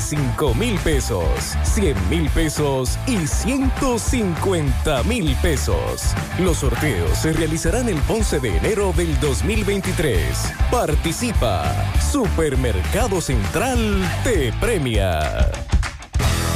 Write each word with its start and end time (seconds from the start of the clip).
75 0.00 0.54
mil 0.54 0.78
pesos, 0.80 1.56
100 1.62 2.08
mil 2.08 2.28
pesos 2.30 2.98
y 3.06 3.26
150 3.26 5.02
mil 5.04 5.36
pesos. 5.36 6.14
Los 6.38 6.58
sorteos 6.58 7.16
se 7.16 7.32
realizarán 7.32 7.88
el 7.88 8.00
11 8.08 8.40
de 8.40 8.56
enero 8.56 8.92
del 8.96 9.18
2023. 9.20 10.52
Participa. 10.70 11.64
Supermercado 12.10 13.20
Central 13.20 14.02
te 14.24 14.52
premia. 14.54 15.52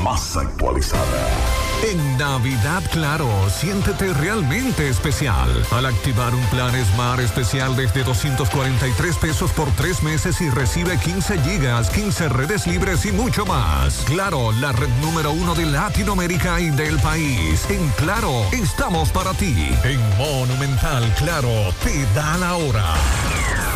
Más 0.04 0.36
actualizada. 0.36 1.71
En 1.82 2.16
Navidad 2.16 2.82
Claro, 2.92 3.28
siéntete 3.50 4.12
realmente 4.14 4.88
especial 4.88 5.50
al 5.72 5.86
activar 5.86 6.32
un 6.34 6.44
plan 6.46 6.72
Smart 6.92 7.20
especial 7.20 7.74
desde 7.74 8.04
243 8.04 9.16
pesos 9.16 9.50
por 9.50 9.68
tres 9.72 10.02
meses 10.02 10.40
y 10.40 10.48
recibe 10.50 10.96
15 10.98 11.38
gigas, 11.40 11.90
15 11.90 12.28
redes 12.28 12.66
libres 12.66 13.04
y 13.04 13.12
mucho 13.12 13.44
más. 13.44 13.96
Claro, 14.06 14.52
la 14.52 14.72
red 14.72 14.88
número 15.00 15.32
uno 15.32 15.54
de 15.54 15.66
Latinoamérica 15.66 16.60
y 16.60 16.70
del 16.70 16.98
país. 17.00 17.66
En 17.68 17.88
Claro, 17.96 18.44
estamos 18.52 19.10
para 19.10 19.32
ti. 19.34 19.54
En 19.82 20.00
Monumental 20.16 21.12
Claro, 21.18 21.50
te 21.82 22.06
da 22.14 22.38
la 22.38 22.54
hora. 22.54 22.94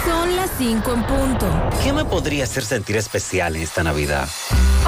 Son 0.05 0.37
las 0.37 0.51
5 0.59 0.93
en 0.95 1.03
punto. 1.05 1.71
¿Qué 1.83 1.93
me 1.93 2.05
podría 2.05 2.45
hacer 2.45 2.65
sentir 2.65 2.97
especial 2.97 3.57
en 3.57 3.63
esta 3.63 3.83
Navidad? 3.83 4.29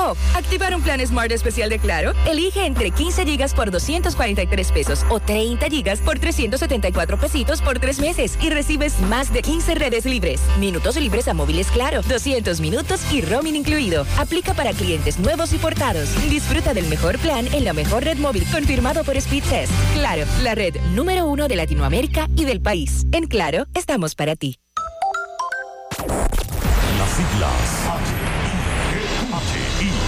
Oh, 0.01 0.15
activar 0.37 0.73
un 0.77 0.81
plan 0.81 1.05
Smart 1.05 1.33
especial 1.33 1.69
de 1.71 1.81
Claro. 1.81 2.13
Elige 2.25 2.65
entre 2.65 2.93
15 2.93 3.08
gigas 3.17 3.55
por 3.55 3.71
243 3.71 4.73
pesos 4.73 5.05
o 5.09 5.21
30 5.21 5.69
gigas 5.69 6.01
por 6.01 6.19
374 6.19 7.19
pesitos 7.19 7.63
por 7.63 7.79
tres 7.79 7.99
meses 7.99 8.39
y 8.41 8.51
recibes 8.51 9.01
más 9.01 9.33
de 9.33 9.43
15 9.43 9.75
redes 9.75 10.05
libres, 10.05 10.41
minutos 10.59 10.97
libres 10.97 11.29
a 11.29 11.35
móviles 11.35 11.69
Claro, 11.71 12.03
200 12.03 12.61
minutos 12.61 13.01
y 13.13 13.21
roaming 13.23 13.57
incluido. 13.57 14.07
Aplica 14.19 14.55
para 14.55 14.73
clientes 14.73 15.19
nuevos 15.19 15.53
y 15.53 15.59
portados. 15.59 16.09
Disfruta 16.31 16.75
del 16.75 16.87
mejor 16.89 17.19
plan 17.19 17.47
en 17.53 17.65
la 17.65 17.73
mejor 17.73 18.05
red 18.05 18.19
móvil 18.19 18.45
confirmado 18.53 19.05
por 19.05 19.21
Speedtest. 19.21 19.73
Claro, 19.95 20.25
la 20.43 20.55
red 20.55 20.77
número 20.95 21.27
uno 21.27 21.49
de 21.49 21.57
Latinoamérica 21.57 22.29
y 22.37 22.45
del 22.45 22.61
país. 22.61 23.07
En 23.13 23.27
Claro, 23.27 23.67
estamos 23.75 24.15
para 24.15 24.37
ti. 24.37 24.59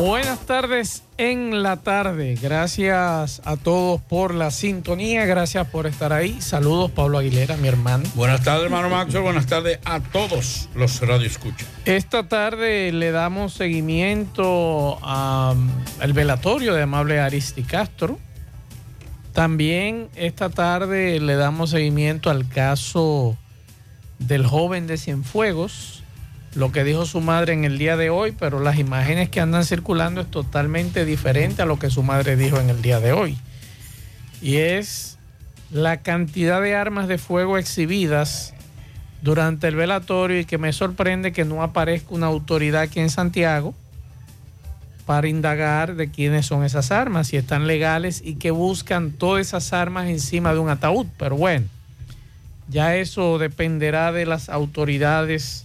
Buenas 0.00 0.46
tardes 0.46 1.02
en 1.18 1.62
la 1.62 1.76
tarde. 1.76 2.34
Gracias 2.40 3.42
a 3.44 3.58
todos 3.58 4.00
por 4.00 4.32
la 4.32 4.50
sintonía. 4.50 5.26
Gracias 5.26 5.66
por 5.68 5.86
estar 5.86 6.14
ahí. 6.14 6.40
Saludos, 6.40 6.90
Pablo 6.90 7.18
Aguilera, 7.18 7.58
mi 7.58 7.68
hermano. 7.68 8.08
Buenas 8.14 8.42
tardes, 8.42 8.64
hermano 8.64 8.88
Maxwell. 8.88 9.24
Buenas 9.24 9.46
tardes 9.46 9.78
a 9.84 10.00
todos 10.00 10.70
los 10.74 11.06
Radio 11.06 11.26
Escucha. 11.26 11.66
Esta 11.84 12.26
tarde 12.26 12.92
le 12.92 13.10
damos 13.10 13.52
seguimiento 13.52 14.98
al 15.02 16.12
velatorio 16.14 16.72
de 16.72 16.80
Amable 16.80 17.20
Aristi 17.20 17.62
Castro. 17.62 18.18
También 19.34 20.08
esta 20.16 20.48
tarde 20.48 21.20
le 21.20 21.34
damos 21.36 21.68
seguimiento 21.68 22.30
al 22.30 22.48
caso 22.48 23.36
del 24.18 24.46
joven 24.46 24.86
de 24.86 24.96
Cienfuegos 24.96 25.99
lo 26.54 26.72
que 26.72 26.84
dijo 26.84 27.06
su 27.06 27.20
madre 27.20 27.52
en 27.52 27.64
el 27.64 27.78
día 27.78 27.96
de 27.96 28.10
hoy, 28.10 28.32
pero 28.32 28.60
las 28.60 28.78
imágenes 28.78 29.28
que 29.28 29.40
andan 29.40 29.64
circulando 29.64 30.20
es 30.20 30.30
totalmente 30.30 31.04
diferente 31.04 31.62
a 31.62 31.66
lo 31.66 31.78
que 31.78 31.90
su 31.90 32.02
madre 32.02 32.36
dijo 32.36 32.58
en 32.58 32.70
el 32.70 32.82
día 32.82 32.98
de 32.98 33.12
hoy. 33.12 33.38
Y 34.42 34.56
es 34.56 35.18
la 35.70 35.98
cantidad 35.98 36.60
de 36.60 36.74
armas 36.74 37.06
de 37.06 37.18
fuego 37.18 37.56
exhibidas 37.56 38.52
durante 39.22 39.68
el 39.68 39.76
velatorio 39.76 40.40
y 40.40 40.44
que 40.44 40.58
me 40.58 40.72
sorprende 40.72 41.32
que 41.32 41.44
no 41.44 41.62
aparezca 41.62 42.14
una 42.14 42.26
autoridad 42.26 42.82
aquí 42.82 43.00
en 43.00 43.10
Santiago 43.10 43.74
para 45.06 45.28
indagar 45.28 45.94
de 45.94 46.10
quiénes 46.10 46.46
son 46.46 46.64
esas 46.64 46.90
armas, 46.90 47.28
si 47.28 47.36
están 47.36 47.66
legales 47.66 48.22
y 48.24 48.36
que 48.36 48.50
buscan 48.50 49.12
todas 49.12 49.46
esas 49.46 49.72
armas 49.72 50.08
encima 50.08 50.52
de 50.52 50.58
un 50.58 50.68
ataúd. 50.68 51.06
Pero 51.18 51.36
bueno, 51.36 51.66
ya 52.68 52.96
eso 52.96 53.38
dependerá 53.38 54.12
de 54.12 54.26
las 54.26 54.48
autoridades 54.48 55.64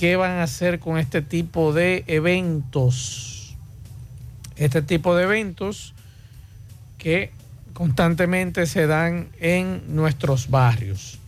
qué 0.00 0.16
van 0.16 0.38
a 0.38 0.44
hacer 0.44 0.80
con 0.80 0.96
este 0.96 1.20
tipo 1.20 1.74
de 1.74 2.04
eventos. 2.06 3.54
Este 4.56 4.80
tipo 4.80 5.14
de 5.14 5.24
eventos 5.24 5.92
que 6.96 7.32
constantemente 7.74 8.64
se 8.64 8.86
dan 8.86 9.28
en 9.40 9.94
nuestros 9.94 10.48
barrios. 10.48 11.18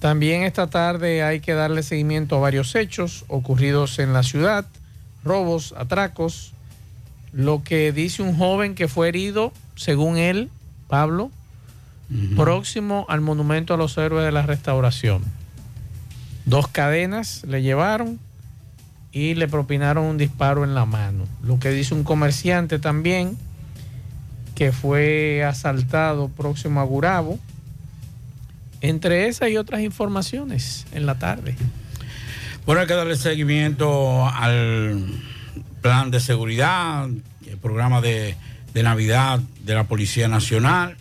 También 0.00 0.42
esta 0.42 0.66
tarde 0.66 1.22
hay 1.22 1.38
que 1.38 1.54
darle 1.54 1.84
seguimiento 1.84 2.34
a 2.34 2.40
varios 2.40 2.74
hechos 2.74 3.24
ocurridos 3.28 4.00
en 4.00 4.12
la 4.12 4.24
ciudad, 4.24 4.66
robos, 5.22 5.72
atracos, 5.78 6.52
lo 7.32 7.62
que 7.62 7.92
dice 7.92 8.22
un 8.22 8.36
joven 8.36 8.74
que 8.74 8.88
fue 8.88 9.06
herido, 9.06 9.52
según 9.76 10.16
él, 10.16 10.50
Pablo, 10.88 11.30
próximo 12.34 13.06
al 13.08 13.20
monumento 13.20 13.72
a 13.72 13.76
los 13.76 13.96
héroes 13.98 14.24
de 14.24 14.32
la 14.32 14.42
restauración. 14.42 15.43
Dos 16.44 16.68
cadenas 16.68 17.42
le 17.46 17.62
llevaron 17.62 18.18
y 19.12 19.34
le 19.34 19.48
propinaron 19.48 20.04
un 20.04 20.18
disparo 20.18 20.64
en 20.64 20.74
la 20.74 20.84
mano. 20.84 21.26
Lo 21.42 21.58
que 21.58 21.70
dice 21.70 21.94
un 21.94 22.04
comerciante 22.04 22.78
también 22.78 23.36
que 24.54 24.72
fue 24.72 25.44
asaltado 25.44 26.28
próximo 26.28 26.80
a 26.80 26.84
Gurabo. 26.84 27.38
Entre 28.80 29.28
esas 29.28 29.48
y 29.48 29.56
otras 29.56 29.80
informaciones 29.80 30.86
en 30.92 31.06
la 31.06 31.14
tarde. 31.14 31.56
Bueno, 32.66 32.82
hay 32.82 32.86
que 32.86 32.94
darle 32.94 33.16
seguimiento 33.16 34.28
al 34.28 35.06
plan 35.80 36.10
de 36.10 36.20
seguridad, 36.20 37.08
el 37.46 37.56
programa 37.58 38.00
de, 38.02 38.36
de 38.74 38.82
Navidad 38.82 39.40
de 39.64 39.74
la 39.74 39.84
Policía 39.84 40.28
Nacional, 40.28 40.96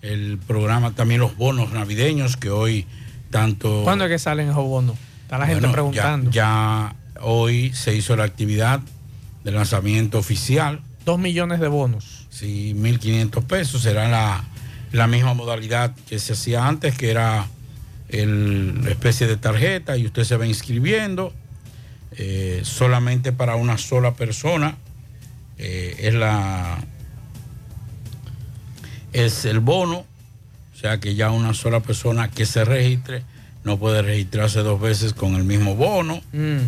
el 0.00 0.38
programa 0.38 0.92
también 0.92 1.20
los 1.20 1.36
bonos 1.36 1.72
navideños 1.72 2.36
que 2.36 2.50
hoy 2.50 2.86
tanto... 3.34 3.82
¿Cuándo 3.82 4.04
es 4.04 4.12
que 4.12 4.18
salen 4.20 4.48
esos 4.48 4.64
bonos? 4.64 4.96
Está 5.22 5.38
la 5.38 5.48
gente 5.48 5.66
preguntando. 5.68 6.30
Ya, 6.30 6.94
ya 7.16 7.20
hoy 7.20 7.72
se 7.72 7.92
hizo 7.92 8.14
la 8.14 8.22
actividad 8.22 8.78
de 9.42 9.50
lanzamiento 9.50 10.18
oficial. 10.18 10.80
Dos 11.04 11.18
millones 11.18 11.58
de 11.58 11.66
bonos. 11.66 12.28
Sí, 12.30 12.74
1.500 12.76 13.44
pesos. 13.44 13.82
Será 13.82 14.06
la, 14.08 14.44
la 14.92 15.08
misma 15.08 15.34
modalidad 15.34 15.96
que 16.08 16.20
se 16.20 16.34
hacía 16.34 16.68
antes, 16.68 16.96
que 16.96 17.10
era 17.10 17.48
el 18.08 18.86
especie 18.88 19.26
de 19.26 19.36
tarjeta 19.36 19.96
y 19.96 20.06
usted 20.06 20.22
se 20.22 20.36
va 20.36 20.46
inscribiendo 20.46 21.32
eh, 22.12 22.60
solamente 22.62 23.32
para 23.32 23.56
una 23.56 23.78
sola 23.78 24.14
persona. 24.14 24.76
Eh, 25.58 25.96
es 25.98 26.14
la 26.14 26.78
es 29.12 29.44
el 29.44 29.58
bono, 29.58 30.06
sea 30.84 31.00
que 31.00 31.14
ya 31.14 31.30
una 31.30 31.54
sola 31.54 31.80
persona 31.80 32.28
que 32.28 32.44
se 32.44 32.62
registre 32.62 33.22
no 33.64 33.78
puede 33.78 34.02
registrarse 34.02 34.60
dos 34.60 34.78
veces 34.78 35.14
con 35.14 35.34
el 35.34 35.42
mismo 35.44 35.74
bono 35.76 36.20
Mm. 36.34 36.58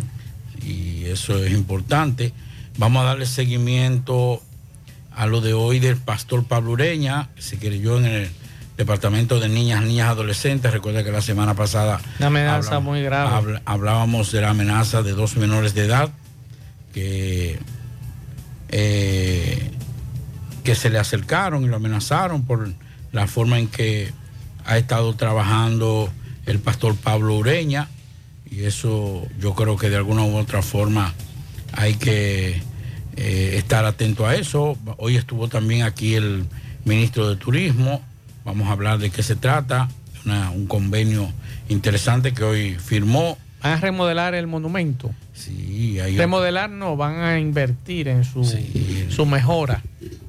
y 0.65 1.05
eso 1.05 1.37
es 1.43 1.51
importante. 1.53 2.33
Vamos 2.79 3.03
a 3.03 3.05
darle 3.09 3.27
seguimiento 3.27 4.41
a 5.15 5.27
lo 5.27 5.39
de 5.41 5.53
hoy 5.53 5.77
del 5.79 5.97
pastor 5.97 6.45
Pablo 6.45 6.71
Ureña, 6.71 7.29
se 7.37 7.59
creyó 7.59 7.99
en 7.99 8.05
el 8.05 8.29
departamento 8.75 9.39
de 9.39 9.49
niñas, 9.49 9.83
niñas, 9.83 10.09
adolescentes. 10.09 10.71
Recuerda 10.73 11.03
que 11.03 11.11
la 11.11 11.21
semana 11.21 11.53
pasada 11.53 11.99
Una 12.17 12.27
amenaza 12.27 12.57
hablamos- 12.77 12.83
muy 12.83 13.03
grave. 13.03 13.29
habl- 13.29 13.61
hablábamos 13.65 14.31
de 14.31 14.41
la 14.41 14.49
amenaza 14.49 15.03
de 15.03 15.11
dos 15.11 15.37
menores 15.37 15.75
de 15.75 15.85
edad 15.85 16.09
que, 16.91 17.59
eh, 18.69 19.69
que 20.63 20.73
se 20.73 20.89
le 20.89 20.97
acercaron 20.97 21.63
y 21.63 21.67
lo 21.67 21.75
amenazaron 21.75 22.45
por 22.45 22.67
la 23.17 23.27
forma 23.27 23.57
en 23.57 23.67
que 23.67 24.11
ha 24.65 24.77
estado 24.77 25.13
trabajando 25.15 26.09
el 26.45 26.59
pastor 26.59 26.95
Pablo 26.95 27.35
Ureña 27.35 27.87
y 28.49 28.63
eso 28.65 29.25
yo 29.39 29.53
creo 29.55 29.75
que 29.75 29.89
de 29.89 29.95
alguna 29.97 30.23
u 30.23 30.37
otra 30.37 30.61
forma 30.61 31.13
hay 31.73 31.95
que 31.95 32.61
eh, 33.15 33.55
estar 33.57 33.85
atento 33.85 34.25
a 34.27 34.35
eso. 34.35 34.77
Hoy 34.97 35.15
estuvo 35.17 35.47
también 35.49 35.81
aquí 35.81 36.13
el 36.13 36.45
ministro 36.85 37.27
de 37.29 37.35
Turismo, 37.37 38.01
vamos 38.45 38.67
a 38.67 38.71
hablar 38.73 38.99
de 38.99 39.09
qué 39.09 39.23
se 39.23 39.35
trata, 39.35 39.89
una- 40.25 40.51
un 40.51 40.67
convenio 40.67 41.29
interesante 41.69 42.33
que 42.33 42.43
hoy 42.43 42.75
firmó. 42.75 43.37
Van 43.63 43.73
a 43.73 43.77
remodelar 43.77 44.35
el 44.35 44.45
monumento. 44.45 45.11
Sí, 45.33 45.99
hay 45.99 46.15
Remodelar 46.17 46.69
no, 46.69 46.95
van 46.95 47.19
a 47.21 47.39
invertir 47.39 48.07
en 48.09 48.23
su, 48.23 48.43
su 49.09 49.25
mejora. 49.25 49.81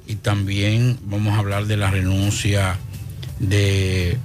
Y 0.09 0.15
también 0.15 0.97
vamos 1.03 1.35
a 1.35 1.37
hablar 1.37 1.67
de 1.67 1.77
la 1.77 1.91
renuncia 1.91 2.77
de 3.39 4.17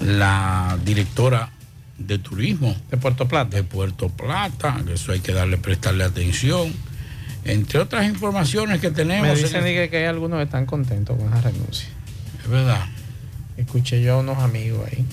la 0.00 0.76
directora 0.84 1.50
de 1.98 2.18
turismo 2.18 2.74
de 2.90 2.96
Puerto 2.96 3.28
Plata. 3.28 3.56
De 3.56 3.62
Puerto 3.62 4.08
Plata, 4.08 4.80
eso 4.92 5.12
hay 5.12 5.20
que 5.20 5.32
darle, 5.32 5.56
prestarle 5.56 6.02
atención. 6.02 6.74
Entre 7.44 7.78
otras 7.78 8.04
informaciones 8.06 8.80
que 8.80 8.90
tenemos. 8.90 9.22
Me 9.22 9.32
en 9.34 9.36
dicen 9.36 9.64
el- 9.64 9.88
que, 9.88 9.96
hay 9.98 10.04
algunos 10.06 10.38
que 10.38 10.44
están 10.44 10.66
contentos 10.66 11.16
con 11.16 11.28
esa 11.28 11.42
renuncia. 11.42 11.88
Es 12.42 12.50
verdad. 12.50 12.86
Escuché 13.56 14.02
yo 14.02 14.14
a 14.14 14.18
unos 14.18 14.38
amigos 14.38 14.84
ahí. 14.90 15.06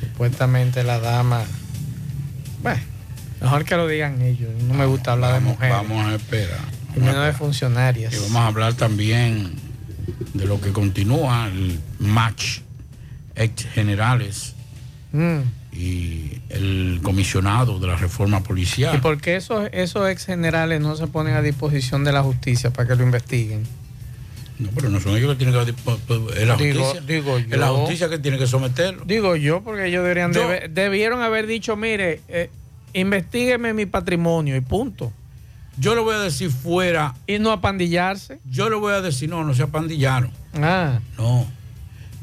Supuestamente 0.00 0.82
la 0.82 0.98
dama. 0.98 1.42
Bueno, 2.62 2.80
mejor 3.42 3.66
que 3.66 3.76
lo 3.76 3.86
digan 3.86 4.22
ellos. 4.22 4.50
No 4.62 4.72
me 4.72 4.86
gusta 4.86 5.12
hablar 5.12 5.34
de 5.34 5.40
mujeres. 5.40 5.76
Vamos 5.76 6.06
a 6.06 6.14
esperar. 6.14 6.79
Menos 6.96 7.26
de 7.26 7.32
funcionarias. 7.32 8.12
Y 8.14 8.18
vamos 8.18 8.36
a 8.36 8.46
hablar 8.48 8.74
también 8.74 9.52
de 10.34 10.44
lo 10.46 10.60
que 10.60 10.72
continúa, 10.72 11.48
el 11.48 11.78
match 11.98 12.58
ex 13.34 13.64
generales 13.66 14.54
Mm. 15.12 15.40
y 15.72 16.40
el 16.50 17.00
comisionado 17.02 17.78
de 17.80 17.86
la 17.88 17.96
reforma 17.96 18.42
policial. 18.42 18.94
¿Y 18.96 18.98
por 18.98 19.20
qué 19.20 19.36
esos, 19.36 19.68
esos 19.72 20.08
ex 20.08 20.24
generales 20.26 20.80
no 20.80 20.94
se 20.96 21.06
ponen 21.08 21.34
a 21.34 21.42
disposición 21.42 22.04
de 22.04 22.12
la 22.12 22.22
justicia 22.22 22.70
para 22.70 22.88
que 22.88 22.94
lo 22.96 23.02
investiguen? 23.04 23.64
No, 24.58 24.68
pero 24.74 24.90
no 24.90 25.00
son 25.00 25.16
ellos 25.16 25.30
que 25.36 25.44
tienen 25.44 25.54
que... 25.64 25.72
dispo- 25.72 25.98
Es 26.36 26.46
la 26.46 26.56
Digo- 26.56 26.84
justicia. 26.84 27.00
digo 27.06 27.38
Es 27.38 27.48
la 27.48 27.66
yo. 27.68 27.76
justicia 27.78 28.08
que 28.10 28.18
tiene 28.18 28.36
que 28.38 28.46
someterlo. 28.46 29.04
Digo 29.06 29.34
yo, 29.36 29.62
porque 29.62 29.86
ellos 29.86 30.02
deberían 30.02 30.32
Yo- 30.34 30.42
debe- 30.48 30.68
debieron 30.68 31.22
haber 31.22 31.46
dicho, 31.46 31.76
mire, 31.76 32.20
eh, 32.28 32.50
investigueme 32.92 33.72
mi 33.72 33.86
patrimonio 33.86 34.54
y 34.56 34.60
punto. 34.60 35.12
Yo 35.80 35.94
le 35.94 36.02
voy 36.02 36.14
a 36.14 36.18
decir 36.18 36.50
fuera. 36.50 37.14
Y 37.26 37.38
no 37.38 37.52
apandillarse. 37.52 38.38
Yo 38.44 38.68
le 38.68 38.76
voy 38.76 38.92
a 38.92 39.00
decir, 39.00 39.30
no, 39.30 39.44
no 39.44 39.54
se 39.54 39.62
apandillaron. 39.62 40.30
Ah. 40.52 41.00
No. 41.16 41.46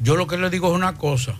Yo 0.00 0.14
lo 0.14 0.28
que 0.28 0.36
le 0.36 0.48
digo 0.48 0.68
es 0.68 0.74
una 0.74 0.94
cosa, 0.94 1.34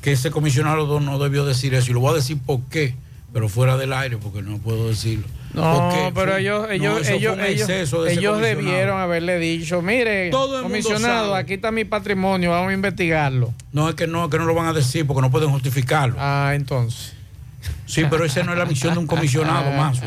que 0.00 0.12
ese 0.12 0.30
comisionado 0.30 1.00
no 1.00 1.18
debió 1.18 1.44
decir 1.44 1.74
eso. 1.74 1.90
Y 1.90 1.94
lo 1.94 2.00
voy 2.00 2.12
a 2.12 2.14
decir 2.14 2.38
por 2.38 2.60
qué, 2.70 2.94
pero 3.32 3.48
fuera 3.48 3.76
del 3.76 3.92
aire, 3.92 4.16
porque 4.16 4.42
no 4.42 4.58
puedo 4.58 4.86
decirlo. 4.86 5.26
No, 5.52 5.90
Porque 5.90 6.12
pero 6.14 6.36
ellos, 6.36 6.68
ellos, 6.70 7.08
ellos, 7.08 7.36
ellos, 7.36 8.40
de 8.40 8.54
debieron 8.54 9.00
haberle 9.00 9.40
dicho, 9.40 9.82
mire, 9.82 10.30
Todo 10.30 10.62
comisionado, 10.62 11.34
aquí 11.34 11.54
está 11.54 11.72
mi 11.72 11.84
patrimonio, 11.84 12.50
vamos 12.50 12.70
a 12.70 12.74
investigarlo. 12.74 13.52
No, 13.72 13.88
es 13.88 13.96
que 13.96 14.06
no, 14.06 14.30
que 14.30 14.38
no 14.38 14.44
lo 14.44 14.54
van 14.54 14.68
a 14.68 14.72
decir 14.72 15.04
porque 15.08 15.22
no 15.22 15.32
pueden 15.32 15.50
justificarlo. 15.50 16.14
Ah, 16.20 16.52
entonces. 16.54 17.14
Sí, 17.86 18.04
pero 18.08 18.24
esa 18.24 18.42
no 18.42 18.52
es 18.52 18.58
la 18.58 18.64
misión 18.66 18.94
de 18.94 19.00
un 19.00 19.06
comisionado 19.06 19.70
más. 19.72 20.00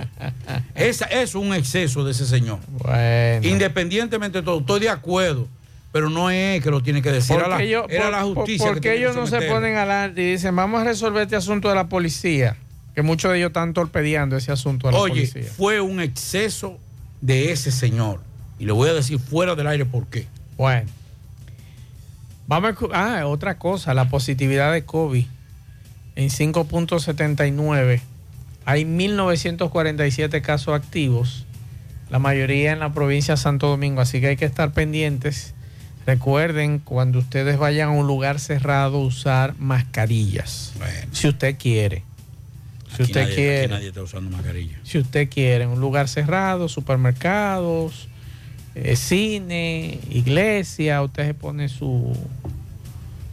Esa 0.76 1.06
es 1.06 1.36
un 1.36 1.54
exceso 1.54 2.04
de 2.04 2.12
ese 2.12 2.26
señor. 2.26 2.60
Bueno. 2.68 3.48
Independientemente 3.48 4.40
de 4.40 4.44
todo, 4.44 4.60
estoy 4.60 4.80
de 4.82 4.90
acuerdo, 4.90 5.48
pero 5.92 6.10
no 6.10 6.30
es 6.30 6.64
que 6.64 6.72
lo 6.72 6.82
tiene 6.82 7.02
que 7.02 7.12
decir. 7.12 7.36
¿Por 7.38 7.48
la, 7.50 7.62
era 7.62 7.82
por- 7.84 8.12
la 8.12 8.24
justicia. 8.24 8.66
¿Por 8.68 8.76
que 8.76 8.82
qué 8.82 8.90
tiene 8.90 8.96
que 8.98 9.02
ellos 9.04 9.16
no 9.16 9.28
se 9.28 9.42
ponen 9.48 9.76
adelante 9.76 10.22
y 10.22 10.32
dicen, 10.32 10.56
vamos 10.56 10.82
a 10.82 10.86
resolver 10.86 11.24
este 11.24 11.36
asunto 11.36 11.70
de 11.70 11.76
la 11.76 11.88
policía? 11.88 12.56
Que 12.96 13.02
muchos 13.02 13.32
de 13.32 13.38
ellos 13.40 13.48
están 13.48 13.74
torpedeando 13.74 14.38
ese 14.38 14.52
asunto 14.52 14.88
de 14.88 14.94
la 14.94 15.00
Oye, 15.00 15.28
policía. 15.28 15.52
fue 15.56 15.82
un 15.82 16.00
exceso 16.00 16.80
de 17.22 17.52
ese 17.52 17.72
señor. 17.72 18.22
Y 18.60 18.66
le 18.66 18.72
voy 18.72 18.90
a 18.90 18.94
decir 18.94 19.20
fuera 19.20 19.56
del 19.56 19.68
aire 19.68 19.86
por 19.86 20.08
qué. 20.08 20.28
Bueno. 20.58 20.90
Vamos 22.48 22.76
a, 22.94 23.20
ah, 23.20 23.28
otra 23.28 23.58
cosa, 23.58 23.94
la 23.94 24.10
positividad 24.10 24.74
de 24.74 24.84
COVID 24.86 25.26
en 26.15 26.30
5.79. 26.30 28.01
Hay 28.65 28.86
1.947 28.86 30.42
casos 30.42 30.74
activos, 30.74 31.45
la 32.10 32.19
mayoría 32.19 32.71
en 32.71 32.80
la 32.80 32.94
provincia 32.94 33.33
de 33.36 33.42
Santo 33.42 33.68
Domingo, 33.68 34.01
así 34.01 34.21
que 34.21 34.27
hay 34.27 34.38
que 34.38 34.45
estar 34.45 34.71
pendientes. 34.71 35.54
Recuerden, 36.06 36.80
cuando 36.80 37.19
ustedes 37.19 37.57
vayan 37.57 37.89
a 37.89 37.92
un 37.92 38.07
lugar 38.07 38.39
cerrado, 38.39 39.00
usar 39.00 39.56
mascarillas. 39.57 40.74
Si 41.12 41.27
usted 41.27 41.57
quiere. 41.57 42.04
Si 42.89 42.95
Aquí 42.95 43.04
usted 43.04 43.21
nadie- 43.24 43.36
quiere. 43.36 43.68
nadie 43.69 43.88
está 43.88 44.04
usando 44.04 44.30
mascarilla. 44.30 44.80
Si 44.83 44.98
usted 45.00 45.30
quiere, 45.30 45.63
en 45.63 45.71
un 45.71 45.80
lugar 45.81 46.07
cerrado, 46.07 46.69
supermercados, 46.69 48.07
eh, 48.76 48.95
cine, 48.95 49.99
iglesia, 50.09 51.02
usted 51.02 51.26
se 51.28 51.33
pone 51.33 51.69
su, 51.69 52.16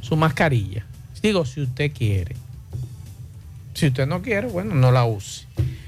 su 0.01 0.17
mascarilla. 0.17 0.87
Digo, 1.23 1.45
si 1.45 1.61
usted 1.61 1.93
quiere. 1.93 2.37
Si 3.81 3.87
usted 3.87 4.07
no 4.07 4.21
quiere, 4.21 4.47
bueno, 4.47 4.75
no 4.75 4.93
la 4.93 5.07
use. 5.07 5.47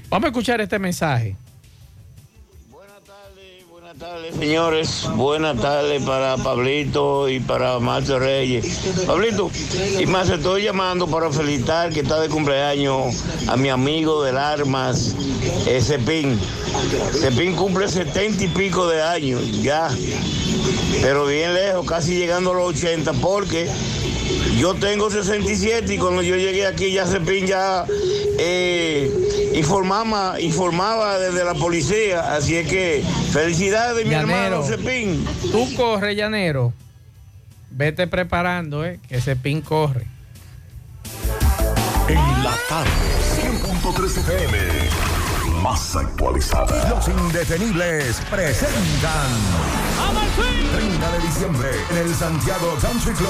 Vamos 0.09 0.25
a 0.25 0.29
escuchar 0.29 0.59
este 0.59 0.79
mensaje. 0.79 1.35
Buenas 2.71 3.03
tardes, 3.99 4.35
señores. 4.35 5.07
Buenas 5.13 5.61
tardes 5.61 6.01
para 6.01 6.35
Pablito 6.37 7.29
y 7.29 7.39
para 7.39 7.77
Marcio 7.77 8.17
Reyes. 8.17 8.79
Pablito, 9.05 9.51
y 9.99 10.07
más 10.07 10.27
estoy 10.31 10.63
llamando 10.63 11.05
para 11.05 11.31
felicitar 11.31 11.93
que 11.93 11.99
está 11.99 12.19
de 12.19 12.29
cumpleaños 12.29 13.23
a 13.47 13.57
mi 13.57 13.69
amigo 13.69 14.23
del 14.23 14.39
Armas, 14.39 15.15
eh, 15.67 15.79
Cepín. 15.79 16.39
Cepín 17.21 17.55
cumple 17.55 17.87
setenta 17.87 18.43
y 18.43 18.47
pico 18.47 18.87
de 18.87 19.03
años, 19.03 19.61
ya. 19.61 19.87
Pero 21.03 21.27
bien 21.27 21.53
lejos, 21.53 21.85
casi 21.85 22.17
llegando 22.17 22.53
a 22.53 22.55
los 22.55 22.69
80, 22.69 23.13
porque 23.13 23.69
yo 24.57 24.75
tengo 24.75 25.09
67 25.09 25.93
y 25.93 25.97
cuando 25.97 26.21
yo 26.21 26.35
llegué 26.35 26.65
aquí 26.67 26.91
ya 26.91 27.05
Cepín 27.05 27.45
ya 27.47 27.85
eh, 28.39 29.11
informaba, 29.55 30.39
informaba 30.39 31.19
desde 31.19 31.43
la 31.43 31.53
policía. 31.53 32.35
Así 32.35 32.55
es 32.55 32.67
que 32.67 33.03
felicidades, 33.31 34.05
mi 34.05 34.11
Llanero. 34.11 34.57
hermano 34.57 34.63
Cepín. 34.63 35.25
Tú 35.51 35.73
corre, 35.75 36.15
llanero. 36.15 36.73
Vete 37.71 38.07
preparando, 38.07 38.85
eh, 38.85 38.99
que 39.07 39.17
ese 39.17 39.35
pin 39.35 39.61
corre. 39.61 40.05
En 42.07 42.43
la 42.43 42.55
tarde, 42.69 42.91
100.3 43.41 44.17
FM. 44.17 44.57
Más 45.61 45.95
actualizada. 45.95 46.89
Los 46.89 47.07
indetenibles 47.07 48.21
presentan 48.29 49.29
30 50.75 51.11
de 51.11 51.19
diciembre 51.19 51.69
en 51.91 51.97
el 51.97 52.15
Santiago 52.15 52.75
Country 52.81 53.13
Club. 53.13 53.29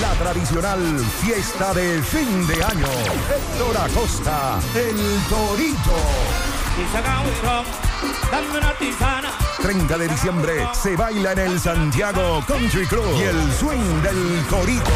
La 0.00 0.12
tradicional 0.14 0.98
fiesta 1.20 1.72
de 1.74 2.02
fin 2.02 2.46
de 2.46 2.54
año. 2.62 2.86
Héctor 3.30 3.76
Acosta, 3.78 4.58
el 4.74 4.96
Torito. 5.28 6.45
Y 6.78 6.84
saca 6.92 7.20
un 7.20 7.32
ron, 7.42 7.64
dame 8.30 8.58
una 8.58 8.72
tisana. 8.74 9.32
30 9.62 9.98
de 9.98 10.08
diciembre 10.08 10.68
se 10.74 10.94
baila 10.96 11.32
en 11.32 11.38
el 11.38 11.58
Santiago 11.60 12.42
Country 12.46 12.86
Club 12.86 13.06
y 13.18 13.22
el 13.22 13.52
swing 13.52 14.02
del 14.02 14.44
Corito. 14.48 14.90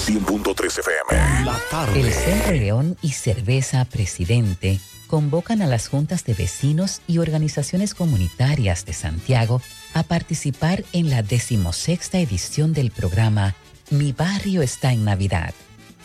100.3 0.05 0.79
FM. 0.79 1.45
La 1.45 1.85
El 1.95 2.11
Centro 2.11 2.51
León 2.51 2.97
y 3.01 3.13
Cerveza 3.13 3.85
Presidente 3.85 4.79
convocan 5.07 5.61
a 5.61 5.67
las 5.67 5.87
juntas 5.87 6.25
de 6.25 6.33
vecinos 6.33 7.01
y 7.07 7.19
organizaciones 7.19 7.93
comunitarias 7.93 8.85
de 8.85 8.93
Santiago 8.93 9.61
a 9.93 10.03
participar 10.03 10.83
en 10.91 11.09
la 11.09 11.21
decimosexta 11.21 12.17
edición 12.19 12.73
del 12.73 12.91
programa 12.91 13.55
Mi 13.89 14.11
barrio 14.11 14.61
está 14.61 14.93
en 14.93 15.05
Navidad. 15.05 15.53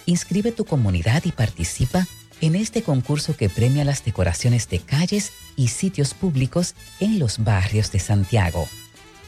Inscribe 0.07 0.53
tu 0.53 0.65
comunidad 0.65 1.25
y 1.25 1.33
participa 1.33 2.07
en 2.41 2.55
este 2.55 2.83
concurso 2.83 3.37
que 3.37 3.49
premia 3.49 3.85
las 3.85 4.05
decoraciones 4.05 4.69
de 4.69 4.81
calles 4.81 5.33
y 5.57 5.69
sitios 5.69 6.15
públicos 6.15 6.75
en 7.01 7.19
los 7.19 7.45
barrios 7.45 7.93
de 7.93 7.99
Santiago. 7.99 8.69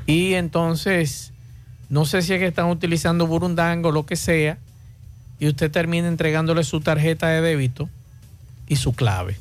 Y 0.09 0.33
entonces, 0.33 1.35
no 1.91 2.07
sé 2.07 2.23
si 2.23 2.33
es 2.33 2.39
que 2.39 2.47
están 2.47 2.71
utilizando 2.71 3.27
burundango 3.27 3.91
o 3.91 3.93
lo 3.93 4.07
que 4.07 4.17
sea, 4.17 4.57
y 5.39 5.47
usted 5.47 5.71
termina 5.71 6.09
entregándole 6.09 6.65
su 6.65 6.81
tarjeta 6.81 7.29
de 7.29 7.43
débito 7.43 7.91
y 8.67 8.77
su 8.77 8.95
clave. 8.95 9.37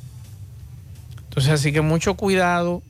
Entonces, 1.24 1.52
así 1.52 1.72
que 1.72 1.80
mucho 1.80 2.16
cuidado, 2.16 2.82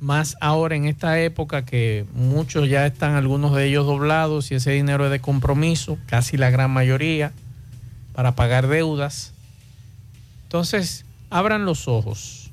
más 0.00 0.36
ahora 0.40 0.74
en 0.74 0.86
esta 0.86 1.20
época 1.20 1.64
que 1.64 2.04
muchos 2.14 2.68
ya 2.68 2.84
están, 2.84 3.14
algunos 3.14 3.54
de 3.54 3.66
ellos 3.66 3.86
doblados, 3.86 4.50
y 4.50 4.56
ese 4.56 4.72
dinero 4.72 5.04
es 5.04 5.12
de 5.12 5.20
compromiso, 5.20 5.98
casi 6.06 6.36
la 6.36 6.50
gran 6.50 6.72
mayoría, 6.72 7.30
para 8.12 8.34
pagar 8.34 8.66
deudas. 8.66 9.34
Entonces, 10.42 11.04
abran 11.30 11.64
los 11.64 11.86
ojos. 11.86 12.47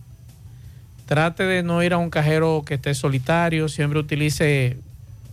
Trate 1.05 1.43
de 1.43 1.63
no 1.63 1.83
ir 1.83 1.93
a 1.93 1.97
un 1.97 2.09
cajero 2.09 2.63
que 2.65 2.75
esté 2.75 2.93
solitario, 2.95 3.69
siempre 3.69 3.99
utilice, 3.99 4.77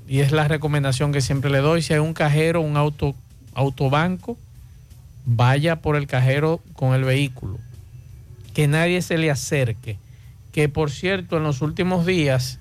y 0.06 0.20
es 0.20 0.30
la 0.30 0.46
recomendación 0.46 1.12
que 1.12 1.20
siempre 1.20 1.50
le 1.50 1.58
doy, 1.58 1.80
si 1.80 1.94
hay 1.94 2.00
un 2.00 2.12
cajero, 2.12 2.61
un 2.61 2.76
auto, 2.76 3.14
autobanco, 3.54 4.37
vaya 5.24 5.76
por 5.76 5.96
el 5.96 6.06
cajero 6.06 6.61
con 6.74 6.94
el 6.94 7.04
vehículo. 7.04 7.58
Que 8.52 8.68
nadie 8.68 9.00
se 9.00 9.16
le 9.16 9.30
acerque. 9.30 9.96
Que 10.52 10.68
por 10.68 10.90
cierto, 10.90 11.38
en 11.38 11.44
los 11.44 11.62
últimos 11.62 12.04
días 12.04 12.58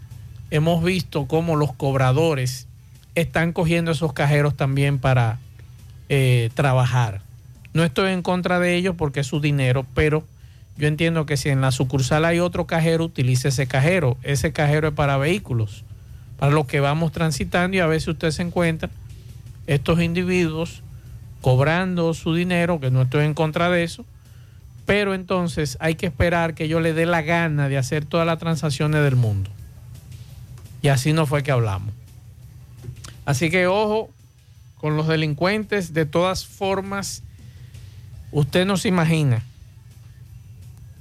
hemos 0.49 0.83
visto 0.83 1.27
cómo 1.27 1.57
los 1.57 1.73
cobradores 1.73 2.67
están 3.15 3.51
cogiendo 3.51 3.91
esos 3.91 4.13
cajeros 4.13 4.55
también 4.55 4.99
para 4.99 5.39
eh, 6.07 6.49
trabajar. 6.53 7.21
No 7.73 7.83
estoy 7.83 8.11
en 8.11 8.21
contra 8.21 8.59
de 8.59 8.75
ellos 8.75 8.95
porque 8.97 9.21
es 9.21 9.27
su 9.27 9.41
dinero, 9.41 9.85
pero 9.93 10.25
yo 10.81 10.87
entiendo 10.87 11.27
que 11.27 11.37
si 11.37 11.49
en 11.49 11.61
la 11.61 11.69
sucursal 11.69 12.25
hay 12.25 12.39
otro 12.39 12.65
cajero, 12.65 13.05
utilice 13.05 13.49
ese 13.49 13.67
cajero. 13.67 14.17
Ese 14.23 14.51
cajero 14.51 14.87
es 14.87 14.93
para 14.95 15.15
vehículos, 15.17 15.83
para 16.39 16.51
los 16.51 16.65
que 16.65 16.79
vamos 16.79 17.11
transitando 17.11 17.77
y 17.77 17.81
a 17.81 17.85
veces 17.85 18.07
usted 18.07 18.31
se 18.31 18.41
encuentra 18.41 18.89
estos 19.67 20.01
individuos 20.01 20.81
cobrando 21.39 22.15
su 22.15 22.33
dinero, 22.33 22.79
que 22.79 22.89
no 22.89 23.03
estoy 23.03 23.25
en 23.25 23.35
contra 23.35 23.69
de 23.69 23.83
eso, 23.83 24.05
pero 24.87 25.13
entonces 25.13 25.77
hay 25.81 25.93
que 25.93 26.07
esperar 26.07 26.55
que 26.55 26.67
yo 26.67 26.79
le 26.79 26.93
dé 26.93 27.05
la 27.05 27.21
gana 27.21 27.69
de 27.69 27.77
hacer 27.77 28.05
todas 28.05 28.25
las 28.25 28.39
transacciones 28.39 29.03
del 29.03 29.15
mundo. 29.15 29.51
Y 30.81 30.87
así 30.87 31.13
no 31.13 31.27
fue 31.27 31.43
que 31.43 31.51
hablamos. 31.51 31.93
Así 33.23 33.51
que 33.51 33.67
ojo 33.67 34.09
con 34.79 34.97
los 34.97 35.07
delincuentes, 35.07 35.93
de 35.93 36.07
todas 36.07 36.47
formas, 36.47 37.21
usted 38.31 38.65
no 38.65 38.77
se 38.77 38.87
imagina 38.87 39.43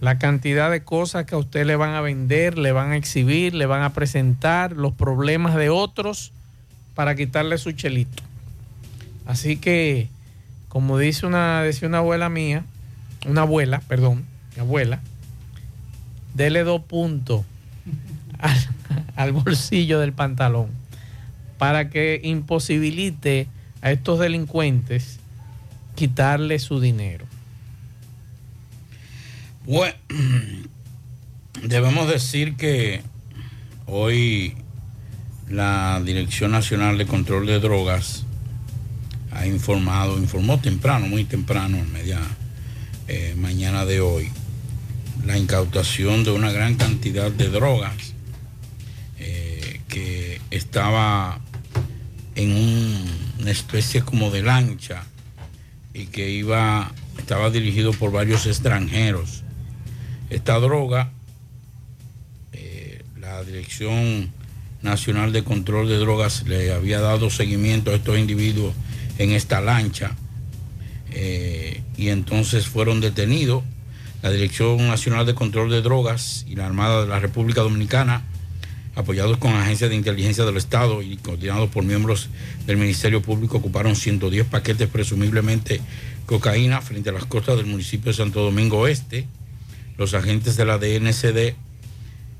la 0.00 0.18
cantidad 0.18 0.70
de 0.70 0.82
cosas 0.82 1.26
que 1.26 1.34
a 1.34 1.38
usted 1.38 1.66
le 1.66 1.76
van 1.76 1.94
a 1.94 2.00
vender, 2.00 2.56
le 2.58 2.72
van 2.72 2.92
a 2.92 2.96
exhibir, 2.96 3.54
le 3.54 3.66
van 3.66 3.82
a 3.82 3.92
presentar, 3.92 4.72
los 4.72 4.94
problemas 4.94 5.54
de 5.56 5.68
otros 5.68 6.32
para 6.94 7.14
quitarle 7.14 7.58
su 7.58 7.72
chelito. 7.72 8.22
Así 9.26 9.58
que, 9.58 10.08
como 10.68 10.98
dice 10.98 11.26
una, 11.26 11.62
decía 11.62 11.86
una 11.86 11.98
abuela 11.98 12.30
mía, 12.30 12.64
una 13.26 13.42
abuela, 13.42 13.80
perdón, 13.88 14.24
mi 14.56 14.62
abuela, 14.62 15.00
dele 16.34 16.64
dos 16.64 16.82
puntos 16.82 17.44
al, 18.38 18.56
al 19.16 19.32
bolsillo 19.32 20.00
del 20.00 20.14
pantalón 20.14 20.68
para 21.58 21.90
que 21.90 22.22
imposibilite 22.24 23.46
a 23.82 23.90
estos 23.90 24.18
delincuentes 24.18 25.18
quitarle 25.94 26.58
su 26.58 26.80
dinero. 26.80 27.26
Bueno, 29.70 29.94
debemos 31.62 32.09
decir 32.09 32.56
que 32.56 33.02
hoy 33.87 34.56
la 35.48 36.02
Dirección 36.04 36.50
Nacional 36.50 36.98
de 36.98 37.06
Control 37.06 37.46
de 37.46 37.61
Drogas 37.61 38.24
ha 39.30 39.46
informado, 39.46 40.18
informó 40.18 40.59
temprano, 40.59 41.06
muy 41.06 41.22
temprano, 41.22 41.76
en 41.76 41.92
media 41.92 42.18
eh, 43.06 43.37
mañana 43.38 43.85
de 43.85 44.00
hoy, 44.00 44.28
la 45.24 45.38
incautación 45.38 46.24
de 46.24 46.33
una 46.33 46.50
gran 46.50 46.74
cantidad 46.74 47.30
de 47.30 47.48
drogas 47.48 48.14
eh, 49.20 49.83
que 49.87 50.40
estaba 50.50 51.38
en 52.35 52.50
un- 52.56 53.09
una 53.38 53.52
especie 53.52 54.02
como 54.02 54.33
de 54.33 54.42
lancha 54.42 55.04
y 55.94 56.06
que 56.06 56.28
iba, 56.28 56.90
estaba 57.18 57.50
dirigido 57.50 57.92
por 57.92 58.11
varios 58.11 58.46
extranjeros. 58.46 59.44
Esta 60.30 60.60
droga, 60.60 61.10
eh, 62.52 63.02
la 63.20 63.42
Dirección 63.42 64.32
Nacional 64.80 65.32
de 65.32 65.42
Control 65.42 65.88
de 65.88 65.98
Drogas 65.98 66.44
le 66.46 66.72
había 66.72 67.00
dado 67.00 67.30
seguimiento 67.30 67.90
a 67.90 67.96
estos 67.96 68.16
individuos 68.16 68.72
en 69.18 69.32
esta 69.32 69.60
lancha 69.60 70.16
eh, 71.10 71.82
y 71.96 72.08
entonces 72.08 72.66
fueron 72.66 73.00
detenidos. 73.00 73.64
La 74.22 74.30
Dirección 74.30 74.86
Nacional 74.86 75.26
de 75.26 75.34
Control 75.34 75.70
de 75.70 75.82
Drogas 75.82 76.44
y 76.46 76.54
la 76.54 76.66
Armada 76.66 77.02
de 77.02 77.08
la 77.08 77.18
República 77.18 77.62
Dominicana, 77.62 78.22
apoyados 78.94 79.38
con 79.38 79.54
agencias 79.54 79.90
de 79.90 79.96
inteligencia 79.96 80.44
del 80.44 80.58
Estado 80.58 81.02
y 81.02 81.16
coordinados 81.16 81.70
por 81.70 81.84
miembros 81.84 82.28
del 82.66 82.76
Ministerio 82.76 83.20
Público, 83.20 83.56
ocuparon 83.58 83.96
110 83.96 84.46
paquetes 84.46 84.88
presumiblemente 84.88 85.80
cocaína 86.26 86.82
frente 86.82 87.10
a 87.10 87.14
las 87.14 87.24
costas 87.24 87.56
del 87.56 87.66
municipio 87.66 88.12
de 88.12 88.16
Santo 88.16 88.42
Domingo 88.42 88.78
Oeste. 88.80 89.26
Los 90.00 90.14
agentes 90.14 90.56
de 90.56 90.64
la 90.64 90.78
DNCD 90.78 91.52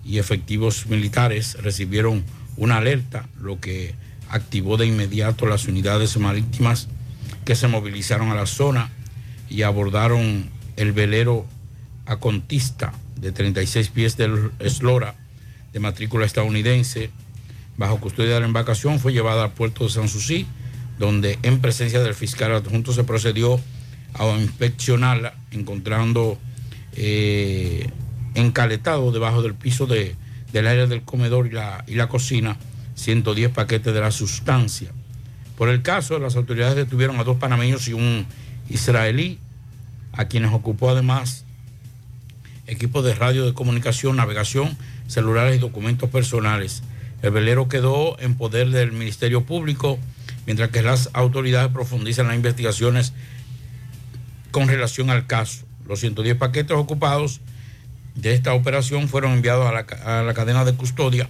y 0.03 0.17
efectivos 0.17 0.87
militares 0.87 1.59
recibieron 1.61 2.25
una 2.57 2.79
alerta, 2.79 3.29
lo 3.39 3.61
que 3.61 3.95
activó 4.31 4.79
de 4.79 4.87
inmediato 4.87 5.45
las 5.45 5.69
unidades 5.69 6.17
marítimas 6.17 6.89
que 7.45 7.55
se 7.55 7.69
movilizaron 7.69 8.31
a 8.31 8.35
la 8.35 8.47
zona 8.47 8.89
y 9.51 9.61
abordaron 9.61 10.49
el 10.77 10.93
velero 10.93 11.45
acontista 12.07 12.95
de 13.17 13.31
36 13.31 13.91
pies 13.91 14.17
del 14.17 14.53
Eslora 14.59 15.17
de 15.75 15.81
matrícula 15.81 16.25
estadounidense. 16.25 17.11
Bajo 17.77 18.01
custodia 18.01 18.33
de 18.33 18.41
la 18.41 18.47
embarcación 18.47 19.01
fue 19.01 19.13
llevada 19.13 19.45
al 19.45 19.53
puerto 19.53 19.85
de 19.85 19.91
San 19.91 20.09
Susi, 20.09 20.47
donde 20.99 21.39
en 21.43 21.61
presencia 21.61 22.01
del 22.01 22.15
fiscal 22.15 22.55
adjunto 22.55 22.95
se 22.95 23.05
procedió 23.05 23.61
a 24.15 24.25
inspeccionarla, 24.39 25.35
encontrando 25.51 26.39
eh, 26.97 27.91
encaletado 28.35 29.13
debajo 29.13 29.43
del 29.43 29.55
piso 29.55 29.87
de, 29.87 30.17
del 30.53 30.67
área 30.67 30.87
del 30.87 31.03
comedor 31.03 31.47
y 31.47 31.51
la, 31.51 31.85
y 31.87 31.95
la 31.95 32.09
cocina 32.09 32.57
110 32.95 33.51
paquetes 33.51 33.93
de 33.93 34.01
la 34.01 34.11
sustancia. 34.11 34.91
Por 35.57 35.69
el 35.69 35.83
caso, 35.83 36.19
las 36.19 36.37
autoridades 36.37 36.77
detuvieron 36.77 37.19
a 37.19 37.25
dos 37.25 37.37
panameños 37.37 37.87
y 37.89 37.93
un 37.93 38.27
israelí, 38.69 39.39
a 40.13 40.27
quienes 40.27 40.53
ocupó 40.53 40.91
además 40.91 41.45
equipos 42.67 43.05
de 43.05 43.15
radio 43.15 43.45
de 43.45 43.53
comunicación, 43.53 44.17
navegación, 44.17 44.77
celulares 45.07 45.57
y 45.57 45.59
documentos 45.59 46.09
personales. 46.09 46.83
El 47.21 47.33
velero 47.33 47.69
quedó 47.69 48.19
en 48.21 48.37
poder 48.37 48.71
del 48.71 48.93
Ministerio 48.93 49.45
Público, 49.45 49.99
mientras 50.47 50.71
que 50.71 50.83
las 50.83 51.11
autoridades 51.13 51.71
profundizan 51.73 52.29
las 52.29 52.37
investigaciones 52.37 53.13
con 54.51 54.69
relación 54.69 55.11
al 55.11 55.27
caso. 55.27 55.67
Los 55.91 55.99
110 55.99 56.37
paquetes 56.37 56.77
ocupados 56.77 57.41
de 58.15 58.33
esta 58.33 58.55
operación 58.55 59.09
fueron 59.09 59.33
enviados 59.33 59.67
a 59.67 59.73
la, 60.23 60.35
cadena 60.35 60.65
de 60.65 60.73
custodia 60.75 61.29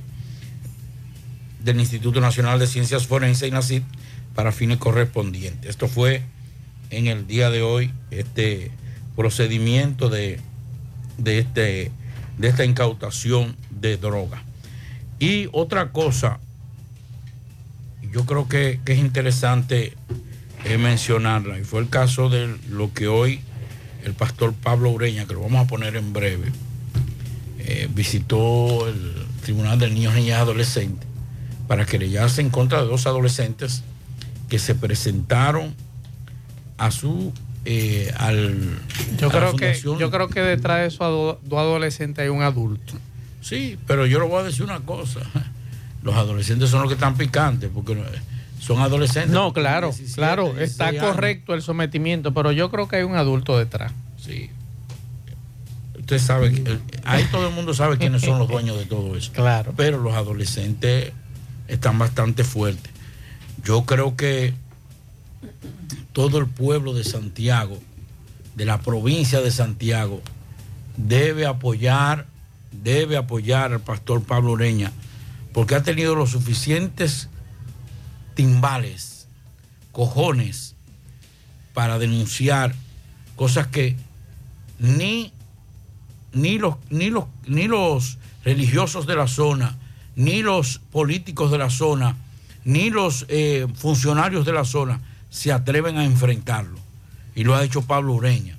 del 1.65 1.81
Instituto 1.81 2.21
Nacional 2.21 2.59
de 2.59 2.67
Ciencias 2.67 3.07
Forenses, 3.07 3.49
INACID, 3.49 3.83
para 4.35 4.53
fines 4.53 4.77
correspondientes. 4.77 5.71
Esto 5.71 5.89
fue 5.89 6.25
en 6.91 7.07
el 7.07 7.27
día 7.27 7.49
de 7.49 7.63
hoy 7.63 7.91
este 8.11 8.71
procedimiento 9.17 10.11
de, 10.11 10.41
de, 11.17 11.39
este, 11.39 11.91
de 12.37 12.49
esta 12.49 12.67
incautación 12.67 13.57
de 13.71 13.97
droga. 13.97 14.43
Y 15.19 15.49
otra 15.53 15.91
cosa, 15.91 16.39
yo 18.13 18.27
creo 18.27 18.47
que, 18.47 18.79
que 18.85 18.93
es 18.93 18.99
interesante 18.99 19.95
eh, 20.67 20.77
mencionarla, 20.77 21.59
y 21.59 21.65
fue 21.65 21.81
el 21.81 21.89
caso 21.89 22.29
de 22.29 22.55
lo 22.69 22.93
que 22.93 23.09
hoy 23.09 23.41
el 24.05 24.15
pastor 24.15 24.53
Pablo 24.55 24.91
Ureña, 24.91 25.27
que 25.27 25.35
lo 25.35 25.41
vamos 25.41 25.65
a 25.65 25.67
poner 25.69 25.97
en 25.97 26.13
breve, 26.13 26.51
eh, 27.59 27.89
visitó 27.95 28.89
el 28.89 29.15
Tribunal 29.43 29.79
de 29.79 29.91
Niños, 29.91 30.15
Niñas 30.15 30.39
y 30.39 30.41
Adolescentes 30.41 31.09
para 31.69 31.87
querellarse 31.87 32.41
en 32.41 32.51
contra 32.51 32.81
de 32.83 32.89
dos 32.89 33.07
adolescentes 33.07 33.83
que 34.49 34.59
se 34.59 34.75
presentaron 34.75 35.75
a 36.79 36.91
su 36.91 37.33
eh, 37.65 38.13
al 38.17 38.79
Yo 39.19 39.29
a 39.29 39.31
creo, 39.31 39.55
que, 39.57 39.79
yo 39.81 40.11
creo 40.11 40.29
que 40.29 40.41
detrás 40.41 40.81
de 40.81 40.87
esos 40.87 41.01
ado- 41.03 41.39
dos 41.45 41.59
adolescentes 41.59 42.23
hay 42.23 42.29
un 42.31 42.43
adulto. 42.43 42.95
Sí, 43.43 43.79
pero 43.87 44.07
yo 44.07 44.19
le 44.19 44.27
voy 44.27 44.41
a 44.41 44.45
decir 44.45 44.63
una 44.65 44.81
cosa. 44.81 45.21
Los 46.03 46.15
adolescentes 46.17 46.71
son 46.71 46.81
los 46.81 46.89
que 46.89 46.95
están 46.95 47.17
picantes, 47.17 47.71
porque 47.73 47.95
son 48.61 48.81
adolescentes. 48.81 49.33
No, 49.33 49.53
claro, 49.53 49.89
17, 49.89 50.15
claro, 50.15 50.45
16 50.45 50.71
está 50.71 50.89
años. 50.89 51.05
correcto 51.05 51.55
el 51.55 51.63
sometimiento, 51.63 52.35
pero 52.35 52.53
yo 52.53 52.71
creo 52.71 52.87
que 52.89 52.97
hay 52.97 53.03
un 53.05 53.17
adulto 53.17 53.59
detrás. 53.59 53.93
Sí. 54.23 54.51
Usted 55.99 56.19
sabe, 56.19 56.53
que, 56.53 56.79
ahí 57.05 57.25
todo 57.31 57.49
el 57.49 57.55
mundo 57.55 57.73
sabe 57.73 57.97
quiénes 57.97 58.21
son 58.21 58.39
los 58.39 58.49
dueños 58.49 58.79
de 58.79 58.85
todo 58.85 59.17
eso. 59.17 59.33
Claro. 59.35 59.73
Pero 59.77 59.99
los 59.99 60.15
adolescentes 60.15 61.13
están 61.69 61.99
bastante 61.99 62.45
fuertes. 62.45 62.93
Yo 63.65 63.85
creo 63.87 64.15
que 64.17 64.53
todo 66.13 66.39
el 66.39 66.47
pueblo 66.47 66.93
de 66.93 67.05
Santiago, 67.05 67.79
de 68.57 68.65
la 68.67 68.81
provincia 68.81 69.41
de 69.41 69.51
Santiago, 69.51 70.21
debe 70.97 71.47
apoyar, 71.47 72.27
debe 72.73 73.17
apoyar 73.17 73.73
al 73.73 73.81
pastor 73.81 74.23
Pablo 74.23 74.53
Ureña, 74.53 74.93
porque 75.55 75.77
ha 75.77 75.83
tenido 75.83 76.15
los 76.15 76.31
suficientes 76.31 77.29
timbales, 78.45 79.27
cojones, 79.93 80.75
para 81.75 81.99
denunciar 81.99 82.75
cosas 83.37 83.67
que 83.67 83.97
ni, 84.79 85.31
ni, 86.33 86.57
los, 86.59 86.77
ni, 86.89 87.11
los, 87.11 87.27
ni 87.47 87.69
los 87.69 88.17
religiosos 88.43 89.07
de 89.07 89.15
la 89.15 89.29
zona, 89.29 89.77
ni 90.17 90.41
los 90.41 90.79
políticos 90.91 91.51
de 91.51 91.59
la 91.59 91.69
zona, 91.69 92.17
ni 92.65 92.89
los 92.89 93.27
eh, 93.29 93.67
funcionarios 93.75 94.47
de 94.47 94.55
la 94.55 94.65
zona 94.65 95.03
se 95.29 95.53
atreven 95.53 95.99
a 95.99 96.05
enfrentarlo. 96.07 96.79
Y 97.35 97.45
lo 97.45 97.55
ha 97.55 97.63
hecho 97.63 97.83
Pablo 97.83 98.15
Ureña. 98.15 98.57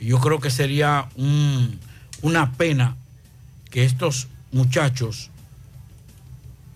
Y 0.00 0.06
yo 0.06 0.18
creo 0.18 0.40
que 0.40 0.48
sería 0.50 1.10
un- 1.16 1.78
una 2.22 2.52
pena 2.52 2.96
que 3.70 3.84
estos 3.84 4.28
muchachos 4.50 5.28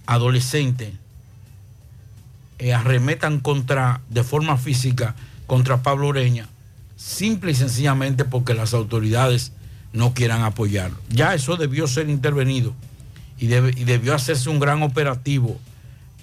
adolescentes 0.05 0.93
eh, 2.59 2.73
arremetan 2.73 3.41
contra, 3.41 4.01
de 4.11 4.23
forma 4.23 4.57
física 4.57 5.15
contra 5.47 5.83
Pablo 5.83 6.09
Ureña, 6.09 6.49
simple 6.97 7.53
y 7.53 7.55
sencillamente 7.55 8.25
porque 8.25 8.55
las 8.55 8.75
autoridades 8.75 9.53
no 9.93 10.15
quieran 10.15 10.43
apoyarlo. 10.43 10.97
Ya 11.11 11.35
eso 11.35 11.57
debió 11.57 11.87
ser 11.87 12.09
intervenido 12.09 12.75
y, 13.39 13.47
debe- 13.49 13.75
y 13.77 13.85
debió 13.85 14.15
hacerse 14.15 14.49
un 14.51 14.59
gran 14.61 14.83
operativo 14.83 15.59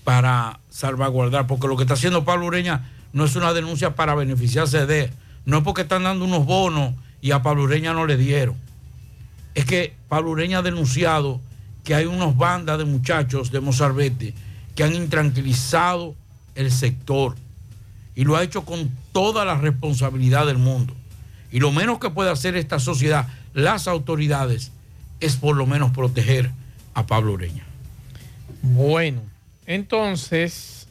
para 0.03 0.59
salvaguardar, 0.69 1.47
porque 1.47 1.67
lo 1.67 1.75
que 1.77 1.83
está 1.83 1.93
haciendo 1.93 2.25
Pablo 2.25 2.47
Ureña 2.47 2.89
no 3.13 3.25
es 3.25 3.35
una 3.35 3.53
denuncia 3.53 3.95
para 3.95 4.15
beneficiarse 4.15 4.85
de, 4.85 5.11
no 5.45 5.59
es 5.59 5.63
porque 5.63 5.81
están 5.83 6.03
dando 6.03 6.25
unos 6.25 6.45
bonos 6.45 6.93
y 7.21 7.31
a 7.31 7.41
Pablo 7.43 7.63
Ureña 7.63 7.93
no 7.93 8.05
le 8.05 8.17
dieron. 8.17 8.55
Es 9.53 9.65
que 9.65 9.93
Pablo 10.09 10.31
Ureña 10.31 10.59
ha 10.59 10.61
denunciado 10.63 11.39
que 11.83 11.93
hay 11.93 12.05
unos 12.05 12.37
bandas 12.37 12.77
de 12.77 12.85
muchachos 12.85 13.51
de 13.51 13.59
Mozarbete 13.59 14.33
que 14.75 14.83
han 14.83 14.95
intranquilizado 14.95 16.15
el 16.55 16.71
sector 16.71 17.35
y 18.15 18.23
lo 18.23 18.35
ha 18.35 18.43
hecho 18.43 18.63
con 18.63 18.89
toda 19.11 19.45
la 19.45 19.55
responsabilidad 19.55 20.45
del 20.45 20.57
mundo. 20.57 20.93
Y 21.51 21.59
lo 21.59 21.71
menos 21.71 21.99
que 21.99 22.09
puede 22.09 22.31
hacer 22.31 22.55
esta 22.55 22.79
sociedad, 22.79 23.27
las 23.53 23.87
autoridades, 23.87 24.71
es 25.19 25.35
por 25.35 25.55
lo 25.55 25.65
menos 25.65 25.91
proteger 25.91 26.51
a 26.93 27.05
Pablo 27.05 27.33
Ureña. 27.33 27.63
Bueno, 28.61 29.21
entonces 29.65 30.87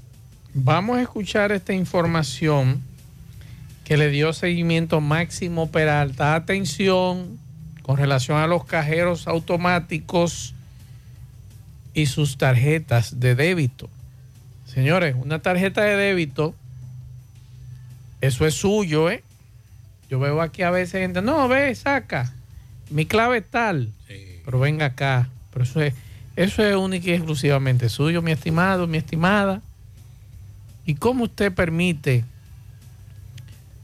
vamos 0.54 0.98
a 0.98 1.02
escuchar 1.02 1.52
esta 1.52 1.72
información 1.72 2.82
que 3.84 3.96
le 3.96 4.08
dio 4.08 4.32
seguimiento 4.32 5.00
Máximo 5.00 5.70
Peralta. 5.70 6.34
Atención 6.34 7.38
con 7.82 7.96
relación 7.96 8.38
a 8.38 8.46
los 8.46 8.64
cajeros 8.64 9.26
automáticos 9.26 10.54
y 11.92 12.06
sus 12.06 12.38
tarjetas 12.38 13.18
de 13.18 13.34
débito. 13.34 13.90
Señores, 14.72 15.16
una 15.18 15.40
tarjeta 15.40 15.82
de 15.82 15.96
débito, 15.96 16.54
eso 18.20 18.46
es 18.46 18.54
suyo, 18.54 19.10
¿eh? 19.10 19.24
Yo 20.08 20.20
veo 20.20 20.40
aquí 20.40 20.62
a 20.62 20.70
veces 20.70 21.00
gente, 21.00 21.22
no, 21.22 21.48
ve, 21.48 21.74
saca, 21.74 22.32
mi 22.88 23.04
clave 23.04 23.38
es 23.38 23.50
tal, 23.50 23.92
pero 24.44 24.60
venga 24.60 24.86
acá, 24.86 25.28
pero 25.52 25.64
eso 25.64 25.80
es, 25.80 25.94
eso 26.36 26.64
es 26.64 26.76
única 26.76 27.08
y 27.08 27.14
exclusivamente 27.14 27.88
suyo, 27.88 28.22
mi 28.22 28.30
estimado, 28.30 28.86
mi 28.86 28.98
estimada. 28.98 29.60
¿Y 30.86 30.94
cómo 30.94 31.24
usted 31.24 31.52
permite 31.52 32.24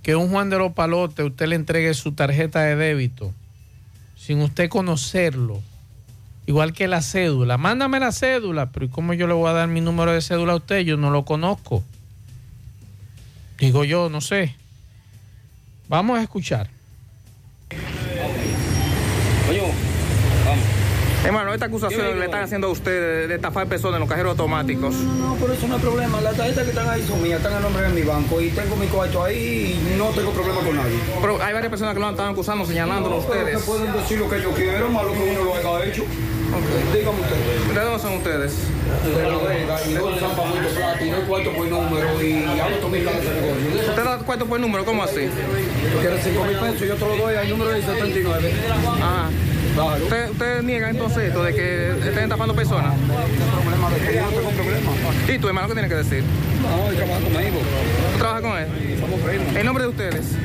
que 0.05 0.15
un 0.15 0.31
Juan 0.31 0.51
de 0.51 0.59
los 0.59 0.73
Palotes 0.73 1.27
usted 1.27 1.49
le 1.49 1.57
entregue 1.57 1.95
su 1.95 2.13
tarjeta 2.13 2.61
de 2.61 2.77
débito 2.77 3.35
sin 4.17 4.41
usted 4.41 4.69
conocerlo? 4.69 5.61
Igual 6.47 6.73
que 6.73 6.87
la 6.89 7.03
cédula. 7.03 7.59
Mándame 7.59 7.99
la 7.99 8.13
cédula, 8.13 8.71
pero 8.71 8.87
¿y 8.87 8.89
cómo 8.89 9.13
yo 9.15 9.27
le 9.27 9.35
voy 9.35 9.51
a 9.51 9.53
dar 9.53 9.69
mi 9.69 9.81
número 9.81 10.13
de 10.13 10.21
cédula 10.23 10.53
a 10.53 10.57
usted? 10.57 10.81
Yo 10.81 10.97
no 10.97 11.11
lo 11.11 11.25
conozco. 11.25 11.83
Digo 13.59 13.85
yo, 13.85 14.09
no 14.09 14.21
sé. 14.21 14.55
Vamos 15.89 16.19
a 16.19 16.23
escuchar. 16.23 16.69
Hermano, 21.25 21.53
esta 21.53 21.67
acusación 21.67 22.21
le 22.21 22.25
están 22.27 22.45
haciendo 22.45 22.69
a 22.69 22.71
usted 22.71 22.91
de, 23.23 23.27
de 23.29 23.35
estafar 23.35 23.67
personas 23.67 23.97
en 23.97 24.01
los 24.01 24.09
cajeros 24.09 24.31
automáticos. 24.33 24.95
No, 24.95 25.37
pero 25.41 25.53
eso 25.55 25.67
no 25.67 25.75
es 25.77 25.83
problema. 25.83 26.21
Las 26.21 26.37
tarjetas 26.37 26.63
que 26.63 26.71
están 26.71 26.89
ahí 26.89 27.03
son 27.03 27.21
mías, 27.21 27.39
están 27.39 27.55
a 27.55 27.61
nombre 27.61 27.83
de 27.83 27.89
mi 27.89 28.03
banco 28.03 28.41
y 28.41 28.51
tengo 28.51 28.77
mi 28.77 28.87
cuarto 28.87 29.25
ahí 29.25 29.77
y 29.93 29.99
no 29.99 30.07
tengo 30.11 30.31
problema 30.31 30.61
con 30.61 30.77
nadie. 30.77 30.95
Pero 31.21 31.43
hay 31.43 31.53
varias 31.53 31.71
personas 31.71 31.95
que 31.95 32.01
lo 32.01 32.11
están 32.11 32.29
acusando, 32.33 32.65
señalándolo 32.65 33.17
a 33.17 33.19
No, 33.19 33.27
pero 33.27 33.41
ustedes. 33.41 33.59
que 33.59 33.65
pueden 33.65 33.93
decir 33.93 34.19
lo 34.21 34.31
que 34.31 34.41
yo 34.41 34.53
quiero, 34.53 34.89
más 34.91 35.05
lo 35.05 35.13
que 35.15 35.19
uno 35.19 35.45
lo 35.45 35.55
haya 35.57 35.85
hecho. 35.87 36.05
Dígame 36.93 37.21
usted. 37.21 37.75
¿De 37.75 37.81
dónde 37.81 37.99
son 37.99 38.15
ustedes? 38.15 38.57
De 39.05 39.23
la 39.23 39.39
Vega, 39.39 39.79
y 39.89 39.95
no 39.95 40.19
San 40.19 40.37
Pablo 40.37 40.55
Plata, 40.75 41.05
y 41.05 41.11
no 41.11 41.21
cuarto 41.27 41.53
por 41.53 41.67
número, 41.67 42.23
y 42.23 42.61
hago 42.61 42.77
todo 42.77 42.89
mi 42.89 43.01
casa 43.01 43.19
de 43.19 43.41
negocio. 43.41 43.91
¿Usted 43.91 44.05
da 44.05 44.19
cuarto 44.19 44.47
por 44.47 44.61
número? 44.61 44.85
¿Cómo 44.85 45.03
así? 45.03 45.29
Tú 45.93 45.99
quieres 46.01 46.25
5 46.25 46.45
mil 46.45 46.57
pesos, 46.57 46.89
yo 46.89 46.95
te 46.95 47.01
lo 47.01 47.17
doy 47.17 47.35
al 47.35 47.49
número 47.49 47.71
de 47.71 47.83
79. 47.83 48.53
Ajá. 48.71 49.31
¿Usted, 50.03 50.31
usted 50.31 50.63
niega 50.63 50.89
entonces 50.89 51.25
esto 51.25 51.45
de 51.45 51.55
que 51.55 51.91
estén 51.91 52.25
estafando 52.25 52.55
personas? 52.55 52.95
problema 52.97 53.91
de 53.91 54.07
que 54.07 54.15
yo 54.15 54.23
no 54.23 54.29
tengo 54.31 54.51
problema. 54.51 54.91
¿Y 55.29 55.39
tu 55.39 55.49
hermano 55.49 55.69
qué 55.69 55.75
tiene 55.75 55.89
que 55.89 55.95
decir? 55.97 56.25
No, 56.63 56.91
yo 56.91 56.97
trabajo 56.97 57.21
conmigo. 57.25 57.59
¿Tú 58.13 58.19
trabajas 58.19 58.43
con 58.43 58.59
él? 58.59 58.69
Somos 59.01 59.21
primos. 59.21 59.57
¿En 59.57 59.67
nombre 59.67 59.85
de 59.85 59.91
ustedes? 59.91 60.37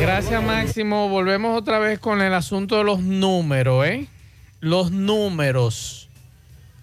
Gracias, 0.00 0.42
Máximo. 0.42 1.08
Volvemos 1.08 1.58
otra 1.58 1.78
vez 1.80 1.98
con 1.98 2.22
el 2.22 2.32
asunto 2.34 2.78
de 2.78 2.84
los 2.84 3.00
números, 3.00 3.84
¿eh? 3.86 4.06
Los 4.60 4.90
números. 4.90 6.08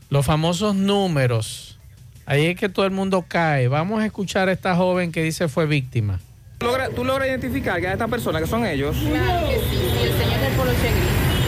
Los 0.10 0.26
famosos 0.26 0.74
números. 0.76 1.78
Ahí 2.26 2.48
es 2.48 2.60
que 2.60 2.70
todo 2.70 2.86
el 2.86 2.92
mundo 2.92 3.26
cae. 3.28 3.68
Vamos 3.68 4.02
a 4.02 4.06
escuchar 4.06 4.50
a 4.50 4.52
esta 4.52 4.76
joven 4.76 5.12
que 5.12 5.22
dice 5.22 5.48
fue 5.48 5.68
víctima. 5.68 6.20
¿Tú 6.58 6.66
logras, 6.66 6.90
tú 6.96 7.04
logras 7.04 7.28
identificar 7.28 7.80
que 7.80 7.88
a 7.88 7.94
estas 7.94 8.10
personas 8.10 8.42
que 8.42 8.48
son 8.48 8.66
ellos? 8.66 8.96
Claro 8.98 9.48
que 9.48 9.56
sí, 9.58 9.76
y 9.76 10.06
el 10.08 10.18
señor 10.18 10.40
del 10.42 10.54
polo. 10.54 10.72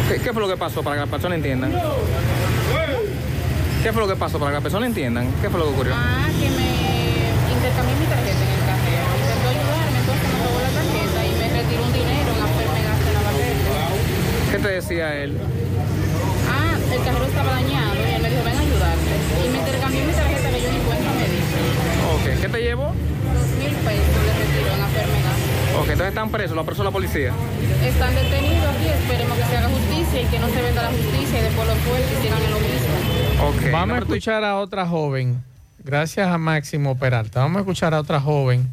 ¿Qué, 0.08 0.22
qué 0.22 0.34
fue 0.34 0.42
lo 0.42 0.48
que 0.48 0.58
pasó 0.58 0.84
para 0.84 0.98
que 0.98 1.00
las 1.02 1.10
personas 1.10 1.38
entiendan? 1.38 1.72
¿Qué 3.82 3.92
fue 3.92 4.02
lo 4.02 4.08
que 4.08 4.16
pasó 4.16 4.38
para 4.38 4.52
que 4.52 4.56
las 4.56 4.64
personas 4.64 4.90
entiendan? 4.90 5.32
¿Qué 5.42 5.50
fue 5.50 5.60
lo 5.60 5.66
que 5.66 5.74
ocurrió? 5.74 5.94
Ah, 5.96 6.28
que 6.28 6.50
me 6.50 7.54
intercambié 7.56 7.96
mi 7.96 8.06
tarjeta 8.06 8.44
en 8.44 8.52
el 8.54 8.66
cajero. 8.68 9.06
Intentó 9.20 9.50
ayudarme, 9.50 10.00
entonces 10.00 10.30
me 10.30 10.46
robó 10.46 10.60
la 10.62 10.70
tarjeta 10.70 11.26
y 11.26 11.32
me 11.40 11.62
retiró 11.62 11.86
un 11.86 11.94
dinero 11.94 12.30
en 12.38 12.44
hacerme 12.44 12.84
gasto 12.84 13.08
en 13.08 13.14
la 13.14 13.22
barrera. 13.22 14.52
¿Qué 14.52 14.58
te 14.60 14.68
decía 14.68 15.16
él? 15.24 15.38
El 16.92 17.04
cajero 17.04 17.26
estaba 17.26 17.52
dañado 17.54 17.96
y 17.96 18.14
él 18.14 18.22
me 18.22 18.30
dijo, 18.30 18.44
ven 18.44 18.58
a 18.58 18.62
ayudarte. 18.62 19.12
Y 19.46 19.50
me 19.50 19.58
intercambió 19.60 20.06
mi 20.06 20.14
tarjeta 20.14 20.50
que 20.50 20.62
yo 20.62 20.72
ni 20.72 20.80
cuenta 20.80 21.10
me 21.14 21.26
di. 21.30 21.40
Ok, 22.14 22.42
¿qué 22.42 22.50
te 22.50 22.62
llevó? 22.62 22.86
Dos 22.86 23.50
mil 23.60 23.74
pesos 23.86 24.22
le 24.26 24.34
retiró 24.34 24.74
en 24.74 24.82
hacerme 24.82 25.20
gasto. 25.22 25.80
Ok, 25.80 25.90
entonces 25.90 26.08
están 26.10 26.30
presos, 26.30 26.56
lo 26.56 26.62
apresó 26.62 26.84
la 26.84 26.92
policía. 26.92 27.32
Están 27.86 28.16
detenidos 28.16 28.66
aquí, 28.76 28.88
esperemos 28.88 29.38
que 29.38 29.46
se 29.46 29.58
haga 29.58 29.70
justicia 29.70 30.22
y 30.22 30.26
que 30.26 30.40
no 30.40 30.48
se 30.50 30.62
venda 30.62 30.82
la 30.82 30.90
justicia 30.90 31.40
y 31.40 31.44
después 31.44 31.68
los 31.68 31.78
fuertes 31.78 32.18
sigan 32.22 32.42
en 32.44 32.52
lo 32.52 32.60
mismo. 32.60 33.48
Ok. 33.48 33.72
Vamos 33.72 33.96
a 33.96 34.00
escuchar 34.00 34.44
a 34.44 34.58
otra 34.58 34.88
joven. 34.88 35.42
Gracias 35.84 36.28
a 36.28 36.38
Máximo 36.38 36.98
Peralta. 36.98 37.42
Vamos 37.42 37.58
a 37.58 37.60
escuchar 37.62 37.94
a 37.94 38.00
otra 38.00 38.20
joven. 38.20 38.68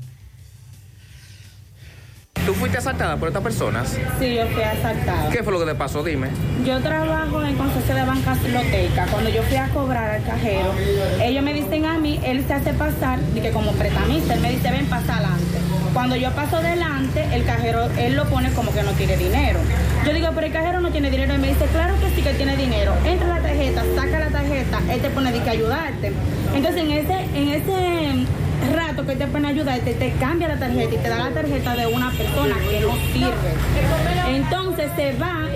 ¿Tú 2.47 2.55
fuiste 2.55 2.79
asaltada 2.79 3.17
por 3.17 3.27
estas 3.27 3.43
personas? 3.43 3.99
Sí, 4.21 4.35
yo 4.37 4.47
fui 4.47 4.63
asaltada. 4.63 5.31
¿Qué 5.31 5.43
fue 5.43 5.53
lo 5.53 5.59
que 5.59 5.67
te 5.67 5.75
pasó? 5.75 6.05
Dime. 6.05 6.29
Yo 6.65 6.81
trabajo 6.81 7.43
en 7.43 7.57
concesión 7.57 7.97
de 7.97 8.05
bancas 8.05 8.41
loteca. 8.45 9.07
Cuando 9.11 9.31
yo 9.31 9.43
fui 9.43 9.57
a 9.57 9.67
cobrar 9.71 10.11
al 10.11 10.23
cajero, 10.23 10.73
ellos 11.21 11.43
me 11.43 11.53
dicen 11.53 11.87
a 11.87 11.99
mí, 11.99 12.21
él 12.23 12.45
se 12.47 12.55
hace 12.55 12.73
pasar, 12.73 13.19
de 13.19 13.43
que 13.43 13.51
como 13.51 13.73
pretamista, 13.73 14.35
él 14.35 14.41
me 14.43 14.53
dice, 14.53 14.71
ven, 14.71 14.87
pasa 14.87 15.15
adelante. 15.15 15.59
Cuando 15.93 16.15
yo 16.15 16.31
paso 16.37 16.63
delante, 16.63 17.25
el 17.33 17.45
cajero, 17.45 17.89
él 17.99 18.15
lo 18.15 18.27
pone 18.27 18.53
como 18.53 18.73
que 18.73 18.85
no 18.85 18.93
tiene 18.93 19.17
dinero. 19.17 19.59
Yo 20.07 20.13
digo, 20.13 20.29
pero 20.33 20.47
el 20.47 20.53
cajero 20.53 20.81
no 20.81 20.91
tiene 20.93 21.11
dinero. 21.11 21.35
Y 21.35 21.39
me 21.39 21.49
dice, 21.49 21.65
claro 21.73 21.95
que 21.99 22.11
sí 22.11 22.23
que 22.23 22.33
tiene 22.35 22.57
dinero. 22.57 22.93
Entra 23.05 23.27
la 23.27 23.41
tarjeta, 23.41 23.83
saca 23.97 24.21
la 24.21 24.29
tarjeta, 24.29 24.79
él 24.89 25.01
te 25.01 25.11
pone 25.11 25.33
de 25.33 25.43
que 25.43 25.51
ayudarte. 25.51 26.13
Entonces, 26.55 26.81
en 26.81 26.91
ese, 26.93 27.21
en 27.35 27.49
ese 27.49 28.27
rato 28.73 29.07
que 29.07 29.16
te 29.16 29.25
a 29.25 29.49
ayudarte, 29.49 29.95
te 29.95 30.12
cambia 30.12 30.49
la 30.49 30.59
tarjeta 30.59 30.95
y 30.95 30.99
te 30.99 31.09
da 31.09 31.19
la 31.19 31.31
tarjeta 31.31 31.77
de 31.77 31.87
una 31.87 32.11
persona 32.11 32.57
que 32.71 32.81
no 32.81 32.95
sirve. 33.12 33.55
Entonces 34.29 34.90
se 34.97 35.12
va 35.14 35.47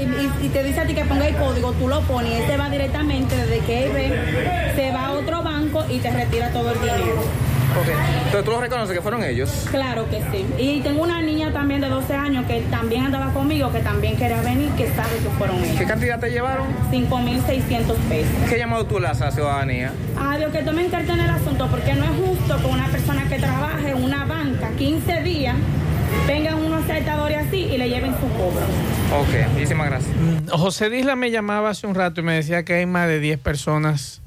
y, 0.42 0.48
te 0.48 0.62
dice 0.62 0.80
a 0.80 0.86
ti 0.86 0.94
que 0.94 1.04
ponga 1.04 1.28
el 1.28 1.36
código, 1.36 1.72
tú 1.72 1.88
lo 1.88 2.00
pones 2.02 2.32
él 2.32 2.46
se 2.46 2.56
va 2.56 2.68
directamente 2.68 3.36
desde 3.36 3.58
que 3.60 3.84
él 3.84 3.92
ve, 3.92 4.72
se 4.74 4.92
va 4.92 5.06
a 5.06 5.12
otro 5.12 5.42
banco 5.42 5.84
y 5.88 5.98
te 5.98 6.10
retira 6.10 6.50
todo 6.50 6.70
el 6.72 6.80
dinero. 6.80 7.49
Ok. 7.78 7.88
Entonces 8.24 8.44
tú 8.44 8.50
lo 8.50 8.60
reconoces 8.60 8.94
que 8.94 9.02
fueron 9.02 9.22
ellos. 9.22 9.66
Claro 9.70 10.08
que 10.10 10.20
sí. 10.32 10.46
Y 10.58 10.80
tengo 10.80 11.02
una 11.02 11.22
niña 11.22 11.52
también 11.52 11.80
de 11.80 11.88
12 11.88 12.14
años 12.14 12.46
que 12.46 12.60
también 12.70 13.04
andaba 13.06 13.32
conmigo, 13.32 13.72
que 13.72 13.80
también 13.80 14.16
quería 14.16 14.40
venir, 14.42 14.70
que 14.72 14.88
sabe 14.88 15.16
que 15.22 15.30
fueron 15.38 15.56
ellos. 15.62 15.78
¿Qué 15.78 15.84
cantidad 15.84 16.18
te 16.18 16.30
llevaron? 16.30 16.66
5.600 16.90 17.94
pesos. 18.08 18.32
¿Qué 18.48 18.58
llamado 18.58 18.86
tú 18.86 18.98
la 18.98 19.14
ciudadanía? 19.14 19.92
Ah, 20.18 20.36
Dios, 20.36 20.52
que 20.52 20.62
tomen 20.62 20.90
carta 20.90 21.12
en 21.12 21.20
el 21.20 21.30
asunto, 21.30 21.68
porque 21.70 21.94
no 21.94 22.04
es 22.04 22.10
justo 22.10 22.56
que 22.58 22.66
una 22.66 22.88
persona 22.88 23.28
que 23.28 23.38
trabaje 23.38 23.90
en 23.90 24.02
una 24.02 24.24
banca 24.24 24.70
15 24.76 25.22
días 25.22 25.56
vengan 26.26 26.54
unos 26.56 26.84
asaltadores 26.84 27.38
así 27.38 27.58
y 27.58 27.78
le 27.78 27.88
lleven 27.88 28.12
su 28.14 28.28
cobro. 28.36 28.66
Ok, 29.20 29.52
muchísimas 29.52 29.86
gracias. 29.88 30.14
José 30.50 30.90
Disla 30.90 31.16
me 31.16 31.30
llamaba 31.30 31.70
hace 31.70 31.86
un 31.86 31.94
rato 31.94 32.20
y 32.20 32.24
me 32.24 32.34
decía 32.34 32.64
que 32.64 32.74
hay 32.74 32.86
más 32.86 33.08
de 33.08 33.20
10 33.20 33.38
personas 33.38 34.20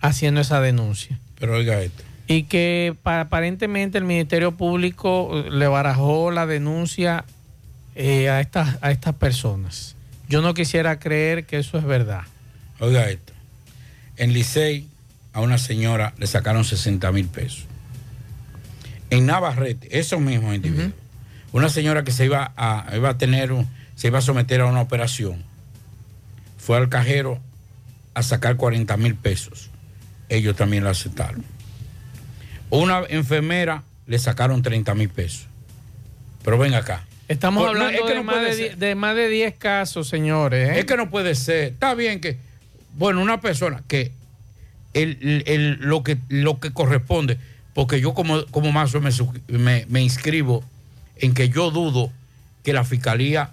haciendo 0.00 0.40
esa 0.40 0.60
denuncia. 0.60 1.18
Pero 1.38 1.54
oiga 1.54 1.80
esto. 1.80 2.02
Y 2.26 2.44
que 2.44 2.94
pa- 3.02 3.20
aparentemente 3.20 3.98
el 3.98 4.04
Ministerio 4.04 4.52
Público 4.52 5.30
eh, 5.38 5.50
le 5.50 5.68
barajó 5.68 6.30
la 6.30 6.46
denuncia 6.46 7.24
eh, 7.94 8.28
a, 8.28 8.40
estas, 8.40 8.78
a 8.82 8.90
estas 8.90 9.14
personas. 9.14 9.94
Yo 10.28 10.42
no 10.42 10.52
quisiera 10.54 10.98
creer 10.98 11.46
que 11.46 11.58
eso 11.58 11.78
es 11.78 11.84
verdad. 11.84 12.22
Oiga 12.80 13.08
esto. 13.08 13.32
En 14.16 14.32
Licey 14.32 14.88
a 15.32 15.40
una 15.40 15.56
señora 15.58 16.14
le 16.18 16.26
sacaron 16.26 16.64
60 16.64 17.12
mil 17.12 17.26
pesos. 17.28 17.64
En 19.10 19.26
Navarrete, 19.26 19.98
esos 19.98 20.20
mismos 20.20 20.54
individuos. 20.54 20.92
Una 21.52 21.68
señora 21.68 22.02
que 22.02 22.10
se 22.10 22.24
iba 22.24 22.52
a, 22.56 22.86
iba 22.96 23.10
a 23.10 23.18
tener, 23.18 23.52
un- 23.52 23.68
se 23.94 24.08
iba 24.08 24.18
a 24.18 24.22
someter 24.22 24.60
a 24.62 24.66
una 24.66 24.80
operación. 24.80 25.44
Fue 26.58 26.76
al 26.76 26.88
cajero 26.88 27.38
a 28.14 28.22
sacar 28.24 28.56
40 28.56 28.96
mil 28.96 29.14
pesos. 29.14 29.70
Ellos 30.28 30.56
también 30.56 30.82
la 30.82 30.90
aceptaron. 30.90 31.44
Una 32.70 33.02
enfermera 33.08 33.82
le 34.06 34.18
sacaron 34.18 34.62
30 34.62 34.94
mil 34.94 35.08
pesos. 35.08 35.46
Pero 36.44 36.58
ven 36.58 36.74
acá. 36.74 37.04
Estamos 37.28 37.62
no, 37.64 37.68
hablando 37.70 37.92
es 37.98 38.02
que 38.02 38.08
de, 38.10 38.14
no 38.16 38.22
más 38.24 38.36
puede 38.36 38.46
de, 38.48 38.54
ser. 38.56 38.78
die- 38.78 38.86
de 38.86 38.94
más 38.94 39.16
de 39.16 39.28
10 39.28 39.54
casos, 39.56 40.08
señores. 40.08 40.70
¿eh? 40.70 40.78
Es 40.80 40.84
que 40.84 40.96
no 40.96 41.10
puede 41.10 41.34
ser. 41.34 41.72
Está 41.72 41.94
bien 41.94 42.20
que, 42.20 42.36
bueno, 42.96 43.20
una 43.20 43.40
persona 43.40 43.82
que 43.88 44.12
el, 44.94 45.42
el- 45.46 45.78
lo, 45.80 46.02
que, 46.04 46.18
lo 46.28 46.60
que 46.60 46.72
corresponde, 46.72 47.38
porque 47.74 48.00
yo 48.00 48.14
como, 48.14 48.46
como 48.46 48.70
mazo 48.72 49.00
me, 49.00 49.10
me, 49.48 49.86
me 49.88 50.02
inscribo 50.02 50.64
en 51.16 51.34
que 51.34 51.48
yo 51.48 51.70
dudo 51.70 52.12
que 52.62 52.72
la 52.72 52.84
fiscalía 52.84 53.50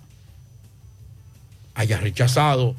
haya 1.75 1.97
rechazado 1.97 2.75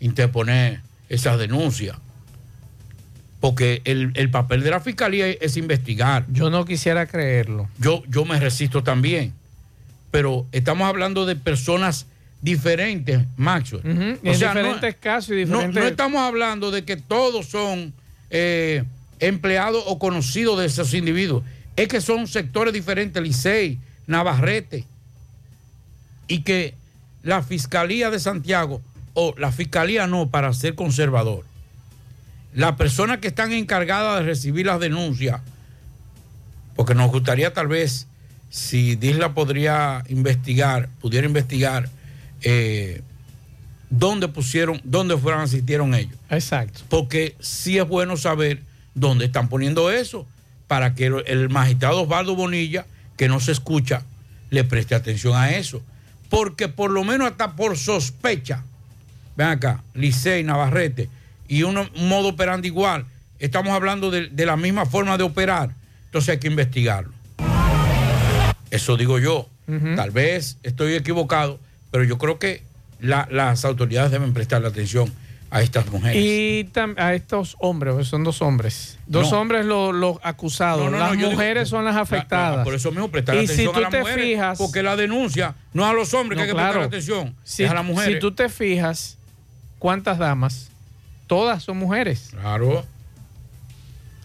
interponer 0.00 0.80
esas 1.10 1.38
denuncias. 1.38 1.96
Porque 3.40 3.80
el, 3.84 4.12
el 4.14 4.30
papel 4.30 4.62
de 4.62 4.70
la 4.70 4.80
fiscalía 4.80 5.26
es 5.28 5.56
investigar. 5.56 6.26
Yo 6.30 6.50
no 6.50 6.64
quisiera 6.66 7.06
creerlo. 7.06 7.68
Yo, 7.78 8.02
yo 8.08 8.24
me 8.26 8.38
resisto 8.38 8.82
también. 8.82 9.32
Pero 10.10 10.46
estamos 10.52 10.86
hablando 10.88 11.24
de 11.24 11.36
personas 11.36 12.06
diferentes, 12.42 13.20
Maxwell. 13.36 13.80
Ujú, 13.80 14.02
en 14.02 14.18
diferentes 14.54 14.96
casos 14.96 15.30
y 15.30 15.44
no- 15.46 15.58
diferentes- 15.58 15.74
No, 15.82 15.88
estamos 15.88 16.20
hablando 16.20 16.70
de 16.70 16.84
que 16.84 16.96
todos 16.96 17.46
son 17.46 17.92
eh, 18.30 18.84
empleados 19.20 19.82
o 19.86 19.98
conocidos 19.98 20.58
de 20.60 20.66
esos 20.66 20.92
individuos. 20.94 21.42
Es 21.76 21.88
que 21.88 22.00
son 22.00 22.26
sectores 22.26 22.72
diferentes, 22.74 23.22
Licey, 23.22 23.78
Navarrete. 24.06 24.84
Y 26.28 26.42
que 26.42 26.74
la 27.22 27.42
Fiscalía 27.42 28.10
de 28.10 28.18
Santiago, 28.20 28.80
o 29.14 29.34
la 29.38 29.50
Fiscalía 29.52 30.06
no, 30.06 30.28
para 30.30 30.52
ser 30.52 30.74
conservador, 30.74 31.44
las 32.52 32.72
personas 32.76 33.18
que 33.18 33.28
están 33.28 33.52
encargadas 33.52 34.20
de 34.20 34.26
recibir 34.26 34.66
las 34.66 34.80
denuncias, 34.80 35.40
porque 36.74 36.94
nos 36.94 37.10
gustaría 37.10 37.52
tal 37.52 37.68
vez, 37.68 38.06
si 38.48 38.96
Disla 38.96 39.34
podría 39.34 40.04
investigar, 40.08 40.88
pudiera 41.00 41.26
investigar 41.26 41.88
eh, 42.42 43.02
dónde 43.90 44.28
pusieron, 44.28 44.80
dónde 44.84 45.16
fueron, 45.16 45.42
asistieron 45.42 45.94
ellos. 45.94 46.16
Exacto. 46.30 46.80
Porque 46.88 47.36
sí 47.40 47.78
es 47.78 47.86
bueno 47.86 48.16
saber 48.16 48.62
dónde 48.94 49.26
están 49.26 49.48
poniendo 49.48 49.90
eso, 49.90 50.26
para 50.66 50.94
que 50.94 51.06
el, 51.06 51.48
magistrado 51.48 52.02
Osvaldo 52.02 52.36
Bonilla, 52.36 52.86
que 53.16 53.28
no 53.28 53.40
se 53.40 53.52
escucha, 53.52 54.04
le 54.50 54.64
preste 54.64 54.94
atención 54.94 55.36
a 55.36 55.50
eso. 55.50 55.82
Porque 56.28 56.68
por 56.68 56.90
lo 56.90 57.04
menos 57.04 57.30
hasta 57.30 57.56
por 57.56 57.76
sospecha, 57.76 58.62
ven 59.36 59.48
acá, 59.48 59.82
Licey, 59.94 60.44
Navarrete, 60.44 61.08
y 61.50 61.64
uno, 61.64 61.86
un 61.96 62.08
modo 62.08 62.28
operando 62.28 62.66
igual, 62.66 63.04
estamos 63.40 63.72
hablando 63.72 64.10
de, 64.10 64.28
de 64.28 64.46
la 64.46 64.56
misma 64.56 64.86
forma 64.86 65.18
de 65.18 65.24
operar, 65.24 65.70
entonces 66.06 66.28
hay 66.30 66.38
que 66.38 66.46
investigarlo. 66.48 67.10
Eso 68.70 68.96
digo 68.96 69.18
yo. 69.18 69.48
Tal 69.96 70.10
vez 70.10 70.56
estoy 70.64 70.94
equivocado, 70.94 71.60
pero 71.92 72.02
yo 72.02 72.18
creo 72.18 72.38
que 72.40 72.62
la- 73.00 73.28
las 73.30 73.64
autoridades 73.64 74.10
deben 74.10 74.32
prestarle 74.32 74.66
atención 74.66 75.12
a 75.48 75.62
estas 75.62 75.86
mujeres. 75.90 76.16
Y 76.20 76.64
tam- 76.72 76.96
a 76.98 77.14
estos 77.14 77.56
hombres, 77.60 78.06
son 78.08 78.24
dos 78.24 78.42
hombres. 78.42 78.98
Dos 79.06 79.30
No. 79.30 79.40
hombres 79.40 79.64
los 79.66 79.94
los 79.94 80.16
acusados. 80.22 80.84
No, 80.84 80.90
no, 80.90 80.98
no, 80.98 81.04
las 81.08 81.16
digo- 81.16 81.30
mujeres 81.30 81.68
son 81.68 81.84
las 81.84 81.94
La- 81.96 82.00
afectadas. 82.00 82.58
la- 82.58 82.64
por 82.64 82.74
eso 82.74 82.90
mismo 82.90 83.08
prestar 83.10 83.36
atención 83.36 83.58
si 83.58 83.64
tú 83.64 83.76
a 83.78 83.80
las 83.80 83.90
te 83.90 84.00
mujeres, 84.00 84.24
fijas, 84.24 84.58
porque 84.58 84.82
la 84.82 84.96
denuncia 84.96 85.54
no 85.72 85.84
es 85.84 85.90
a 85.90 85.92
los 85.92 86.14
hombres 86.14 86.36
que 86.36 86.42
hay 86.42 86.48
que 86.48 86.54
claro. 86.54 86.72
prestar 86.80 86.88
atención, 86.88 87.34
si, 87.44 87.62
es 87.64 87.70
a 87.70 87.74
las 87.74 87.84
mujeres. 87.84 88.14
si 88.14 88.20
tú 88.20 88.32
te 88.32 88.48
fijas, 88.48 89.18
¿cuántas 89.78 90.18
damas? 90.18 90.69
Todas 91.30 91.62
son 91.62 91.76
mujeres. 91.78 92.30
Claro. 92.32 92.84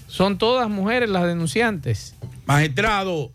Son 0.08 0.40
todas 0.40 0.68
mujeres 0.72 1.08
las 1.08 1.24
denunciantes. 1.28 2.16
Magistrado, 2.48 3.30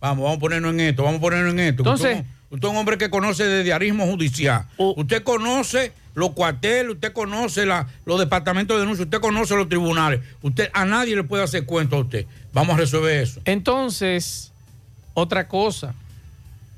vamos, 0.00 0.22
vamos 0.22 0.36
a 0.36 0.40
ponernos 0.40 0.72
en 0.74 0.78
esto, 0.80 1.02
vamos 1.02 1.18
a 1.18 1.22
ponernos 1.22 1.52
en 1.54 1.58
esto. 1.58 1.82
Entonces- 1.82 2.18
usted, 2.18 2.26
usted 2.50 2.68
es 2.68 2.70
un 2.72 2.76
hombre 2.78 2.98
que 2.98 3.10
conoce 3.10 3.42
de 3.44 3.64
diarismo 3.64 4.06
judicial. 4.06 4.66
usted 4.78 5.24
conoce 5.24 5.92
los 6.14 6.30
cuarteles, 6.34 6.92
usted 6.92 7.12
conoce 7.12 7.66
la- 7.66 7.88
los 8.04 8.20
departamentos 8.20 8.76
de 8.76 8.82
denuncia, 8.82 9.02
usted 9.06 9.18
conoce 9.18 9.56
los 9.56 9.68
tribunales. 9.68 10.20
Usted 10.42 10.70
a 10.72 10.84
nadie 10.84 11.16
le 11.16 11.24
puede 11.24 11.42
hacer 11.42 11.66
cuento 11.66 11.96
a 11.96 12.00
usted. 12.02 12.26
Vamos 12.52 12.76
a 12.76 12.78
resolver 12.78 13.22
eso. 13.22 13.40
Entonces, 13.44 14.52
otra 15.14 15.48
cosa. 15.48 15.94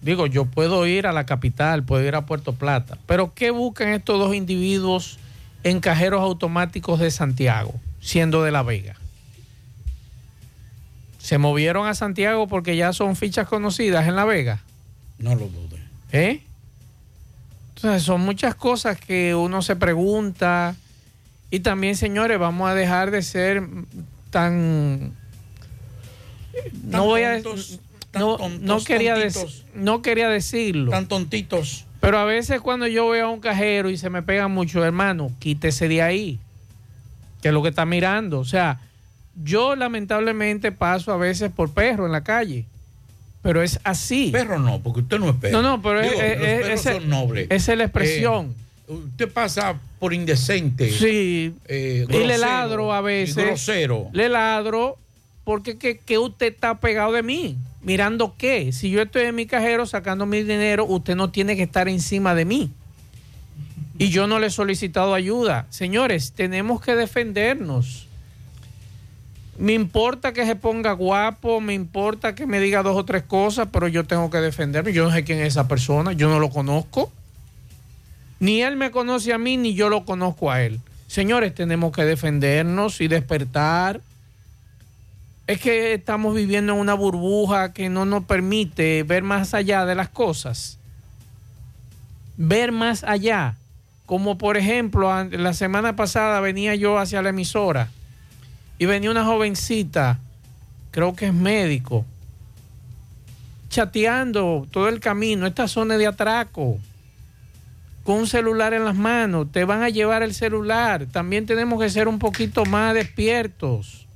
Digo, 0.00 0.26
yo 0.26 0.46
puedo 0.46 0.86
ir 0.86 1.06
a 1.06 1.12
la 1.12 1.26
capital, 1.26 1.82
puedo 1.84 2.02
ir 2.08 2.14
a 2.14 2.24
Puerto 2.24 2.54
Plata, 2.54 2.96
pero 3.06 3.34
¿qué 3.34 3.50
buscan 3.50 3.88
estos 3.90 4.18
dos 4.18 4.34
individuos 4.34 5.18
en 5.64 5.80
cajeros 5.80 6.22
automáticos 6.22 7.00
de 7.00 7.10
Santiago, 7.10 7.74
siendo 8.00 8.42
de 8.42 8.50
La 8.50 8.62
Vega? 8.62 8.96
¿Se 11.18 11.38
movieron 11.38 11.86
a 11.86 11.94
Santiago 11.94 12.48
porque 12.48 12.76
ya 12.76 12.92
son 12.92 13.16
fichas 13.16 13.48
conocidas 13.48 14.08
en 14.08 14.16
La 14.16 14.24
Vega? 14.24 14.60
No 15.18 15.34
lo 15.34 15.48
dude. 15.48 15.82
¿Eh? 16.12 16.42
Entonces, 17.74 18.02
son 18.02 18.22
muchas 18.22 18.54
cosas 18.54 18.98
que 18.98 19.34
uno 19.34 19.62
se 19.62 19.76
pregunta. 19.76 20.74
Y 21.50 21.60
también, 21.60 21.96
señores, 21.96 22.38
vamos 22.38 22.68
a 22.68 22.74
dejar 22.74 23.10
de 23.10 23.22
ser 23.22 23.62
tan... 24.30 25.12
No 26.82 27.04
voy 27.04 27.22
a... 27.22 27.40
no, 28.14 28.48
no 28.60 28.82
quería 28.82 29.14
tontitos. 29.14 29.64
no 29.74 30.02
quería 30.02 30.28
decirlo. 30.28 30.90
Tan 30.90 31.08
tontitos. 31.08 31.84
Pero 32.00 32.18
a 32.18 32.24
veces 32.24 32.60
cuando 32.60 32.86
yo 32.86 33.08
veo 33.08 33.26
a 33.26 33.30
un 33.30 33.40
cajero 33.40 33.90
y 33.90 33.96
se 33.96 34.08
me 34.10 34.22
pega 34.22 34.48
mucho, 34.48 34.84
hermano, 34.84 35.32
quítese 35.38 35.88
de 35.88 36.02
ahí. 36.02 36.38
Que 37.42 37.48
es 37.48 37.54
lo 37.54 37.62
que 37.62 37.68
está 37.70 37.84
mirando. 37.86 38.38
O 38.40 38.44
sea, 38.44 38.80
yo 39.44 39.74
lamentablemente 39.76 40.72
paso 40.72 41.12
a 41.12 41.16
veces 41.16 41.50
por 41.54 41.70
perro 41.72 42.06
en 42.06 42.12
la 42.12 42.22
calle. 42.24 42.64
Pero 43.42 43.62
es 43.62 43.78
así. 43.84 44.30
Perro 44.32 44.58
no, 44.58 44.80
porque 44.80 45.00
usted 45.00 45.18
no 45.18 45.30
es 45.30 45.36
perro. 45.36 45.62
No, 45.62 45.76
no, 45.76 45.82
pero 45.82 46.00
es- 46.00 46.10
Digo, 46.10 46.22
es- 46.22 46.60
los 46.60 46.86
es- 46.86 46.96
son 47.00 47.08
nobles. 47.08 47.46
esa 47.50 47.72
es 47.72 47.78
la 47.78 47.84
expresión. 47.84 48.54
Eh, 48.88 48.92
usted 48.92 49.28
pasa 49.30 49.76
por 49.98 50.12
indecente. 50.14 50.90
Sí. 50.90 51.54
eh, 51.66 52.04
y 52.08 52.12
le 52.12 52.18
grosero, 52.24 52.40
ladro 52.40 52.92
a 52.92 53.00
veces. 53.00 53.36
grosero. 53.36 54.08
Le 54.12 54.28
ladro 54.28 54.96
porque 55.44 55.78
que, 55.78 55.98
que 55.98 56.18
usted 56.18 56.52
está 56.52 56.78
pegado 56.78 57.12
de 57.12 57.22
mí. 57.22 57.56
Mirando 57.82 58.34
qué. 58.36 58.72
Si 58.72 58.90
yo 58.90 59.02
estoy 59.02 59.22
en 59.22 59.34
mi 59.34 59.46
cajero 59.46 59.86
sacando 59.86 60.26
mi 60.26 60.42
dinero, 60.42 60.84
usted 60.84 61.16
no 61.16 61.30
tiene 61.30 61.56
que 61.56 61.62
estar 61.62 61.88
encima 61.88 62.34
de 62.34 62.44
mí. 62.44 62.72
Y 63.98 64.10
yo 64.10 64.26
no 64.26 64.38
le 64.38 64.48
he 64.48 64.50
solicitado 64.50 65.14
ayuda. 65.14 65.66
Señores, 65.70 66.32
tenemos 66.32 66.80
que 66.80 66.94
defendernos. 66.94 68.06
Me 69.58 69.72
importa 69.72 70.32
que 70.32 70.46
se 70.46 70.54
ponga 70.54 70.92
guapo, 70.92 71.60
me 71.60 71.74
importa 71.74 72.36
que 72.36 72.46
me 72.46 72.60
diga 72.60 72.84
dos 72.84 72.96
o 72.96 73.04
tres 73.04 73.24
cosas, 73.24 73.68
pero 73.72 73.88
yo 73.88 74.04
tengo 74.04 74.30
que 74.30 74.38
defenderme. 74.38 74.92
Yo 74.92 75.04
no 75.04 75.12
sé 75.12 75.24
quién 75.24 75.40
es 75.40 75.48
esa 75.48 75.66
persona, 75.66 76.12
yo 76.12 76.28
no 76.28 76.38
lo 76.38 76.48
conozco. 76.48 77.10
Ni 78.38 78.62
él 78.62 78.76
me 78.76 78.92
conoce 78.92 79.32
a 79.32 79.38
mí, 79.38 79.56
ni 79.56 79.74
yo 79.74 79.88
lo 79.88 80.04
conozco 80.04 80.52
a 80.52 80.62
él. 80.62 80.80
Señores, 81.08 81.54
tenemos 81.54 81.90
que 81.90 82.04
defendernos 82.04 83.00
y 83.00 83.08
despertar. 83.08 84.00
Es 85.48 85.62
que 85.62 85.94
estamos 85.94 86.34
viviendo 86.34 86.74
en 86.74 86.78
una 86.78 86.92
burbuja 86.92 87.72
que 87.72 87.88
no 87.88 88.04
nos 88.04 88.24
permite 88.24 89.02
ver 89.02 89.22
más 89.22 89.54
allá 89.54 89.86
de 89.86 89.94
las 89.94 90.10
cosas. 90.10 90.78
Ver 92.36 92.70
más 92.70 93.02
allá. 93.02 93.56
Como 94.04 94.36
por 94.36 94.58
ejemplo, 94.58 95.10
la 95.24 95.54
semana 95.54 95.96
pasada 95.96 96.40
venía 96.40 96.74
yo 96.74 96.98
hacia 96.98 97.22
la 97.22 97.30
emisora 97.30 97.88
y 98.78 98.84
venía 98.84 99.10
una 99.10 99.24
jovencita, 99.24 100.18
creo 100.90 101.16
que 101.16 101.28
es 101.28 101.34
médico, 101.34 102.04
chateando 103.70 104.66
todo 104.70 104.90
el 104.90 105.00
camino. 105.00 105.46
Esta 105.46 105.66
zona 105.66 105.96
de 105.96 106.08
atraco 106.08 106.78
con 108.04 108.16
un 108.16 108.26
celular 108.26 108.74
en 108.74 108.84
las 108.84 108.96
manos, 108.96 109.50
te 109.50 109.64
van 109.64 109.82
a 109.82 109.88
llevar 109.88 110.22
el 110.22 110.34
celular. 110.34 111.06
También 111.06 111.46
tenemos 111.46 111.80
que 111.80 111.88
ser 111.88 112.06
un 112.06 112.18
poquito 112.18 112.66
más 112.66 112.92
despiertos. 112.92 114.07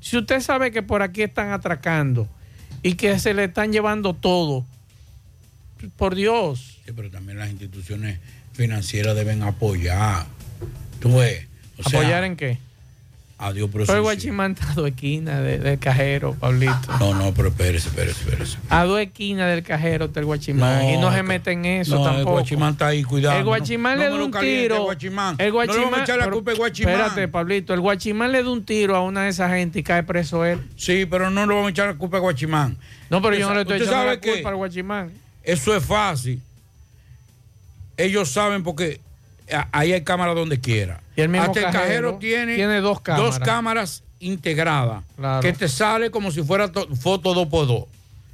Si 0.00 0.16
usted 0.16 0.40
sabe 0.40 0.70
que 0.70 0.82
por 0.82 1.02
aquí 1.02 1.22
están 1.22 1.50
atracando 1.50 2.28
y 2.82 2.94
que 2.94 3.18
se 3.18 3.34
le 3.34 3.44
están 3.44 3.72
llevando 3.72 4.14
todo, 4.14 4.64
por 5.96 6.14
Dios. 6.14 6.78
Sí, 6.84 6.92
pero 6.94 7.10
también 7.10 7.38
las 7.38 7.50
instituciones 7.50 8.18
financieras 8.52 9.14
deben 9.14 9.42
apoyar. 9.42 10.26
Tú 11.00 11.16
ves. 11.16 11.46
o 11.78 11.88
sea, 11.88 12.00
¿Apoyar 12.00 12.24
en 12.24 12.36
qué? 12.36 12.58
Adiós, 13.40 13.70
pero 13.72 13.86
Soy 13.86 13.94
sí, 13.96 14.00
guachimán 14.02 14.56
a 14.68 14.74
dos 14.74 14.88
esquinas 14.88 15.40
de- 15.44 15.58
del 15.60 15.78
cajero, 15.78 16.34
Pablito. 16.34 16.74
No, 16.98 17.14
no, 17.14 17.32
pero 17.32 17.50
espérese, 17.50 17.88
espérese, 17.88 18.24
espérese. 18.28 18.58
A 18.68 18.82
dos 18.84 18.98
esquinas 18.98 19.48
del 19.48 19.62
cajero 19.62 20.06
está 20.06 20.18
el 20.18 20.26
guachimán. 20.26 20.84
y 20.88 20.96
no 20.96 21.10
se 21.12 21.18
que- 21.18 21.22
mete 21.22 21.52
en 21.52 21.64
eso 21.64 21.94
no, 21.98 22.04
tampoco. 22.04 22.30
El 22.30 22.34
guachimán 22.40 22.72
está 22.72 22.88
ahí, 22.88 23.04
cuidado. 23.04 23.38
El 23.38 23.44
guachimán 23.44 23.96
no, 23.96 24.02
le 24.04 24.10
no 24.10 24.16
da 24.18 24.24
un 24.24 24.30
tiro. 24.32 24.74
El 24.76 24.82
guachimán. 24.82 25.36
El 25.38 25.52
no 25.52 25.62
le 25.62 25.68
vamos 25.68 25.68
a 25.70 25.72
guachimán- 25.76 26.02
echar 26.02 26.18
la 26.18 26.24
pero- 26.24 26.34
culpa 26.36 26.50
al 26.50 26.56
guachimán. 26.56 26.94
Espérate, 26.94 27.28
Pablito. 27.28 27.74
El 27.74 27.80
guachimán 27.80 28.32
le 28.32 28.42
da 28.42 28.50
un 28.50 28.64
tiro 28.64 28.96
a 28.96 29.02
una 29.02 29.22
de 29.22 29.28
esas 29.28 29.52
gente 29.52 29.78
y 29.78 29.82
cae 29.84 30.02
preso 30.02 30.44
él. 30.44 30.58
Sí, 30.76 31.06
pero 31.06 31.30
no 31.30 31.46
le 31.46 31.54
vamos 31.54 31.68
a 31.68 31.70
echar 31.70 31.86
la 31.86 31.94
culpa 31.94 32.16
al 32.16 32.22
guachimán. 32.22 32.76
No, 33.08 33.22
pero 33.22 33.34
Usted 33.36 33.40
yo 33.40 33.48
no 33.50 33.54
le 33.54 33.60
estoy 33.62 33.76
echando 33.82 34.04
la 34.04 34.20
que 34.20 34.32
culpa 34.32 34.48
al 34.48 34.56
guachimán. 34.56 35.12
Eso 35.44 35.76
es 35.76 35.84
fácil. 35.84 36.42
Ellos 37.96 38.30
saben 38.30 38.64
porque 38.64 39.00
ahí 39.70 39.92
hay 39.92 40.02
cámara 40.02 40.34
donde 40.34 40.58
quiera. 40.60 41.00
Y 41.18 41.20
el 41.22 41.28
mismo 41.30 41.46
Hasta 41.48 41.58
el 41.58 41.64
cajero 41.66 41.80
cajero 41.82 42.14
tiene, 42.18 42.54
tiene 42.54 42.80
dos 42.80 43.00
cámaras. 43.00 43.26
dos 43.26 43.38
cámaras 43.40 44.02
integradas 44.20 45.02
Claro. 45.16 45.40
que 45.42 45.52
te 45.52 45.68
sale 45.68 46.12
como 46.12 46.30
si 46.30 46.44
fuera 46.44 46.70
to- 46.70 46.86
foto 46.94 47.34
2x2, 47.34 47.86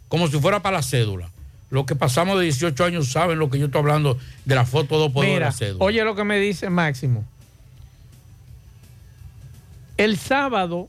como 0.08 0.28
si 0.28 0.38
fuera 0.38 0.60
para 0.60 0.76
la 0.76 0.82
cédula. 0.82 1.30
Los 1.70 1.86
que 1.86 1.96
pasamos 1.96 2.36
de 2.38 2.44
18 2.44 2.84
años 2.84 3.10
saben 3.10 3.38
lo 3.38 3.48
que 3.48 3.58
yo 3.58 3.66
estoy 3.66 3.80
hablando 3.80 4.18
de 4.44 4.54
la 4.54 4.66
foto 4.66 4.98
2x2 4.98 5.22
de 5.22 5.26
Mira, 5.32 5.46
la 5.46 5.52
cédula. 5.52 5.82
oye 5.84 6.04
lo 6.04 6.14
que 6.14 6.24
me 6.24 6.38
dice 6.38 6.68
Máximo. 6.68 7.24
El 9.96 10.18
sábado, 10.18 10.88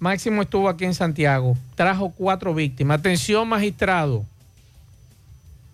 Máximo 0.00 0.42
estuvo 0.42 0.68
aquí 0.68 0.84
en 0.84 0.94
Santiago, 0.94 1.56
trajo 1.76 2.10
cuatro 2.10 2.54
víctimas. 2.54 2.98
Atención, 2.98 3.46
magistrado. 3.48 4.24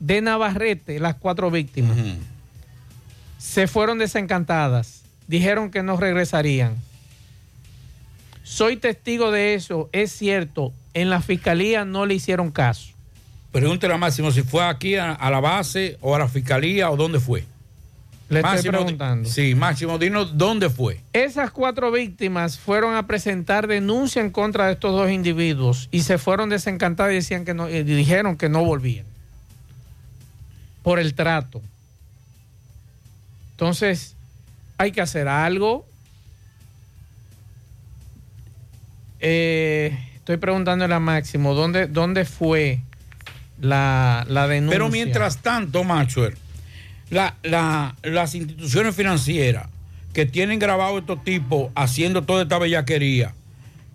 De 0.01 0.21
Navarrete, 0.21 1.01
las 1.01 1.15
cuatro 1.15 1.51
víctimas. 1.51 1.97
Se 3.39 3.67
fueron 3.67 3.99
desencantadas. 3.99 4.96
Dijeron 5.29 5.71
que 5.71 5.83
no 5.83 5.97
regresarían. 5.97 6.77
Soy 8.43 8.77
testigo 8.77 9.31
de 9.31 9.55
eso, 9.55 9.89
es 9.93 10.13
cierto. 10.13 10.73
En 10.95 11.11
la 11.11 11.21
fiscalía 11.21 11.85
no 11.85 12.07
le 12.07 12.15
hicieron 12.15 12.51
caso. 12.51 12.93
Pregúntele 13.51 13.95
a 13.95 13.99
Máximo 13.99 14.31
si 14.31 14.43
fue 14.43 14.65
aquí 14.65 14.97
a, 14.97 15.13
a 15.13 15.31
la 15.31 15.41
base 15.41 15.99
o 16.01 16.15
a 16.15 16.19
la 16.19 16.29
fiscalía 16.29 16.91
o 16.91 16.97
dónde 16.97 17.21
fue. 17.21 17.45
Le 18.29 18.41
estoy 18.41 18.53
Máximo, 18.53 18.73
preguntando. 18.73 19.29
Sí, 19.29 19.55
Máximo, 19.55 19.99
dinos 19.99 20.37
dónde 20.37 20.69
fue. 20.69 21.01
Esas 21.13 21.53
cuatro 21.53 21.93
víctimas 21.93 22.59
fueron 22.59 22.97
a 22.97 23.07
presentar 23.07 23.69
denuncia 23.69 24.21
en 24.21 24.31
contra 24.31 24.67
de 24.67 24.73
estos 24.73 24.93
dos 24.93 25.11
individuos 25.11 25.89
y 25.93 26.03
se 26.03 26.19
fueron 26.19 26.49
desencantadas 26.49 27.13
y 27.13 27.17
decían 27.17 27.45
que 27.45 27.55
no, 27.55 27.69
y 27.69 27.85
dijeron 27.85 28.37
que 28.37 28.49
no 28.49 28.65
volvían 28.65 29.07
por 30.83 30.99
el 30.99 31.15
trato. 31.15 31.63
Entonces, 33.53 34.16
hay 34.79 34.93
que 34.93 35.01
hacer 35.01 35.29
algo. 35.29 35.87
Eh, 39.21 39.97
estoy 40.17 40.37
preguntándole 40.37 40.95
a 40.95 41.01
Máximo, 41.01 41.55
¿dónde, 41.55 41.87
dónde 41.87 42.25
fue 42.25 42.81
la, 43.61 44.25
la 44.29 44.47
denuncia? 44.47 44.75
Pero 44.79 44.89
mientras 44.91 45.39
tanto, 45.39 45.85
Maxwell, 45.85 46.37
la- 47.11 47.37
la- 47.43 47.97
las 48.03 48.35
instituciones 48.35 48.95
financieras 48.95 49.69
que 50.13 50.27
tienen 50.27 50.59
grabado 50.59 50.99
estos 50.99 51.23
tipos 51.25 51.71
haciendo 51.75 52.23
toda 52.23 52.43
esta 52.43 52.59
bellaquería, 52.59 53.35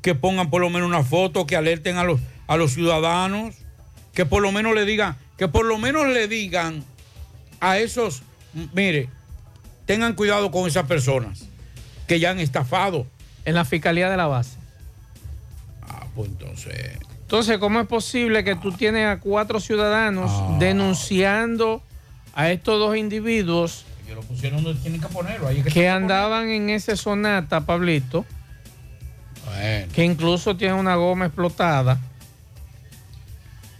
que 0.02 0.15
pongan 0.15 0.50
por 0.50 0.62
lo 0.62 0.70
menos 0.70 0.88
una 0.88 1.04
foto, 1.04 1.46
que 1.46 1.56
alerten 1.56 1.98
a 1.98 2.04
los, 2.04 2.20
a 2.48 2.58
los 2.58 2.74
ciudadanos, 2.74 3.56
que 4.13 4.26
por 4.26 4.41
lo 4.41 4.52
menos 4.52 4.74
le 4.76 4.86
digan, 4.86 5.15
que 5.38 5.48
por 5.48 5.65
lo 5.65 5.78
menos 5.78 6.08
le 6.08 6.28
digan 6.28 6.84
a 7.60 7.78
esos, 7.78 8.24
mire, 8.74 9.10
tengan 9.92 10.14
cuidado 10.14 10.52
con 10.52 10.68
esas 10.68 10.86
personas 10.88 11.44
que 12.08 12.18
ya 12.22 12.30
han 12.32 12.40
estafado. 12.40 13.06
En 13.44 13.56
la 13.56 13.66
Fiscalía 13.66 14.10
de 14.10 14.16
la 14.16 14.26
Base. 14.28 14.58
Ah, 15.82 16.06
pues 16.16 16.30
entonces. 16.30 16.98
Entonces, 17.24 17.58
¿cómo 17.58 17.82
es 17.82 17.88
posible 17.88 18.46
que 18.46 18.56
tú 18.56 18.72
tienes 18.72 19.06
a 19.08 19.20
cuatro 19.20 19.60
ciudadanos 19.60 20.32
Ah. 20.34 20.56
denunciando 20.60 21.84
a 22.34 22.52
estos 22.52 22.80
dos 22.80 22.96
individuos 22.96 23.84
Que 24.08 24.16
lo 24.16 24.22
pusieron 24.22 24.64
donde 24.64 24.80
tienen 24.82 25.02
que 25.02 25.08
ponerlo. 25.08 25.48
Ahí 25.50 25.58
es 25.58 25.64
que 25.64 25.70
que 25.70 25.74
tienen 25.74 25.92
que 25.92 26.04
andaban 26.04 26.50
en 26.50 26.70
ese 26.70 26.96
sonata, 26.96 27.62
Pablito. 27.62 28.26
Bueno. 29.46 29.92
que 29.94 30.06
incluso 30.06 30.56
tiene 30.56 30.76
una 30.76 30.96
goma 30.96 31.26
explotada. 31.26 32.00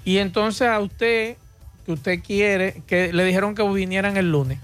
Y 0.04 0.18
entonces 0.18 0.68
a 0.68 0.80
usted, 0.82 1.38
que 1.86 1.92
usted 1.94 2.22
quiere, 2.22 2.82
que 2.88 3.14
le 3.14 3.24
dijeron 3.24 3.56
que 3.56 3.64
vinieran 3.64 4.18
el 4.18 4.30
lunes. 4.32 4.60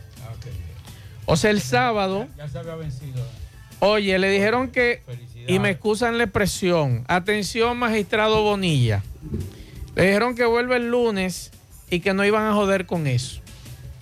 O 1.27 1.35
sea, 1.35 1.51
el 1.51 1.61
sábado, 1.61 2.27
Ya 2.37 2.47
se 2.47 2.57
había 2.57 2.75
vencido. 2.75 3.23
oye, 3.79 4.17
le 4.17 4.29
dijeron 4.31 4.69
que, 4.71 5.03
y 5.47 5.59
me 5.59 5.69
excusan 5.69 6.17
la 6.17 6.23
expresión, 6.23 7.03
atención 7.07 7.77
magistrado 7.77 8.41
Bonilla, 8.41 9.03
le 9.95 10.07
dijeron 10.07 10.35
que 10.35 10.45
vuelve 10.45 10.77
el 10.77 10.89
lunes 10.89 11.51
y 11.89 11.99
que 11.99 12.13
no 12.13 12.25
iban 12.25 12.45
a 12.45 12.53
joder 12.53 12.85
con 12.85 13.07
eso. 13.07 13.41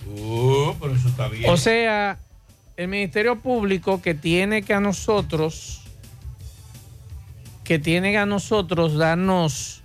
Uh, 0.06 0.72
pero 0.80 0.94
eso 0.94 1.08
está 1.08 1.28
bien. 1.28 1.50
O 1.50 1.56
sea, 1.56 2.18
el 2.76 2.88
Ministerio 2.88 3.40
Público 3.40 4.00
que 4.00 4.14
tiene 4.14 4.62
que 4.62 4.72
a 4.72 4.80
nosotros, 4.80 5.82
que 7.64 7.78
tiene 7.78 8.12
que 8.12 8.18
a 8.18 8.26
nosotros 8.26 8.94
darnos 8.94 9.82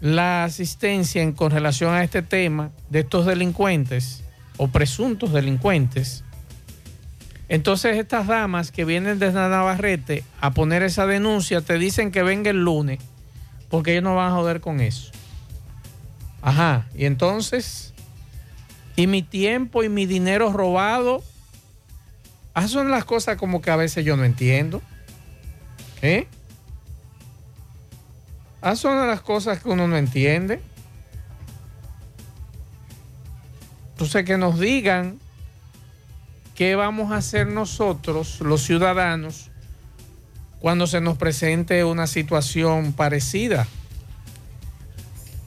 la 0.00 0.44
asistencia 0.44 1.22
en, 1.22 1.32
con 1.32 1.50
relación 1.50 1.94
a 1.94 2.04
este 2.04 2.22
tema 2.22 2.70
de 2.90 3.00
estos 3.00 3.26
delincuentes 3.26 4.22
o 4.56 4.68
presuntos 4.68 5.32
delincuentes. 5.32 6.23
Entonces 7.48 7.96
estas 7.96 8.26
damas 8.26 8.70
que 8.70 8.84
vienen 8.84 9.18
desde 9.18 9.34
Navarrete 9.34 10.24
a 10.40 10.52
poner 10.52 10.82
esa 10.82 11.06
denuncia 11.06 11.60
te 11.60 11.78
dicen 11.78 12.10
que 12.10 12.22
venga 12.22 12.50
el 12.50 12.64
lunes 12.64 13.00
porque 13.74 13.90
ellos 13.90 14.04
no 14.04 14.14
van 14.14 14.30
a 14.30 14.36
joder 14.36 14.60
con 14.60 14.80
eso. 14.80 15.10
Ajá, 16.42 16.86
y 16.94 17.06
entonces, 17.06 17.92
y 18.94 19.08
mi 19.08 19.22
tiempo 19.22 19.82
y 19.82 19.88
mi 19.88 20.06
dinero 20.06 20.52
robado, 20.52 21.24
esas 22.54 22.70
son 22.70 22.90
las 22.92 23.04
cosas 23.04 23.36
como 23.36 23.60
que 23.60 23.72
a 23.72 23.76
veces 23.76 24.04
yo 24.04 24.16
no 24.16 24.24
entiendo. 24.24 24.80
¿Eh? 26.02 26.28
Esas 28.62 28.78
son 28.78 29.08
las 29.08 29.20
cosas 29.22 29.60
que 29.60 29.68
uno 29.68 29.88
no 29.88 29.96
entiende. 29.96 30.60
Entonces 33.90 34.24
que 34.24 34.38
nos 34.38 34.60
digan 34.60 35.18
qué 36.54 36.76
vamos 36.76 37.12
a 37.12 37.16
hacer 37.16 37.46
nosotros, 37.46 38.40
los 38.40 38.62
ciudadanos, 38.62 39.50
cuando 40.60 40.86
se 40.86 41.00
nos 41.00 41.18
presente 41.18 41.84
una 41.84 42.06
situación 42.06 42.92
parecida, 42.92 43.66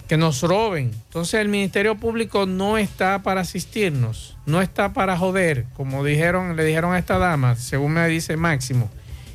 que 0.07 0.17
nos 0.17 0.41
roben. 0.41 0.91
Entonces 1.07 1.41
el 1.41 1.49
Ministerio 1.49 1.95
Público 1.95 2.45
no 2.45 2.77
está 2.77 3.23
para 3.23 3.41
asistirnos, 3.41 4.37
no 4.45 4.61
está 4.61 4.93
para 4.93 5.17
joder, 5.17 5.65
como 5.75 6.03
dijeron, 6.03 6.55
le 6.55 6.63
dijeron 6.63 6.93
a 6.93 6.99
esta 6.99 7.17
dama, 7.17 7.55
según 7.55 7.93
me 7.93 8.07
dice 8.07 8.37
Máximo, 8.37 8.89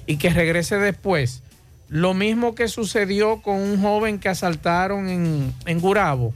y 0.06 0.16
que 0.16 0.30
regrese 0.30 0.78
después. 0.78 1.42
Lo 1.88 2.14
mismo 2.14 2.54
que 2.54 2.68
sucedió 2.68 3.42
con 3.42 3.56
un 3.56 3.82
joven 3.82 4.18
que 4.18 4.30
asaltaron 4.30 5.10
en, 5.10 5.52
en 5.66 5.80
Gurabo, 5.80 6.32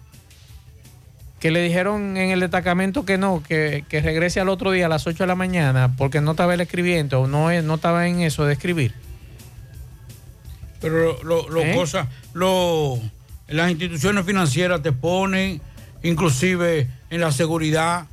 que 1.40 1.50
le 1.50 1.62
dijeron 1.62 2.16
en 2.16 2.30
el 2.30 2.40
destacamento 2.40 3.04
que 3.04 3.18
no, 3.18 3.42
que, 3.46 3.84
que 3.88 4.00
regrese 4.00 4.40
al 4.40 4.48
otro 4.48 4.70
día 4.70 4.86
a 4.86 4.88
las 4.88 5.06
8 5.06 5.22
de 5.24 5.26
la 5.26 5.34
mañana 5.34 5.94
porque 5.98 6.20
no 6.20 6.30
estaba 6.32 6.54
el 6.54 6.60
escribiendo 6.62 7.20
o 7.22 7.26
no, 7.26 7.50
no 7.62 7.74
estaba 7.74 8.06
en 8.08 8.20
eso 8.20 8.44
de 8.46 8.54
escribir. 8.54 8.94
Pero 10.80 11.22
lo, 11.22 11.48
lo 11.48 11.62
¿Eh? 11.62 11.74
cosa, 11.74 12.08
lo, 12.34 12.98
las 13.48 13.70
instituciones 13.70 14.24
financieras 14.24 14.82
te 14.82 14.92
ponen, 14.92 15.60
inclusive 16.02 16.88
en 17.10 17.20
la 17.20 17.32
seguridad, 17.32 18.06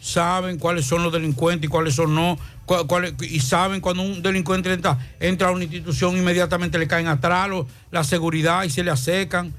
saben 0.00 0.58
cuáles 0.58 0.84
son 0.84 1.02
los 1.04 1.12
delincuentes 1.12 1.68
y 1.68 1.70
cuáles 1.70 1.94
son 1.94 2.14
no, 2.14 2.36
cua- 2.66 2.86
cuáles- 2.86 3.14
y 3.22 3.38
saben 3.40 3.80
cuando 3.80 4.02
un 4.02 4.20
delincuente 4.20 4.72
entra, 4.72 4.98
entra 5.20 5.48
a 5.48 5.50
una 5.52 5.62
institución, 5.64 6.16
inmediatamente 6.16 6.76
le 6.78 6.88
caen 6.88 7.06
atrás 7.06 7.48
lo- 7.48 7.68
la 7.92 8.02
seguridad 8.02 8.64
y 8.64 8.70
se 8.70 8.82
le 8.82 8.90
acercan. 8.90 9.52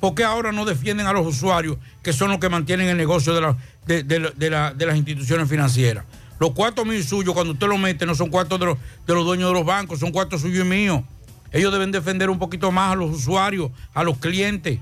¿Por 0.00 0.14
qué 0.14 0.24
ahora 0.24 0.50
no 0.52 0.64
defienden 0.64 1.06
a 1.06 1.12
los 1.12 1.26
usuarios, 1.26 1.76
que 2.02 2.12
son 2.12 2.30
los 2.30 2.38
que 2.38 2.48
mantienen 2.48 2.88
el 2.88 2.96
negocio 2.96 3.34
de, 3.34 3.40
la- 3.42 3.56
de- 3.86 4.02
de 4.02 4.18
la- 4.20 4.30
de 4.30 4.50
la- 4.50 4.72
de 4.72 4.86
las 4.86 4.96
instituciones 4.96 5.48
financieras? 5.48 6.04
Los 6.38 6.52
cuartos 6.52 6.86
míos 6.86 7.04
suyos, 7.06 7.34
cuando 7.34 7.52
usted 7.52 7.66
los 7.66 7.78
mete, 7.78 8.06
no 8.06 8.14
son 8.14 8.30
cuartos 8.30 8.58
de 8.58 8.64
los, 8.66 8.78
de 9.06 9.14
los 9.14 9.24
dueños 9.26 9.48
de 9.48 9.54
los 9.54 9.64
bancos, 9.66 10.00
son 10.00 10.10
cuartos 10.10 10.40
suyos 10.40 10.64
y 10.64 10.68
míos. 10.68 11.02
Ellos 11.52 11.70
deben 11.72 11.90
defender 11.90 12.30
un 12.30 12.38
poquito 12.38 12.70
más 12.72 12.92
a 12.92 12.96
los 12.96 13.10
usuarios, 13.10 13.70
a 13.92 14.02
los 14.02 14.16
clientes. 14.18 14.78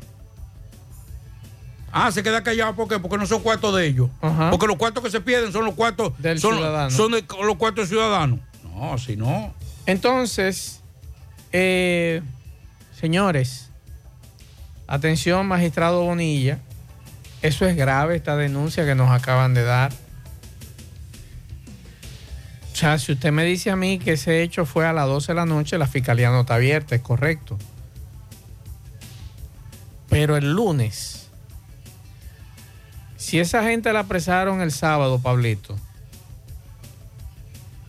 Ah, 1.91 2.13
se 2.13 2.23
queda 2.23 2.43
callado 2.43 2.75
¿por 2.77 2.87
qué? 2.87 2.99
porque 2.99 3.17
no 3.17 3.27
son 3.27 3.41
cuartos 3.43 3.75
de 3.75 3.87
ellos. 3.87 4.11
Porque 4.51 4.67
los 4.67 4.77
cuartos 4.77 5.03
que 5.03 5.11
se 5.11 5.21
pierden 5.21 5.53
son 5.53 5.65
los 5.65 5.75
cuartos 5.75 6.13
Del 6.19 6.39
son, 6.39 6.55
ciudadano. 6.57 6.91
son 6.91 7.13
de- 7.13 7.25
los 7.43 7.57
cuartos 7.57 7.89
ciudadanos. 7.89 8.39
No, 8.75 8.97
si 8.99 9.17
no. 9.17 9.55
Entonces, 9.87 10.81
eh, 11.51 12.21
señores, 13.01 13.68
atención, 14.89 15.47
magistrado 15.47 16.03
Bonilla, 16.03 16.59
eso 17.43 17.67
es 17.67 17.77
grave, 17.77 18.17
esta 18.17 18.37
denuncia 18.37 18.85
que 18.85 18.97
nos 18.97 19.11
acaban 19.11 19.55
de 19.55 19.63
dar. 19.63 19.93
O 22.73 22.77
sea, 22.77 22.99
si 22.99 23.13
usted 23.13 23.31
me 23.31 23.45
dice 23.45 23.71
a 23.71 23.77
mí 23.77 23.99
que 23.99 24.13
ese 24.13 24.43
hecho 24.43 24.65
fue 24.65 24.87
a 24.87 24.93
las 24.93 25.07
12 25.07 25.33
de 25.33 25.35
la 25.37 25.47
noche, 25.47 25.79
la 25.79 25.87
fiscalía 25.87 26.31
no 26.31 26.41
está 26.41 26.55
abierta, 26.55 26.95
es 26.95 27.03
correcto. 27.03 27.59
Pero 30.09 30.37
el 30.37 30.53
lunes, 30.53 31.29
si 33.17 33.39
esa 33.39 33.63
gente 33.63 33.93
la 33.93 34.01
apresaron 34.01 34.61
el 34.61 34.73
sábado, 34.73 35.21
Pablito, 35.21 35.77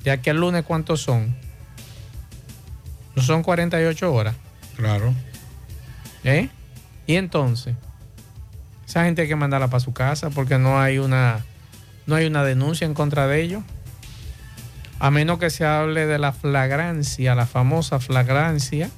ya 0.04 0.18
que 0.18 0.32
el 0.32 0.38
lunes, 0.38 0.66
¿cuántos 0.66 1.02
son? 1.02 1.36
No 3.16 3.22
son 3.22 3.44
48 3.44 4.14
horas. 4.14 4.36
Claro. 4.76 5.14
¿Eh? 6.24 6.50
Y 7.10 7.16
entonces, 7.16 7.74
esa 8.88 9.04
gente 9.06 9.24
hay 9.24 9.28
que 9.28 9.36
mandarla 9.36 9.68
para 9.68 9.80
su 9.80 9.94
casa 9.94 10.30
porque 10.30 10.60
no 10.60 10.80
hay 10.80 11.00
una 11.00 11.44
no 12.06 12.14
hay 12.14 12.28
una 12.28 12.44
denuncia 12.44 12.86
en 12.86 12.94
contra 12.94 13.26
de 13.26 13.42
ellos. 13.42 13.64
A 15.00 15.10
menos 15.10 15.40
que 15.40 15.50
se 15.50 15.66
hable 15.66 16.06
de 16.06 16.20
la 16.20 16.34
flagrancia, 16.34 17.34
la 17.34 17.48
famosa 17.48 18.00
flagrancia 18.00 18.92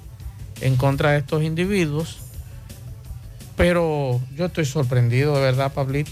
en 0.60 0.76
contra 0.76 1.12
de 1.12 1.20
estos 1.20 1.42
individuos. 1.42 2.20
Pero 3.56 4.20
yo 4.36 4.48
estoy 4.48 4.66
sorprendido, 4.66 5.34
de 5.38 5.44
verdad, 5.44 5.72
Pablito. 5.72 6.12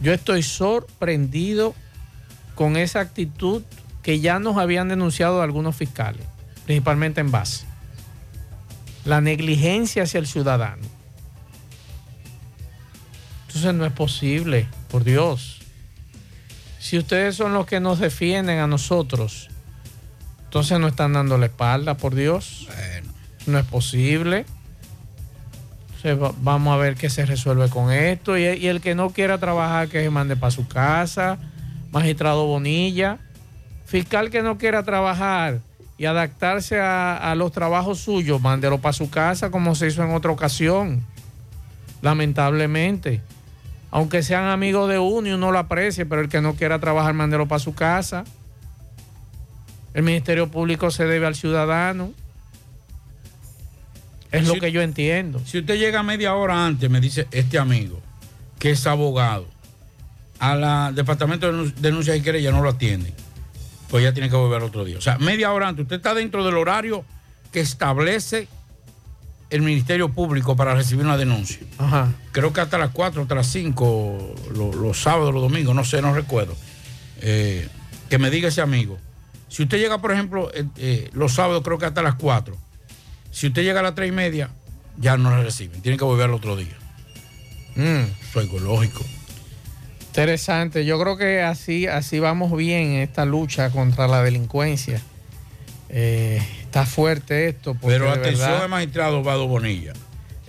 Yo 0.00 0.12
estoy 0.12 0.44
sorprendido 0.44 1.74
con 2.54 2.76
esa 2.76 3.00
actitud 3.00 3.64
que 4.04 4.20
ya 4.20 4.38
nos 4.38 4.56
habían 4.56 4.88
denunciado 4.88 5.42
algunos 5.42 5.74
fiscales, 5.74 6.22
principalmente 6.64 7.20
en 7.20 7.32
base. 7.32 7.69
La 9.04 9.20
negligencia 9.20 10.02
hacia 10.04 10.18
el 10.20 10.26
ciudadano. 10.26 10.82
Entonces 13.46 13.74
no 13.74 13.84
es 13.84 13.92
posible, 13.92 14.66
por 14.90 15.04
Dios. 15.04 15.60
Si 16.78 16.96
ustedes 16.98 17.34
son 17.36 17.52
los 17.52 17.66
que 17.66 17.80
nos 17.80 17.98
defienden 17.98 18.58
a 18.58 18.66
nosotros, 18.66 19.48
entonces 20.44 20.78
no 20.78 20.88
están 20.88 21.12
dando 21.12 21.36
la 21.38 21.46
espalda, 21.46 21.96
por 21.96 22.14
Dios. 22.14 22.68
No 23.46 23.58
es 23.58 23.66
posible. 23.66 24.44
Entonces, 25.96 26.22
va- 26.22 26.34
vamos 26.40 26.72
a 26.74 26.76
ver 26.78 26.94
qué 26.94 27.10
se 27.10 27.26
resuelve 27.26 27.68
con 27.68 27.92
esto. 27.92 28.38
Y, 28.38 28.42
y 28.44 28.66
el 28.68 28.80
que 28.80 28.94
no 28.94 29.10
quiera 29.10 29.38
trabajar, 29.38 29.88
que 29.88 30.02
se 30.02 30.10
mande 30.10 30.36
para 30.36 30.50
su 30.50 30.66
casa. 30.66 31.38
Magistrado 31.90 32.46
Bonilla. 32.46 33.18
Fiscal 33.86 34.30
que 34.30 34.42
no 34.42 34.56
quiera 34.56 34.82
trabajar 34.84 35.60
y 36.00 36.06
adaptarse 36.06 36.80
a, 36.80 37.14
a 37.14 37.34
los 37.34 37.52
trabajos 37.52 37.98
suyos, 37.98 38.40
mándelo 38.40 38.78
para 38.78 38.94
su 38.94 39.10
casa 39.10 39.50
como 39.50 39.74
se 39.74 39.88
hizo 39.88 40.02
en 40.02 40.14
otra 40.14 40.30
ocasión. 40.30 41.04
Lamentablemente. 42.00 43.20
Aunque 43.90 44.22
sean 44.22 44.44
amigos 44.46 44.88
de 44.88 44.98
uno 44.98 45.28
y 45.28 45.32
uno 45.32 45.52
lo 45.52 45.58
aprecie, 45.58 46.06
pero 46.06 46.22
el 46.22 46.30
que 46.30 46.40
no 46.40 46.54
quiera 46.54 46.78
trabajar, 46.78 47.12
mándelo 47.12 47.46
para 47.48 47.58
su 47.58 47.74
casa. 47.74 48.24
El 49.92 50.02
Ministerio 50.02 50.50
Público 50.50 50.90
se 50.90 51.04
debe 51.04 51.26
al 51.26 51.34
ciudadano. 51.34 52.12
Es 54.32 54.48
lo 54.48 54.54
que 54.54 54.72
yo 54.72 54.80
entiendo. 54.80 55.42
Si 55.44 55.58
usted 55.58 55.76
llega 55.76 56.02
media 56.02 56.34
hora 56.34 56.64
antes, 56.64 56.88
me 56.88 57.00
dice 57.02 57.28
este 57.30 57.58
amigo, 57.58 58.00
que 58.58 58.70
es 58.70 58.86
abogado, 58.86 59.46
al 60.38 60.94
departamento 60.94 61.52
de 61.52 61.58
denun- 61.58 61.74
denuncia 61.74 62.16
y 62.16 62.22
querella 62.22 62.52
no 62.52 62.62
lo 62.62 62.70
atienden, 62.70 63.12
pues 63.90 64.04
ya 64.04 64.12
tiene 64.12 64.30
que 64.30 64.36
volver 64.36 64.62
otro 64.62 64.84
día. 64.84 64.98
O 64.98 65.00
sea, 65.00 65.18
media 65.18 65.52
hora 65.52 65.68
antes, 65.68 65.82
usted 65.82 65.96
está 65.96 66.14
dentro 66.14 66.44
del 66.44 66.56
horario 66.56 67.04
que 67.52 67.60
establece 67.60 68.48
el 69.50 69.62
Ministerio 69.62 70.10
Público 70.10 70.54
para 70.54 70.74
recibir 70.74 71.04
una 71.04 71.16
denuncia. 71.16 71.58
Ajá. 71.78 72.12
Creo 72.32 72.52
que 72.52 72.60
hasta 72.60 72.78
las 72.78 72.90
4, 72.90 73.22
hasta 73.22 73.34
las 73.34 73.48
5, 73.48 74.34
lo- 74.54 74.72
los 74.72 75.02
sábados, 75.02 75.34
los 75.34 75.42
domingos, 75.42 75.74
no 75.74 75.84
sé, 75.84 76.00
no 76.00 76.14
recuerdo. 76.14 76.54
Eh, 77.20 77.68
que 78.08 78.18
me 78.18 78.30
diga 78.30 78.48
ese 78.48 78.60
amigo. 78.60 78.98
Si 79.48 79.64
usted 79.64 79.78
llega, 79.78 79.98
por 80.00 80.12
ejemplo, 80.12 80.50
eh, 80.54 80.64
eh, 80.76 81.10
los 81.12 81.32
sábados, 81.34 81.62
creo 81.64 81.78
que 81.78 81.86
hasta 81.86 82.02
las 82.02 82.14
4. 82.14 82.56
Si 83.32 83.48
usted 83.48 83.62
llega 83.64 83.80
a 83.80 83.82
las 83.82 83.96
3 83.96 84.08
y 84.10 84.12
media, 84.12 84.50
ya 84.96 85.16
no 85.16 85.30
la 85.30 85.42
reciben. 85.42 85.82
Tienen 85.82 85.98
que 85.98 86.04
volver 86.04 86.26
al 86.26 86.34
otro 86.34 86.54
día. 86.56 86.76
Eso 87.76 88.40
es 88.40 88.46
ecológico. 88.46 89.04
Interesante. 90.20 90.84
Yo 90.84 91.00
creo 91.00 91.16
que 91.16 91.42
así, 91.42 91.86
así 91.86 92.18
vamos 92.18 92.54
bien 92.56 92.92
en 92.92 93.00
esta 93.00 93.24
lucha 93.24 93.70
contra 93.70 94.06
la 94.06 94.22
delincuencia. 94.22 95.00
Eh, 95.88 96.40
está 96.62 96.86
fuerte 96.86 97.48
esto. 97.48 97.76
Pero 97.80 98.10
atención 98.10 98.48
verdad- 98.48 98.62
al 98.64 98.68
magistrado 98.68 99.22
Vado 99.22 99.48
Bonilla. 99.48 99.92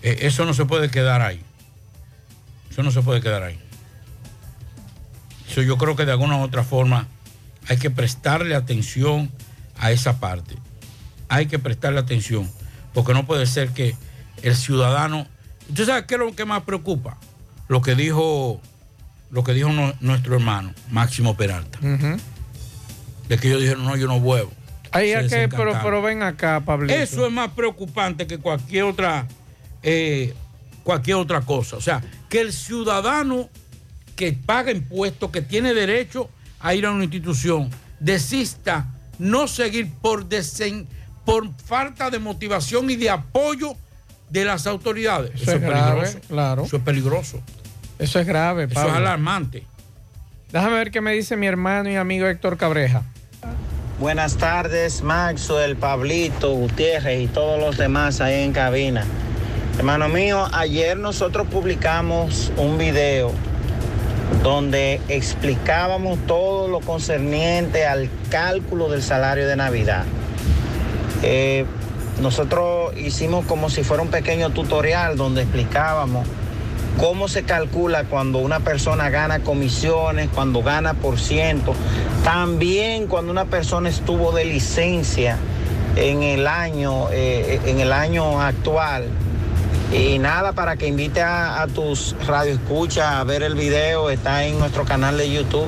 Eh, 0.04 0.20
eso 0.22 0.46
no 0.46 0.54
se 0.54 0.66
puede 0.66 0.90
quedar 0.90 1.22
ahí. 1.22 1.42
Eso 2.70 2.84
no 2.84 2.92
se 2.92 3.02
puede 3.02 3.22
quedar 3.22 3.44
ahí. 3.44 3.60
Eso 5.50 5.62
yo 5.62 5.78
creo 5.78 5.96
que 5.96 6.06
de 6.06 6.12
alguna 6.12 6.38
u 6.38 6.42
otra 6.42 6.64
forma 6.64 7.08
hay 7.68 7.78
que 7.78 7.90
prestarle 7.90 8.56
atención 8.56 9.32
a 9.78 9.92
esa 9.92 10.20
parte. 10.20 10.56
Hay 11.30 11.48
que 11.48 11.60
prestarle 11.60 12.00
atención. 12.00 12.50
Porque 12.94 13.14
no 13.14 13.26
puede 13.26 13.46
ser 13.46 13.70
que 13.70 13.96
el 14.44 14.56
ciudadano. 14.56 15.28
¿Usted 15.70 15.86
sabe 15.86 16.06
qué 16.06 16.16
es 16.16 16.20
lo 16.20 16.36
que 16.36 16.46
más 16.46 16.64
preocupa? 16.64 17.18
Lo 17.68 17.82
que 17.82 17.96
dijo, 17.96 18.62
lo 19.32 19.44
que 19.44 19.54
dijo 19.54 19.70
nu- 19.70 19.94
nuestro 20.02 20.36
hermano, 20.36 20.74
Máximo 20.90 21.36
Peralta. 21.38 21.80
De 23.28 23.38
que 23.38 23.48
ellos 23.48 23.62
dijeron, 23.62 23.86
no, 23.86 23.96
yo 23.96 24.08
no 24.08 24.20
vuelvo. 24.20 24.52
Ahí 24.92 25.12
es 25.12 25.30
que, 25.30 25.48
pero, 25.58 25.72
pero 25.84 26.02
ven 26.02 26.22
acá, 26.22 26.60
Pablito. 26.66 26.94
Eso 26.94 27.26
es 27.26 27.32
más 27.32 27.52
preocupante 27.52 28.28
que 28.28 28.38
cualquier 28.40 28.84
otra, 28.84 29.26
eh, 29.84 30.34
cualquier 30.84 31.16
otra 31.16 31.42
cosa. 31.42 31.78
O 31.78 31.82
sea, 31.82 32.02
que 32.30 32.42
el 32.42 32.52
ciudadano 32.52 33.48
que 34.18 34.34
paga 34.34 34.72
impuestos, 34.72 35.32
que 35.32 35.42
tiene 35.42 35.74
derecho 35.74 36.30
a 36.60 36.76
ir 36.76 36.86
a 36.86 36.92
una 36.92 37.06
institución, 37.06 37.70
desista 38.02 38.88
no 39.18 39.48
seguir 39.48 39.90
por, 40.02 40.28
desen- 40.28 40.86
por 41.26 41.50
falta 41.66 42.10
de 42.10 42.20
motivación 42.20 42.90
y 42.90 42.98
de 42.98 43.10
apoyo 43.12 43.76
de 44.30 44.44
las 44.44 44.68
autoridades. 44.68 45.32
Eso 45.42 45.52
es 45.54 45.62
grave, 45.62 46.22
claro. 46.28 46.64
Eso 46.66 46.78
es 46.78 46.84
peligroso. 46.84 47.42
Eso 48.02 48.20
es 48.20 48.26
grave, 48.26 48.64
Eso 48.64 48.74
Pablo. 48.74 48.89
es 48.89 48.97
alarmante. 48.97 49.64
Déjame 50.52 50.76
ver 50.76 50.89
qué 50.89 51.02
me 51.02 51.14
dice 51.14 51.38
mi 51.38 51.45
hermano 51.45 51.88
y 51.91 51.95
amigo 51.97 52.26
Héctor 52.26 52.58
Cabreja. 52.58 53.04
Buenas 53.99 54.38
tardes, 54.38 55.04
Maxwell, 55.04 55.76
Pablito, 55.76 56.52
Gutiérrez 56.52 57.22
y 57.22 57.28
todos 57.28 57.60
los 57.60 57.78
demás 57.78 58.20
ahí 58.20 58.41
en 58.41 58.54
cabina. 58.54 59.06
Hermano 59.78 60.10
mío, 60.10 60.47
ayer 60.52 60.97
nosotros 60.97 61.45
publicamos 61.47 62.52
un 62.58 62.80
video 62.80 63.32
donde 64.41 64.99
explicábamos 65.08 66.18
todo 66.26 66.68
lo 66.68 66.80
concerniente 66.80 67.86
al 67.86 68.10
cálculo 68.32 68.89
del 68.89 69.04
salario 69.04 69.47
de 69.47 69.56
Navidad. 69.56 70.06
Eh, 71.22 71.66
nosotros 72.20 72.97
hicimos 72.97 73.45
como 73.45 73.70
si 73.70 73.84
fuera 73.84 74.02
un 74.02 74.10
pequeño 74.10 74.49
tutorial 74.49 75.18
donde 75.18 75.43
explicábamos 75.43 76.28
cómo 76.98 77.28
se 77.28 77.44
calcula 77.44 78.04
cuando 78.06 78.39
una 78.39 78.60
persona 78.60 79.10
gana 79.10 79.39
comisiones, 79.39 80.30
cuando 80.34 80.62
gana 80.62 80.94
por 80.94 81.20
ciento, 81.20 81.74
también 82.24 83.08
cuando 83.08 83.32
una 83.32 83.46
persona 83.46 83.89
estuvo 83.89 84.32
de 84.32 84.46
licencia 84.46 85.38
en 85.96 86.24
el 86.24 86.48
año, 86.48 87.10
eh, 87.12 87.60
en 87.66 87.80
el 87.80 87.92
año 87.94 88.42
actual. 88.42 89.06
Y 89.94 90.20
nada, 90.20 90.54
para 90.54 90.78
que 90.78 90.88
invite 90.88 91.22
a, 91.22 91.62
a 91.62 91.68
tus 91.68 92.16
radioescuchas 92.26 93.06
a 93.06 93.24
ver 93.26 93.44
el 93.44 93.56
video, 93.56 94.10
está 94.10 94.46
en 94.46 94.58
nuestro 94.58 94.86
canal 94.86 95.18
de 95.18 95.30
YouTube. 95.30 95.68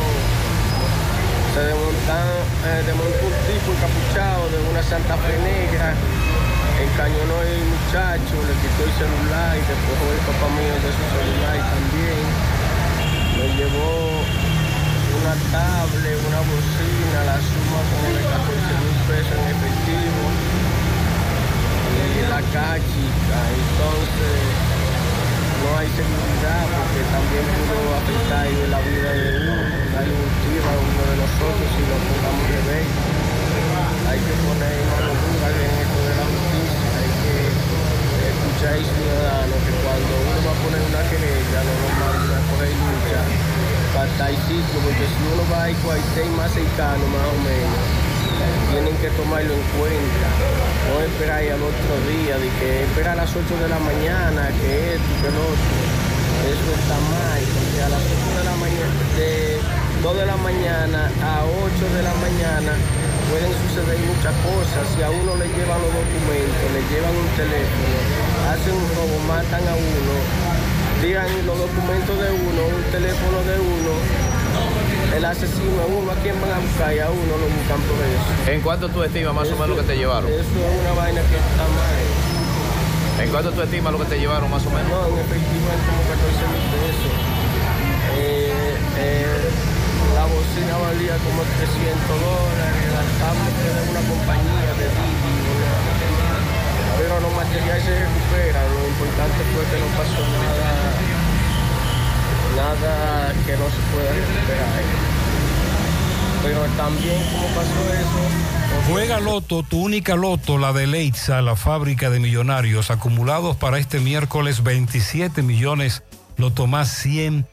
se 1.59 1.61
desmontó, 1.75 2.23
eh, 2.71 2.83
desmontó 2.87 3.23
un 3.35 3.39
tipo 3.51 3.69
encapuchado 3.75 4.47
de 4.55 4.59
una 4.71 4.83
Santa 4.87 5.19
Fe 5.27 5.43
negra, 5.43 5.91
encañonó 5.91 7.37
el 7.51 7.67
muchacho, 7.67 8.35
le 8.47 8.55
quitó 8.63 8.87
el 8.87 8.95
celular 8.95 9.59
y 9.59 9.63
despojó 9.67 10.07
el 10.07 10.23
papá 10.23 10.47
mío 10.55 10.71
de 10.71 10.91
su 10.95 11.03
celular 11.03 11.59
también, 11.67 12.23
me 13.35 13.47
llevó 13.59 14.46
una 15.17 15.35
tablet, 15.49 16.19
una 16.29 16.43
bocina, 16.45 17.19
la 17.25 17.39
suma 17.41 17.81
como 17.89 18.09
de 18.13 18.23
14 18.27 18.73
mil 18.85 18.97
pesos 19.09 19.37
en 19.37 19.47
efectivo 19.57 20.23
y 21.97 22.21
la 22.29 22.41
caja 22.53 22.77
chica. 22.77 23.39
Entonces 23.57 24.41
no 25.63 25.69
hay 25.79 25.89
seguridad 25.97 26.65
porque 26.69 27.01
también 27.09 27.45
pudo 27.65 27.89
afectar 27.97 28.45
la 28.45 28.81
vida 28.85 29.11
de 29.17 29.29
uno. 29.41 29.57
Hay 29.97 30.09
un 30.13 30.29
tiro 30.45 30.67
a 30.69 30.77
uno 30.77 31.03
de 31.09 31.17
nosotros 31.17 31.67
si 31.73 31.83
lo 31.89 31.97
pongamos 31.97 32.47
de 32.53 32.61
ver. 32.69 32.87
Hay 34.07 34.21
que 34.21 34.35
poner 34.45 34.77
mano 34.93 35.13
dura 35.17 35.49
en 35.49 35.73
esto 35.81 35.99
de 36.05 36.13
la 36.13 36.27
justicia. 36.29 36.89
Hay 37.01 37.11
que 37.25 37.37
escuchar 38.37 38.73
al 38.77 38.85
ciudadano 38.85 39.55
que 39.65 39.73
cuando 39.81 40.13
uno 40.13 40.39
va 40.45 40.53
a 40.53 40.59
poner 40.61 40.83
una 40.85 41.03
querella 41.09 41.59
no 41.65 41.73
nos 41.73 41.93
manden 42.01 42.33
a 42.37 42.41
coger 42.53 42.73
lucha 42.77 43.56
para 43.97 44.29
porque 44.29 45.09
si 45.09 45.21
uno 45.33 45.41
va 45.49 45.65
a 45.65 45.73
cualquier 45.81 46.29
más 46.37 46.53
cercano, 46.53 47.01
más 47.17 47.27
o 47.33 47.39
menos, 47.41 47.81
tienen 48.69 48.93
que 49.01 49.09
tomarlo 49.17 49.57
en 49.57 49.65
cuenta. 49.73 50.27
No 50.93 51.01
esperar 51.01 51.41
al 51.41 51.63
otro 51.65 51.93
día, 52.05 52.37
de 52.37 52.49
que 52.61 52.85
esperar 52.85 53.17
a 53.17 53.25
las 53.25 53.33
8 53.33 53.41
de 53.41 53.69
la 53.73 53.81
mañana, 53.81 54.53
que 54.61 55.01
esto, 55.01 55.13
que 55.25 55.31
lo 55.33 55.41
otro. 55.49 55.73
Eso 56.45 56.69
está 56.77 56.97
mal, 57.09 57.41
porque 57.41 57.79
a 57.81 57.89
las 57.89 58.05
8 58.05 58.37
de 58.37 58.45
la 58.45 58.57
mañana, 58.61 58.93
de 59.17 59.33
2 60.05 60.17
de 60.21 60.27
la 60.27 60.37
mañana 60.45 61.01
a 61.25 61.49
8 61.49 61.97
de 61.97 62.03
la 62.05 62.15
mañana 62.21 62.73
pueden 63.33 63.49
suceder 63.65 63.97
muchas 64.13 64.37
cosas. 64.45 64.85
Si 64.93 65.01
a 65.01 65.09
uno 65.09 65.41
le 65.41 65.49
llevan 65.57 65.81
los 65.81 65.93
documentos, 65.97 66.67
le 66.77 66.83
llevan 66.93 67.17
un 67.17 67.31
teléfono, 67.33 67.97
hacen 68.53 68.77
un 68.77 68.89
robo, 68.93 69.17
matan 69.25 69.65
a 69.65 69.75
uno, 69.75 70.15
tiran 71.01 71.27
los 71.47 71.59
documentos 71.59 72.15
de 72.19 72.31
uno, 72.33 72.61
un 72.77 72.83
teléfono 72.91 73.39
de 73.45 73.57
uno, 73.61 73.93
el 75.17 75.25
asesino 75.25 75.83
a 75.83 75.87
uno, 75.87 76.11
¿a 76.11 76.15
quién 76.23 76.41
van 76.41 76.53
a 76.53 76.59
buscar? 76.59 76.95
Y 76.95 76.99
a 77.01 77.11
uno 77.11 77.33
lo 77.37 77.47
buscan 77.47 77.81
por 77.89 77.99
eso. 78.01 78.51
¿En 78.53 78.61
cuánto 78.61 78.89
tú 78.89 79.03
estimas 79.03 79.35
más 79.35 79.49
o 79.49 79.53
menos 79.53 79.69
lo 79.71 79.77
que 79.77 79.83
te 79.83 79.97
llevaron? 79.97 80.29
Eso 80.31 80.41
es 80.43 80.81
una 80.81 80.93
vaina 80.93 81.21
que 81.23 81.37
está 81.37 81.65
mal. 81.65 82.05
¿En 83.23 83.31
cuánto 83.31 83.51
tú 83.53 83.63
estimas 83.63 83.93
lo 83.93 83.99
que 84.01 84.05
te 84.13 84.19
llevaron 84.19 84.51
más 84.51 84.65
o 84.67 84.71
menos? 84.71 84.89
No, 84.93 85.07
en 85.09 85.19
efectivo 85.25 85.67
es 85.73 85.83
como 85.89 86.01
14 86.05 86.45
mil 86.53 86.65
pesos. 86.69 87.15
Eh, 88.17 88.77
eh, 88.99 89.51
la 90.17 90.25
bocina 90.29 90.75
valía 90.85 91.17
como 91.25 91.41
300 91.45 92.17
dólares, 92.21 92.85
la 92.93 93.05
tablet 93.21 93.57
era 93.69 93.81
una 93.93 94.03
compañía 94.09 94.73
de 94.81 94.85
una- 94.89 95.26
pero 97.07 97.21
los 97.21 97.33
materiales 97.35 97.85
se 97.85 97.99
recuperan. 98.01 98.75
Lo 98.75 98.89
importante 98.89 99.37
fue 99.55 99.65
que 99.71 99.79
no 99.79 99.87
pasó 99.97 100.23
nada, 100.43 100.95
nada 102.57 103.33
que 103.47 103.53
no 103.53 103.67
se 103.71 103.81
pueda 103.95 104.13
recuperar. 104.13 104.83
Pero 106.43 106.61
también 106.77 107.23
como 107.31 107.47
pasó 107.49 107.95
eso, 107.95 108.91
Juega 108.91 109.21
Loto, 109.21 109.63
tu 109.63 109.81
única 109.81 110.17
Loto, 110.17 110.59
la 110.59 110.73
de 110.73 110.87
Leitza, 110.87 111.43
la 111.43 111.57
fábrica 111.57 112.11
de 112.11 112.21
millonarios, 112.21 112.91
acumulados 112.91 113.57
para 113.57 113.79
este 113.79 114.01
miércoles 114.01 114.63
27 114.63 115.43
millones 115.43 116.03
Loto 116.37 116.67
Más 116.67 116.89
100, 116.89 117.47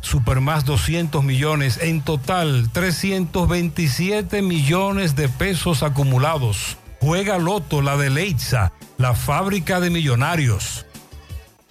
Super 0.00 0.40
Más 0.40 0.64
200 0.64 1.22
millones, 1.22 1.78
en 1.82 2.02
total 2.02 2.70
327 2.72 4.42
millones 4.42 5.16
de 5.16 5.28
pesos 5.28 5.82
acumulados. 5.82 6.76
Juega 7.00 7.38
Loto, 7.38 7.80
la 7.80 7.96
de 7.96 8.10
Leitza, 8.10 8.72
la 8.98 9.14
fábrica 9.14 9.80
de 9.80 9.88
millonarios. 9.90 10.84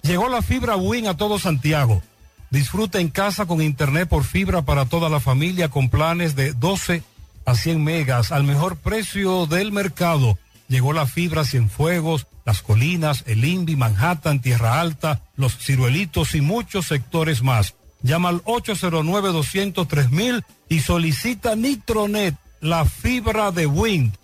Llegó 0.02 0.28
la 0.28 0.42
fibra 0.42 0.76
Win 0.76 1.06
a 1.06 1.16
todo 1.16 1.38
Santiago. 1.38 2.02
Disfruta 2.50 2.98
en 2.98 3.10
casa 3.10 3.46
con 3.46 3.62
internet 3.62 4.08
por 4.08 4.24
fibra 4.24 4.62
para 4.62 4.86
toda 4.86 5.08
la 5.08 5.20
familia 5.20 5.68
con 5.68 5.88
planes 5.88 6.34
de 6.34 6.52
12 6.52 7.04
a 7.46 7.54
100 7.54 7.84
megas 7.84 8.32
al 8.32 8.42
mejor 8.42 8.76
precio 8.76 9.46
del 9.46 9.70
mercado. 9.70 10.36
Llegó 10.68 10.92
la 10.92 11.06
fibra 11.06 11.44
Cienfuegos, 11.44 12.26
Las 12.44 12.62
Colinas, 12.62 13.22
El 13.26 13.44
Invi, 13.44 13.76
Manhattan, 13.76 14.40
Tierra 14.40 14.80
Alta, 14.80 15.20
Los 15.36 15.56
Ciruelitos 15.58 16.34
y 16.34 16.40
muchos 16.40 16.86
sectores 16.86 17.42
más. 17.42 17.76
Llama 18.02 18.30
al 18.30 18.42
809-203 18.44 20.42
y 20.68 20.80
solicita 20.80 21.54
Nitronet, 21.54 22.34
la 22.60 22.84
fibra 22.84 23.52
de 23.52 23.66
Wind. 23.66 24.19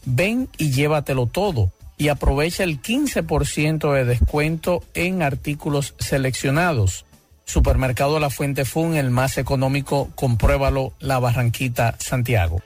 Ven 0.04 0.50
y 0.58 0.72
llévatelo 0.72 1.26
todo 1.26 1.72
y 1.98 2.10
aprovecha 2.10 2.66
el 2.66 2.82
15% 2.82 3.94
de 3.94 4.04
descuento 4.04 4.84
en 4.94 5.22
artículos 5.22 5.96
seleccionados. 6.00 7.06
Supermercado 7.46 8.20
La 8.20 8.30
Fuente 8.30 8.66
Fun, 8.66 8.98
el 8.98 9.10
más 9.10 9.38
económico, 9.38 10.10
compruébalo, 10.16 10.92
La 11.00 11.20
Barranquita, 11.20 11.96
Santiago. 11.98 12.62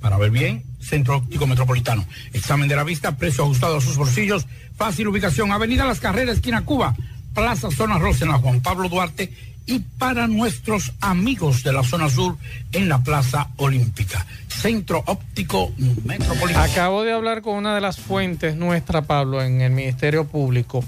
para 0.00 0.18
ver 0.18 0.30
bien, 0.30 0.64
Centro 0.88 1.18
Óptico 1.18 1.46
Metropolitano. 1.46 2.06
Examen 2.32 2.68
de 2.68 2.76
la 2.76 2.84
vista, 2.84 3.16
precio 3.16 3.44
ajustado 3.44 3.76
a 3.76 3.80
sus 3.80 3.96
bolsillos, 3.96 4.46
fácil 4.76 5.08
ubicación, 5.08 5.52
Avenida 5.52 5.84
Las 5.84 6.00
Carreras, 6.00 6.36
esquina 6.36 6.64
Cuba, 6.64 6.94
Plaza 7.34 7.70
Zona 7.70 7.98
Rosa 7.98 8.24
en 8.24 8.32
la 8.32 8.38
Juan 8.38 8.60
Pablo 8.60 8.88
Duarte 8.88 9.32
y 9.66 9.80
para 9.80 10.26
nuestros 10.26 10.94
amigos 11.00 11.62
de 11.62 11.74
la 11.74 11.82
zona 11.82 12.08
sur 12.08 12.36
en 12.72 12.88
la 12.88 13.02
Plaza 13.02 13.50
Olímpica. 13.56 14.24
Centro 14.48 15.04
Óptico 15.06 15.72
Metropolitano. 16.04 16.64
Acabo 16.64 17.04
de 17.04 17.12
hablar 17.12 17.42
con 17.42 17.56
una 17.56 17.74
de 17.74 17.82
las 17.82 17.98
fuentes 17.98 18.56
nuestra, 18.56 19.02
Pablo, 19.02 19.42
en 19.42 19.60
el 19.60 19.70
Ministerio 19.70 20.26
Público. 20.26 20.82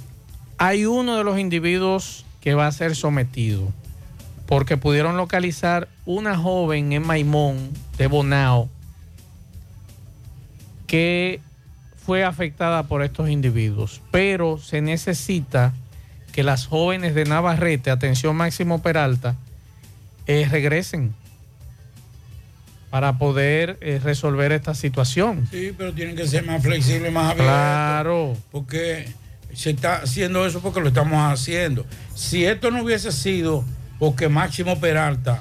Hay 0.57 0.87
uno 0.87 1.19
de 1.19 1.25
los 1.25 1.39
individuos 1.39 2.25
que 2.41 2.55
va 2.55 2.67
a 2.67 2.73
ser 2.73 2.97
sometido 2.97 3.71
porque 4.47 4.79
pudieron 4.79 5.17
localizar 5.17 5.89
una 6.07 6.37
joven 6.37 6.93
en 6.93 7.07
Maimón 7.07 7.71
de 7.99 8.07
Bonao 8.09 8.69
que 10.91 11.41
fue 12.05 12.25
afectada 12.25 12.83
por 12.83 13.05
estos 13.05 13.31
individuos, 13.31 14.03
pero 14.11 14.59
se 14.59 14.81
necesita 14.81 15.73
que 16.33 16.43
las 16.43 16.67
jóvenes 16.67 17.15
de 17.15 17.27
Navarrete, 17.27 17.93
atención 17.93 18.35
Máximo 18.35 18.83
Peralta, 18.83 19.37
eh, 20.27 20.49
regresen 20.51 21.15
para 22.91 23.19
poder 23.19 23.79
eh, 23.83 24.01
resolver 24.03 24.51
esta 24.51 24.75
situación. 24.75 25.47
Sí, 25.49 25.73
pero 25.79 25.93
tienen 25.95 26.17
que 26.17 26.27
ser 26.27 26.45
más 26.45 26.61
flexibles, 26.61 27.13
más 27.13 27.31
abiertos. 27.31 27.47
Claro. 27.47 28.37
Porque 28.51 29.09
se 29.55 29.71
está 29.71 29.99
haciendo 29.99 30.45
eso 30.45 30.61
porque 30.61 30.81
lo 30.81 30.89
estamos 30.89 31.23
haciendo. 31.33 31.87
Si 32.17 32.45
esto 32.45 32.73
no 32.73 32.83
hubiese 32.83 33.13
sido 33.13 33.65
porque 34.01 34.29
Máximo 34.29 34.81
Peralta 34.81 35.41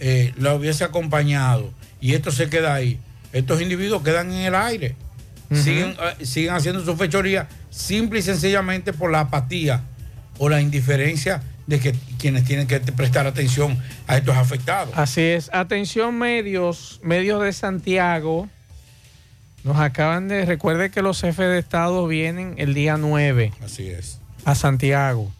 eh, 0.00 0.34
la 0.36 0.54
hubiese 0.54 0.82
acompañado 0.82 1.70
y 2.00 2.14
esto 2.14 2.32
se 2.32 2.50
queda 2.50 2.74
ahí, 2.74 2.98
estos 3.32 3.60
individuos 3.60 4.02
quedan 4.02 4.32
en 4.32 4.40
el 4.46 4.54
aire. 4.54 4.94
siguen, 5.52 5.96
eh, 6.18 6.24
siguen 6.24 6.54
haciendo 6.54 6.84
su 6.84 6.96
fechoría 6.96 7.48
simple 7.70 8.20
y 8.20 8.22
sencillamente 8.22 8.92
por 8.92 9.10
la 9.10 9.20
apatía 9.20 9.82
o 10.38 10.48
la 10.48 10.60
indiferencia 10.60 11.42
de 11.66 11.78
que 11.78 11.94
quienes 12.18 12.44
tienen 12.44 12.66
que 12.66 12.80
prestar 12.80 13.26
atención 13.26 13.78
a 14.06 14.16
estos 14.16 14.36
afectados. 14.36 14.94
Así 14.96 15.20
es. 15.20 15.50
Atención 15.52 16.18
medios, 16.18 17.00
medios 17.02 17.42
de 17.42 17.52
Santiago. 17.52 18.48
Nos 19.64 19.76
acaban 19.76 20.28
de... 20.28 20.44
Recuerde 20.44 20.90
que 20.90 21.02
los 21.02 21.20
jefes 21.20 21.46
de 21.46 21.58
Estado 21.58 22.06
vienen 22.08 22.54
el 22.58 22.74
día 22.74 22.96
9 22.96 23.52
Así 23.64 23.88
es. 23.88 24.18
a 24.44 24.54
Santiago. 24.54 25.30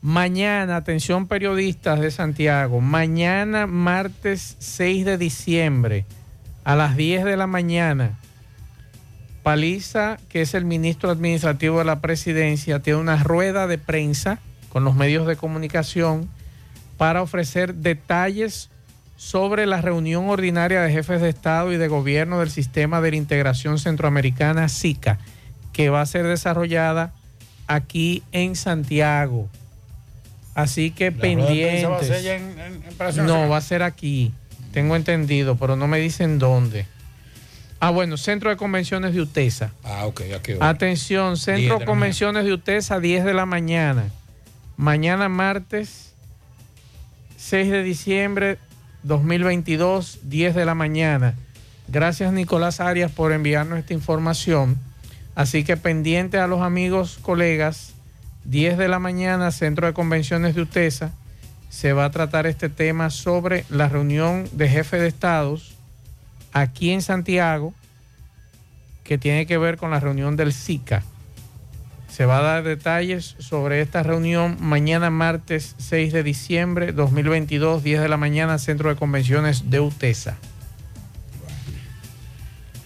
Mañana, 0.00 0.76
atención 0.76 1.28
periodistas 1.28 2.00
de 2.00 2.10
Santiago, 2.10 2.80
mañana 2.80 3.68
martes 3.68 4.56
6 4.58 5.04
de 5.04 5.18
diciembre 5.18 6.06
a 6.64 6.76
las 6.76 6.96
10 6.96 7.24
de 7.24 7.36
la 7.36 7.46
mañana, 7.46 8.18
Paliza, 9.42 10.18
que 10.28 10.42
es 10.42 10.54
el 10.54 10.64
ministro 10.64 11.10
administrativo 11.10 11.78
de 11.78 11.84
la 11.84 12.00
presidencia, 12.00 12.78
tiene 12.80 13.00
una 13.00 13.22
rueda 13.22 13.66
de 13.66 13.78
prensa 13.78 14.38
con 14.68 14.84
los 14.84 14.94
medios 14.94 15.26
de 15.26 15.36
comunicación 15.36 16.28
para 16.96 17.22
ofrecer 17.22 17.74
detalles 17.74 18.70
sobre 19.16 19.66
la 19.66 19.80
reunión 19.80 20.28
ordinaria 20.30 20.80
de 20.82 20.92
jefes 20.92 21.20
de 21.20 21.28
Estado 21.28 21.72
y 21.72 21.76
de 21.76 21.88
gobierno 21.88 22.38
del 22.40 22.50
Sistema 22.50 23.00
de 23.00 23.10
la 23.10 23.16
Integración 23.16 23.78
Centroamericana, 23.78 24.68
SICA, 24.68 25.18
que 25.72 25.90
va 25.90 26.00
a 26.00 26.06
ser 26.06 26.26
desarrollada 26.26 27.12
aquí 27.66 28.22
en 28.32 28.54
Santiago. 28.56 29.48
Así 30.54 30.90
que 30.90 31.10
¿La 31.10 31.16
rueda 31.16 31.26
de 31.26 31.34
prensa 31.34 31.46
pendientes. 31.48 31.90
va 31.90 31.96
a 31.96 32.02
ser 32.04 32.26
en- 32.26 32.58
en- 32.60 32.82
en 33.20 33.26
no, 33.26 33.48
va 33.48 33.56
a 33.56 33.60
ser 33.60 33.82
aquí. 33.82 34.32
Tengo 34.72 34.96
entendido, 34.96 35.56
pero 35.56 35.76
no 35.76 35.86
me 35.86 35.98
dicen 35.98 36.38
dónde. 36.38 36.86
Ah, 37.78 37.90
bueno, 37.90 38.16
Centro 38.16 38.50
de 38.50 38.56
Convenciones 38.56 39.12
de 39.14 39.20
UTESA. 39.20 39.72
Ah, 39.84 40.06
ok, 40.06 40.22
ya 40.28 40.40
quedó. 40.40 40.62
Atención, 40.62 41.34
10 41.34 41.44
de 41.46 41.56
Centro 41.56 41.78
la 41.80 41.84
Convenciones 41.84 42.44
de 42.44 42.52
UTESA, 42.52 43.00
10 43.00 43.24
de 43.24 43.34
la 43.34 43.44
mañana. 43.44 44.04
Mañana 44.76 45.28
martes 45.28 46.12
6 47.36 47.70
de 47.70 47.82
diciembre 47.82 48.58
2022, 49.02 50.20
10 50.22 50.54
de 50.54 50.64
la 50.64 50.74
mañana. 50.74 51.34
Gracias 51.88 52.32
Nicolás 52.32 52.78
Arias 52.78 53.10
por 53.10 53.32
enviarnos 53.32 53.80
esta 53.80 53.94
información. 53.94 54.78
Así 55.34 55.64
que 55.64 55.76
pendiente 55.76 56.38
a 56.38 56.46
los 56.46 56.62
amigos, 56.62 57.18
colegas, 57.20 57.94
10 58.44 58.78
de 58.78 58.86
la 58.86 59.00
mañana, 59.00 59.50
Centro 59.50 59.88
de 59.88 59.92
Convenciones 59.92 60.54
de 60.54 60.62
UTESA, 60.62 61.10
se 61.72 61.94
va 61.94 62.04
a 62.04 62.10
tratar 62.10 62.46
este 62.46 62.68
tema 62.68 63.08
sobre 63.08 63.64
la 63.70 63.88
reunión 63.88 64.46
de 64.52 64.68
jefes 64.68 65.00
de 65.00 65.06
estados 65.08 65.72
aquí 66.52 66.90
en 66.90 67.00
Santiago, 67.00 67.72
que 69.04 69.16
tiene 69.16 69.46
que 69.46 69.56
ver 69.56 69.78
con 69.78 69.90
la 69.90 69.98
reunión 69.98 70.36
del 70.36 70.52
SICA. 70.52 71.02
Se 72.10 72.26
va 72.26 72.40
a 72.40 72.42
dar 72.42 72.62
detalles 72.62 73.36
sobre 73.38 73.80
esta 73.80 74.02
reunión 74.02 74.58
mañana 74.60 75.08
martes 75.08 75.74
6 75.78 76.12
de 76.12 76.22
diciembre 76.22 76.92
2022, 76.92 77.82
10 77.82 78.02
de 78.02 78.08
la 78.10 78.18
mañana, 78.18 78.58
Centro 78.58 78.90
de 78.90 78.96
Convenciones 78.96 79.70
de 79.70 79.80
UTESA. 79.80 80.36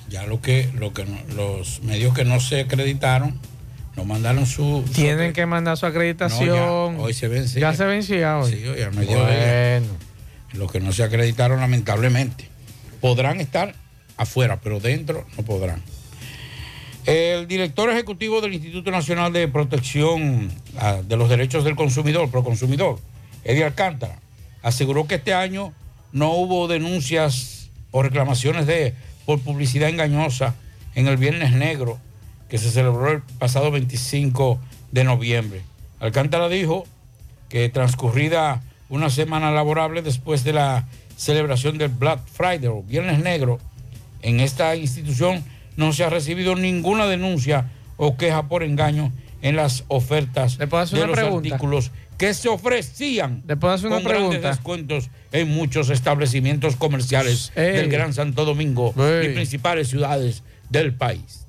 Ya 0.08 0.24
lo 0.26 0.40
que, 0.40 0.70
lo 0.78 0.92
que 0.92 1.04
no- 1.04 1.18
los 1.34 1.82
medios 1.82 2.14
que 2.14 2.24
no 2.24 2.38
se 2.38 2.60
acreditaron 2.60 3.36
nos 3.96 4.06
mandaron 4.06 4.46
su. 4.46 4.84
su 4.86 4.92
Tienen 4.92 5.32
que 5.32 5.46
mandar 5.46 5.76
su 5.76 5.86
acreditación. 5.86 6.48
No, 6.48 6.98
ya, 6.98 7.02
hoy 7.02 7.14
se 7.14 7.28
vence. 7.28 7.58
Ya 7.58 7.72
se 7.74 7.84
vencía 7.84 8.38
hoy. 8.38 8.52
Sí, 8.52 8.66
hoy 8.66 8.82
al 8.82 8.94
mediodía. 8.94 9.80
Bueno. 9.80 9.86
Los 10.52 10.70
que 10.70 10.80
no 10.80 10.92
se 10.92 11.02
acreditaron, 11.02 11.60
lamentablemente, 11.60 12.48
podrán 13.00 13.40
estar 13.40 13.74
afuera, 14.16 14.60
pero 14.62 14.80
dentro 14.80 15.26
no 15.36 15.44
podrán. 15.44 15.82
El 17.04 17.46
director 17.46 17.88
ejecutivo 17.90 18.40
del 18.40 18.54
Instituto 18.54 18.90
Nacional 18.90 19.32
de 19.32 19.46
Protección 19.48 20.50
ah, 20.78 21.00
de 21.06 21.16
los 21.16 21.28
Derechos 21.28 21.64
del 21.64 21.76
Consumidor, 21.76 22.30
Proconsumidor, 22.30 22.98
Eddie 23.44 23.64
Alcántara, 23.64 24.18
aseguró 24.62 25.06
que 25.06 25.16
este 25.16 25.32
año 25.32 25.72
no 26.12 26.32
hubo 26.32 26.66
denuncias 26.66 27.70
o 27.92 28.02
reclamaciones 28.02 28.66
de, 28.66 28.94
por 29.24 29.40
publicidad 29.40 29.88
engañosa 29.88 30.54
en 30.96 31.06
el 31.06 31.16
Viernes 31.16 31.52
Negro 31.52 32.00
que 32.48 32.58
se 32.58 32.70
celebró 32.70 33.10
el 33.10 33.22
pasado 33.38 33.70
25 33.70 34.60
de 34.92 35.04
noviembre. 35.04 35.62
Alcántara 36.00 36.48
dijo 36.48 36.84
que 37.48 37.68
transcurrida 37.68 38.62
una 38.88 39.10
semana 39.10 39.50
laborable 39.50 40.02
después 40.02 40.44
de 40.44 40.52
la 40.52 40.86
celebración 41.16 41.78
del 41.78 41.88
Black 41.88 42.20
Friday 42.26 42.66
o 42.66 42.82
Viernes 42.82 43.18
Negro, 43.18 43.58
en 44.22 44.40
esta 44.40 44.76
institución 44.76 45.44
no 45.76 45.92
se 45.92 46.04
ha 46.04 46.10
recibido 46.10 46.54
ninguna 46.54 47.06
denuncia 47.06 47.70
o 47.96 48.16
queja 48.16 48.48
por 48.48 48.62
engaño 48.62 49.12
en 49.42 49.56
las 49.56 49.84
ofertas 49.88 50.58
de 50.58 50.66
los 50.66 50.90
pregunta? 50.90 51.54
artículos 51.54 51.90
que 52.18 52.32
se 52.32 52.48
ofrecían 52.48 53.42
¿Le 53.46 53.56
puedo 53.56 53.74
hacer 53.74 53.88
una 53.88 53.96
con 53.96 54.10
grandes 54.10 54.42
descuentos 54.42 55.10
en 55.32 55.48
muchos 55.48 55.90
establecimientos 55.90 56.76
comerciales 56.76 57.52
Ey. 57.54 57.76
del 57.76 57.90
Gran 57.90 58.14
Santo 58.14 58.44
Domingo 58.44 58.94
y 59.22 59.28
principales 59.28 59.88
ciudades 59.88 60.42
del 60.70 60.94
país. 60.94 61.45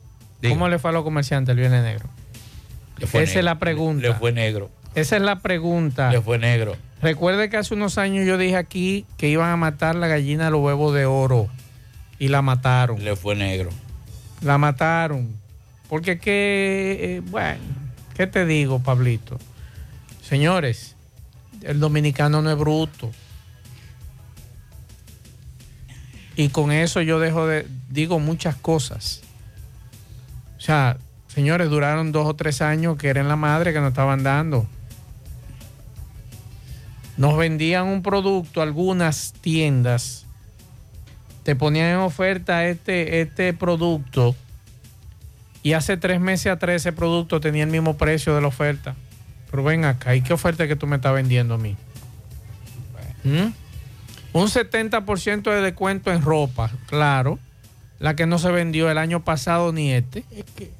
¿Cómo 0.48 0.70
le 0.70 0.80
fue 0.80 0.90
a 0.92 0.94
los 0.94 1.04
comerciantes 1.04 1.54
el 1.54 1.60
Viernes 1.60 1.84
Negro? 1.84 2.10
Le 2.98 3.08
fue 3.08 3.22
Esa 3.24 3.32
es 3.32 3.36
negro. 3.38 3.46
la 3.46 3.60
pregunta. 3.60 4.08
Le 4.08 4.14
fue 4.14 4.32
negro. 4.32 4.70
Esa 4.96 5.16
es 5.18 5.22
la 5.22 5.40
pregunta. 5.40 6.12
Le 6.12 6.22
fue 6.22 6.38
negro. 6.40 6.76
Recuerde 7.02 7.50
que 7.50 7.58
hace 7.58 7.74
unos 7.74 7.98
años 7.98 8.26
yo 8.26 8.38
dije 8.38 8.56
aquí 8.56 9.06
que 9.18 9.30
iban 9.30 9.50
a 9.52 9.56
matar 9.58 9.96
la 9.96 10.08
gallina 10.08 10.46
de 10.46 10.52
los 10.52 10.62
huevos 10.62 10.94
de 10.96 11.06
oro 11.06 11.48
y 12.18 12.30
la 12.30 12.42
mataron. 12.42 13.04
Le 13.04 13.16
fue 13.16 13.36
negro. 13.36 13.70
La 14.42 14.58
mataron. 14.58 15.36
Porque 15.90 16.20
que, 16.20 16.98
eh, 17.00 17.22
bueno, 17.30 17.60
¿qué 18.16 18.26
te 18.28 18.46
digo, 18.46 18.80
Pablito? 18.80 19.38
Señores, 20.22 20.96
el 21.62 21.80
dominicano 21.80 22.42
no 22.42 22.50
es 22.52 22.58
bruto. 22.58 23.12
Y 26.36 26.50
con 26.50 26.72
eso 26.72 27.02
yo 27.02 27.20
dejo 27.20 27.48
de, 27.48 27.68
digo 27.90 28.20
muchas 28.20 28.56
cosas. 28.56 29.22
O 30.58 30.62
sea, 30.62 30.98
señores, 31.28 31.70
duraron 31.70 32.12
dos 32.12 32.28
o 32.28 32.36
tres 32.36 32.62
años 32.62 32.98
que 32.98 33.10
eran 33.10 33.28
la 33.28 33.36
madre 33.36 33.74
que 33.74 33.80
nos 33.80 33.90
estaban 33.90 34.24
dando. 34.24 34.68
Nos 37.18 37.38
vendían 37.38 37.88
un 37.88 38.04
producto, 38.04 38.62
algunas 38.62 39.34
tiendas, 39.42 40.26
te 41.44 41.56
ponían 41.56 41.88
en 41.92 41.98
oferta 41.98 42.66
este, 42.66 43.22
este 43.22 43.54
producto 43.54 44.36
y 45.64 45.74
hace 45.74 45.98
tres 45.98 46.20
meses 46.20 46.48
atrás 46.48 46.78
ese 46.78 46.94
producto 46.94 47.40
tenía 47.40 47.64
el 47.64 47.70
mismo 47.70 47.98
precio 47.98 48.36
de 48.36 48.42
la 48.42 48.48
oferta. 48.48 48.96
Pero 49.50 49.64
ven 49.64 49.86
acá, 49.86 50.16
¿y 50.16 50.22
qué 50.22 50.34
oferta 50.34 50.68
que 50.68 50.76
tú 50.76 50.88
me 50.88 50.98
estás 50.98 51.14
vendiendo 51.14 51.56
a 51.56 51.58
mí? 51.58 51.76
¿Mm? 53.24 53.48
Un 54.34 54.48
70% 54.48 55.44
de 55.44 55.62
descuento 55.62 56.12
en 56.12 56.22
ropa, 56.22 56.72
claro. 56.88 57.40
La 58.00 58.16
que 58.16 58.26
no 58.26 58.38
se 58.40 58.52
vendió 58.52 58.90
el 58.92 58.98
año 58.98 59.24
pasado 59.24 59.72
ni 59.74 59.92
este. 59.92 60.24
Es 60.32 60.46
que 60.56 60.72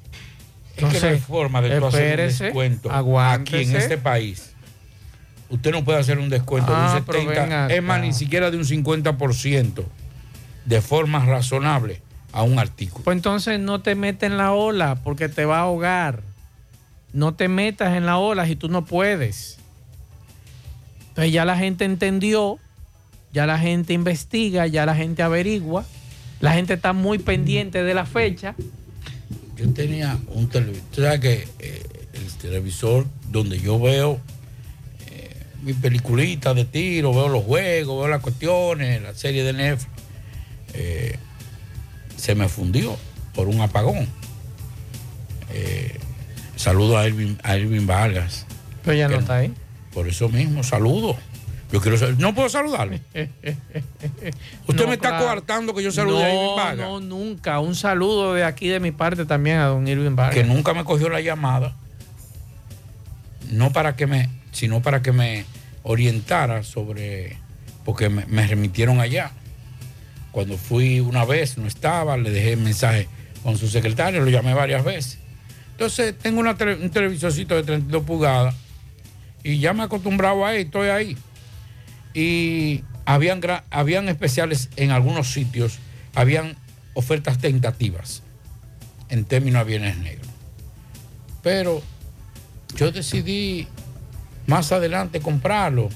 no 0.80 0.88
hay 0.88 1.18
forma 1.18 1.60
de 1.60 1.74
hacer 1.76 2.20
un 2.20 2.26
descuento 2.38 2.88
aquí 2.88 2.98
aguántese. 2.98 3.70
en 3.70 3.76
este 3.76 3.98
país. 3.98 4.52
Usted 5.50 5.72
no 5.72 5.84
puede 5.84 5.98
hacer 5.98 6.18
un 6.18 6.28
descuento 6.28 6.72
Ah, 6.74 6.92
de 6.92 6.98
un 7.00 7.04
pero 7.04 7.18
70, 7.20 7.40
venga 7.42 7.66
es 7.74 7.82
más, 7.82 8.00
ni 8.00 8.12
siquiera 8.12 8.50
de 8.50 8.58
un 8.58 8.64
50% 8.64 9.84
de 10.66 10.80
forma 10.82 11.24
razonable 11.24 12.02
a 12.32 12.42
un 12.42 12.58
artículo. 12.58 13.04
Pues 13.04 13.16
entonces 13.16 13.58
no 13.58 13.80
te 13.80 13.94
metes 13.94 14.30
en 14.30 14.36
la 14.36 14.52
ola 14.52 14.96
porque 15.02 15.28
te 15.28 15.44
va 15.46 15.58
a 15.58 15.62
ahogar. 15.62 16.22
No 17.12 17.34
te 17.34 17.48
metas 17.48 17.96
en 17.96 18.04
la 18.04 18.18
ola 18.18 18.46
si 18.46 18.54
tú 18.54 18.68
no 18.68 18.84
puedes. 18.84 19.58
Entonces 21.08 21.32
ya 21.32 21.44
la 21.46 21.56
gente 21.56 21.84
entendió, 21.86 22.58
ya 23.32 23.46
la 23.46 23.58
gente 23.58 23.94
investiga, 23.94 24.66
ya 24.66 24.84
la 24.86 24.94
gente 24.94 25.22
averigua, 25.22 25.84
la 26.40 26.52
gente 26.52 26.74
está 26.74 26.92
muy 26.92 27.18
pendiente 27.18 27.82
de 27.82 27.94
la 27.94 28.06
fecha. 28.06 28.54
Yo 29.56 29.68
tenía 29.72 30.18
un 30.28 30.48
televisor. 30.48 31.20
Que 31.20 31.48
eh, 31.58 31.82
el 32.12 32.32
televisor 32.34 33.06
donde 33.30 33.60
yo 33.60 33.80
veo 33.80 34.20
eh, 35.06 35.36
mi 35.62 35.72
peliculita 35.72 36.54
de 36.54 36.64
tiro, 36.64 37.12
veo 37.12 37.28
los 37.28 37.44
juegos, 37.44 37.98
veo 37.98 38.08
las 38.08 38.22
cuestiones, 38.22 39.02
la 39.02 39.14
serie 39.14 39.42
de 39.44 39.52
Netflix, 39.52 39.90
eh, 40.74 41.16
se 42.16 42.34
me 42.34 42.48
fundió 42.48 42.96
por 43.34 43.48
un 43.48 43.60
apagón. 43.60 44.06
Eh, 45.50 45.98
Saludo 46.58 46.98
a 46.98 47.06
Irving, 47.06 47.36
a 47.44 47.56
Vargas. 47.86 48.44
Pero 48.84 48.96
ya 48.96 49.08
no 49.08 49.20
está 49.20 49.36
ahí. 49.36 49.52
Por 49.94 50.08
eso 50.08 50.28
mismo, 50.28 50.64
saludo. 50.64 51.16
Yo 51.70 51.80
quiero 51.80 51.98
sal- 51.98 52.16
No 52.18 52.34
puedo 52.34 52.48
saludarle. 52.48 53.02
Usted 54.66 54.82
No, 54.82 54.86
me 54.88 54.94
está 54.94 55.08
claro. 55.10 55.24
coartando 55.24 55.74
que 55.74 55.82
yo 55.82 55.92
salude 55.92 56.24
a 56.24 56.28
Irving 56.28 56.42
No, 56.46 56.56
Vargas. 56.56 56.86
no, 56.88 57.00
nunca. 57.00 57.60
Un 57.60 57.74
saludo 57.74 58.34
de 58.34 58.44
aquí 58.44 58.68
de 58.68 58.80
mi 58.80 58.90
parte 58.92 59.24
también 59.26 59.58
a 59.58 59.66
don 59.66 59.86
Irving 59.86 60.16
Vargas. 60.16 60.34
que 60.34 60.44
nunca 60.44 60.72
me 60.74 60.84
cogió 60.84 61.08
la 61.10 61.20
llamada, 61.20 61.76
no 63.50 63.70
para 63.72 63.96
que 63.96 64.06
me, 64.06 64.28
sino 64.52 64.80
para 64.82 65.02
que 65.02 65.12
me 65.12 65.44
orientara 65.82 66.62
sobre, 66.62 67.36
porque 67.84 68.08
me, 68.08 68.26
me 68.26 68.46
remitieron 68.46 69.00
allá. 69.00 69.32
Cuando 70.32 70.56
fui 70.58 71.00
una 71.00 71.24
vez, 71.24 71.58
no 71.58 71.66
estaba, 71.66 72.16
le 72.16 72.30
dejé 72.30 72.56
mensaje 72.56 73.08
con 73.42 73.56
su 73.58 73.68
secretario, 73.68 74.20
lo 74.22 74.30
llamé 74.30 74.54
varias 74.54 74.84
veces. 74.84 75.18
Entonces 75.72 76.16
tengo 76.18 76.40
una 76.40 76.56
tele- 76.56 76.74
un 76.82 76.90
televisorcito 76.90 77.54
de 77.54 77.62
32 77.62 78.02
pulgadas 78.04 78.54
y 79.42 79.58
ya 79.58 79.72
me 79.72 79.82
he 79.82 79.86
acostumbrado 79.86 80.44
ahí, 80.44 80.62
estoy 80.62 80.88
ahí. 80.88 81.16
Y 82.14 82.84
habían, 83.04 83.40
habían 83.70 84.08
especiales 84.08 84.70
en 84.76 84.90
algunos 84.90 85.32
sitios, 85.32 85.78
habían 86.14 86.56
ofertas 86.94 87.38
tentativas 87.38 88.22
en 89.08 89.24
términos 89.24 89.64
de 89.64 89.70
bienes 89.70 89.98
negros. 89.98 90.28
Pero 91.42 91.82
yo 92.76 92.90
decidí 92.92 93.66
más 94.46 94.72
adelante 94.72 95.20
comprarlo. 95.20 95.88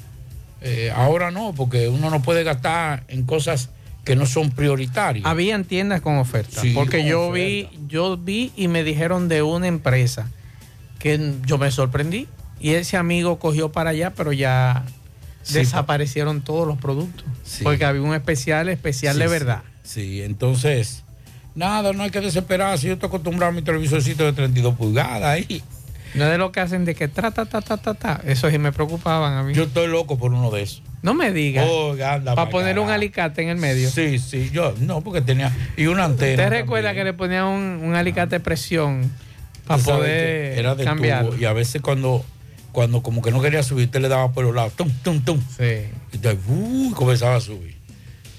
Eh, 0.61 0.93
ahora 0.95 1.31
no, 1.31 1.53
porque 1.55 1.89
uno 1.89 2.09
no 2.09 2.23
puede 2.23 2.45
gastar 2.45 3.05
en 3.09 3.25
cosas 3.25 3.71
que 4.05 4.17
no 4.17 4.27
son 4.27 4.51
prioritarias. 4.51 5.27
Habían 5.27 5.65
tiendas 5.65 6.01
con 6.01 6.19
ofertas. 6.19 6.63
Sí, 6.63 6.73
porque 6.75 6.99
con 6.99 7.07
yo 7.07 7.33
vi, 7.33 7.69
yo 7.89 8.17
vi 8.17 8.53
y 8.57 8.69
me 8.69 8.85
dijeron 8.85 9.29
de 9.29 9.43
una 9.43 9.67
empresa 9.67 10.29
que 10.99 11.35
yo 11.47 11.59
me 11.59 11.71
sorprendí. 11.71 12.29
Y 12.61 12.71
ese 12.71 12.97
amigo 12.97 13.39
cogió 13.39 13.73
para 13.73 13.91
allá, 13.91 14.11
pero 14.15 14.33
ya 14.33 14.85
Sí, 15.43 15.55
desaparecieron 15.55 16.43
todos 16.43 16.67
los 16.67 16.79
productos. 16.79 17.25
Porque 17.63 17.85
había 17.85 18.03
un 18.03 18.15
especial, 18.15 18.69
especial 18.69 19.19
de 19.19 19.27
verdad. 19.27 19.63
Sí, 19.83 20.23
entonces, 20.23 21.03
nada, 21.55 21.93
no 21.93 22.03
hay 22.03 22.11
que 22.11 22.21
desesperarse. 22.21 22.87
Yo 22.87 22.95
estoy 22.95 23.09
acostumbrado 23.09 23.51
a 23.51 23.55
mi 23.55 23.63
televisorcito 23.63 24.25
de 24.25 24.33
32 24.33 24.77
pulgadas 24.77 25.25
ahí. 25.25 25.63
No 26.15 26.25
es 26.27 26.31
de 26.31 26.39
lo 26.39 26.53
que 26.53 26.61
hacen 26.61 26.85
de 26.85 26.95
que 26.95 27.09
tra, 27.09 27.31
ta, 27.31 27.47
ta, 27.47 27.63
ta, 27.63 27.79
ta, 27.79 27.95
ta. 27.95 28.21
Eso 28.25 28.51
sí 28.51 28.59
me 28.59 28.71
preocupaban 28.71 29.33
a 29.33 29.43
mí. 29.43 29.55
Yo 29.55 29.65
estoy 29.65 29.89
loco 29.89 30.19
por 30.19 30.33
uno 30.33 30.51
de 30.51 30.63
esos. 30.63 30.83
No 31.01 31.15
me 31.15 31.33
digas. 31.33 31.67
Anda 31.67 32.35
para 32.35 32.47
pa' 32.47 32.51
poner 32.51 32.79
un 32.79 32.91
alicate 32.91 33.43
en 33.43 33.49
el 33.49 33.57
medio. 33.57 33.91
Sí, 33.91 34.19
sí, 34.19 34.51
yo 34.53 34.75
no, 34.79 35.01
porque 35.01 35.23
tenía. 35.23 35.53
Y 35.77 35.87
una 35.87 36.05
antena. 36.05 36.43
¿Usted 36.45 36.51
recuerda 36.51 36.95
que 36.95 37.05
le 37.05 37.15
ponían 37.15 37.47
un, 37.47 37.63
un 37.83 37.95
alicate 37.95 38.37
de 38.37 38.41
presión 38.41 39.11
para 39.67 39.83
poder 39.83 40.55
que 40.55 40.61
era 40.61 40.75
de 40.75 40.85
cambiar? 40.85 41.27
tubo, 41.27 41.37
y 41.37 41.45
a 41.47 41.53
veces 41.53 41.81
cuando, 41.81 42.25
cuando 42.73 43.03
como 43.03 43.23
que 43.23 43.31
no 43.31 43.41
quería 43.41 43.63
subir, 43.63 43.91
te 43.91 44.01
le 44.01 44.09
daba 44.09 44.33
por 44.33 44.45
los 44.45 44.55
lados, 44.55 44.73
tum, 44.75 44.91
tum, 45.03 45.21
tum. 45.23 45.41
Sí. 45.57 45.87
Y 46.13 46.17
entonces, 46.17 46.41
uh, 46.49 46.93
comenzaba 46.95 47.37
a 47.37 47.41
subir. 47.41 47.77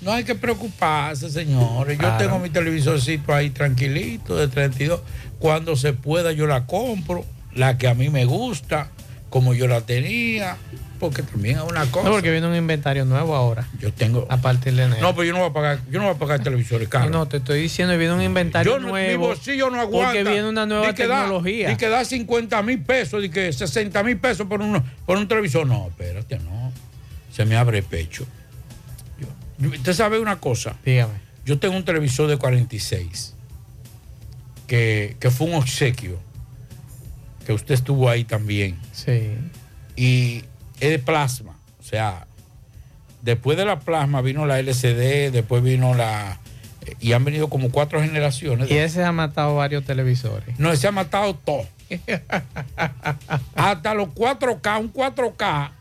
No 0.01 0.11
hay 0.11 0.23
que 0.25 0.35
preocuparse, 0.35 1.29
señores. 1.29 1.97
Yo 1.97 2.01
Claro. 2.01 2.17
tengo 2.17 2.39
mi 2.39 2.49
televisorcito 2.49 3.33
ahí 3.33 3.51
tranquilito 3.51 4.35
de 4.35 4.47
32. 4.49 4.99
Cuando 5.39 5.75
se 5.77 5.93
pueda 5.93 6.31
yo 6.33 6.45
la 6.47 6.65
compro, 6.65 7.25
la 7.53 7.77
que 7.77 7.87
a 7.87 7.93
mí 7.93 8.09
me 8.09 8.25
gusta, 8.25 8.89
como 9.29 9.53
yo 9.53 9.67
la 9.67 9.81
tenía, 9.81 10.57
porque 11.03 11.21
también 11.23 11.57
es 11.57 11.63
una 11.63 11.85
cosa. 11.91 12.07
No, 12.07 12.13
porque 12.15 12.31
viene 12.31 12.47
un 12.47 12.55
inventario 12.55 13.05
nuevo 13.05 13.35
ahora. 13.35 13.67
Yo 13.79 13.93
tengo. 13.93 14.25
A 14.29 14.37
partir 14.37 14.73
de 14.73 14.83
enero. 14.83 15.01
No, 15.01 15.11
pero 15.13 15.25
yo 15.25 15.33
no 15.33 15.39
voy 15.39 15.49
a 15.49 15.53
pagar, 15.53 15.79
yo 15.91 15.99
no 15.99 16.05
voy 16.07 16.15
a 16.15 16.17
pagar 16.17 16.41
televisores 16.41 16.87
caros. 16.89 17.11
No, 17.11 17.27
te 17.27 17.37
estoy 17.37 17.61
diciendo, 17.61 17.97
viene 17.97 18.13
un 18.13 18.21
inventario 18.21 18.73
Yo 18.73 18.79
no- 18.79 18.87
nuevo. 18.89 19.09
Mi 19.21 19.27
bolsillo 19.27 19.69
no 19.69 19.79
aguanta. 19.81 20.13
Porque 20.13 20.23
viene 20.29 20.47
una 20.49 20.65
nueva 20.65 20.87
da- 20.87 20.93
tecnología. 20.93 21.69
Ni 21.69 21.75
que 21.75 21.89
da 21.89 22.03
50 22.05 22.61
mil 22.63 22.81
pesos, 22.81 23.21
ni 23.21 23.29
que 23.29 23.51
60 23.53 24.01
mil 24.03 24.17
pesos 24.17 24.47
por, 24.47 24.61
uno, 24.61 24.83
por 25.05 25.17
un 25.17 25.27
televisor. 25.27 25.67
No, 25.67 25.87
espérate, 25.89 26.39
no. 26.39 26.71
Se 27.31 27.45
me 27.45 27.55
abre 27.57 27.79
el 27.79 27.83
pecho. 27.83 28.25
Yo- 29.59 29.69
Usted 29.69 29.93
sabe 29.93 30.19
una 30.19 30.39
cosa. 30.39 30.75
Dígame. 30.85 31.13
Yo 31.45 31.59
tengo 31.59 31.75
un 31.75 31.83
televisor 31.85 32.27
de 32.29 32.37
46 32.37 33.33
que, 34.67 35.17
que 35.19 35.29
fue 35.31 35.47
un 35.47 35.55
obsequio. 35.55 36.17
Que 37.45 37.51
usted 37.51 37.73
estuvo 37.73 38.09
ahí 38.09 38.23
también. 38.23 38.77
Sí. 38.93 39.33
Y 39.97 40.43
es 40.83 40.91
de 40.91 40.99
plasma. 40.99 41.57
O 41.79 41.83
sea, 41.83 42.27
después 43.21 43.57
de 43.57 43.65
la 43.65 43.79
plasma 43.79 44.21
vino 44.21 44.45
la 44.45 44.59
LCD, 44.59 45.31
después 45.31 45.63
vino 45.63 45.93
la. 45.93 46.39
Y 46.99 47.13
han 47.13 47.23
venido 47.23 47.47
como 47.47 47.71
cuatro 47.71 48.01
generaciones. 48.01 48.69
Y 48.69 48.75
ese 48.75 49.03
ha 49.03 49.11
matado 49.11 49.55
varios 49.55 49.85
televisores. 49.85 50.59
No, 50.59 50.75
se 50.75 50.87
ha 50.87 50.91
matado 50.91 51.33
todo. 51.35 51.65
Hasta 53.55 53.93
los 53.93 54.09
4K, 54.09 54.79
un 54.79 54.93
4K. 54.93 55.71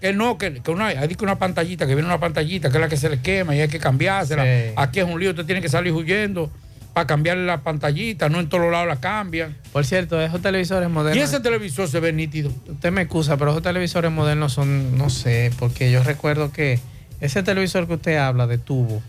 Que 0.00 0.12
no, 0.12 0.38
que, 0.38 0.62
que 0.62 0.70
una, 0.70 0.86
hay 0.86 1.08
que 1.08 1.24
una 1.24 1.38
pantallita, 1.38 1.86
que 1.86 1.94
viene 1.94 2.06
una 2.06 2.20
pantallita, 2.20 2.70
que 2.70 2.76
es 2.76 2.80
la 2.80 2.88
que 2.88 2.96
se 2.96 3.10
le 3.10 3.20
quema 3.20 3.54
y 3.54 3.60
hay 3.60 3.68
que 3.68 3.78
cambiársela. 3.78 4.44
Sí. 4.44 4.72
Aquí 4.76 5.00
es 5.00 5.06
un 5.06 5.20
lío, 5.20 5.30
usted 5.30 5.44
tiene 5.44 5.60
que 5.60 5.68
salir 5.68 5.92
huyendo 5.92 6.50
para 6.92 7.06
cambiarle 7.06 7.46
la 7.46 7.62
pantallita, 7.62 8.28
no 8.28 8.40
en 8.40 8.48
todos 8.48 8.70
lados 8.70 8.88
la 8.88 8.96
cambian. 9.00 9.56
Por 9.72 9.84
cierto, 9.86 10.20
esos 10.20 10.42
televisores 10.42 10.88
modernos. 10.90 11.16
Y 11.16 11.20
ese 11.20 11.40
televisor 11.40 11.88
se 11.88 12.00
ve 12.00 12.12
nítido. 12.12 12.52
Usted 12.68 12.90
me 12.92 13.02
excusa, 13.02 13.36
pero 13.36 13.52
esos 13.52 13.62
televisores 13.62 14.10
modernos 14.10 14.52
son, 14.52 14.98
no 14.98 15.08
sé, 15.10 15.52
porque 15.58 15.90
yo 15.92 16.02
recuerdo 16.02 16.52
que 16.52 16.80
ese 17.20 17.42
televisor 17.42 17.86
que 17.86 17.94
usted 17.94 18.16
habla 18.16 18.46
de 18.46 18.58
tubo, 18.58 19.02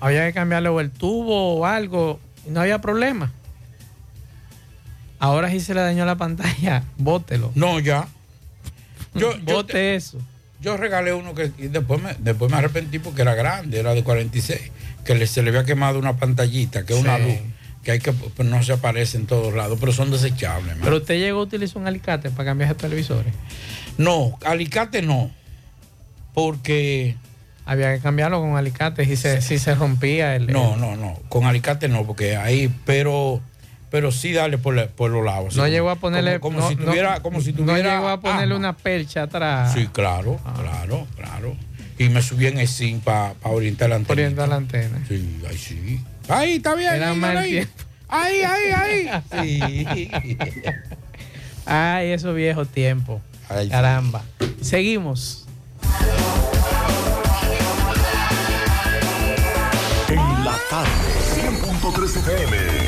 había 0.00 0.26
que 0.26 0.34
cambiarle 0.34 0.68
o 0.68 0.80
el 0.80 0.90
tubo 0.90 1.54
o 1.56 1.64
algo, 1.66 2.20
y 2.46 2.50
no 2.50 2.60
había 2.60 2.80
problema. 2.80 3.32
Ahora 5.18 5.50
sí 5.50 5.60
se 5.60 5.74
le 5.74 5.80
dañó 5.80 6.04
la 6.04 6.16
pantalla, 6.16 6.82
bótelo. 6.98 7.50
No, 7.54 7.78
ya. 7.80 8.08
Yo, 9.14 9.36
yo 9.38 9.54
Bote 9.54 9.72
te- 9.74 9.94
eso. 9.94 10.18
Yo 10.60 10.76
regalé 10.76 11.12
uno 11.12 11.34
que 11.34 11.52
y 11.58 11.68
después 11.68 12.00
me, 12.02 12.14
después 12.18 12.50
me 12.50 12.56
arrepentí 12.56 12.98
porque 12.98 13.22
era 13.22 13.34
grande, 13.34 13.78
era 13.78 13.92
de 13.94 14.02
46, 14.02 14.60
que 15.04 15.26
se 15.26 15.42
le 15.42 15.50
había 15.50 15.64
quemado 15.64 15.98
una 15.98 16.16
pantallita, 16.16 16.84
que 16.84 16.94
es 16.94 17.00
una 17.00 17.18
luz, 17.18 17.36
que 17.82 17.90
hay 17.92 17.98
que 18.00 18.12
pues, 18.12 18.48
no 18.48 18.62
se 18.62 18.72
aparece 18.72 19.16
en 19.18 19.26
todos 19.26 19.52
lados, 19.54 19.76
pero 19.80 19.92
son 19.92 20.10
desechables. 20.10 20.74
man. 20.76 20.80
Pero 20.84 20.96
usted 20.96 21.18
llegó 21.18 21.40
a 21.40 21.42
utilizar 21.42 21.76
un 21.78 21.86
alicate 21.86 22.30
para 22.30 22.44
cambiar 22.46 22.70
esos 22.70 22.78
televisores. 22.80 23.32
No, 23.98 24.38
alicate 24.44 25.02
no, 25.02 25.30
porque 26.32 27.16
Había 27.66 27.94
que 27.94 28.00
cambiarlo 28.00 28.40
con 28.40 28.56
alicates 28.56 29.08
y 29.08 29.16
se, 29.16 29.40
si 29.40 29.58
se 29.58 29.74
rompía 29.74 30.36
el. 30.36 30.48
no, 30.48 30.74
el- 30.74 30.80
no, 30.80 30.96
no, 30.96 31.18
con 31.30 31.44
alicate 31.46 31.88
no, 31.88 32.04
porque 32.06 32.36
ahí, 32.36 32.72
pero 32.84 33.40
pero 33.90 34.10
sí 34.10 34.32
darle 34.32 34.58
por, 34.58 34.74
la- 34.74 34.88
por 34.88 35.10
los 35.12 35.24
lados. 35.24 35.54
No 35.54 35.62
como- 35.62 35.72
llegó 35.72 35.88
a 35.90 35.94
ponerle. 35.96 36.40
como, 36.40 36.56
como 36.58 36.64
no- 36.64 36.68
si 36.68 36.74
no- 36.76 36.84
tuviera, 36.90 37.20
como 37.20 37.40
si 37.40 37.52
no 37.52 37.58
tuviera 37.64 37.94
llegó 37.96 38.08
a 38.08 38.20
ponerle 38.20 38.54
una 38.56 38.76
percha 38.76 39.22
atrás. 39.22 39.72
Sí, 39.72 39.86
claro, 39.92 40.38
claro, 40.60 41.06
claro. 41.16 41.56
Y 41.98 42.08
me 42.08 42.22
subí 42.22 42.46
en 42.46 42.58
el 42.58 42.68
zinc 42.68 43.02
para 43.04 43.34
orientar 43.42 43.88
la 43.90 43.96
antena. 43.96 44.12
Orientar 44.12 44.48
la 44.48 44.56
antena. 44.56 44.98
Sí, 45.08 45.40
ahí 45.48 45.58
sí. 45.58 46.00
Ahí 46.28 46.56
está 46.56 46.74
bien. 46.74 46.94
Era 46.94 47.10
ahí, 47.10 47.16
mal 47.18 47.36
ahí. 47.36 47.50
tiempo. 47.50 47.82
Ahí, 48.08 48.42
ahí, 48.42 48.70
ahí. 48.70 49.10
Sí. 49.42 50.10
Ay, 51.66 52.10
esos 52.10 52.34
viejos 52.34 52.68
tiempos. 52.68 53.22
Ay, 53.48 53.66
sí. 53.66 53.70
Caramba. 53.70 54.22
Seguimos. 54.60 55.46
En 60.08 60.44
la 60.44 60.56
tarde, 60.70 60.90
100.3 61.36 62.16
FM. 62.16 62.83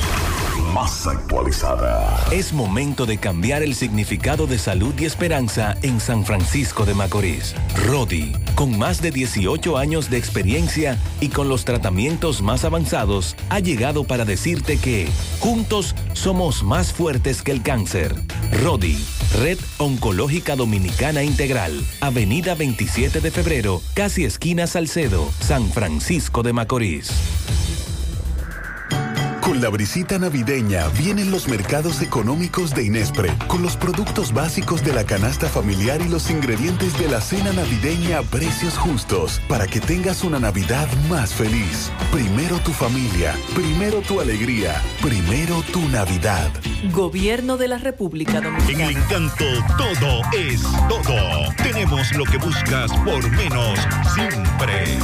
Más 0.76 1.06
actualizada. 1.06 2.22
Es 2.30 2.52
momento 2.52 3.06
de 3.06 3.16
cambiar 3.16 3.62
el 3.62 3.74
significado 3.74 4.46
de 4.46 4.58
salud 4.58 4.94
y 4.98 5.06
esperanza 5.06 5.74
en 5.80 6.00
San 6.00 6.26
Francisco 6.26 6.84
de 6.84 6.92
Macorís. 6.92 7.54
Rodi, 7.86 8.34
con 8.54 8.76
más 8.76 9.00
de 9.00 9.10
18 9.10 9.78
años 9.78 10.10
de 10.10 10.18
experiencia 10.18 10.98
y 11.18 11.28
con 11.28 11.48
los 11.48 11.64
tratamientos 11.64 12.42
más 12.42 12.66
avanzados, 12.66 13.36
ha 13.48 13.58
llegado 13.58 14.04
para 14.04 14.26
decirte 14.26 14.76
que 14.76 15.08
juntos 15.40 15.94
somos 16.12 16.62
más 16.62 16.92
fuertes 16.92 17.40
que 17.40 17.52
el 17.52 17.62
cáncer. 17.62 18.14
Rodi, 18.62 19.02
Red 19.40 19.58
Oncológica 19.78 20.56
Dominicana 20.56 21.22
Integral, 21.22 21.72
Avenida 22.02 22.54
27 22.54 23.22
de 23.22 23.30
Febrero, 23.30 23.80
casi 23.94 24.26
esquina 24.26 24.66
Salcedo, 24.66 25.26
San 25.40 25.70
Francisco 25.70 26.42
de 26.42 26.52
Macorís. 26.52 27.10
Con 29.57 29.62
la 29.62 29.70
brisita 29.70 30.18
navideña 30.18 30.86
vienen 30.88 31.30
los 31.30 31.48
mercados 31.48 32.02
económicos 32.02 32.74
de 32.74 32.84
Inespre, 32.84 33.32
con 33.46 33.62
los 33.62 33.74
productos 33.74 34.34
básicos 34.34 34.84
de 34.84 34.92
la 34.92 35.04
canasta 35.04 35.48
familiar 35.48 36.02
y 36.02 36.11
los 36.11 36.28
ingredientes 36.28 36.98
de 36.98 37.09
la 37.09 37.22
cena 37.22 37.54
navideña 37.54 38.18
a 38.18 38.22
precios 38.22 38.76
justos, 38.76 39.40
para 39.48 39.66
que 39.66 39.80
tengas 39.80 40.24
una 40.24 40.38
Navidad 40.38 40.86
más 41.09 41.32
feliz. 41.32 41.90
Primero 42.12 42.59
tu 42.59 42.70
familia, 42.70 43.34
primero 43.54 44.02
tu 44.02 44.20
alegría, 44.20 44.82
primero 45.00 45.62
tu 45.72 45.88
Navidad. 45.88 46.50
Gobierno 46.92 47.57
de 47.57 47.68
la 47.68 47.78
República 47.78 48.36
En 48.36 48.44
el 48.44 48.52
Dominicana. 48.52 48.90
encanto 48.90 49.46
todo 49.78 50.20
es 50.38 50.61
todo. 50.86 51.50
Tenemos 51.57 52.14
lo 52.14 52.24
que 52.24 52.36
buscas 52.36 52.92
por 53.07 53.30
menos 53.30 53.78
siempre. 54.14 54.98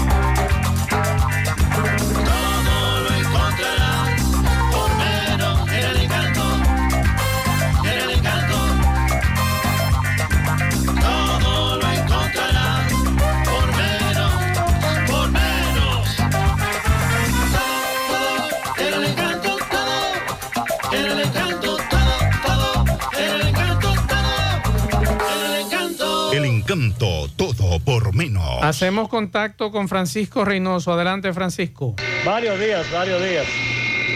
Encanto, 26.72 27.28
todo 27.36 27.78
por 27.80 28.14
menos. 28.14 28.62
Hacemos 28.62 29.08
contacto 29.08 29.70
con 29.70 29.88
Francisco 29.88 30.44
Reynoso. 30.44 30.92
Adelante, 30.92 31.32
Francisco. 31.32 31.94
Varios 32.24 32.58
días, 32.58 32.90
varios 32.90 33.22
días. 33.22 33.46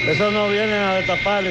Eso 0.07 0.30
no 0.30 0.48
viene 0.48 0.72
a 0.72 0.94
destapar. 0.94 1.44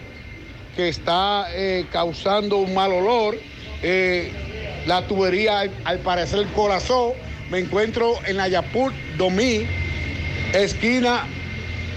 que 0.76 0.90
está 0.90 1.48
eh, 1.54 1.86
causando 1.90 2.58
un 2.58 2.74
mal 2.74 2.92
olor. 2.92 3.38
Eh, 3.82 4.34
la 4.88 5.08
tubería, 5.08 5.62
al, 5.62 5.72
al 5.86 6.00
parecer, 6.00 6.46
colapsó. 6.48 7.16
Me 7.50 7.60
encuentro 7.60 8.20
en 8.26 8.38
la 8.38 8.48
Yapur 8.48 8.94
Domí, 9.18 9.66
esquina 10.54 11.26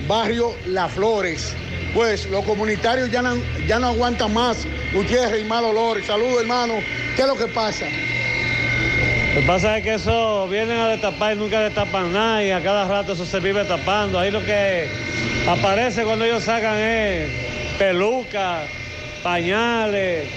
barrio 0.09 0.55
Las 0.67 0.93
Flores. 0.93 1.55
Pues 1.95 2.27
los 2.31 2.43
comunitarios 2.45 3.11
ya 3.11 3.21
no, 3.21 3.37
ya 3.67 3.79
no 3.79 3.89
aguantan 3.89 4.33
más 4.33 4.67
Gutiérrez 4.95 5.43
y 5.43 5.45
mal 5.45 5.65
olor. 5.65 6.03
Saludos, 6.05 6.41
hermano. 6.41 6.75
¿Qué 7.17 7.23
es 7.23 7.29
lo 7.29 7.37
que 7.37 7.47
pasa? 7.49 7.85
Lo 9.35 9.41
que 9.41 9.47
pasa 9.47 9.79
es 9.79 9.85
que 9.85 9.95
eso 9.95 10.49
vienen 10.49 10.79
a 10.79 10.89
destapar 10.89 11.35
y 11.35 11.39
nunca 11.39 11.61
destapan 11.61 12.13
nada 12.13 12.45
y 12.45 12.51
a 12.51 12.63
cada 12.63 12.89
rato 12.89 13.13
eso 13.13 13.27
se 13.27 13.41
vive 13.41 13.65
tapando. 13.65 14.19
Ahí 14.19 14.31
lo 14.31 14.43
que 14.45 14.89
aparece 15.47 16.05
cuando 16.05 16.25
ellos 16.25 16.45
sacan 16.45 16.79
es 16.79 17.31
peluca, 17.79 18.65
pañales, 19.23 20.29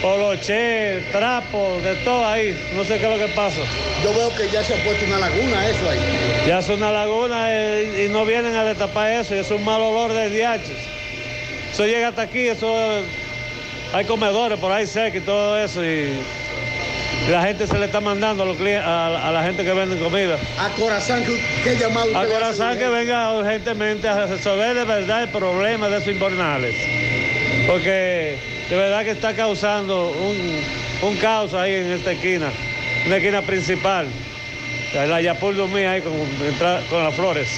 poloche, 0.00 1.02
trapos, 1.12 1.82
de 1.82 1.94
todo 1.96 2.26
ahí. 2.26 2.56
No 2.74 2.84
sé 2.84 2.98
qué 2.98 3.12
es 3.12 3.18
lo 3.18 3.26
que 3.26 3.32
pasa. 3.34 3.60
Yo 4.02 4.12
veo 4.14 4.34
que 4.34 4.48
ya 4.50 4.62
se 4.62 4.74
ha 4.74 4.84
puesto 4.84 5.04
una 5.06 5.18
laguna 5.18 5.68
eso 5.68 5.88
ahí. 5.88 5.98
Ya 6.46 6.58
es 6.58 6.68
una 6.68 6.90
laguna 6.92 7.46
eh, 7.50 8.06
y 8.06 8.12
no 8.12 8.24
vienen 8.24 8.54
a 8.56 8.64
destapar 8.64 9.12
eso. 9.12 9.34
Y 9.34 9.38
es 9.38 9.50
un 9.50 9.64
mal 9.64 9.80
olor 9.80 10.12
de 10.12 10.30
DH. 10.30 10.60
Eso 11.72 11.86
llega 11.86 12.08
hasta 12.08 12.22
aquí, 12.22 12.48
eso 12.48 12.74
hay 13.92 14.04
comedores 14.04 14.58
por 14.58 14.72
ahí 14.72 14.86
cerca 14.86 15.18
y 15.18 15.20
todo 15.20 15.58
eso. 15.58 15.84
Y, 15.84 16.12
la 17.30 17.42
gente 17.42 17.66
se 17.66 17.78
le 17.78 17.86
está 17.86 18.00
mandando 18.00 18.44
a, 18.44 18.46
los 18.46 18.56
clientes, 18.56 18.86
a, 18.86 19.28
a 19.28 19.32
la 19.32 19.42
gente 19.42 19.62
que 19.62 19.72
vende 19.72 19.98
comida. 19.98 20.38
A 20.58 20.70
Corazán, 20.70 21.22
¿qué, 21.62 21.76
llamado 21.76 22.16
A 22.16 22.26
Corazán 22.26 22.78
que 22.78 22.88
venga 22.88 23.34
urgentemente 23.34 24.08
a 24.08 24.26
resolver 24.26 24.74
de 24.74 24.84
verdad 24.84 25.24
el 25.24 25.28
problema 25.28 25.88
de 25.88 25.98
esos 25.98 26.08
invernales. 26.08 26.74
Porque 27.66 28.38
de 28.68 28.76
verdad 28.76 29.04
que 29.04 29.10
está 29.12 29.34
causando 29.34 30.10
un, 30.10 30.60
un 31.08 31.16
caos 31.16 31.54
ahí 31.54 31.74
en 31.74 31.92
esta 31.92 32.12
esquina, 32.12 32.50
una 33.06 33.16
esquina 33.16 33.42
principal. 33.42 34.06
La 34.94 35.20
Yapur 35.20 35.54
Dumí 35.54 35.80
ahí 35.82 36.00
con, 36.00 36.14
con 36.88 37.04
las 37.04 37.14
flores. 37.14 37.48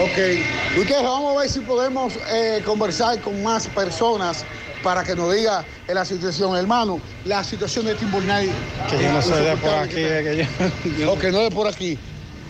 Ok. 0.00 0.76
Gutiérrez, 0.76 1.04
vamos 1.04 1.36
a 1.36 1.40
ver 1.40 1.48
si 1.48 1.60
podemos 1.60 2.14
eh, 2.32 2.60
conversar 2.64 3.20
con 3.20 3.40
más 3.44 3.68
personas 3.68 4.44
para 4.82 5.04
que 5.04 5.14
nos 5.14 5.32
diga 5.32 5.64
la 5.86 6.04
situación. 6.04 6.56
Hermano, 6.56 7.00
la 7.24 7.44
situación 7.44 7.84
de 7.86 7.92
este 7.92 8.04
inbornal. 8.04 8.48
Que 8.90 9.00
yo 9.00 9.12
no 9.12 9.20
eh, 9.20 9.22
soy 9.22 9.44
de 9.44 9.56
por 9.56 9.74
aquí, 9.74 9.94
que 9.94 10.18
es 10.18 10.24
que 10.24 10.96
yo- 10.98 11.12
Ok, 11.12 11.24
no 11.30 11.38
de 11.42 11.50
por 11.52 11.68
aquí. 11.68 11.96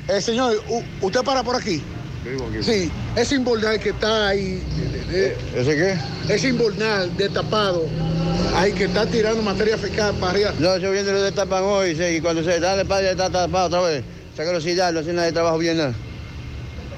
Eh, 0.08 0.20
señor, 0.22 0.62
¿usted 1.02 1.20
para 1.22 1.42
por 1.42 1.54
aquí? 1.56 1.82
Sí, 2.62 2.90
ese 3.14 3.34
inbornal 3.36 3.78
que 3.78 3.90
está 3.90 4.28
ahí. 4.28 4.62
eh, 5.12 5.36
¿Ese 5.54 5.76
qué? 5.76 6.34
ese 6.34 6.48
inbornal 6.48 7.16
destapado, 7.16 7.86
ahí 8.54 8.72
que 8.72 8.84
está 8.84 9.06
tirando 9.06 9.42
materia 9.42 9.78
fecal 9.78 10.14
para 10.14 10.32
arriba. 10.32 10.52
No, 10.58 10.74
eso 10.74 10.90
viene 10.90 11.12
lo 11.12 11.22
destapan 11.22 11.62
hoy, 11.62 11.94
sí, 11.94 12.02
y 12.02 12.20
cuando 12.20 12.42
se 12.42 12.58
da 12.58 12.80
el 12.80 12.86
padre 12.86 13.12
está 13.12 13.30
tapado 13.30 13.66
otra 13.66 13.80
vez. 13.82 14.04
Esa 14.34 14.44
velocidad, 14.44 14.92
no 14.92 15.00
hace 15.00 15.12
nada 15.12 15.26
de 15.26 15.32
trabajo 15.32 15.58
bien 15.58 15.78
nada. 15.78 15.94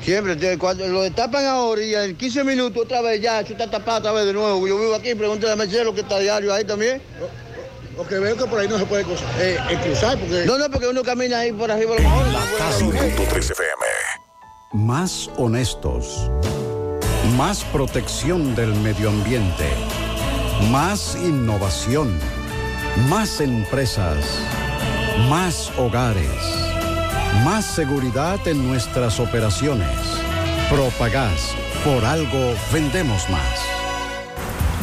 Siempre, 0.02 0.56
cuando 0.58 0.86
lo 0.88 1.02
destapan 1.02 1.44
ahora 1.44 1.82
y 1.82 1.94
en 1.94 2.16
15 2.16 2.44
minutos 2.44 2.84
otra 2.84 3.02
vez 3.02 3.20
ya, 3.20 3.40
eso 3.40 3.52
está 3.52 3.68
tapado 3.70 3.98
otra 3.98 4.12
vez 4.12 4.26
de 4.26 4.32
nuevo. 4.32 4.66
Yo 4.66 4.78
vivo 4.78 4.94
aquí, 4.94 5.14
pregúntale 5.14 5.52
a 5.52 5.56
Marcelo 5.56 5.94
que 5.94 6.00
está 6.00 6.18
diario 6.18 6.54
ahí 6.54 6.64
también. 6.64 7.02
Porque 7.96 8.18
veo 8.18 8.36
que 8.36 8.44
por 8.44 8.60
ahí 8.60 8.68
no 8.68 8.78
se 8.78 8.86
puede 8.86 9.02
cruzar, 9.02 9.26
eh, 9.40 9.58
eh, 9.70 9.78
cruzar 9.82 10.16
porque... 10.16 10.44
No, 10.46 10.56
no, 10.56 10.70
porque 10.70 10.86
uno 10.86 11.02
camina 11.02 11.40
ahí 11.40 11.52
por 11.52 11.68
arriba. 11.70 11.96
a 11.96 12.00
lo 12.00 12.86
mejor. 12.86 13.08
100.3 13.08 13.50
FM. 13.50 14.27
Más 14.74 15.30
honestos. 15.38 16.30
Más 17.38 17.64
protección 17.64 18.54
del 18.54 18.74
medio 18.74 19.08
ambiente. 19.08 19.66
Más 20.70 21.16
innovación. 21.16 22.18
Más 23.08 23.40
empresas. 23.40 24.18
Más 25.30 25.72
hogares. 25.78 26.28
Más 27.46 27.64
seguridad 27.64 28.46
en 28.46 28.68
nuestras 28.68 29.18
operaciones. 29.20 29.88
Propagás. 30.68 31.54
Por 31.82 32.04
algo 32.04 32.52
vendemos 32.70 33.26
más. 33.30 33.58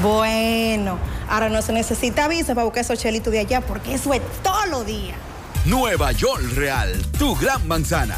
Bueno, 0.02 0.98
ahora 1.30 1.50
no 1.50 1.62
se 1.62 1.74
necesita 1.74 2.28
visa 2.28 2.56
para 2.56 2.66
buscar 2.66 2.82
esos 2.82 2.98
chelitos 2.98 3.32
de 3.32 3.38
allá 3.38 3.62
porque 3.62 3.94
eso 3.94 4.16
es 4.16 4.22
todos 4.42 4.68
los 4.68 4.84
días. 4.84 5.16
Nueva 5.66 6.12
York 6.12 6.44
Real, 6.56 6.92
tu 7.20 7.36
gran 7.36 7.68
manzana. 7.68 8.18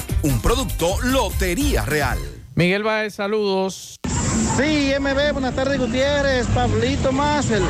Un 0.23 0.39
producto 0.39 1.01
Lotería 1.01 1.83
Real. 1.83 2.19
Miguel 2.53 2.83
Baez, 2.83 3.15
saludos. 3.15 3.95
Sí, 4.55 4.91
MB, 4.99 5.33
buenas 5.33 5.55
tardes 5.55 5.79
Gutiérrez, 5.79 6.45
Pablito 6.47 7.11
Mazel, 7.11 7.63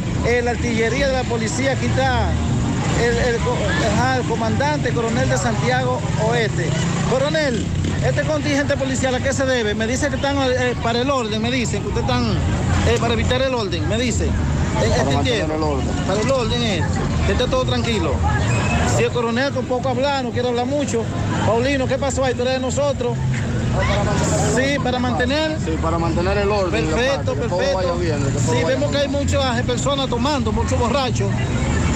la 0.44 0.52
artillería 0.52 1.08
de 1.08 1.14
la 1.14 1.24
policía, 1.24 1.72
aquí 1.72 1.88
está 1.88 2.30
el, 3.02 3.18
el 3.18 3.36
el 3.36 4.24
comandante 4.28 4.92
coronel 4.92 5.30
de 5.30 5.38
Santiago 5.38 6.00
Oeste. 6.28 6.70
Coronel, 7.10 7.66
este 8.06 8.24
contingente 8.24 8.78
policial, 8.78 9.14
¿a 9.16 9.20
qué 9.20 9.34
se 9.34 9.45
debe? 9.45 9.76
Me 9.76 9.86
dice 9.86 10.10
que 10.10 10.16
están 10.16 10.38
eh, 10.38 10.76
para 10.82 11.02
el 11.02 11.10
orden, 11.10 11.41
me 11.41 11.52
dicen 11.52 11.82
que 11.82 11.89
ustedes 11.89 12.08
están 12.08 12.32
eh, 12.88 12.97
para 13.00 13.14
evitar 13.14 13.41
el 13.41 13.54
orden, 13.54 13.88
me 13.88 13.97
dice. 13.97 14.26
Eh, 14.26 14.30
este 14.84 15.04
mantener 15.04 15.24
tiempo. 15.24 15.56
el 15.56 15.64
orden. 15.64 15.88
Para 16.08 16.22
el 16.22 16.32
orden 16.32 16.64
es, 16.64 16.86
que 17.26 17.32
esté 17.34 17.47
todo 17.47 17.66
tranquilo. 17.66 18.14
Si 18.95 19.04
el 19.04 19.12
coronel 19.12 19.54
con 19.54 19.66
poco 19.66 19.89
hablar, 19.89 20.24
no 20.24 20.32
quiere 20.32 20.47
hablar 20.47 20.66
mucho. 20.66 21.04
Paulino, 21.45 21.88
¿qué 21.88 21.97
pasó 21.97 22.24
ahí? 22.24 22.34
¿Tú 22.34 22.41
eres 22.43 22.56
de 22.56 22.60
nosotros? 22.60 23.18
Sí, 24.56 24.80
para 24.84 25.00
mantener. 25.00 25.58
Sí, 25.64 25.78
para 25.82 25.97
mantener 25.97 26.38
el 26.38 26.52
orden. 26.52 26.86
Perfecto, 26.86 27.36
perfecto. 27.36 27.95
bien, 27.97 28.20
Sí, 28.50 28.64
vemos 28.66 28.91
que 28.91 28.97
hay 28.97 29.08
muchas 29.08 29.62
personas 29.64 30.10
tomando, 30.10 30.52
muchos 30.52 30.80
borrachos. 30.80 31.30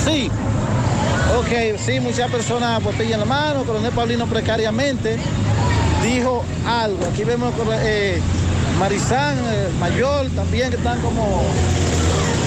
Sí. 0.06 0.30
Ok, 1.38 1.80
sí, 1.80 2.00
muchas 2.00 2.30
personas 2.30 2.82
pues 2.84 2.96
pillan 2.96 3.22
la 3.22 3.26
mano, 3.26 3.64
coronel 3.64 3.92
Paulino 3.92 4.28
precariamente 4.28 5.18
dijo 6.04 6.44
algo. 6.68 7.06
Aquí 7.06 7.24
vemos 7.24 7.54
eh, 7.72 8.22
Marizán, 8.80 9.38
eh, 9.38 9.70
Mayor, 9.80 10.30
también 10.36 10.70
que 10.70 10.76
están 10.76 11.00
como 11.02 11.44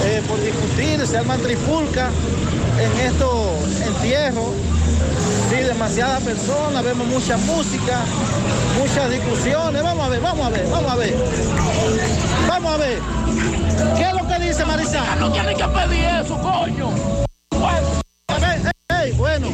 eh, 0.05 0.21
por 0.27 0.39
discutir, 0.41 1.05
se 1.05 1.17
arman 1.17 1.41
trifulca 1.41 2.09
en 2.79 3.07
estos 3.07 3.81
entierros. 3.85 4.51
Sí, 5.49 5.55
demasiadas 5.55 6.21
personas, 6.23 6.83
vemos 6.83 7.07
mucha 7.07 7.37
música, 7.37 8.01
muchas 8.77 9.09
discusiones. 9.09 9.81
Vamos 9.81 10.05
a 10.05 10.09
ver, 10.09 10.21
vamos 10.21 10.45
a 10.45 10.49
ver, 10.49 10.67
vamos 10.69 10.91
a 10.91 10.95
ver. 10.95 11.15
Vamos 12.47 12.73
a 12.73 12.77
ver. 12.77 12.99
¿Qué 13.95 14.03
es 14.03 14.13
lo 14.13 14.27
que 14.27 14.45
dice 14.45 14.65
Marizán? 14.65 15.19
No 15.19 15.31
tienen 15.31 15.57
que 15.57 15.63
pedir 15.63 16.05
eso, 16.21 16.37
coño. 16.37 16.89
Bueno, 17.51 17.87
hey, 18.41 18.61
hey, 18.89 19.13
bueno. 19.17 19.47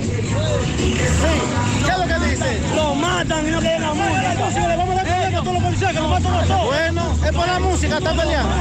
Sí, 0.78 1.73
¿qué 1.84 1.92
es 1.92 1.98
lo 1.98 2.08
que 2.08 2.30
dice? 2.30 2.62
Lo 2.76 2.96
matan 2.96 3.48
y 3.48 3.52
no 3.52 3.60
quieren 3.60 3.82
la 3.82 3.94
música. 3.94 4.32
Entonces 4.32 4.68
le 4.68 4.78
vamos 4.78 5.00
a 5.00 5.04
dar 5.04 5.36
a 5.36 5.42
todos 5.42 5.54
los 5.54 5.64
policías 5.64 5.94
que 5.94 6.00
lo 6.00 6.08
matan 6.08 6.34
a 6.34 6.44
todos. 6.46 6.66
Bueno, 6.66 7.18
es 7.26 7.32
por 7.32 7.48
la 7.48 7.60
música, 7.60 7.98
están 7.98 8.18
peleando. 8.18 8.56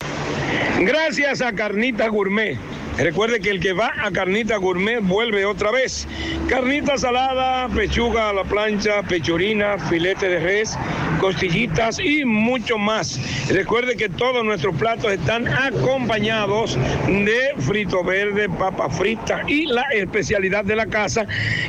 Gracias 0.80 1.42
a 1.42 1.52
Carnita 1.52 2.08
Gourmet. 2.08 2.58
Recuerde 2.98 3.40
que 3.40 3.50
el 3.50 3.60
que 3.60 3.74
va 3.74 3.92
a 4.02 4.10
Carnita 4.10 4.56
Gourmet 4.56 5.00
vuelve 5.02 5.44
otra 5.44 5.70
vez. 5.70 6.08
Carnita 6.48 6.96
salada, 6.96 7.68
pechuga 7.68 8.30
a 8.30 8.32
la 8.32 8.44
plancha, 8.44 9.02
pechurina, 9.02 9.78
filete 9.78 10.28
de 10.30 10.40
res, 10.40 10.78
costillitas 11.20 11.98
y 11.98 12.24
mucho 12.24 12.78
más. 12.78 13.20
Recuerde 13.50 13.96
que 13.96 14.08
todos 14.08 14.44
nuestros 14.44 14.74
platos 14.76 15.12
están 15.12 15.46
acompañados 15.46 16.78
de 17.06 17.54
frito 17.58 18.02
verde, 18.02 18.48
papa 18.48 18.88
frita 18.88 19.42
y 19.46 19.66
la 19.66 19.84
especialidad 19.92 20.64
de 20.64 20.76
la 20.76 20.86
casa 20.86 21.26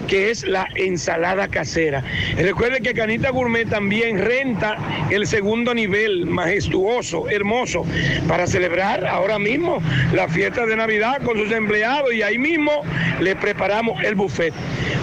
que 0.07 0.32
es 0.32 0.47
la 0.47 0.67
ensalada 0.75 1.49
casera. 1.49 2.03
Recuerde 2.38 2.82
que 2.82 2.93
Carnita 2.93 3.32
Gourmet 3.32 3.67
también 3.67 4.23
renta 4.23 4.78
el 5.09 5.28
segundo 5.28 5.73
nivel, 5.73 6.25
majestuoso, 6.25 7.30
hermoso, 7.30 7.86
para 8.30 8.47
celebrar 8.47 9.05
ahora 9.05 9.38
mismo 9.39 9.82
la 10.13 10.30
fiesta 10.30 10.65
de 10.65 10.78
Navidad 10.78 11.16
con 11.24 11.38
sus 11.38 11.51
empleados 11.51 12.13
y 12.13 12.22
ahí 12.22 12.38
mismo 12.38 12.84
le 13.20 13.36
preparamos 13.36 14.01
el 14.03 14.13
buffet. 14.15 14.53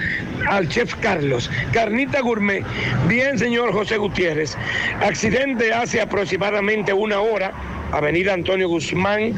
al 0.48 0.68
chef 0.70 0.94
Carlos. 1.02 1.50
Carnita 1.74 2.22
Gourmet. 2.22 2.64
Bien, 3.08 3.38
señor 3.38 3.74
José 3.74 3.98
Gutiérrez. 3.98 4.58
Accidente 5.02 5.74
hace 5.74 6.00
aproximadamente 6.02 6.94
una 6.94 7.20
hora, 7.20 7.52
Avenida 7.92 8.34
Antonio 8.34 8.70
Guzmán. 8.70 9.34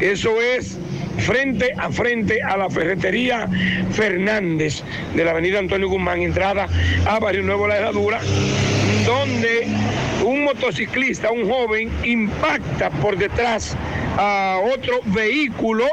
Eso 0.00 0.40
es 0.40 0.78
frente 1.18 1.72
a 1.76 1.90
frente 1.90 2.42
a 2.42 2.56
la 2.56 2.70
ferretería 2.70 3.48
Fernández 3.92 4.82
de 5.14 5.24
la 5.24 5.32
avenida 5.32 5.58
Antonio 5.58 5.88
Guzmán, 5.88 6.22
entrada 6.22 6.66
a 7.06 7.18
Barrio 7.18 7.42
Nuevo 7.42 7.66
La 7.66 7.78
Herradura, 7.78 8.20
donde 9.06 9.66
un 10.24 10.44
motociclista, 10.44 11.30
un 11.30 11.48
joven, 11.48 11.90
impacta 12.04 12.90
por 12.90 13.16
detrás 13.16 13.76
a 14.16 14.58
otro 14.74 15.00
vehículo. 15.06 15.86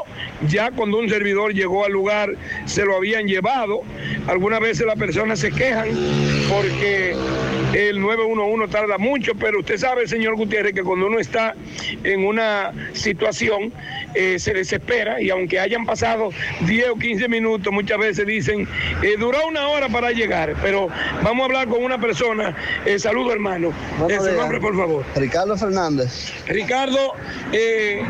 Ya 0.48 0.70
cuando 0.70 0.98
un 0.98 1.08
servidor 1.08 1.54
llegó 1.54 1.84
al 1.84 1.92
lugar 1.92 2.30
se 2.66 2.84
lo 2.84 2.96
habían 2.96 3.26
llevado. 3.26 3.80
Algunas 4.26 4.60
veces 4.60 4.86
las 4.86 4.98
personas 4.98 5.38
se 5.38 5.50
quejan 5.50 5.88
porque 6.50 7.14
el 7.72 8.00
911 8.00 8.72
tarda 8.72 8.98
mucho, 8.98 9.32
pero 9.34 9.60
usted 9.60 9.76
sabe, 9.78 10.06
señor 10.06 10.36
Gutiérrez, 10.36 10.74
que 10.74 10.82
cuando 10.82 11.06
uno 11.06 11.18
está 11.18 11.54
en 12.04 12.24
una 12.24 12.72
situación 12.92 13.72
eh, 14.14 14.38
se 14.38 14.52
desespera 14.52 15.20
y 15.20 15.30
aunque 15.30 15.60
hayan 15.60 15.84
pasado 15.84 16.30
10 16.66 16.88
o 16.90 16.96
15 16.96 17.28
minutos, 17.28 17.72
muchas 17.72 17.98
veces 17.98 18.26
dicen, 18.26 18.66
eh, 19.02 19.16
duró 19.18 19.46
una 19.46 19.68
hora 19.68 19.88
para 19.88 20.12
llegar, 20.12 20.54
pero 20.62 20.88
vamos 21.22 21.42
a 21.42 21.44
hablar 21.46 21.68
con 21.68 21.84
una 21.84 21.98
persona. 21.98 22.56
Eh, 22.84 22.98
saludo, 22.98 23.32
hermano. 23.32 23.72
Su 23.98 24.32
nombre, 24.32 24.60
por 24.60 24.76
favor. 24.76 25.04
Ricardo 25.16 25.56
Fernández. 25.56 26.32
Ricardo, 26.46 27.14
eh, 27.52 28.02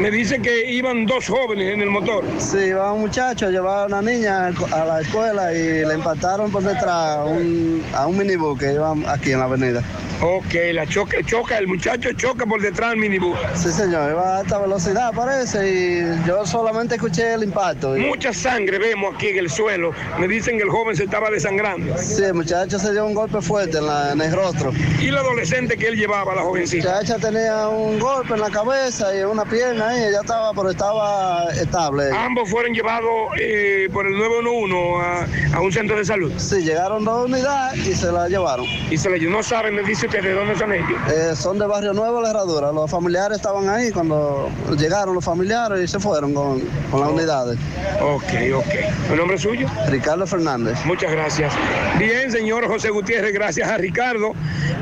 me 0.00 0.10
dice 0.10 0.40
que 0.40 0.72
iban 0.72 1.04
dos 1.04 1.28
jóvenes 1.28 1.74
en 1.74 1.82
el 1.82 1.90
motor. 1.90 2.24
Sí, 2.38 2.58
iba 2.68 2.92
un 2.92 3.02
muchacho 3.02 3.46
a 3.46 3.50
llevar 3.50 3.82
a 3.82 3.86
una 3.86 4.02
niña 4.02 4.46
a 4.46 4.84
la 4.84 5.00
escuela 5.02 5.52
y 5.52 5.84
le 5.84 5.92
empataron 5.92 6.50
por 6.50 6.62
detrás 6.62 7.18
a 7.18 8.06
un 8.06 8.16
minibús 8.16 8.58
que 8.58 8.72
iba 8.72 8.94
aquí 9.06 9.32
en 9.32 9.40
la 9.40 9.44
avenida. 9.44 9.82
Ok, 10.22 10.52
la 10.74 10.86
choca, 10.86 11.16
choca, 11.24 11.56
el 11.56 11.66
muchacho 11.66 12.12
choca 12.12 12.44
por 12.44 12.60
detrás 12.60 12.90
del 12.90 12.98
minibús. 12.98 13.38
Sí, 13.54 13.70
señor, 13.72 14.10
iba 14.10 14.36
a 14.36 14.40
alta 14.40 14.58
velocidad 14.58 15.12
parece 15.14 15.66
y 15.70 16.26
yo 16.28 16.44
solamente 16.44 16.96
escuché 16.96 17.32
el 17.32 17.44
impacto. 17.44 17.96
y- 17.96 18.00
Mucha 18.02 18.30
sangre 18.34 18.78
vemos 18.78 19.14
aquí 19.14 19.28
en 19.28 19.38
el 19.38 19.48
suelo. 19.50 19.92
Me 20.18 20.28
dicen 20.28 20.58
que 20.58 20.64
el 20.64 20.68
joven 20.68 20.94
se 20.94 21.04
estaba 21.04 21.30
desangrando. 21.30 21.96
Sí, 21.96 22.22
el 22.22 22.34
muchacho 22.34 22.78
se 22.78 22.92
dio 22.92 23.06
un 23.06 23.14
golpe 23.14 23.40
fuerte 23.40 23.78
en, 23.78 23.86
la- 23.86 24.12
en 24.12 24.20
el 24.20 24.32
rostro. 24.34 24.72
¿Y 25.00 25.10
la 25.10 25.20
adolescente 25.20 25.78
que 25.78 25.88
él 25.88 25.96
llevaba, 25.96 26.34
la 26.34 26.42
jovencita? 26.42 26.84
La 26.92 27.00
muchacha 27.00 27.16
tenía 27.30 27.68
un 27.68 27.98
golpe 27.98 28.34
en 28.34 28.40
la 28.40 28.50
cabeza 28.50 29.14
y 29.14 29.20
en 29.20 29.26
una 29.26 29.46
pierna 29.46 29.98
y 29.98 30.02
ella 30.04 30.20
estaba, 30.20 30.52
pero 30.52 30.68
estaba 30.70 31.44
estable. 31.54 32.10
Ambos 32.14 32.50
fueron 32.50 32.74
llevados 32.74 33.08
eh, 33.38 33.88
por 33.90 34.06
el 34.06 34.18
911 34.18 35.54
a, 35.54 35.56
a 35.56 35.60
un 35.62 35.72
centro 35.72 35.96
de 35.96 36.04
salud. 36.04 36.30
Sí, 36.36 36.56
llegaron 36.62 37.06
dos 37.06 37.24
unidades 37.24 37.86
y 37.86 37.94
se 37.94 38.12
la 38.12 38.28
llevaron. 38.28 38.66
Y 38.90 38.98
se 38.98 39.08
la. 39.08 39.16
No 39.30 39.42
saben, 39.42 39.74
me 39.76 39.82
dice 39.82 40.08
de 40.18 40.32
dónde 40.32 40.56
son 40.56 40.72
ellos. 40.72 40.88
Eh, 41.08 41.34
son 41.36 41.58
de 41.58 41.66
Barrio 41.66 41.92
Nuevo, 41.92 42.20
La 42.20 42.30
Herradura. 42.30 42.72
Los 42.72 42.90
familiares 42.90 43.36
estaban 43.38 43.68
ahí 43.68 43.90
cuando 43.92 44.50
llegaron 44.78 45.14
los 45.14 45.24
familiares 45.24 45.80
y 45.84 45.88
se 45.88 46.00
fueron 46.00 46.34
con, 46.34 46.60
con 46.90 47.00
las 47.00 47.10
unidades. 47.10 47.58
Ok, 48.02 48.24
ok. 48.56 49.10
¿El 49.12 49.16
nombre 49.16 49.38
suyo? 49.38 49.66
Ricardo 49.88 50.26
Fernández. 50.26 50.78
Muchas 50.84 51.12
gracias. 51.12 51.52
Bien, 51.98 52.30
señor 52.32 52.66
José 52.66 52.90
Gutiérrez, 52.90 53.32
gracias 53.32 53.68
a 53.68 53.76
Ricardo. 53.78 54.32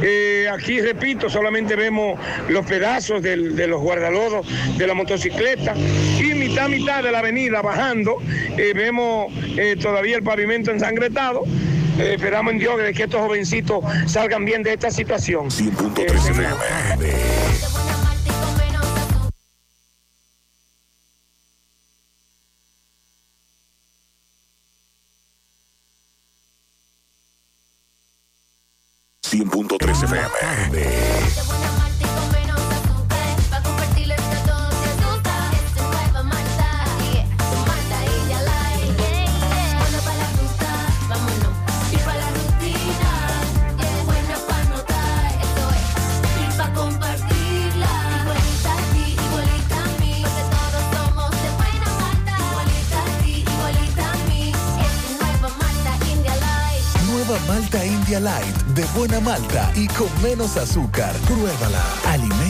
Eh, 0.02 0.48
aquí, 0.52 0.80
repito, 0.80 1.28
solamente 1.28 1.76
vemos 1.76 2.18
los 2.48 2.64
pedazos 2.66 3.22
del- 3.22 3.54
de 3.54 3.66
los 3.66 3.80
guardalodos 3.80 4.46
de 4.76 4.86
la 4.86 4.94
motocicleta 4.94 5.74
y 5.76 6.34
mitad, 6.34 6.68
mitad 6.68 7.02
de 7.02 7.12
la 7.12 7.18
avenida 7.18 7.60
bajando. 7.62 8.16
eh, 8.56 8.72
vemos 8.74 9.32
todavía 9.80 10.16
el 10.16 10.22
pavimento 10.22 10.70
ensangretado. 10.70 11.42
Eh, 11.98 12.14
esperamos 12.14 12.52
en 12.52 12.58
Dios 12.60 12.76
que 12.94 13.02
estos 13.02 13.20
jovencitos 13.20 13.84
salgan 14.06 14.44
bien 14.44 14.62
de 14.62 14.74
esta 14.74 14.90
situación. 14.90 15.50
100.3 15.50 16.30
FM. 16.30 17.58
.3 29.78 30.04
FM. 30.04 30.37
Con 59.98 60.22
menos 60.22 60.56
azúcar. 60.56 61.12
Pruébala. 61.26 61.82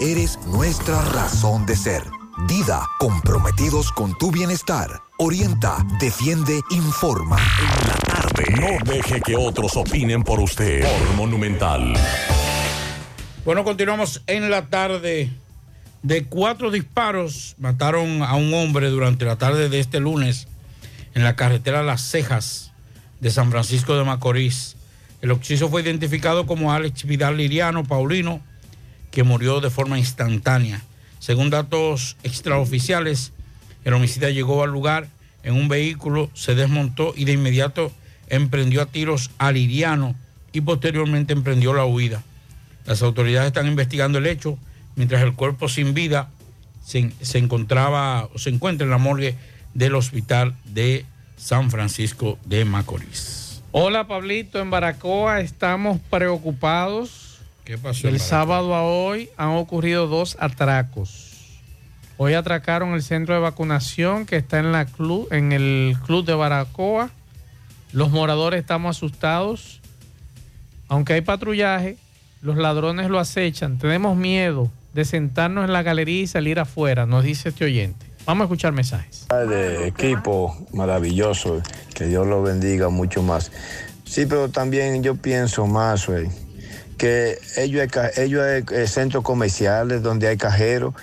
eres 0.00 0.38
nuestra 0.46 1.02
razón 1.12 1.66
de 1.66 1.76
ser. 1.76 2.02
Dida, 2.48 2.82
comprometidos 2.98 3.90
con 3.92 4.16
tu 4.18 4.30
bienestar. 4.30 5.00
Orienta, 5.18 5.78
defiende, 6.00 6.60
informa. 6.70 7.38
No 8.60 8.92
deje 8.92 9.20
que 9.20 9.36
otros 9.36 9.76
opinen 9.76 10.22
por 10.22 10.40
usted. 10.40 10.82
Por 10.82 11.16
Monumental. 11.16 11.94
Bueno, 13.44 13.64
continuamos 13.64 14.22
en 14.26 14.50
la 14.50 14.66
tarde. 14.66 15.30
De 16.02 16.24
cuatro 16.24 16.70
disparos 16.70 17.54
mataron 17.58 18.22
a 18.22 18.34
un 18.34 18.52
hombre 18.54 18.90
durante 18.90 19.24
la 19.24 19.36
tarde 19.36 19.68
de 19.68 19.80
este 19.80 19.98
lunes 19.98 20.46
en 21.14 21.24
la 21.24 21.34
carretera 21.34 21.82
Las 21.82 22.02
Cejas 22.02 22.72
de 23.20 23.30
San 23.30 23.50
Francisco 23.50 23.96
de 23.96 24.04
Macorís. 24.04 24.76
El 25.22 25.30
occiso 25.30 25.68
fue 25.68 25.82
identificado 25.82 26.46
como 26.46 26.72
Alex 26.72 27.04
Vidal 27.04 27.38
Liriano 27.38 27.84
Paulino, 27.84 28.40
que 29.16 29.22
murió 29.22 29.62
de 29.62 29.70
forma 29.70 29.98
instantánea. 29.98 30.82
Según 31.20 31.48
datos 31.48 32.18
extraoficiales, 32.22 33.32
el 33.86 33.94
homicida 33.94 34.28
llegó 34.28 34.62
al 34.62 34.68
lugar 34.68 35.08
en 35.42 35.54
un 35.54 35.68
vehículo, 35.68 36.30
se 36.34 36.54
desmontó 36.54 37.14
y 37.16 37.24
de 37.24 37.32
inmediato 37.32 37.90
emprendió 38.28 38.82
a 38.82 38.86
tiros 38.86 39.30
a 39.38 39.52
Liriano 39.52 40.14
y 40.52 40.60
posteriormente 40.60 41.32
emprendió 41.32 41.72
la 41.72 41.86
huida. 41.86 42.22
Las 42.84 43.00
autoridades 43.00 43.46
están 43.46 43.66
investigando 43.68 44.18
el 44.18 44.26
hecho, 44.26 44.58
mientras 44.96 45.22
el 45.22 45.32
cuerpo 45.32 45.70
sin 45.70 45.94
vida 45.94 46.28
se, 46.84 47.10
se 47.22 47.38
encontraba 47.38 48.28
o 48.34 48.38
se 48.38 48.50
encuentra 48.50 48.84
en 48.84 48.90
la 48.90 48.98
morgue 48.98 49.34
del 49.72 49.94
hospital 49.94 50.54
de 50.66 51.06
San 51.38 51.70
Francisco 51.70 52.38
de 52.44 52.66
Macorís. 52.66 53.62
Hola 53.72 54.06
Pablito, 54.06 54.60
en 54.60 54.68
Baracoa 54.68 55.40
estamos 55.40 56.00
preocupados. 56.10 57.25
¿Qué 57.66 57.76
pasó? 57.78 58.08
sábado 58.20 58.76
a 58.76 58.84
hoy 58.84 59.28
han 59.36 59.48
ocurrido 59.48 60.06
dos 60.06 60.36
atracos. 60.38 61.58
Hoy 62.16 62.34
atracaron 62.34 62.94
el 62.94 63.02
centro 63.02 63.34
de 63.34 63.40
vacunación 63.40 64.24
que 64.24 64.36
está 64.36 64.60
en, 64.60 64.70
la 64.70 64.84
club, 64.84 65.26
en 65.32 65.50
el 65.50 65.96
club 66.06 66.24
de 66.24 66.34
Baracoa. 66.34 67.10
Los 67.90 68.12
moradores 68.12 68.60
estamos 68.60 68.96
asustados. 68.96 69.80
Aunque 70.86 71.14
hay 71.14 71.22
patrullaje, 71.22 71.96
los 72.40 72.56
ladrones 72.56 73.10
lo 73.10 73.18
acechan. 73.18 73.78
Tenemos 73.78 74.16
miedo 74.16 74.70
de 74.94 75.04
sentarnos 75.04 75.64
en 75.64 75.72
la 75.72 75.82
galería 75.82 76.22
y 76.22 76.26
salir 76.28 76.60
afuera, 76.60 77.04
nos 77.04 77.24
dice 77.24 77.48
este 77.48 77.64
oyente. 77.64 78.06
Vamos 78.26 78.42
a 78.42 78.44
escuchar 78.44 78.72
mensajes. 78.74 79.26
de 79.28 79.88
equipo 79.88 80.56
maravilloso, 80.72 81.60
que 81.92 82.06
Dios 82.06 82.28
lo 82.28 82.44
bendiga 82.44 82.90
mucho 82.90 83.24
más. 83.24 83.50
Sí, 84.04 84.24
pero 84.24 84.50
también 84.50 85.02
yo 85.02 85.16
pienso 85.16 85.66
más, 85.66 86.06
güey, 86.06 86.28
que 86.96 87.38
ellos, 87.56 87.86
ellos 88.16 88.42
hay 88.42 88.64
eh, 88.72 88.86
centros 88.86 89.22
comerciales 89.24 90.02
donde 90.02 90.28
hay 90.28 90.36
cajeros. 90.36 90.94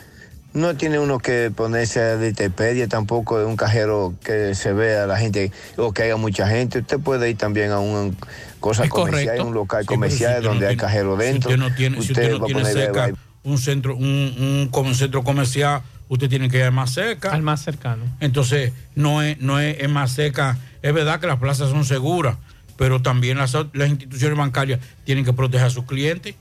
No 0.53 0.75
tiene 0.75 0.99
uno 0.99 1.17
que 1.17 1.51
ponerse 1.55 1.99
a 1.99 2.15
la 2.15 2.87
tampoco 2.87 3.39
de 3.39 3.45
un 3.45 3.55
cajero 3.55 4.13
que 4.23 4.53
se 4.53 4.71
vea 4.71 5.07
la 5.07 5.17
gente 5.17 5.51
o 5.77 5.93
que 5.93 6.03
haya 6.03 6.15
mucha 6.15 6.47
gente. 6.47 6.79
Usted 6.79 6.99
puede 6.99 7.29
ir 7.31 7.37
también 7.37 7.71
a 7.71 7.79
un 7.79 8.15
cosa 8.59 8.87
comercial, 8.87 9.41
un 9.41 9.53
local 9.55 9.81
Sí, 9.81 9.87
pero 9.87 9.95
si 9.95 9.95
comercial 9.95 10.43
no 10.43 10.49
donde 10.49 10.67
hay 10.67 10.75
tiene- 10.75 10.81
cajero 10.81 11.17
dentro. 11.17 11.49
Si 11.49 11.55
usted 11.55 11.69
no 11.69 11.75
tiene, 11.75 12.01
si 12.03 12.11
usted 12.11 12.31
no 12.37 12.45
tiene 12.45 12.65
cerca 12.65 13.11
un 13.43 13.57
centro, 13.57 13.95
un, 13.95 14.05
un, 14.05 14.67
como 14.71 14.89
un 14.89 14.95
centro 14.95 15.23
comercial, 15.23 15.81
usted 16.07 16.29
tiene 16.29 16.49
que 16.49 16.57
ir 16.57 16.63
al 16.65 16.71
más 16.71 16.91
cerca. 16.93 17.31
Al 17.31 17.41
más 17.41 17.61
cercano. 17.63 18.03
Entonces, 18.19 18.73
no 18.95 19.23
es, 19.23 19.39
no 19.41 19.59
es, 19.59 19.77
es 19.79 19.89
más 19.89 20.13
cerca. 20.13 20.57
Es 20.83 20.93
verdad 20.93 21.19
que 21.19 21.25
las 21.27 21.39
plazas 21.39 21.71
son 21.71 21.83
seguras, 21.83 22.37
pero 22.77 23.01
también 23.01 23.37
las, 23.37 23.53
las 23.73 23.89
instituciones 23.89 24.37
bancarias 24.37 24.79
tienen 25.03 25.25
que 25.25 25.33
proteger 25.33 25.67
a 25.67 25.69
sus 25.69 25.85
clientes. 25.85 26.35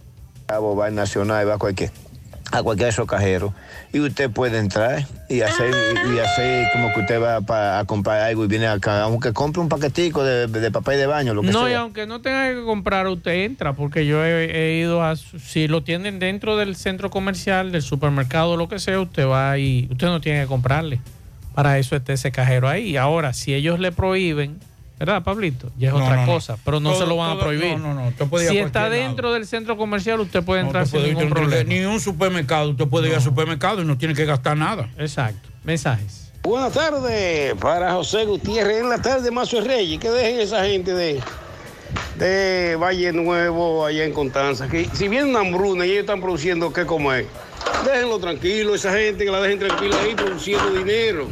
Cabo, 0.46 0.76
va 0.76 0.86
al 0.86 0.94
Nacional, 0.94 1.48
va 1.48 1.54
a 1.54 1.58
cualquier, 1.58 1.90
a 2.50 2.62
cualquier 2.62 2.86
de 2.86 2.90
esos 2.90 3.06
cajeros. 3.06 3.52
Y 3.92 4.00
usted 4.00 4.30
puede 4.30 4.58
entrar 4.58 5.06
y 5.28 5.42
hacer, 5.42 5.70
y 6.14 6.18
hacer 6.18 6.68
como 6.72 6.92
que 6.94 7.00
usted 7.00 7.20
va 7.22 7.40
pa- 7.42 7.78
a 7.78 7.84
comprar 7.84 8.20
algo 8.22 8.44
y 8.44 8.48
viene 8.48 8.66
acá, 8.66 9.02
aunque 9.02 9.32
compre 9.32 9.60
un 9.62 9.68
paquetico 9.68 10.24
de, 10.24 10.46
de 10.46 10.70
papel 10.70 10.98
de 10.98 11.06
baño, 11.06 11.34
lo 11.34 11.42
que 11.42 11.48
No, 11.52 11.66
y 11.68 11.72
sea. 11.72 11.80
aunque 11.80 12.06
no 12.06 12.20
tenga 12.22 12.48
que 12.54 12.62
comprar, 12.64 13.06
usted 13.08 13.44
entra, 13.44 13.74
porque 13.74 14.06
yo 14.06 14.24
he, 14.24 14.44
he 14.50 14.78
ido 14.80 15.02
a. 15.04 15.14
Si 15.16 15.68
lo 15.68 15.82
tienen 15.82 16.18
dentro 16.18 16.56
del 16.56 16.74
centro 16.76 17.10
comercial, 17.10 17.70
del 17.72 17.82
supermercado, 17.82 18.56
lo 18.56 18.68
que 18.68 18.78
sea, 18.78 18.98
usted 19.00 19.26
va 19.26 19.58
y 19.58 19.88
usted 19.90 20.06
no 20.08 20.20
tiene 20.20 20.40
que 20.42 20.46
comprarle. 20.46 21.00
Para 21.54 21.78
eso 21.78 21.96
está 21.96 22.14
ese 22.14 22.32
cajero 22.32 22.66
ahí. 22.68 22.96
Ahora, 22.96 23.34
si 23.34 23.52
ellos 23.52 23.78
le 23.78 23.92
prohíben, 23.92 24.58
¿verdad, 25.04 25.22
Pablito? 25.22 25.68
Ya 25.78 25.88
es 25.88 25.94
No, 25.94 26.04
otra 26.04 26.16
no, 26.16 26.26
no. 26.26 26.32
cosa, 26.32 26.56
pero 26.64 26.78
no 26.80 26.90
Todo- 26.90 27.00
se 27.00 27.06
lo 27.06 27.16
van 27.16 27.30
todo- 27.32 27.40
a 27.40 27.44
prohibir. 27.44 27.78
no, 27.78 27.94
no, 27.94 28.10
no, 28.10 28.38
si 28.38 28.58
está 28.58 28.82
lado. 28.82 28.92
dentro 28.92 29.32
del 29.32 29.46
centro 29.46 29.76
comercial, 29.76 30.20
usted 30.20 30.42
puede 30.42 30.60
entrar 30.60 30.86
sin 30.86 31.00
puede- 31.00 31.14
ningún 31.14 31.30
problema. 31.30 31.64
Ni 31.64 31.80
un 31.84 31.98
supermercado, 32.00 32.70
usted 32.70 32.86
puede 32.86 33.08
ir 33.08 33.14
al 33.16 33.22
supermercado 33.22 33.82
y 33.82 33.84
no 33.84 33.98
tiene 33.98 34.14
que 34.14 34.24
gastar 34.24 34.56
nada. 34.56 34.88
Exacto. 34.98 35.48
Mensajes. 35.64 36.30
Buenas 36.42 36.72
tardes 36.72 37.54
para 37.60 37.92
José 37.94 38.24
Gutiérrez. 38.24 38.78
En 38.80 38.88
la 38.88 39.00
tarde, 39.00 39.30
Mazo 39.30 39.60
Reyes. 39.60 39.98
Que 40.00 40.10
dejen 40.10 40.40
esa 40.40 40.64
gente 40.64 40.92
de, 40.92 41.20
de 42.18 42.76
Valle 42.76 43.12
Nuevo, 43.12 43.84
allá 43.86 44.04
en 44.04 44.12
Constanza, 44.12 44.68
que 44.68 44.88
si 44.92 45.08
viene 45.08 45.30
una 45.30 45.40
hambruna 45.40 45.86
y 45.86 45.90
ellos 45.90 46.00
están 46.00 46.20
produciendo 46.20 46.72
qué 46.72 46.84
comer, 46.84 47.26
déjenlo 47.84 48.18
tranquilo, 48.18 48.74
esa 48.74 48.92
gente 48.92 49.24
que 49.24 49.30
la 49.30 49.40
dejen 49.40 49.58
tranquila 49.60 49.96
ahí 50.02 50.14
produciendo 50.14 50.70
dinero. 50.72 51.28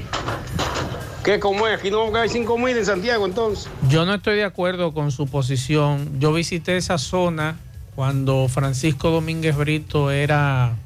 ¿Qué 1.24 1.38
comer? 1.38 1.74
Aquí 1.74 1.90
no 1.90 2.10
quedar 2.10 2.28
sin 2.30 2.44
comida 2.44 2.78
en 2.78 2.86
Santiago 2.86 3.26
entonces. 3.26 3.70
Yo 3.88 4.06
no 4.06 4.14
estoy 4.14 4.36
de 4.36 4.44
acuerdo 4.44 4.94
con 4.94 5.12
su 5.12 5.26
posición. 5.26 6.18
Yo 6.18 6.32
visité 6.32 6.78
esa 6.78 6.96
zona 6.96 7.58
cuando 7.94 8.48
Francisco 8.48 9.10
Domínguez 9.10 9.54
Brito 9.54 10.10
era 10.10 10.76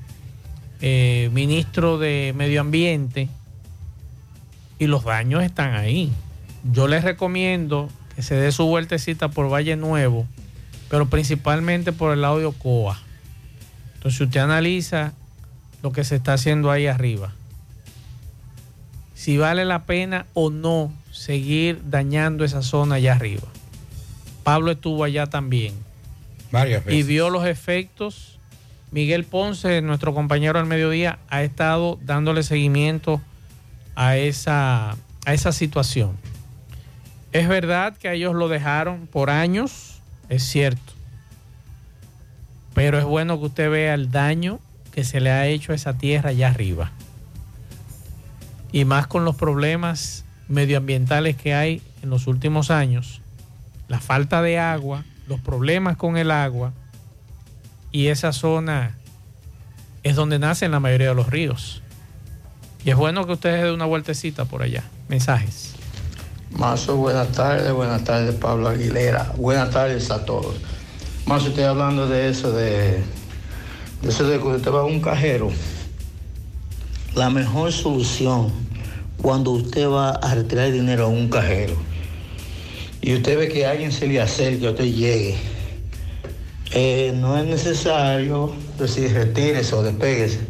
eh, 0.81 1.31
ministro 1.33 1.99
de 1.99 2.35
Medio 2.37 2.63
Ambiente 2.63 3.29
y 4.81 4.89
los 4.89 5.05
daños 5.05 5.45
están 5.45 5.75
ahí. 5.75 6.13
Yo 6.73 6.89
les 6.89 7.05
recomiendo 7.05 7.89
que 8.17 8.23
se 8.23 8.35
dé 8.35 8.51
su 8.51 8.67
vueltecita 8.67 9.29
por 9.29 9.53
Valle 9.53 9.77
Nuevo, 9.77 10.27
pero 10.89 11.07
principalmente 11.07 11.93
por 11.93 12.13
el 12.13 12.23
lado 12.23 12.39
de 12.39 12.47
Ocoa. 12.47 12.99
Entonces 13.95 14.21
usted 14.21 14.41
analiza 14.41 15.13
lo 15.83 15.93
que 15.93 16.03
se 16.03 16.17
está 16.17 16.33
haciendo 16.33 16.73
ahí 16.73 16.89
arriba. 16.89 17.33
Si 19.25 19.39
vale 19.39 19.65
la 19.65 19.87
pena 19.87 20.27
o 20.35 20.51
no 20.51 20.93
seguir 21.11 21.81
dañando 21.89 22.45
esa 22.45 22.61
zona 22.61 22.97
allá 22.97 23.15
arriba. 23.15 23.49
Pablo 24.43 24.73
estuvo 24.73 25.03
allá 25.03 25.29
también 25.29 25.73
Varias 26.53 26.83
y 26.83 26.89
veces. 26.89 27.07
vio 27.07 27.31
los 27.31 27.47
efectos. 27.47 28.39
Miguel 28.91 29.25
Ponce, 29.25 29.81
nuestro 29.81 30.13
compañero 30.13 30.59
al 30.59 30.67
mediodía, 30.67 31.21
ha 31.31 31.43
estado 31.43 31.99
dándole 32.03 32.43
seguimiento 32.43 33.23
a 33.95 34.19
esa, 34.19 34.91
a 34.91 35.33
esa 35.33 35.53
situación. 35.53 36.19
Es 37.33 37.49
verdad 37.49 37.97
que 37.97 38.13
ellos 38.13 38.35
lo 38.35 38.49
dejaron 38.49 39.07
por 39.07 39.31
años, 39.31 40.03
es 40.29 40.43
cierto. 40.43 40.93
Pero 42.75 42.99
es 42.99 43.07
bueno 43.07 43.41
que 43.41 43.47
usted 43.47 43.71
vea 43.71 43.95
el 43.95 44.11
daño 44.11 44.61
que 44.93 45.03
se 45.03 45.23
le 45.23 45.31
ha 45.31 45.47
hecho 45.47 45.73
a 45.73 45.77
esa 45.77 45.97
tierra 45.97 46.29
allá 46.29 46.49
arriba. 46.49 46.93
Y 48.75 48.85
más 48.85 49.07
con 49.07 49.25
los 49.25 49.37
problemas 49.37 50.25
medioambientales 50.49 51.37
que 51.37 51.55
hay 51.55 51.81
en 52.03 52.11
los 52.11 52.27
últimos 52.27 52.73
años. 52.73 53.21
La 53.87 54.01
falta 54.01 54.43
de 54.43 54.59
agua, 54.59 55.05
los 55.29 55.39
problemas 55.39 55.97
con 55.97 56.17
el 56.17 56.33
agua. 56.33 56.73
Y 57.93 58.09
esa 58.09 58.33
zona 58.33 58.99
es 60.03 60.17
donde 60.17 60.41
nacen 60.41 60.73
la 60.73 60.81
mayoría 60.81 61.11
de 61.11 61.15
los 61.15 61.31
ríos. 61.31 61.83
Y 62.85 62.91
es 62.91 62.97
bueno 62.97 63.25
que 63.27 63.35
ustedes 63.35 63.63
den 63.63 63.75
una 63.75 63.85
vueltecita 63.85 64.45
por 64.45 64.65
allá. 64.65 64.83
Mensajes. 65.07 65.77
Mazo, 66.51 66.97
buenas 66.97 67.29
tardes, 67.29 67.73
buenas 67.73 68.03
tardes 68.03 68.35
Pablo 68.35 68.71
Aguilera, 68.71 69.35
buenas 69.37 69.71
tardes 69.71 70.11
a 70.11 70.25
todos. 70.25 70.57
Mazo, 71.27 71.51
estoy 71.51 71.63
hablando 71.63 72.09
de 72.09 72.29
eso, 72.29 72.51
de, 72.51 73.05
de 74.03 74.09
eso 74.09 74.27
de 74.27 74.41
que 74.41 74.49
usted 74.49 74.73
va 74.73 74.81
a 74.81 74.85
un 74.85 75.01
cajero. 75.01 75.53
La 77.15 77.31
mejor 77.31 77.71
solución 77.71 78.64
cuando 79.21 79.53
usted 79.53 79.89
va 79.89 80.11
a 80.11 80.35
retirar 80.35 80.73
dinero 80.73 81.07
a 81.07 81.09
un 81.09 81.29
cajero 81.29 81.75
y 83.01 83.15
usted 83.15 83.39
ve 83.39 83.49
que 83.49 83.67
alguien 83.67 83.93
se 83.93 84.07
le 84.07 84.21
acerca, 84.21 84.71
usted 84.71 84.85
llegue, 84.85 85.37
eh, 86.73 87.13
no 87.15 87.37
es 87.37 87.45
necesario 87.45 88.55
decir 88.79 89.13
retírese 89.13 89.75
o 89.75 89.83
despéguese, 89.83 90.41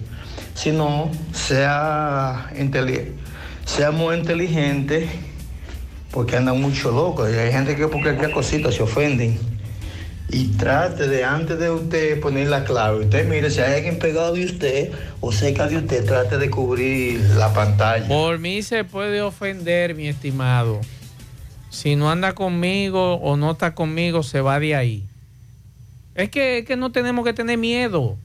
sino 0.55 1.11
sea, 1.33 2.51
sea 3.65 3.91
muy 3.91 4.17
inteligente 4.17 5.09
porque 6.13 6.37
andan 6.37 6.61
mucho 6.61 6.93
locos. 6.93 7.29
Y 7.35 7.37
hay 7.37 7.53
gente 7.53 7.75
que 7.75 7.89
por 7.89 8.01
cualquier 8.01 8.31
cosita 8.31 8.71
se 8.71 8.85
ofenden. 8.85 9.54
Y 10.31 10.49
trate 10.57 11.07
de, 11.07 11.23
antes 11.23 11.59
de 11.59 11.71
usted 11.71 12.21
poner 12.21 12.49
la 12.49 12.65
clave, 12.65 13.05
usted 13.05 13.29
mire, 13.29 13.51
si 13.51 13.61
hay 13.61 13.75
alguien 13.75 13.99
pegado 13.99 14.35
de 14.35 14.45
usted 14.45 14.93
o 15.21 15.33
cerca 15.33 15.69
de 15.69 15.77
usted, 15.77 16.05
trate 16.05 16.39
de 16.39 16.51
cubrir 16.51 17.21
la 17.37 17.53
pantalla. 17.53 18.09
Por 18.09 18.39
mí 18.39 18.63
se 18.63 18.85
puede 18.85 19.21
ofender, 19.21 19.95
mi 19.95 20.09
estimado. 20.09 20.81
Si 21.71 21.97
no 21.97 22.11
anda 22.11 22.35
conmigo 22.35 23.15
o 23.15 23.37
no 23.37 23.53
está 23.53 23.75
conmigo, 23.75 24.23
se 24.23 24.41
va 24.41 24.59
de 24.59 24.75
ahí. 24.75 25.05
Es 26.15 26.31
que, 26.31 26.59
es 26.59 26.65
que 26.65 26.77
no 26.77 26.91
tenemos 26.93 27.25
que 27.25 27.33
tener 27.33 27.59
miedo. 27.59 28.17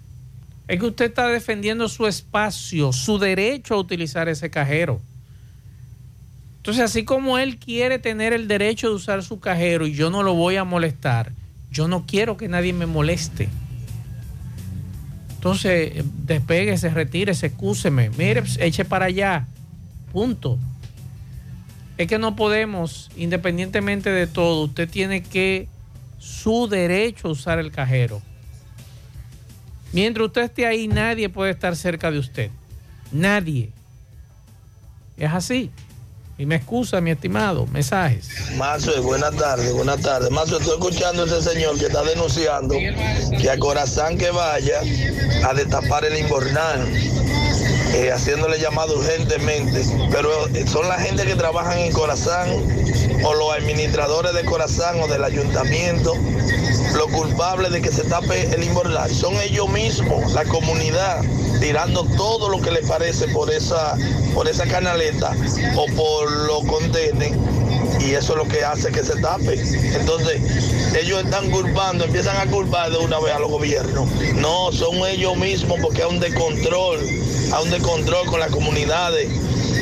Es 0.68 0.80
que 0.80 0.86
usted 0.86 1.06
está 1.06 1.28
defendiendo 1.28 1.90
su 1.90 2.06
espacio, 2.06 2.94
su 2.94 3.18
derecho 3.18 3.74
a 3.74 3.80
utilizar 3.80 4.30
ese 4.30 4.50
cajero. 4.50 5.02
Entonces, 6.58 6.84
así 6.84 7.04
como 7.04 7.40
él 7.40 7.58
quiere 7.58 7.98
tener 7.98 8.34
el 8.34 8.48
derecho 8.48 8.90
de 8.90 8.96
usar 8.96 9.24
su 9.24 9.40
cajero 9.40 9.88
y 9.88 9.94
yo 9.94 10.12
no 10.12 10.22
lo 10.22 10.36
voy 10.36 10.58
a 10.58 10.64
molestar, 10.64 11.32
yo 11.72 11.88
no 11.88 12.06
quiero 12.06 12.38
que 12.38 12.48
nadie 12.48 12.74
me 12.74 12.86
moleste. 12.86 13.50
Entonces, 15.36 16.04
despegue, 16.26 16.78
se 16.78 16.90
retire, 16.90 17.34
se 17.34 17.48
excúseme. 17.48 18.10
Mire, 18.12 18.41
pues, 18.41 18.58
eche 18.60 18.84
para 18.84 19.06
allá. 19.06 19.48
Punto. 20.12 20.60
Es 21.98 22.08
que 22.08 22.20
no 22.20 22.36
podemos, 22.36 23.10
independientemente 23.16 24.10
de 24.10 24.28
todo, 24.28 24.66
usted 24.66 24.90
tiene 24.90 25.22
que 25.22 25.68
su 26.18 26.68
derecho 26.68 27.28
a 27.28 27.32
usar 27.32 27.60
el 27.60 27.72
cajero. 27.72 28.22
Mientras 29.94 30.28
usted 30.28 30.44
esté 30.44 30.66
ahí, 30.66 30.88
nadie 30.88 31.30
puede 31.30 31.52
estar 31.52 31.76
cerca 31.76 32.12
de 32.12 32.20
usted. 32.20 32.52
Nadie. 33.12 33.72
Es 35.18 35.32
así. 35.32 35.72
Y 36.40 36.45
me 36.45 36.56
excusa, 36.56 37.02
mi 37.02 37.11
estimado. 37.11 37.68
Mensajes. 37.68 38.30
Mazo, 38.56 39.03
buenas 39.03 39.36
tardes, 39.36 39.74
buenas 39.74 39.99
tardes. 39.99 40.32
Mazo, 40.32 40.57
estoy 40.57 40.76
escuchando 40.76 41.24
a 41.24 41.26
ese 41.26 41.41
señor 41.41 41.78
que 41.78 41.88
está 41.88 42.02
denunciando 42.02 42.76
que 42.76 43.49
a 43.49 43.60
Corazán 43.60 44.18
que 44.18 44.32
vaya 44.32 44.80
a 45.45 45.53
destapar 45.53 46.06
el 46.06 46.18
inbornal, 46.18 46.88
eh, 47.94 48.10
haciéndole 48.14 48.57
llamado 48.57 48.98
urgentemente. 48.98 49.84
Pero 50.14 50.48
eh, 50.56 50.66
son 50.66 50.88
la 50.88 50.98
gente 50.98 51.26
que 51.26 51.36
trabajan 51.36 51.78
en 51.80 51.91
Corazán 51.91 52.49
o 53.26 53.34
los 53.34 53.53
administradores 53.53 54.34
de 54.34 54.45
Corazán 54.45 55.02
o 55.02 55.07
del 55.07 55.26
ayuntamiento 55.26 56.14
los 56.95 57.07
culpables 57.07 57.72
de 57.72 57.82
que 57.82 57.91
se 57.91 58.03
tape 58.03 58.53
el 58.53 58.64
inbornal. 58.64 59.10
Son 59.14 59.34
ellos 59.41 59.70
mismos, 59.70 60.34
la 60.34 60.45
comunidad, 60.45 61.22
tirando 61.60 62.03
todo 62.18 62.49
lo 62.49 62.61
que 62.61 62.72
les 62.72 62.88
parece 62.88 63.28
por 63.30 63.52
esa, 63.52 63.95
por 64.34 64.48
esa 64.48 64.66
canaleta 64.66 65.34
o 65.76 65.86
por 65.95 66.32
los 66.32 66.64
contenes 66.66 67.34
y 67.99 68.14
eso 68.14 68.34
es 68.34 68.38
lo 68.38 68.48
que 68.48 68.64
hace 68.64 68.91
que 68.91 69.03
se 69.03 69.16
tape. 69.18 69.60
Entonces, 69.95 70.41
ellos 70.95 71.24
están 71.24 71.49
culpando, 71.49 72.06
empiezan 72.06 72.38
a 72.38 72.49
culpar 72.49 72.91
de 72.91 72.98
una 72.98 73.20
vez 73.20 73.34
a 73.34 73.40
los 73.40 73.49
gobiernos. 73.49 74.10
No, 74.36 74.72
son 74.72 74.95
ellos 75.07 75.36
mismos 75.38 75.80
porque 75.82 76.03
hay 76.03 76.10
un 76.10 76.20
descontrol, 76.20 76.99
hay 76.99 77.64
un 77.64 77.70
descontrol 77.70 78.26
con 78.28 78.40
las 78.40 78.52
comunidades. 78.52 79.30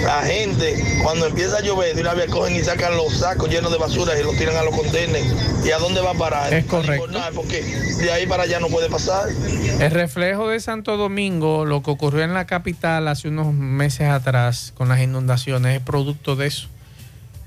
La 0.04 0.22
gente, 0.24 1.00
cuando 1.04 1.28
empieza 1.28 1.58
a 1.58 1.62
llover, 1.62 1.96
de 1.96 2.02
una 2.02 2.14
vez 2.14 2.30
cogen 2.30 2.56
y 2.56 2.64
sacan 2.64 2.96
los 2.96 3.18
sacos 3.18 3.50
llenos 3.50 3.72
de 3.72 3.78
basura 3.78 4.18
y 4.20 4.24
los 4.24 4.38
tiran 4.38 4.56
a 4.56 4.64
los 4.64 4.76
contenedores. 4.76 5.26
¿Y 5.66 5.72
a 5.72 5.78
dónde 5.80 6.02
va 6.02 6.12
a 6.12 6.14
parar? 6.14 6.54
Es 6.54 6.66
correcto. 6.66 7.20
Porque 7.36 7.62
de 7.62 8.12
ahí 8.12 8.26
para 8.26 8.44
allá 8.44 8.60
no 8.60 8.68
puede 8.68 8.90
pasar. 8.90 9.30
El 9.30 9.92
reflejo 9.92 10.48
de 10.48 10.60
Santo 10.60 10.98
Domingo, 10.98 11.66
lo 11.66 11.84
que 11.84 11.92
ocurrió 11.92 12.24
en 12.24 12.34
la 12.34 12.46
capital 12.46 13.08
hace 13.08 13.28
unos 13.28 13.54
meses 13.54 14.10
atrás 14.10 14.74
con 14.76 14.90
las 14.90 15.02
inundaciones, 15.02 15.78
es 15.78 15.84
producto 15.84 16.36
de 16.36 16.48
eso. 16.48 16.68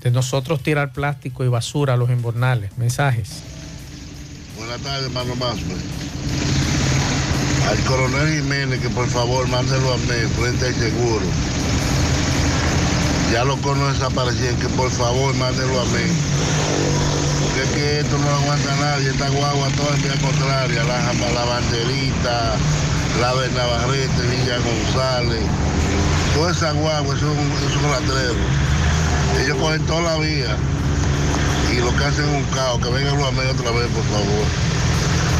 De 0.01 0.11
nosotros 0.11 0.61
tirar 0.61 0.93
plástico 0.93 1.43
y 1.43 1.47
basura 1.47 1.93
a 1.93 1.97
los 1.97 2.09
invernales. 2.09 2.75
Mensajes. 2.77 3.43
Buenas 4.57 4.81
tardes, 4.81 5.05
hermano 5.05 5.35
Masper. 5.35 5.77
Al 7.69 7.79
coronel 7.85 8.41
Jiménez 8.41 8.79
que 8.79 8.89
por 8.89 9.07
favor 9.07 9.47
mándelo 9.47 9.93
a 9.93 9.97
mí 9.97 10.07
frente 10.37 10.65
al 10.67 10.75
seguro. 10.75 11.25
Ya 13.31 13.45
los 13.45 13.61
conos 13.61 13.93
desaparecieron, 13.93 14.59
que 14.59 14.67
por 14.67 14.91
favor 14.91 15.33
mándelo 15.35 15.79
a 15.79 15.85
mí. 15.85 16.03
Porque 17.41 17.63
es 17.63 17.69
que 17.69 17.99
esto 18.01 18.17
no 18.17 18.25
lo 18.25 18.35
aguanta 18.35 18.75
nadie, 18.75 19.09
esta 19.09 19.29
guagua 19.29 19.69
toda 19.69 19.95
en 19.95 20.01
vía 20.01 20.19
contraria, 20.19 20.83
la, 20.83 21.13
la 21.13 21.45
banderita, 21.45 22.55
la 23.21 23.33
de 23.35 23.49
Navarrete, 23.51 24.21
Villa 24.27 24.57
González, 24.57 25.43
toda 26.35 26.51
esa 26.51 26.71
guagua, 26.73 27.15
eso 27.15 27.31
es 27.31 27.75
un, 27.77 27.91
latrero. 27.91 28.35
Ellos 29.41 29.57
cogen 29.61 29.85
toda 29.85 30.01
la 30.01 30.17
vía 30.17 30.57
y 31.71 31.77
lo 31.77 31.95
que 31.95 32.03
hacen 32.03 32.25
es 32.25 32.35
un 32.35 32.43
caos, 32.53 32.81
que 32.81 32.89
venga 32.89 33.11
a 33.11 33.31
mí 33.31 33.39
otra 33.49 33.71
vez, 33.71 33.87
por 33.91 34.03
favor. 34.03 34.45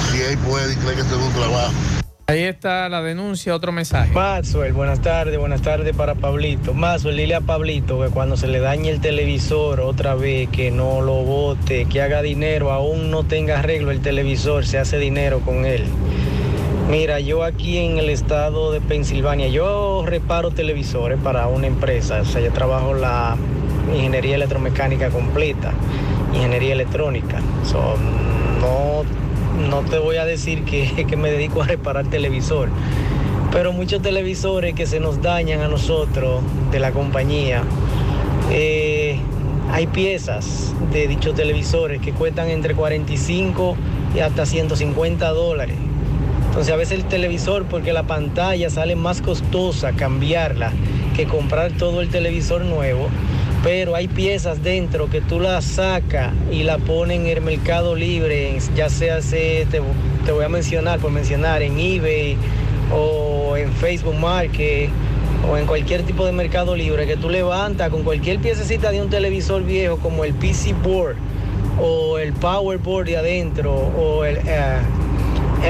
Si 0.10 0.22
él 0.22 0.38
puede 0.38 0.72
y 0.72 0.76
cree 0.78 0.96
que 0.96 1.02
es 1.02 1.12
un 1.12 1.34
trabajo. 1.34 2.01
Ahí 2.32 2.44
está 2.44 2.88
la 2.88 3.02
denuncia, 3.02 3.54
otro 3.54 3.74
mensaje. 3.74 4.14
Maxwell, 4.14 4.72
buenas 4.72 5.02
tardes, 5.02 5.38
buenas 5.38 5.62
tardes 5.62 5.94
para 5.94 6.16
Pablito. 6.16 6.74
Maxwell, 6.74 7.18
dile 7.18 7.36
a 7.36 7.42
Pablito 7.42 8.02
que 8.02 8.08
cuando 8.08 8.38
se 8.38 8.48
le 8.48 8.62
dañe 8.62 8.90
el 8.90 9.02
televisor 9.02 9.82
otra 9.82 10.16
vez, 10.16 10.48
que 10.48 10.72
no 10.72 11.02
lo 11.02 11.26
bote, 11.26 11.88
que 11.88 12.02
haga 12.02 12.22
dinero, 12.22 12.72
aún 12.72 13.12
no 13.12 13.26
tenga 13.26 13.60
arreglo 13.60 13.92
el 13.92 14.00
televisor, 14.00 14.66
se 14.66 14.78
hace 14.78 14.98
dinero 14.98 15.42
con 15.42 15.66
él. 15.66 15.84
Mira, 16.90 17.20
yo 17.20 17.44
aquí 17.44 17.80
en 17.80 17.98
el 17.98 18.10
estado 18.10 18.72
de 18.72 18.80
Pensilvania, 18.80 19.50
yo 19.50 20.06
reparo 20.08 20.52
televisores 20.52 21.20
para 21.22 21.48
una 21.48 21.68
empresa, 21.68 22.22
o 22.22 22.26
sea, 22.26 22.40
yo 22.40 22.54
trabajo 22.54 22.94
la 22.94 23.36
ingeniería 23.94 24.36
electromecánica 24.36 25.10
completa, 25.10 25.74
ingeniería 26.34 26.76
electrónica. 26.76 27.42
Son 27.66 28.00
No, 28.62 29.04
no 29.70 29.82
te 29.82 30.00
voy 30.00 30.18
a 30.18 30.26
decir 30.26 30.64
que, 30.64 31.06
que 31.10 31.18
me 31.18 31.32
dedico 31.32 31.62
a 31.62 31.68
reparar 31.68 32.08
televisor, 32.08 32.70
pero 33.52 33.74
muchos 33.74 34.02
televisores 34.02 34.74
que 34.74 34.86
se 34.86 35.00
nos 35.00 35.22
dañan 35.22 35.62
a 35.62 35.68
nosotros 35.68 36.42
de 36.72 36.80
la 36.80 36.92
compañía, 36.92 37.64
eh, 38.50 39.20
hay 39.72 39.88
piezas 39.88 40.74
de 40.92 41.08
dichos 41.08 41.36
televisores 41.36 42.02
que 42.02 42.12
cuestan 42.12 42.50
entre 42.50 42.76
45 42.76 43.76
y 44.16 44.20
hasta 44.20 44.46
150 44.46 45.30
dólares. 45.30 45.78
Entonces 46.48 46.74
a 46.74 46.76
veces 46.76 47.00
el 47.00 47.06
televisor, 47.06 47.66
porque 47.66 47.94
la 47.94 48.04
pantalla 48.04 48.70
sale 48.70 48.98
más 48.98 49.22
costosa 49.22 49.94
cambiarla 49.94 50.74
que 51.16 51.26
comprar 51.26 51.72
todo 51.72 52.02
el 52.02 52.10
televisor 52.10 52.66
nuevo, 52.66 53.08
pero 53.64 53.96
hay 53.96 54.08
piezas 54.08 54.64
dentro 54.64 55.10
que 55.10 55.22
tú 55.22 55.40
las 55.40 55.64
sacas 55.66 56.34
y 56.52 56.64
la 56.64 56.78
pones 56.80 57.20
en 57.20 57.28
el 57.28 57.42
mercado 57.42 57.96
libre, 57.96 58.58
ya 58.76 58.90
sea, 58.90 59.22
se- 59.22 59.68
te, 59.70 59.82
te 60.26 60.32
voy 60.32 60.44
a 60.46 60.50
mencionar, 60.50 61.00
por 61.00 61.12
mencionar, 61.12 61.62
en 61.62 61.78
eBay 61.80 62.38
o 62.94 63.56
en 63.58 63.72
Facebook 63.74 64.16
Market 64.16 64.90
o 65.50 65.58
en 65.58 65.66
cualquier 65.66 66.04
tipo 66.04 66.26
de 66.26 66.32
mercado 66.32 66.76
libre, 66.76 67.06
que 67.08 67.18
tú 67.18 67.30
levantas 67.30 67.90
con 67.90 68.04
cualquier 68.04 68.40
piececita 68.40 68.92
de 68.92 69.02
un 69.02 69.10
televisor 69.10 69.64
viejo 69.64 69.98
como 69.98 70.24
el 70.24 70.34
PC 70.34 70.74
Board 70.84 71.16
o 71.82 72.18
el 72.20 72.34
Power 72.34 72.78
Board 72.80 73.06
de 73.08 73.18
adentro 73.18 73.74
o 73.74 74.26
el... 74.26 74.38
eh, 74.46 74.78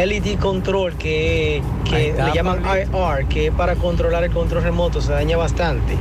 LED 0.06 0.40
control 0.40 0.94
que, 0.94 1.62
que 1.84 2.14
le 2.14 2.32
llaman 2.34 2.62
IR, 2.66 3.26
que 3.28 3.48
es 3.48 3.54
para 3.54 3.76
controlar 3.76 4.24
el 4.24 4.32
control 4.32 4.64
remoto, 4.64 5.02
se 5.02 5.12
daña 5.12 5.36
bastante. 5.36 5.96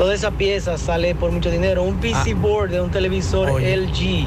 Toda 0.00 0.14
esa 0.14 0.30
pieza 0.30 0.78
sale 0.78 1.14
por 1.14 1.30
mucho 1.30 1.50
dinero. 1.50 1.82
Un 1.82 2.00
PC 2.00 2.32
board 2.32 2.70
de 2.70 2.80
un 2.80 2.90
televisor 2.90 3.50
Oye. 3.50 3.76
LG 3.76 4.26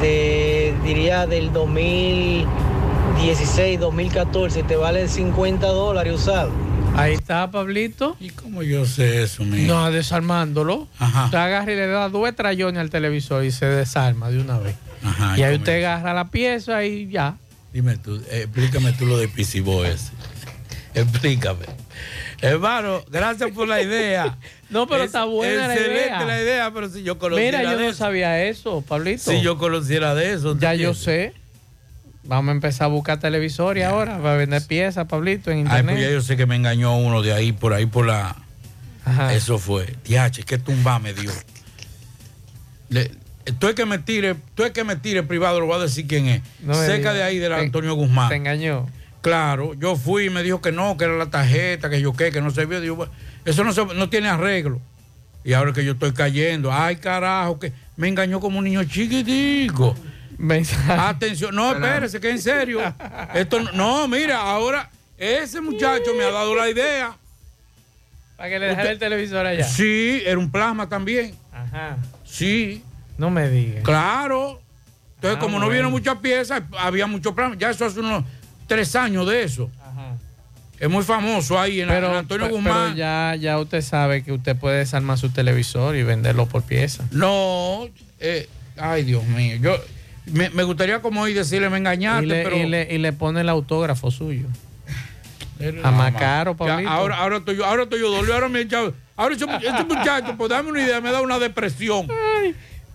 de 0.00 0.74
diría 0.82 1.28
del 1.28 1.52
2016, 1.52 3.78
2014 3.78 4.64
te 4.64 4.74
vale 4.74 5.06
50 5.06 5.64
dólares 5.68 6.14
usado. 6.14 6.50
Ahí 6.96 7.14
está, 7.14 7.52
Pablito. 7.52 8.16
¿Y 8.18 8.30
cómo 8.30 8.64
yo 8.64 8.84
sé 8.84 9.22
eso, 9.22 9.44
mi? 9.44 9.62
No, 9.62 9.92
desarmándolo. 9.92 10.88
Ajá. 10.98 11.26
Usted 11.26 11.38
agarra 11.38 11.72
y 11.72 11.76
le 11.76 11.86
da 11.86 12.08
dos 12.08 12.34
trayones 12.34 12.80
al 12.80 12.90
televisor 12.90 13.44
y 13.44 13.52
se 13.52 13.66
desarma 13.66 14.28
de 14.28 14.40
una 14.40 14.58
vez. 14.58 14.74
Ajá, 15.04 15.38
y 15.38 15.44
ahí 15.44 15.54
usted 15.54 15.84
agarra 15.84 16.14
la 16.14 16.32
pieza 16.32 16.84
y 16.84 17.08
ya. 17.08 17.36
Dime 17.72 17.96
tú, 17.96 18.20
explícame 18.28 18.92
tú 18.94 19.06
lo 19.06 19.18
de 19.18 19.28
PC 19.28 19.60
Boys. 19.60 20.10
Explícame. 20.94 21.66
Hermano, 22.42 23.02
gracias 23.10 23.50
por 23.52 23.68
la 23.68 23.80
idea. 23.82 24.36
No, 24.70 24.86
pero 24.86 25.00
Es 25.00 25.06
está 25.06 25.24
buena 25.24 25.66
la 25.66 25.74
excelente 25.74 26.04
idea. 26.06 26.24
la 26.24 26.40
idea, 26.40 26.70
pero 26.72 26.88
si 26.88 27.02
yo 27.02 27.18
conociera 27.18 27.58
Mira, 27.58 27.72
yo 27.72 27.76
de 27.76 27.84
no 27.86 27.90
eso, 27.90 27.98
sabía 27.98 28.44
eso, 28.44 28.82
Pablito. 28.82 29.28
si 29.32 29.40
yo 29.42 29.58
conociera 29.58 30.14
de 30.14 30.32
eso. 30.32 30.56
Ya 30.56 30.74
yo 30.74 30.94
sé. 30.94 31.34
Vamos 32.22 32.50
a 32.50 32.52
empezar 32.52 32.84
a 32.84 32.86
buscar 32.88 33.18
televisores 33.18 33.84
ahora 33.84 34.18
para 34.22 34.36
vender 34.36 34.64
piezas, 34.64 35.08
Pablito, 35.08 35.50
en 35.50 35.56
Ay, 35.56 35.62
internet. 35.64 35.96
pues 35.96 36.06
ya 36.06 36.12
yo 36.12 36.22
sé 36.22 36.36
que 36.36 36.46
me 36.46 36.54
engañó 36.54 36.96
uno 36.96 37.20
de 37.20 37.32
ahí, 37.32 37.50
por 37.50 37.74
ahí, 37.74 37.86
por 37.86 38.06
la... 38.06 38.36
Eso 39.32 39.58
fue. 39.58 39.86
Tiache, 40.04 40.44
qué 40.44 40.56
tumba 40.58 41.00
me 41.00 41.14
dio. 41.14 41.32
Le- 42.90 43.10
tú 43.58 43.66
es 43.66 43.74
que 43.74 43.86
me 43.86 43.98
tire, 43.98 44.36
tú 44.54 44.62
es 44.62 44.70
que 44.70 44.84
me 44.84 44.94
tire 44.94 45.24
privado, 45.24 45.58
lo 45.58 45.66
voy 45.66 45.76
a 45.80 45.82
decir 45.82 46.06
quién 46.06 46.28
es. 46.28 46.42
No 46.60 46.74
Cerca 46.74 47.12
de 47.12 47.24
ahí 47.24 47.38
del 47.38 47.52
Te- 47.52 47.58
Antonio 47.60 47.94
Guzmán. 47.94 48.28
Te 48.28 48.36
engañó. 48.36 48.88
Claro, 49.20 49.74
yo 49.74 49.96
fui 49.96 50.24
y 50.26 50.30
me 50.30 50.42
dijo 50.42 50.60
que 50.62 50.72
no, 50.72 50.96
que 50.96 51.04
era 51.04 51.14
la 51.16 51.26
tarjeta, 51.30 51.90
que 51.90 52.00
yo 52.00 52.12
qué, 52.14 52.30
que 52.32 52.40
no 52.40 52.50
se 52.50 52.64
vio. 52.66 52.80
Digo, 52.80 53.06
eso 53.44 53.64
no, 53.64 53.72
se- 53.72 53.84
no 53.84 54.08
tiene 54.08 54.28
arreglo. 54.28 54.80
Y 55.44 55.52
ahora 55.54 55.72
que 55.72 55.84
yo 55.84 55.92
estoy 55.92 56.12
cayendo, 56.12 56.72
ay 56.72 56.96
carajo, 56.96 57.58
que 57.58 57.72
me 57.96 58.08
engañó 58.08 58.40
como 58.40 58.58
un 58.58 58.64
niño 58.64 58.84
chiquitico. 58.84 59.94
Atención, 60.88 61.54
no, 61.54 61.72
espérese, 61.72 62.18
que 62.20 62.30
en 62.30 62.40
serio. 62.40 62.80
Esto 63.34 63.60
no, 63.60 63.72
no, 63.72 64.08
mira, 64.08 64.40
ahora 64.40 64.88
ese 65.18 65.60
muchacho 65.60 66.14
me 66.16 66.24
ha 66.24 66.30
dado 66.30 66.54
la 66.54 66.70
idea. 66.70 67.14
Para 68.38 68.48
que 68.48 68.58
le 68.58 68.66
dejara 68.68 68.90
el 68.90 68.98
televisor 68.98 69.44
allá. 69.44 69.64
Sí, 69.64 70.22
era 70.24 70.38
un 70.38 70.50
plasma 70.50 70.88
también. 70.88 71.34
Ajá. 71.52 71.98
Sí. 72.24 72.82
No 73.18 73.28
me 73.28 73.50
digas. 73.50 73.84
Claro. 73.84 74.62
Entonces, 75.16 75.36
Ah, 75.36 75.40
como 75.40 75.58
no 75.58 75.68
vieron 75.68 75.90
muchas 75.90 76.16
piezas, 76.20 76.62
había 76.78 77.06
mucho 77.06 77.34
plasma. 77.34 77.54
Ya 77.58 77.68
eso 77.68 77.84
hace 77.84 78.00
unos 78.00 78.24
tres 78.70 78.94
años 78.94 79.26
de 79.26 79.42
eso. 79.42 79.68
Es 80.78 80.88
muy 80.88 81.02
famoso 81.04 81.58
ahí 81.60 81.80
en, 81.80 81.88
Pero, 81.88 82.06
en 82.10 82.14
Antonio 82.18 82.46
pe- 82.46 82.52
Guzmán. 82.52 82.72
pero 82.94 82.96
ya, 82.96 83.34
ya 83.34 83.58
usted 83.58 83.82
sabe 83.82 84.22
que 84.22 84.32
usted 84.32 84.56
puede 84.56 84.78
desarmar 84.78 85.18
su 85.18 85.28
televisor 85.28 85.94
y 85.96 86.04
venderlo 86.04 86.46
por 86.46 86.62
pieza. 86.62 87.04
No, 87.10 87.86
eh, 88.20 88.48
ay 88.78 89.02
Dios 89.02 89.24
mío, 89.24 89.56
yo 89.60 89.76
me, 90.26 90.48
me 90.50 90.62
gustaría 90.62 91.02
como 91.02 91.20
hoy 91.22 91.34
decirle 91.34 91.68
me 91.68 91.78
engañaste, 91.78 92.24
Y 92.24 92.28
le, 92.28 92.42
pero 92.44 92.56
y 92.56 92.66
le- 92.66 92.88
y 92.94 92.98
le 92.98 93.12
pone 93.12 93.40
el 93.42 93.48
autógrafo 93.50 94.10
suyo. 94.10 94.46
A 95.82 95.90
más 95.90 96.14
caro, 96.14 96.56
Pablito. 96.56 96.88
ahora, 96.88 97.18
ahora 97.18 97.36
estoy 97.38 97.56
yo, 97.56 97.66
ahora 97.66 97.82
estoy 97.82 98.00
yo 98.00 98.10
dolido, 98.10 98.32
ahora 98.34 98.48
me 98.48 98.60
he 98.60 98.62
echado- 98.62 98.94
ahora 99.16 99.34
ese, 99.34 99.44
mu- 99.44 99.52
este 99.56 99.84
muchacho, 99.84 100.34
pues 100.38 100.48
dame 100.48 100.70
una 100.70 100.80
idea, 100.82 101.00
me 101.02 101.10
da 101.12 101.20
una 101.20 101.38
depresión. 101.38 102.06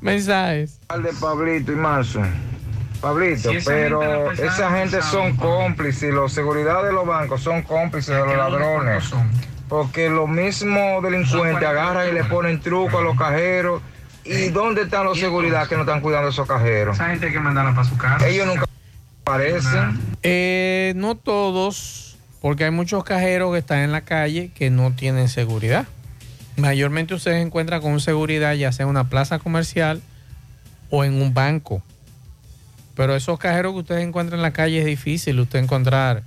Mensajes. 0.01 0.79
de 1.03 1.13
Pablito 1.19 1.71
y 1.71 1.75
Marzo. 1.75 2.21
Pablito, 3.05 3.51
Si 3.51 3.59
pero 3.63 4.31
gente 4.31 4.47
esa 4.47 4.71
gente 4.71 4.99
son 5.03 5.35
cómplices, 5.35 6.11
los 6.11 6.33
seguridad 6.33 6.83
de 6.83 6.91
los 6.91 7.05
bancos 7.05 7.39
son 7.39 7.61
cómplices 7.61 8.15
de 8.15 8.25
los 8.25 8.35
ladrones. 8.35 9.11
Porque 9.69 10.09
los 10.09 10.27
mismos 10.27 11.03
delincuentes 11.03 11.69
agarran 11.69 12.09
y 12.09 12.13
le 12.13 12.23
ponen 12.23 12.59
truco 12.59 12.97
a 12.97 13.01
los 13.03 13.15
cajeros. 13.15 13.83
¿Y 14.23 14.49
dónde 14.49 14.81
están 14.81 15.05
los 15.05 15.19
seguridad 15.19 15.67
que 15.67 15.75
no 15.75 15.81
están 15.81 16.01
cuidando 16.01 16.29
a 16.29 16.31
esos 16.31 16.47
cajeros? 16.47 16.95
Esa 16.95 17.09
gente 17.09 17.27
hay 17.27 17.31
que 17.31 17.39
mandarla 17.39 17.75
para 17.75 17.87
su 17.87 17.95
casa. 17.95 18.27
Ellos 18.27 18.47
nunca 18.47 18.65
aparecen. 19.21 19.99
Eh, 20.23 20.93
no 20.95 21.13
todos, 21.13 22.17
porque 22.41 22.63
hay 22.63 22.71
muchos 22.71 23.03
cajeros 23.03 23.53
que 23.53 23.59
están 23.59 23.81
en 23.81 23.91
la 23.91 24.01
calle 24.01 24.49
que 24.55 24.71
no 24.71 24.93
tienen 24.93 25.29
seguridad. 25.29 25.85
Mayormente 26.57 27.13
ustedes 27.13 27.45
encuentran 27.45 27.83
con 27.83 27.99
seguridad 27.99 28.55
ya 28.55 28.71
sea 28.71 28.85
en 28.85 28.89
una 28.89 29.09
plaza 29.09 29.37
comercial 29.37 30.01
o 30.89 31.03
en 31.03 31.21
un 31.21 31.35
banco. 31.35 31.83
Pero 32.95 33.15
esos 33.15 33.37
cajeros 33.37 33.73
que 33.73 33.79
ustedes 33.79 34.07
encuentran 34.07 34.39
en 34.39 34.43
la 34.43 34.53
calle 34.53 34.79
es 34.79 34.85
difícil 34.85 35.39
usted 35.39 35.59
encontrar 35.59 36.23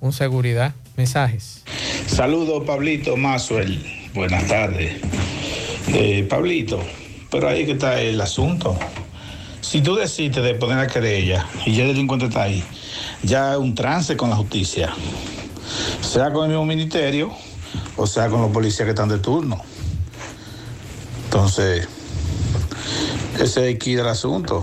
un 0.00 0.12
seguridad. 0.12 0.74
Mensajes. 0.96 1.62
Saludos, 2.06 2.64
Pablito 2.66 3.16
Masuel. 3.16 3.84
Buenas 4.14 4.46
tardes. 4.46 5.00
Eh, 5.88 6.26
Pablito, 6.28 6.80
pero 7.30 7.48
ahí 7.48 7.66
que 7.66 7.72
está 7.72 8.00
el 8.00 8.20
asunto. 8.20 8.78
Si 9.60 9.80
tú 9.80 9.96
decides 9.96 10.44
de 10.44 10.54
poner 10.54 10.76
la 10.76 10.86
querella 10.86 11.46
y 11.64 11.74
ya 11.74 11.82
el 11.82 11.88
delincuente 11.88 12.26
está 12.26 12.44
ahí, 12.44 12.62
ya 13.22 13.52
es 13.52 13.58
un 13.58 13.74
trance 13.74 14.16
con 14.16 14.30
la 14.30 14.36
justicia. 14.36 14.92
Sea 16.00 16.32
con 16.32 16.44
el 16.44 16.50
mismo 16.50 16.66
ministerio 16.66 17.32
o 17.96 18.06
sea 18.06 18.28
con 18.28 18.42
los 18.42 18.50
policías 18.50 18.84
que 18.84 18.90
están 18.90 19.08
de 19.08 19.18
turno. 19.18 19.60
Entonces, 21.24 21.88
ese 23.34 23.44
es 23.44 23.56
el 23.56 23.78
key 23.78 23.94
del 23.94 24.08
asunto. 24.08 24.62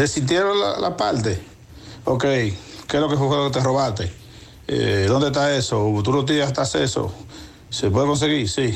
Desistieron 0.00 0.58
la, 0.58 0.78
la 0.78 0.96
parte. 0.96 1.38
Ok, 2.06 2.22
¿qué 2.22 2.56
es 2.88 3.00
lo 3.00 3.10
que 3.10 3.18
fue 3.18 3.36
lo 3.36 3.50
que 3.50 3.58
te 3.58 3.62
robaste? 3.62 4.10
Eh, 4.66 5.04
¿Dónde 5.06 5.26
está 5.26 5.54
eso? 5.54 5.92
¿Tú 6.02 6.10
lo 6.10 6.24
tienes 6.24 6.46
hasta 6.46 6.82
eso? 6.82 7.14
¿Se 7.68 7.90
puede 7.90 8.06
conseguir? 8.06 8.48
Sí. 8.48 8.74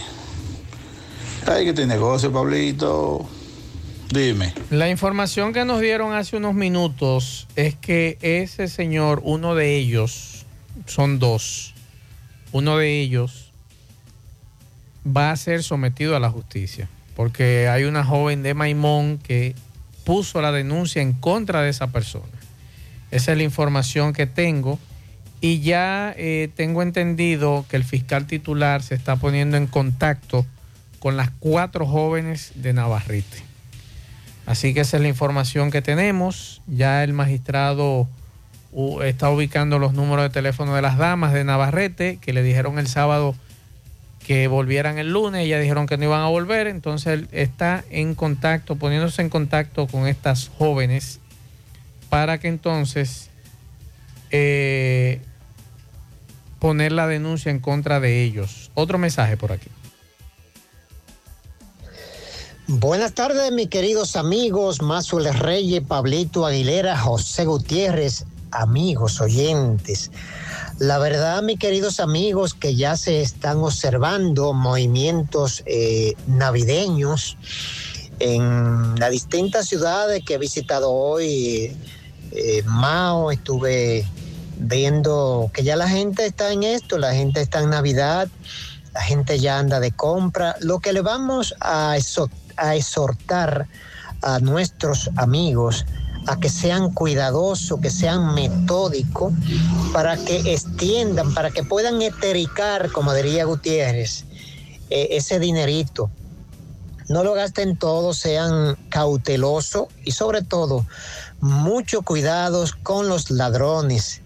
Hay 1.47 1.65
que 1.65 1.73
tener 1.73 1.97
negocio, 1.97 2.31
Pablito. 2.31 3.27
Dime. 4.11 4.53
La 4.69 4.91
información 4.91 5.55
que 5.55 5.65
nos 5.65 5.81
dieron 5.81 6.13
hace 6.13 6.37
unos 6.37 6.53
minutos 6.53 7.49
es 7.57 7.75
que 7.75 8.19
ese 8.21 8.69
señor, 8.69 9.23
uno 9.25 9.55
de 9.55 9.77
ellos, 9.79 10.45
son 10.85 11.19
dos, 11.21 11.73
uno 12.53 12.77
de 12.77 13.01
ellos 13.01 13.51
va 15.07 15.31
a 15.31 15.37
ser 15.37 15.63
sometido 15.63 16.17
a 16.17 16.21
la 16.21 16.29
justicia, 16.29 16.91
porque 17.17 17.67
hay 17.69 17.85
una 17.85 18.05
joven 18.05 18.43
de 18.43 18.53
Maimón 18.53 19.17
que 19.17 19.55
puso 20.05 20.40
la 20.40 20.52
denuncia 20.52 21.02
en 21.02 21.12
contra 21.12 21.62
de 21.62 21.70
esa 21.70 21.89
persona. 21.89 22.24
Esa 23.10 23.32
es 23.32 23.39
la 23.39 23.44
información 23.44 24.12
que 24.12 24.26
tengo. 24.26 24.78
Y 25.40 25.60
ya 25.60 26.14
eh, 26.16 26.48
tengo 26.55 26.82
entendido 26.82 27.66
que 27.68 27.76
el 27.76 27.85
fiscal 27.85 28.26
titular 28.26 28.82
se 28.82 28.94
está 28.94 29.16
poniendo 29.16 29.56
en 29.56 29.66
contacto 29.66 30.47
con 30.98 31.16
las 31.16 31.31
cuatro 31.39 31.86
jóvenes 31.86 32.52
de 32.55 32.72
Navarrete. 32.72 33.43
Así 34.47 34.74
que 34.74 34.81
esa 34.81 34.97
es 34.97 35.02
la 35.02 35.09
información 35.09 35.70
que 35.70 35.82
tenemos. 35.82 36.62
Ya 36.66 37.05
el 37.05 37.12
magistrado 37.12 38.09
uh, 38.72 39.02
está 39.02 39.31
ubicando 39.31 39.78
los 39.78 39.93
números 39.93 40.24
de 40.24 40.31
teléfono 40.31 40.74
de 40.74 40.82
las 40.82 40.97
damas 40.98 41.32
de 41.32 41.44
Navarrete, 41.44 42.18
que 42.20 42.32
le 42.32 42.43
dijeron 42.43 42.78
el 42.78 42.86
sábado 42.86 43.35
que 44.25 44.49
volvieran 44.49 44.99
el 44.99 45.13
lunes, 45.13 45.47
ya 45.47 45.59
dijeron 45.59 45.87
que 45.87 45.97
no 45.99 46.05
iban 46.05 46.23
a 46.23 46.29
volver, 46.29 46.67
entonces 46.67 47.25
está 47.31 47.85
en 47.91 48.15
contacto, 48.15 48.77
poniéndose 48.77 49.23
en 49.23 49.29
contacto 49.29 49.87
con 49.87 50.09
estas 50.09 50.51
jóvenes 50.59 51.21
para 52.09 52.39
que 52.39 52.49
entonces 52.49 53.29
eh, 54.31 55.21
poner 56.59 56.93
la 56.93 57.07
denuncia 57.07 57.51
en 57.51 57.61
contra 57.61 58.01
de 58.01 58.25
ellos. 58.25 58.71
Otro 58.75 58.99
mensaje 58.99 59.37
por 59.37 59.53
aquí. 59.53 59.69
Buenas 62.67 63.13
tardes, 63.13 63.53
mis 63.53 63.69
queridos 63.69 64.17
amigos, 64.17 64.81
Mazuel 64.81 65.35
Reyes, 65.35 65.83
Pablito 65.87 66.47
Aguilera, 66.47 66.97
José 66.97 67.45
Gutiérrez, 67.45 68.25
amigos 68.55 69.20
oyentes. 69.20 70.10
La 70.78 70.98
verdad, 70.98 71.43
mis 71.43 71.59
queridos 71.59 72.01
amigos, 72.01 72.55
que 72.55 72.74
ya 72.74 72.97
se 72.97 73.20
están 73.20 73.59
observando 73.59 74.52
movimientos 74.52 75.62
eh, 75.66 76.14
navideños 76.26 77.36
en 78.18 78.94
las 78.98 79.10
distintas 79.10 79.66
ciudades 79.66 80.24
que 80.24 80.35
he 80.35 80.39
visitado 80.39 80.90
hoy. 80.90 81.76
eh, 82.32 82.62
Mao, 82.64 83.31
estuve 83.31 84.06
viendo 84.56 85.51
que 85.52 85.62
ya 85.62 85.76
la 85.76 85.89
gente 85.89 86.26
está 86.26 86.52
en 86.52 86.62
esto, 86.62 86.98
la 86.98 87.12
gente 87.12 87.40
está 87.40 87.60
en 87.60 87.70
Navidad, 87.70 88.28
la 88.93 89.02
gente 89.02 89.39
ya 89.39 89.59
anda 89.59 89.81
de 89.81 89.93
compra. 89.93 90.56
Lo 90.60 90.81
que 90.81 90.93
le 90.93 91.01
vamos 91.02 91.55
a, 91.60 91.97
exhor- 91.97 92.31
a 92.56 92.74
exhortar 92.76 93.66
a 94.22 94.39
nuestros 94.40 95.10
amigos 95.16 95.85
a 96.27 96.39
que 96.39 96.49
sean 96.49 96.93
cuidadosos, 96.93 97.81
que 97.81 97.91
sean 97.91 98.35
metódicos, 98.35 99.33
para 99.93 100.17
que 100.17 100.53
extiendan, 100.53 101.35
para 101.35 101.51
que 101.51 101.63
puedan 101.63 102.01
etericar, 102.03 102.91
como 102.93 103.13
diría 103.15 103.45
Gutiérrez, 103.45 104.25
eh, 104.91 105.09
ese 105.13 105.39
dinerito. 105.39 106.11
No 107.09 107.23
lo 107.23 107.35
gasten 107.35 107.77
todo, 107.77 108.15
sean 108.15 108.77
cautelosos 108.89 109.89
y 110.05 110.13
sobre 110.13 110.43
todo, 110.43 110.87
mucho 111.41 112.03
cuidados 112.03 112.73
con 112.73 113.09
los 113.09 113.31
ladrones, 113.31 114.23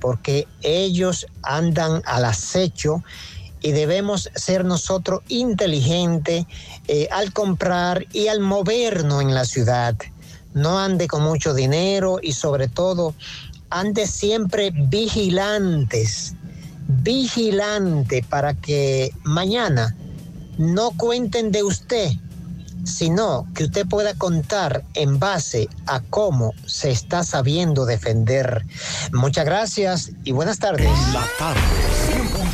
porque 0.00 0.46
ellos 0.62 1.26
andan 1.42 2.02
al 2.04 2.26
acecho 2.26 3.02
y 3.60 3.72
debemos 3.72 4.30
ser 4.34 4.64
nosotros 4.64 5.20
inteligentes 5.28 6.46
eh, 6.86 7.08
al 7.10 7.32
comprar 7.32 8.06
y 8.12 8.28
al 8.28 8.40
movernos 8.40 9.22
en 9.22 9.34
la 9.34 9.44
ciudad. 9.44 9.96
No 10.54 10.78
ande 10.78 11.06
con 11.06 11.22
mucho 11.22 11.54
dinero 11.54 12.18
y 12.22 12.32
sobre 12.32 12.68
todo 12.68 13.14
ande 13.70 14.06
siempre 14.06 14.70
vigilantes, 14.72 16.34
vigilante 16.88 18.24
para 18.28 18.54
que 18.54 19.12
mañana 19.24 19.94
no 20.56 20.90
cuenten 20.92 21.52
de 21.52 21.62
usted, 21.62 22.10
sino 22.84 23.46
que 23.54 23.64
usted 23.64 23.86
pueda 23.86 24.14
contar 24.14 24.84
en 24.94 25.18
base 25.18 25.68
a 25.86 26.00
cómo 26.00 26.54
se 26.66 26.90
está 26.90 27.22
sabiendo 27.22 27.84
defender. 27.84 28.64
Muchas 29.12 29.44
gracias 29.44 30.10
y 30.24 30.32
buenas 30.32 30.58
tardes. 30.58 30.90
La 31.12 31.26
tarde, 31.38 31.60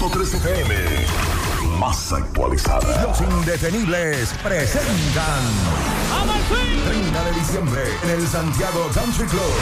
100.3 0.01 0.35
FM. 0.35 1.34
Los 3.03 3.21
indetenibles 3.21 4.33
presentan 4.43 5.45
30 6.89 7.25
de 7.25 7.33
diciembre 7.33 7.83
en 8.05 8.11
el 8.11 8.27
Santiago 8.27 8.89
Country 8.95 9.27
Club. 9.27 9.53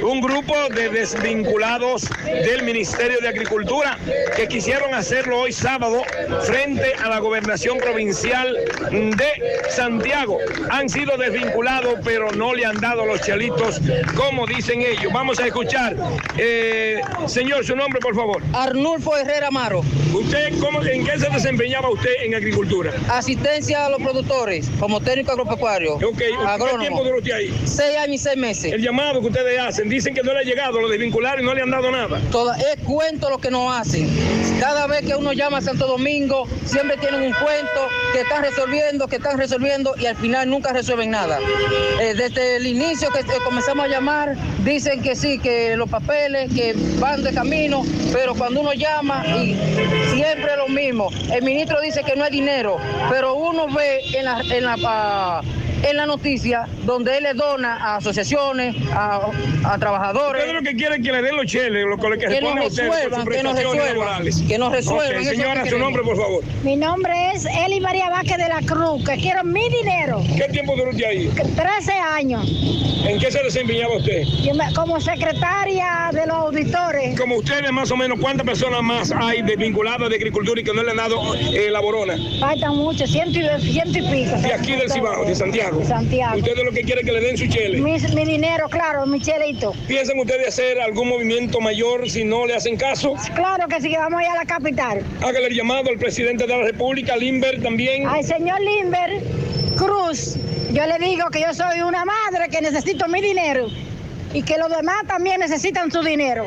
un 0.03 0.21
grupo 0.21 0.55
de 0.75 0.89
desvinculados 0.89 2.09
del 2.25 2.63
Ministerio 2.63 3.19
de 3.21 3.29
Agricultura 3.29 3.99
que 4.37 4.49
quisieron 4.49 4.95
hacerlo 4.95 5.41
hoy 5.41 5.53
sábado 5.53 6.03
frente 6.43 6.95
a 6.95 7.09
la 7.09 7.19
gobernación 7.19 7.79
provincial 7.79 8.57
de 8.91 9.71
Santiago. 9.71 10.39
Han 10.71 10.89
sido 10.89 11.17
desvinculados, 11.17 11.95
pero 12.05 12.31
no 12.33 12.55
le 12.55 12.65
han 12.65 12.81
dado 12.81 13.07
los 13.07 13.21
chelitos 13.21 13.81
como 14.17 14.47
dicen 14.47 14.83
ellos. 14.83 15.13
Vamos 15.13 15.41
a 15.41 15.47
escuchar. 15.47 15.97
Eh, 16.37 17.01
señor, 17.27 17.65
su 17.65 17.77
nombre, 17.77 18.01
por 18.01 18.15
favor. 18.15 18.43
Arnulfo 18.53 19.17
Herrera 19.17 19.49
Amaro. 19.49 19.83
¿Usted 20.13 20.52
cómo, 20.61 20.83
en 20.83 21.05
qué 21.05 21.19
se 21.19 21.29
desempeñaba 21.29 21.91
usted 21.91 22.11
en 22.25 22.35
agricultura? 22.35 22.93
Asistencia 23.09 23.87
a 23.87 23.91
los 23.91 24.01
productores 24.01 24.69
como 24.79 25.01
técnico 25.01 25.33
agropecuario. 25.33 25.95
Ok, 25.97 26.23
¿cuánto 26.43 26.79
tiempo 26.79 27.05
duró 27.05 27.19
usted 27.19 27.33
ahí? 27.33 27.63
Seis 27.65 27.97
años 27.97 28.17
y 28.17 28.19
seis 28.19 28.37
meses. 28.37 28.73
El 28.73 28.83
llamado 28.83 29.21
que 29.21 29.29
ustedes 29.29 29.59
hacen, 29.61 29.89
dicen 29.89 30.15
que 30.15 30.23
no 30.23 30.33
le 30.33 30.41
ha 30.41 30.43
llegado, 30.43 30.81
lo 30.81 30.89
desvincularon 30.89 31.43
y 31.43 31.47
no 31.47 31.55
le 31.55 31.63
han 31.63 31.71
dado 31.71 31.91
nada. 31.91 32.21
Toda, 32.31 32.57
es 32.57 32.79
cuento 32.85 33.31
lo 33.31 33.39
que 33.39 33.51
nos 33.51 33.75
hacen. 33.75 34.09
Cada 34.61 34.87
vez 34.87 35.03
que 35.03 35.15
uno 35.15 35.33
llama 35.33 35.59
a 35.59 35.63
Santo 35.63 35.87
Domingo, 35.87 36.47
siempre 36.65 36.97
tienen 36.97 37.23
un 37.23 37.33
cuento 37.33 37.89
que 38.13 38.21
están 38.21 38.43
resolviendo, 38.43 39.09
que 39.09 39.17
están 39.17 39.39
resolviendo 39.39 39.95
y 39.99 40.07
al 40.07 40.17
final 40.17 40.49
nunca 40.49 40.73
resuelven 40.73 41.11
nada. 41.11 41.39
Eh, 42.01 42.15
desde 42.15 42.57
el 42.57 42.67
inicio 42.67 43.11
que 43.11 43.25
comenzamos 43.45 43.87
a 43.87 43.89
llamar, 43.89 44.37
dicen 44.65 45.03
que 45.03 45.17
sí, 45.17 45.39
que 45.39 45.77
los 45.77 45.89
papeles, 45.89 46.53
que 46.53 46.75
van 46.99 47.23
de 47.23 47.33
camino, 47.33 47.83
pero 48.13 48.35
cuando 48.35 48.61
uno 48.61 48.73
llama 48.73 49.25
y 49.27 49.57
siempre 50.13 50.42
lo 50.57 50.69
mismo. 50.69 51.11
El 51.33 51.43
ministro 51.43 51.81
dice 51.81 52.03
que 52.05 52.17
no 52.17 52.25
hay 52.25 52.31
dinero, 52.31 52.77
pero 53.11 53.35
uno 53.35 53.67
ve 53.69 54.01
en 54.15 54.25
la, 54.25 54.41
en 54.41 54.65
la, 54.65 54.77
ah, 54.85 55.41
en 55.83 55.97
la 55.97 56.07
noticia 56.07 56.67
donde 56.85 57.17
él 57.19 57.25
le 57.25 57.35
dona 57.35 57.75
a 57.77 57.97
asociaciones, 57.97 58.77
a, 58.93 59.21
a 59.65 59.79
trabajadores. 59.79 60.43
Ustedes 60.43 60.63
lo 60.63 60.69
que 60.71 60.77
quieren 60.77 61.01
es 61.01 61.07
que 61.07 61.13
le 61.13 61.23
den 61.23 61.37
los 61.37 61.47
cheles, 61.47 61.85
lo 61.87 61.97
que, 61.97 62.19
que 62.19 62.41
nos 62.41 62.57
a 62.57 62.63
ustedes 62.67 62.89
por 62.89 62.99
sus 62.99 63.03
resuelvan, 63.03 63.11
que 63.11 63.17
nos 63.17 63.25
prestaciones 63.25 63.65
resuelvan, 63.65 63.89
laborales. 63.97 64.43
que 64.47 64.59
nos 64.59 64.73
resuelvan, 64.73 65.07
Ok, 65.07 65.13
eso 65.23 65.31
es 65.33 65.39
lo 65.39 65.43
señora, 65.45 65.67
su 65.71 65.79
nombre, 65.79 66.03
por 66.03 66.17
favor. 66.17 66.45
Mi 66.63 66.77
nombre 66.77 67.13
es 67.35 67.47
Eli 67.47 67.81
María 67.81 68.11
Vázquez 68.11 68.37
de 68.39 68.49
la 68.49 68.61
Cruz, 68.63 69.05
que 69.05 69.17
quiero 69.17 69.43
mi 69.45 69.69
dinero. 69.71 70.23
¿Qué 70.37 70.49
tiempo 70.53 70.77
duró 70.77 70.91
usted 70.91 71.05
ahí? 71.05 71.29
13 71.57 71.93
años. 71.93 72.47
¿En 73.05 73.19
qué 73.19 73.33
se 73.33 73.43
desempeñaba 73.43 73.97
usted? 73.97 74.23
Yo 74.45 74.55
me- 74.55 74.73
como 74.75 75.01
secretaria 75.01 76.11
de 76.13 76.27
los 76.27 76.37
auditores. 76.37 76.82
Como 77.17 77.37
ustedes, 77.37 77.71
más 77.73 77.91
o 77.91 77.97
menos, 77.97 78.19
¿cuántas 78.21 78.47
personas 78.47 78.83
más 78.83 79.13
hay 79.13 79.43
desvinculadas 79.43 80.11
de 80.11 80.17
agricultura 80.17 80.61
y 80.61 80.65
que 80.65 80.73
no 80.73 80.83
le 80.83 80.91
han 80.91 80.97
dado 80.97 81.35
eh, 81.35 81.69
la 81.71 81.81
borona? 81.81 82.17
Faltan 82.41 82.77
muchos, 82.77 83.11
ciento 83.11 83.39
y, 83.39 83.73
ciento 83.73 83.99
y 83.99 84.03
pico. 84.03 84.37
De 84.37 84.53
aquí 84.53 84.73
del 84.73 84.91
Cibao, 84.91 85.25
de 85.25 85.35
Santiago. 85.35 85.79
De 85.79 85.87
Santiago. 85.87 86.37
Ustedes 86.39 86.65
lo 86.65 86.73
que 86.73 86.83
quieren 86.83 87.07
es 87.07 87.13
que 87.13 87.21
le 87.21 87.27
den 87.27 87.37
su 87.39 87.47
chele. 87.47 87.81
Mi, 87.81 87.99
mi 87.99 88.25
dinero, 88.25 88.69
claro, 88.69 89.07
mi 89.07 89.21
chelito. 89.21 89.73
¿Piensan 89.87 90.19
ustedes 90.19 90.49
hacer 90.49 90.81
algún 90.81 91.09
movimiento 91.09 91.61
mayor 91.61 92.11
si 92.11 92.25
no 92.25 92.47
le 92.47 92.55
hacen 92.55 92.77
caso? 92.77 93.15
Claro 93.35 93.69
que 93.69 93.81
sí, 93.81 93.89
que 93.89 93.99
vamos 93.99 94.21
a 94.21 94.25
ir 94.25 94.31
a 94.31 94.35
la 94.37 94.45
capital. 94.45 95.03
Hágale 95.23 95.47
el 95.47 95.55
llamado 95.55 95.91
al 95.91 95.99
presidente 95.99 96.47
de 96.47 96.57
la 96.57 96.63
República, 96.63 97.17
Limber, 97.17 97.63
también. 97.63 98.07
Al 98.07 98.25
señor 98.25 98.61
Limber 98.61 99.23
Cruz, 99.77 100.37
yo 100.73 100.87
le 100.87 100.99
digo 100.99 101.31
que 101.31 101.41
yo 101.41 101.55
soy 101.55 101.81
una 101.81 102.05
madre 102.05 102.49
que 102.51 102.61
necesito 102.61 103.09
mi 103.09 103.21
dinero 103.21 103.69
y 104.35 104.43
que 104.43 104.57
los 104.59 104.69
demás 104.71 104.97
también 105.07 105.41
necesitan 105.41 105.91
su 105.91 106.03
dinero. 106.03 106.47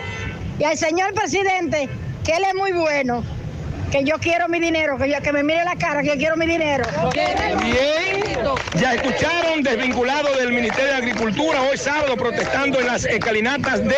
Y 0.59 0.63
al 0.63 0.77
señor 0.77 1.13
presidente, 1.13 1.89
que 2.23 2.31
él 2.31 2.43
es 2.47 2.55
muy 2.55 2.71
bueno, 2.71 3.23
que 3.91 4.03
yo 4.03 4.17
quiero 4.19 4.47
mi 4.47 4.59
dinero, 4.59 4.97
que, 4.97 5.09
yo, 5.09 5.21
que 5.21 5.31
me 5.31 5.43
mire 5.43 5.63
la 5.63 5.75
cara, 5.75 6.01
que 6.01 6.09
yo 6.09 6.15
quiero 6.15 6.37
mi 6.37 6.45
dinero. 6.45 6.85
Bien, 7.13 8.24
Ya 8.79 8.95
escucharon, 8.95 9.61
desvinculado 9.63 10.35
del 10.35 10.51
Ministerio 10.51 10.91
de 10.91 10.95
Agricultura, 10.95 11.61
hoy 11.61 11.77
sábado 11.77 12.17
protestando 12.17 12.79
en 12.79 12.87
las 12.87 13.05
escalinatas 13.05 13.81
de 13.83 13.95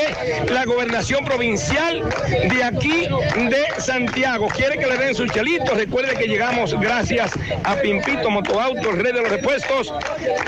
la 0.51 0.65
gobernación 0.65 1.23
provincial 1.25 2.03
de 2.29 2.63
aquí 2.63 3.07
de 3.35 3.65
Santiago. 3.79 4.47
Quiere 4.49 4.77
que 4.77 4.85
le 4.85 4.97
den 4.97 5.15
sus 5.15 5.31
chelitos. 5.31 5.75
Recuerde 5.75 6.15
que 6.15 6.27
llegamos 6.27 6.79
gracias 6.79 7.31
a 7.63 7.75
Pimpito 7.77 8.29
Motoauto, 8.29 8.91
Red 8.91 9.15
de 9.15 9.21
los 9.21 9.31
Repuestos, 9.31 9.91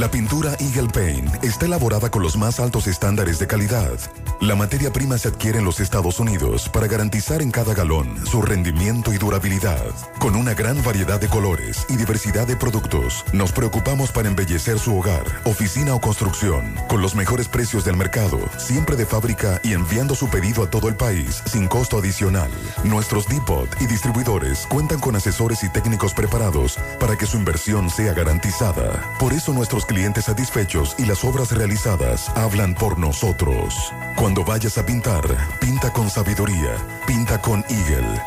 La 0.02 0.10
pintura 0.10 0.56
Eagle 0.60 0.88
Paint 0.92 1.44
está 1.44 1.68
elaborada 1.68 2.10
con 2.10 2.24
los 2.24 2.36
más 2.36 2.60
altos 2.60 2.88
estándares 2.88 3.38
de 3.38 3.46
calidad. 3.46 4.00
La 4.40 4.56
materia 4.56 4.92
prima 4.92 5.16
se 5.20 5.28
adquiere 5.28 5.60
en 5.60 5.64
los 5.64 5.80
Estados 5.80 6.20
Unidos 6.20 6.68
para 6.70 6.88
garantizar 6.88 7.40
en 7.44 7.52
cada 7.52 7.76
galón 7.76 8.18
su 8.26 8.42
rendimiento 8.42 9.14
y 9.14 9.20
durabilidad. 9.20 9.86
Con 10.18 10.36
una 10.36 10.56
gran 10.56 10.84
variedad 10.84 11.20
de 11.20 11.28
colores 11.28 11.86
y 11.88 11.98
diversidad 11.98 12.48
de 12.48 12.56
productos, 12.56 13.24
nos 13.32 13.52
preocupamos 13.52 14.12
para 14.12 14.28
embellecer 14.28 14.80
su 14.80 14.98
hogar, 14.98 15.24
oficina 15.44 15.94
o 15.94 16.02
construcción, 16.02 16.74
con 16.88 17.04
los 17.04 17.14
mejores 17.14 17.48
precios 17.48 17.86
del 17.86 17.96
mercado, 17.96 18.40
siempre 18.58 18.96
de 18.96 19.06
fábrica 19.06 19.62
y 19.64 19.74
enviando 19.74 20.16
su 20.16 20.30
pedido 20.30 20.64
a 20.64 20.70
todo 20.72 20.90
el 20.90 20.96
país 20.96 21.44
sin 21.46 21.68
costo 21.68 22.00
adicional. 22.00 22.50
Nuestros 22.84 23.28
depot 23.28 23.70
y 23.80 23.86
distribuidores 23.86 24.66
cuentan 24.66 25.00
con 25.00 25.16
asesores 25.16 25.64
y 25.64 25.70
técnicos 25.70 26.16
preparados 26.16 26.80
para 27.00 27.16
que 27.16 27.28
su 27.28 27.38
inversión 27.38 27.92
sea 27.92 28.16
garantizada. 28.16 29.16
Por 29.20 29.34
eso 29.34 29.54
nuestros 29.54 29.86
clientes 29.92 30.24
satisfechos 30.24 30.96
y 30.98 31.06
las 31.06 31.22
obras 31.26 31.52
realizadas 31.52 32.30
hablan 32.36 32.74
por 32.76 32.98
nosotros. 32.98 33.92
Cuando 34.16 34.46
vayas 34.46 34.78
a 34.78 34.86
pintar, 34.86 35.22
pinta 35.60 35.92
con 35.92 36.10
sabiduría, 36.10 36.78
pinta 37.06 37.42
con 37.42 37.66
Eagle. 37.68 38.24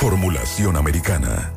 Formulación 0.00 0.76
americana. 0.76 1.52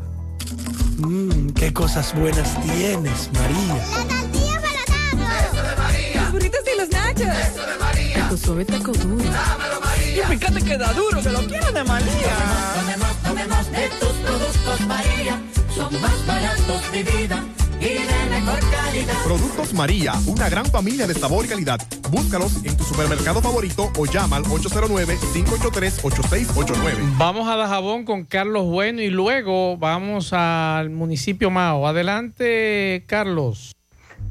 Mmm, 1.00 1.50
qué 1.56 1.74
cosas 1.74 2.14
buenas 2.14 2.62
tienes, 2.62 3.32
María. 3.34 3.76
La 3.98 4.06
tortilla 4.06 4.62
para 4.62 5.42
Eso 5.42 5.64
de 5.64 5.76
María. 5.76 6.22
Los 6.22 6.32
burritos 6.34 6.62
y 6.72 6.78
los 6.78 6.90
nachos. 6.90 7.48
Eso 7.50 7.66
de 7.66 7.78
María. 7.80 8.14
Taco 8.14 8.38
suave, 8.38 8.66
taco 8.66 8.92
duro. 8.92 9.24
Dámelo, 9.24 9.82
María. 9.82 10.24
Y 10.24 10.38
fíjate 10.38 10.62
que 10.62 10.78
da 10.78 10.94
duro, 10.94 11.20
que 11.20 11.30
lo 11.32 11.48
quiero 11.48 11.72
de 11.72 11.84
María. 11.84 12.36
Tomemos, 12.76 13.24
tomemos, 13.24 13.24
tomemos 13.24 13.72
de 13.72 13.90
tus 14.00 14.14
productos, 14.24 14.82
María. 14.82 15.42
Son 15.76 16.00
más 16.00 16.28
baratos 16.28 16.92
de 16.92 17.04
vida 17.04 17.44
y 17.88 18.06
de 18.06 18.26
mejor 18.30 18.60
calidad. 18.70 19.24
Productos 19.24 19.74
María, 19.74 20.14
una 20.26 20.50
gran 20.50 20.66
familia 20.66 21.08
de 21.08 21.14
sabor 21.14 21.46
y 21.46 21.48
calidad. 21.48 21.80
Búscalos 22.10 22.58
en 22.64 22.76
tu 22.76 22.84
supermercado 22.84 23.42
favorito 23.42 23.90
o 23.98 24.06
llama 24.06 24.36
al 24.38 24.44
809-583-8689. 24.44 27.18
Vamos 27.18 27.48
a 27.48 27.56
Dajabón 27.56 28.04
con 28.06 28.26
Carlos 28.26 28.66
Bueno 28.66 29.02
y 29.02 29.10
luego 29.10 29.78
vamos 29.78 30.34
al 30.34 30.90
municipio 30.90 31.50
Mao. 31.50 31.88
Adelante, 31.88 33.06
Carlos. 33.08 33.74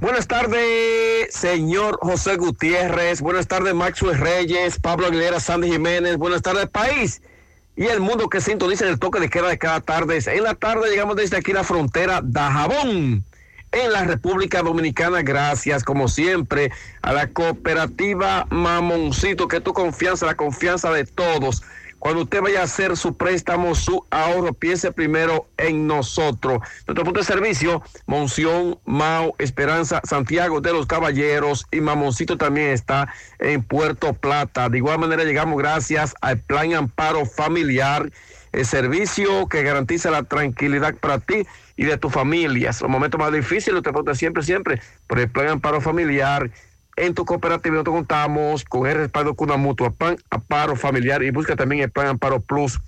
Buenas 0.01 0.29
tardes, 0.29 1.29
señor 1.31 1.99
José 2.03 2.37
Gutiérrez. 2.37 3.23
Buenas 3.23 3.47
tardes, 3.47 3.75
Maxwell 3.75 4.19
Reyes, 4.19 4.79
Pablo 4.81 5.07
Aguilera, 5.07 5.41
Sandy 5.41 5.71
Jiménez. 5.71 6.19
Buenas 6.19 6.43
tardes, 6.43 6.69
país 6.69 7.23
y 7.77 7.85
el 7.85 8.01
mundo 8.01 8.29
que 8.29 8.41
sintoniza 8.41 8.87
en 8.87 8.93
el 8.93 8.99
toque 8.99 9.21
de 9.21 9.29
queda 9.29 9.49
de 9.49 9.59
cada 9.59 9.81
tarde. 9.81 10.19
En 10.27 10.43
la 10.43 10.55
tarde 10.55 10.91
llegamos 10.91 11.17
desde 11.17 11.37
aquí 11.37 11.53
la 11.53 11.63
frontera 11.63 12.21
Dajabón, 12.23 13.25
en 13.85 13.93
la 13.93 14.05
República 14.05 14.63
Dominicana. 14.63 15.23
Gracias, 15.23 15.85
como 15.85 16.09
siempre, 16.09 16.73
a 17.03 17.13
la 17.13 17.29
cooperativa 17.29 18.47
Mamoncito, 18.51 19.49
que 19.49 19.61
tu 19.61 19.73
confianza, 19.73 20.27
la 20.27 20.35
confianza 20.35 20.91
de 20.91 21.05
todos. 21.05 21.63
Cuando 21.99 22.23
usted 22.23 22.41
vaya 22.41 22.61
a 22.61 22.65
hacer 22.65 22.97
su 22.97 23.17
préstamo, 23.17 23.75
su 23.75 24.05
ahorro, 24.11 24.53
piense 24.53 24.93
primero 24.93 25.47
en 25.57 25.87
nosotros. 25.87 26.61
Nuestro 26.87 27.05
punto 27.05 27.21
de 27.21 27.27
servicio, 27.27 27.83
Monción, 28.07 28.79
Mao, 28.85 29.35
Esperanza, 29.39 30.01
Santiago 30.05 30.61
de 30.61 30.73
los 30.73 30.87
Caballeros 30.87 31.67
y 31.73 31.81
Mamoncito 31.81 32.37
también 32.37 32.69
está 32.69 33.13
en 33.39 33.63
Puerto 33.63 34.13
Plata. 34.13 34.69
De 34.69 34.79
igual 34.79 34.99
manera 34.99 35.25
llegamos 35.25 35.59
gracias 35.59 36.15
al 36.21 36.39
Plan 36.39 36.75
Amparo 36.75 37.27
Familiar, 37.27 38.11
el 38.53 38.67
servicio 38.67 39.49
que 39.49 39.63
garantiza 39.63 40.11
la 40.11 40.23
tranquilidad 40.23 40.95
para 40.95 41.19
ti 41.19 41.47
y 41.77 41.85
de 41.85 41.99
tu 41.99 42.11
familia. 42.11 42.69
Los 42.81 42.91
momentos 42.91 43.19
más 43.21 43.33
difíciles 43.33 43.83
te 43.83 43.91
pregunta 43.91 44.15
siempre, 44.15 44.43
siempre 44.43 44.81
por 45.07 45.19
el 45.19 45.29
Plan 45.29 45.49
Amparo 45.49 45.81
Familiar 45.81 46.51
en 46.97 47.15
tu 47.15 47.25
cooperativa 47.27 47.75
nosotros 47.75 47.97
contamos 47.97 48.65
con 48.65 48.87
el 48.87 48.97
respaldo 48.97 49.35
con 49.35 49.51
una 49.51 49.59
mutua, 49.59 49.91
PAN 49.91 50.17
Amparo 50.31 50.77
Familiar 50.77 51.23
y 51.23 51.31
busca 51.31 51.55
también 51.55 51.83
el 51.83 51.91
Plan 51.91 52.09
Amparo 52.09 52.41
Plus 52.41 52.81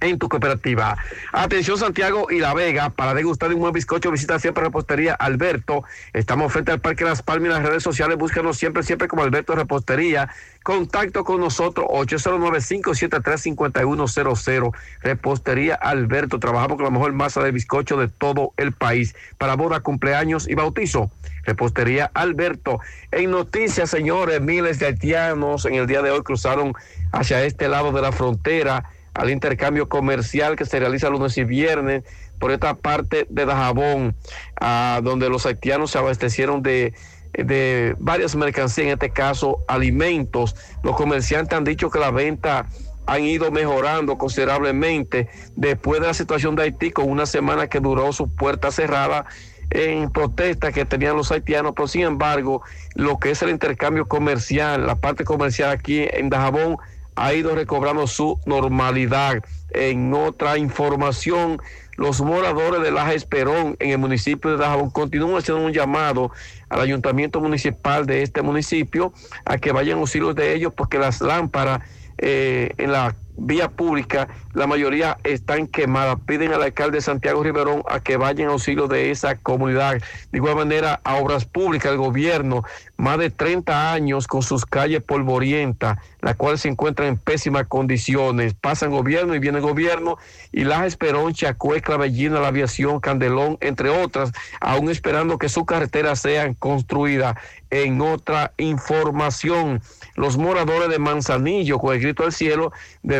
en 0.00 0.18
tu 0.18 0.28
cooperativa. 0.28 0.96
Atención 1.32 1.78
Santiago 1.78 2.26
y 2.30 2.40
La 2.40 2.54
Vega, 2.54 2.90
para 2.90 3.14
degustar 3.14 3.52
un 3.52 3.60
buen 3.60 3.72
bizcocho, 3.72 4.10
visita 4.10 4.38
siempre 4.38 4.64
Repostería 4.64 5.14
Alberto. 5.14 5.84
Estamos 6.12 6.52
frente 6.52 6.72
al 6.72 6.80
Parque 6.80 7.04
Las 7.04 7.22
Palmas 7.22 7.50
y 7.50 7.52
las 7.52 7.62
redes 7.62 7.82
sociales, 7.82 8.18
búscanos 8.18 8.56
siempre, 8.56 8.82
siempre 8.82 9.08
como 9.08 9.22
Alberto 9.22 9.54
Repostería. 9.54 10.30
Contacto 10.62 11.24
con 11.24 11.40
nosotros, 11.40 11.86
809-573-5100. 11.90 14.72
Repostería 15.02 15.74
Alberto, 15.74 16.38
trabajamos 16.38 16.76
con 16.76 16.84
la 16.84 16.90
mejor 16.90 17.12
masa 17.12 17.42
de 17.42 17.52
bizcocho 17.52 17.98
de 17.98 18.08
todo 18.08 18.52
el 18.56 18.72
país. 18.72 19.14
Para 19.36 19.56
boda, 19.56 19.80
cumpleaños 19.80 20.48
y 20.48 20.54
bautizo. 20.54 21.10
Repostería 21.44 22.10
Alberto. 22.14 22.80
En 23.10 23.30
noticias, 23.30 23.90
señores, 23.90 24.40
miles 24.40 24.78
de 24.78 24.86
haitianos 24.86 25.66
en 25.66 25.74
el 25.74 25.86
día 25.86 26.00
de 26.00 26.10
hoy 26.10 26.22
cruzaron 26.22 26.72
hacia 27.12 27.44
este 27.44 27.68
lado 27.68 27.92
de 27.92 28.00
la 28.00 28.12
frontera 28.12 28.84
al 29.14 29.30
intercambio 29.30 29.88
comercial 29.88 30.56
que 30.56 30.66
se 30.66 30.78
realiza 30.78 31.08
lunes 31.08 31.38
y 31.38 31.44
viernes 31.44 32.04
por 32.38 32.50
esta 32.50 32.74
parte 32.74 33.26
de 33.30 33.46
Dajabón, 33.46 34.16
a 34.60 35.00
donde 35.02 35.28
los 35.28 35.46
haitianos 35.46 35.92
se 35.92 35.98
abastecieron 35.98 36.62
de, 36.62 36.92
de 37.32 37.94
varias 37.98 38.36
mercancías, 38.36 38.86
en 38.86 38.92
este 38.92 39.10
caso 39.10 39.64
alimentos. 39.68 40.56
Los 40.82 40.96
comerciantes 40.96 41.56
han 41.56 41.64
dicho 41.64 41.90
que 41.90 41.98
la 41.98 42.10
venta 42.10 42.66
han 43.06 43.22
ido 43.22 43.50
mejorando 43.50 44.18
considerablemente 44.18 45.28
después 45.56 46.00
de 46.00 46.08
la 46.08 46.14
situación 46.14 46.56
de 46.56 46.64
Haití 46.64 46.90
con 46.90 47.08
una 47.08 47.26
semana 47.26 47.68
que 47.68 47.80
duró 47.80 48.12
su 48.12 48.34
puerta 48.34 48.70
cerrada 48.70 49.26
en 49.70 50.10
protesta 50.10 50.72
que 50.72 50.84
tenían 50.84 51.16
los 51.16 51.32
haitianos, 51.32 51.72
pero 51.74 51.88
sin 51.88 52.02
embargo, 52.02 52.62
lo 52.94 53.18
que 53.18 53.30
es 53.30 53.42
el 53.42 53.50
intercambio 53.50 54.06
comercial, 54.06 54.86
la 54.86 54.96
parte 54.96 55.24
comercial 55.24 55.70
aquí 55.70 56.06
en 56.10 56.30
Dajabón, 56.30 56.78
ha 57.16 57.34
ido 57.34 57.54
recobrando 57.54 58.06
su 58.06 58.38
normalidad. 58.46 59.42
En 59.70 60.14
otra 60.14 60.58
información, 60.58 61.60
los 61.96 62.20
moradores 62.20 62.82
de 62.82 62.90
Laja 62.90 63.14
Esperón 63.14 63.76
en 63.78 63.90
el 63.90 63.98
municipio 63.98 64.50
de 64.50 64.56
Dajabón 64.56 64.90
continúan 64.90 65.36
haciendo 65.36 65.64
un 65.64 65.72
llamado 65.72 66.30
al 66.68 66.80
ayuntamiento 66.80 67.40
municipal 67.40 68.06
de 68.06 68.22
este 68.22 68.42
municipio 68.42 69.12
a 69.44 69.58
que 69.58 69.72
vayan 69.72 69.98
auxilios 69.98 70.34
de 70.34 70.54
ellos 70.54 70.72
porque 70.74 70.98
las 70.98 71.20
lámparas 71.20 71.80
eh, 72.18 72.72
en 72.78 72.92
la 72.92 73.16
vía 73.36 73.68
pública, 73.68 74.28
la 74.52 74.66
mayoría 74.66 75.18
están 75.24 75.66
quemadas. 75.66 76.18
Piden 76.26 76.52
al 76.52 76.62
alcalde 76.62 77.00
Santiago 77.00 77.42
Riverón 77.42 77.82
a 77.88 78.00
que 78.00 78.16
vayan 78.16 78.48
auxilio 78.48 78.86
de 78.86 79.10
esa 79.10 79.36
comunidad. 79.36 80.00
De 80.30 80.38
igual 80.38 80.56
manera, 80.56 81.00
a 81.04 81.16
obras 81.16 81.44
públicas, 81.44 81.92
el 81.92 81.98
gobierno, 81.98 82.62
más 82.96 83.18
de 83.18 83.30
30 83.30 83.92
años 83.92 84.26
con 84.26 84.42
sus 84.42 84.64
calles 84.64 85.02
polvorientas, 85.02 85.98
las 86.20 86.36
cuales 86.36 86.60
se 86.60 86.68
encuentran 86.68 87.08
en 87.08 87.16
pésimas 87.16 87.66
condiciones. 87.66 88.54
Pasan 88.54 88.90
gobierno 88.90 89.34
y 89.34 89.40
viene 89.40 89.60
gobierno, 89.60 90.18
y 90.52 90.64
Laja 90.64 90.86
Esperón, 90.86 91.34
Chacue, 91.34 91.80
Clavellina, 91.80 92.40
la 92.40 92.48
aviación, 92.48 93.00
Candelón, 93.00 93.58
entre 93.60 93.90
otras, 93.90 94.32
aún 94.60 94.90
esperando 94.90 95.38
que 95.38 95.48
sus 95.48 95.64
carreteras 95.64 96.20
sean 96.20 96.54
construidas. 96.54 97.36
En 97.70 98.00
otra 98.00 98.52
información, 98.56 99.82
los 100.14 100.36
moradores 100.36 100.88
de 100.88 101.00
Manzanillo, 101.00 101.80
con 101.80 101.92
el 101.92 102.00
grito 102.00 102.22
al 102.22 102.32
cielo, 102.32 102.72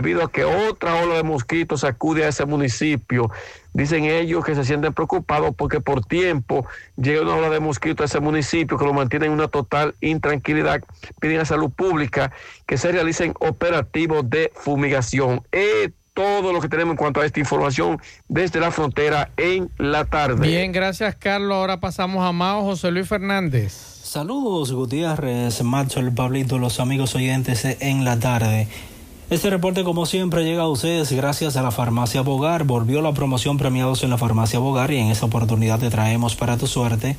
debido 0.05 0.23
a 0.23 0.31
que 0.31 0.45
otra 0.45 1.03
ola 1.03 1.15
de 1.15 1.23
mosquitos 1.23 1.83
acude 1.83 2.25
a 2.25 2.29
ese 2.29 2.45
municipio. 2.45 3.31
Dicen 3.73 4.05
ellos 4.05 4.45
que 4.45 4.55
se 4.55 4.63
sienten 4.63 4.93
preocupados 4.93 5.55
porque 5.57 5.81
por 5.81 6.05
tiempo 6.05 6.67
llega 6.97 7.23
una 7.23 7.37
ola 7.37 7.49
de 7.49 7.59
mosquitos 7.59 8.03
a 8.03 8.05
ese 8.05 8.21
municipio 8.21 8.77
que 8.77 8.85
lo 8.85 8.93
mantiene 8.93 9.27
en 9.27 9.33
una 9.33 9.49
total 9.49 9.95
intranquilidad. 10.03 10.83
Piden 11.21 11.41
a 11.41 11.45
salud 11.47 11.71
pública 11.71 12.33
que 12.67 12.77
se 12.77 12.93
realicen 12.93 13.33
operativos 13.41 14.29
de 14.29 14.53
fumigación. 14.55 15.43
Es 15.51 15.91
todo 16.13 16.53
lo 16.53 16.61
que 16.61 16.69
tenemos 16.69 16.93
en 16.93 16.97
cuanto 16.99 17.23
a 17.23 17.27
esta 17.27 17.41
información 17.41 17.99
desde 18.29 18.61
la 18.61 18.71
frontera 18.71 19.31
en 19.39 19.71
la 19.79 20.05
tarde. 20.05 20.47
Bien, 20.47 20.71
gracias 20.71 21.17
Carlos. 21.17 21.57
Ahora 21.57 21.81
pasamos 21.81 22.23
a 22.23 22.31
Mao 22.31 22.63
José 22.63 22.91
Luis 22.91 23.09
Fernández. 23.09 23.73
Saludos 23.73 24.71
Gutiérrez, 24.71 25.63
Macho, 25.65 25.99
el 25.99 26.13
Pablito, 26.13 26.59
los 26.59 26.79
amigos 26.79 27.17
oyentes 27.17 27.65
en 27.65 28.05
la 28.05 28.21
tarde. 28.21 28.69
Este 29.35 29.51
reporte, 29.51 29.82
como 29.82 30.06
siempre, 30.06 30.44
llega 30.44 30.62
a 30.62 30.69
ustedes 30.69 31.11
gracias 31.11 31.56
a 31.56 31.62
la 31.62 31.73
Farmacia 31.73 32.20
Bogar. 32.20 32.62
Volvió 32.62 33.02
la 33.02 33.15
promoción 33.15 33.59
premiados 33.59 34.05
en 34.05 34.11
la 34.11 34.16
Farmacia 34.16 34.61
Bogar 34.61 34.93
y 34.93 34.98
en 34.98 35.09
esta 35.09 35.27
oportunidad 35.27 35.81
te 35.81 35.90
traemos 35.90 36.36
para 36.36 36.56
tu 36.56 36.69
suerte 36.69 37.16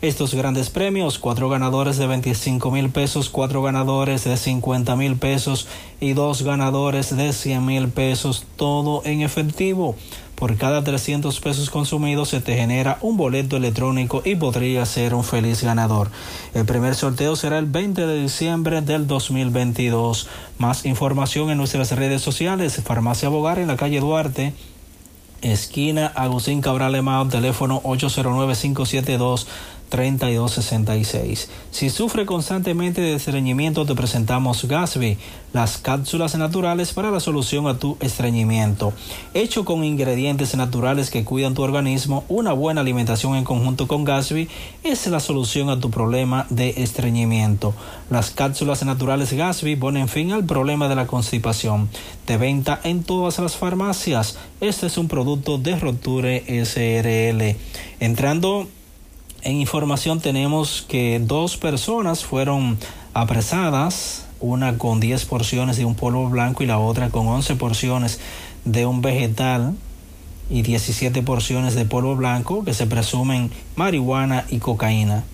estos 0.00 0.34
grandes 0.34 0.70
premios, 0.70 1.18
cuatro 1.18 1.48
ganadores 1.48 1.96
de 1.96 2.06
25 2.06 2.70
mil 2.70 2.90
pesos, 2.90 3.28
cuatro 3.28 3.60
ganadores 3.60 4.22
de 4.22 4.36
50 4.36 4.94
mil 4.94 5.16
pesos 5.16 5.66
y 5.98 6.12
dos 6.12 6.42
ganadores 6.42 7.16
de 7.16 7.32
100 7.32 7.66
mil 7.66 7.88
pesos, 7.88 8.46
todo 8.54 9.02
en 9.04 9.22
efectivo. 9.22 9.96
Por 10.38 10.56
cada 10.56 10.84
300 10.84 11.40
pesos 11.40 11.68
consumidos 11.68 12.28
se 12.28 12.40
te 12.40 12.54
genera 12.54 12.98
un 13.00 13.16
boleto 13.16 13.56
electrónico 13.56 14.22
y 14.24 14.36
podría 14.36 14.86
ser 14.86 15.14
un 15.14 15.24
feliz 15.24 15.64
ganador. 15.64 16.10
El 16.54 16.64
primer 16.64 16.94
sorteo 16.94 17.34
será 17.34 17.58
el 17.58 17.66
20 17.66 18.06
de 18.06 18.22
diciembre 18.22 18.80
del 18.80 19.08
2022. 19.08 20.28
Más 20.58 20.86
información 20.86 21.50
en 21.50 21.58
nuestras 21.58 21.90
redes 21.90 22.22
sociales. 22.22 22.80
Farmacia 22.84 23.28
Bogar 23.28 23.58
en 23.58 23.66
la 23.66 23.76
calle 23.76 23.98
Duarte 23.98 24.54
esquina 25.42 26.06
Agustín 26.14 26.60
Cabral 26.60 26.94
Emao, 26.94 27.28
teléfono 27.28 27.80
809-572. 27.82 29.46
3266. 29.88 31.48
Si 31.70 31.90
sufre 31.90 32.26
constantemente 32.26 33.00
de 33.00 33.14
estreñimiento, 33.14 33.86
te 33.86 33.94
presentamos 33.94 34.64
Gasby, 34.64 35.18
las 35.52 35.78
cápsulas 35.78 36.36
naturales 36.36 36.92
para 36.92 37.10
la 37.10 37.20
solución 37.20 37.66
a 37.66 37.78
tu 37.78 37.96
estreñimiento. 38.00 38.92
Hecho 39.34 39.64
con 39.64 39.84
ingredientes 39.84 40.54
naturales 40.56 41.10
que 41.10 41.24
cuidan 41.24 41.54
tu 41.54 41.62
organismo, 41.62 42.24
una 42.28 42.52
buena 42.52 42.82
alimentación 42.82 43.34
en 43.34 43.44
conjunto 43.44 43.88
con 43.88 44.04
Gasby 44.04 44.48
es 44.84 45.06
la 45.06 45.20
solución 45.20 45.70
a 45.70 45.80
tu 45.80 45.90
problema 45.90 46.46
de 46.50 46.74
estreñimiento. 46.82 47.74
Las 48.10 48.30
cápsulas 48.30 48.84
naturales 48.84 49.32
Gasby 49.32 49.76
ponen 49.76 50.08
fin 50.08 50.32
al 50.32 50.44
problema 50.44 50.88
de 50.88 50.96
la 50.96 51.06
constipación. 51.06 51.88
De 52.26 52.36
venta 52.36 52.80
en 52.84 53.02
todas 53.04 53.38
las 53.38 53.56
farmacias. 53.56 54.38
Este 54.60 54.86
es 54.86 54.98
un 54.98 55.08
producto 55.08 55.58
de 55.58 55.78
Roture 55.78 56.44
SRL. 56.64 57.56
Entrando 58.00 58.68
en 59.42 59.56
información 59.56 60.20
tenemos 60.20 60.84
que 60.88 61.20
dos 61.20 61.56
personas 61.56 62.24
fueron 62.24 62.78
apresadas, 63.14 64.26
una 64.40 64.78
con 64.78 65.00
10 65.00 65.24
porciones 65.26 65.76
de 65.76 65.84
un 65.84 65.94
polvo 65.94 66.28
blanco 66.28 66.62
y 66.62 66.66
la 66.66 66.78
otra 66.78 67.10
con 67.10 67.26
11 67.26 67.56
porciones 67.56 68.20
de 68.64 68.86
un 68.86 69.00
vegetal 69.00 69.74
y 70.50 70.62
17 70.62 71.22
porciones 71.22 71.74
de 71.74 71.84
polvo 71.84 72.16
blanco 72.16 72.64
que 72.64 72.74
se 72.74 72.86
presumen 72.86 73.50
marihuana 73.76 74.44
y 74.48 74.58
cocaína. 74.58 75.24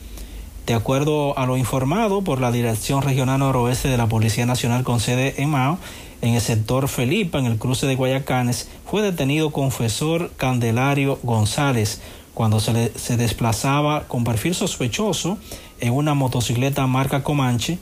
De 0.66 0.74
acuerdo 0.74 1.38
a 1.38 1.44
lo 1.46 1.56
informado 1.56 2.22
por 2.22 2.40
la 2.40 2.50
Dirección 2.50 3.02
Regional 3.02 3.40
Noroeste 3.40 3.88
de 3.88 3.98
la 3.98 4.06
Policía 4.06 4.46
Nacional 4.46 4.82
con 4.82 4.98
sede 4.98 5.34
en 5.42 5.50
Mao, 5.50 5.78
en 6.22 6.34
el 6.34 6.40
sector 6.40 6.88
Felipa, 6.88 7.38
en 7.38 7.44
el 7.44 7.58
cruce 7.58 7.86
de 7.86 7.96
Guayacanes, 7.96 8.70
fue 8.86 9.02
detenido 9.02 9.50
confesor 9.50 10.30
Candelario 10.38 11.18
González, 11.22 12.00
cuando 12.34 12.60
se, 12.60 12.92
se 12.98 13.16
desplazaba 13.16 14.06
con 14.08 14.24
perfil 14.24 14.54
sospechoso 14.54 15.38
en 15.80 15.92
una 15.92 16.14
motocicleta 16.14 16.86
marca 16.86 17.22
Comanche, 17.22 17.78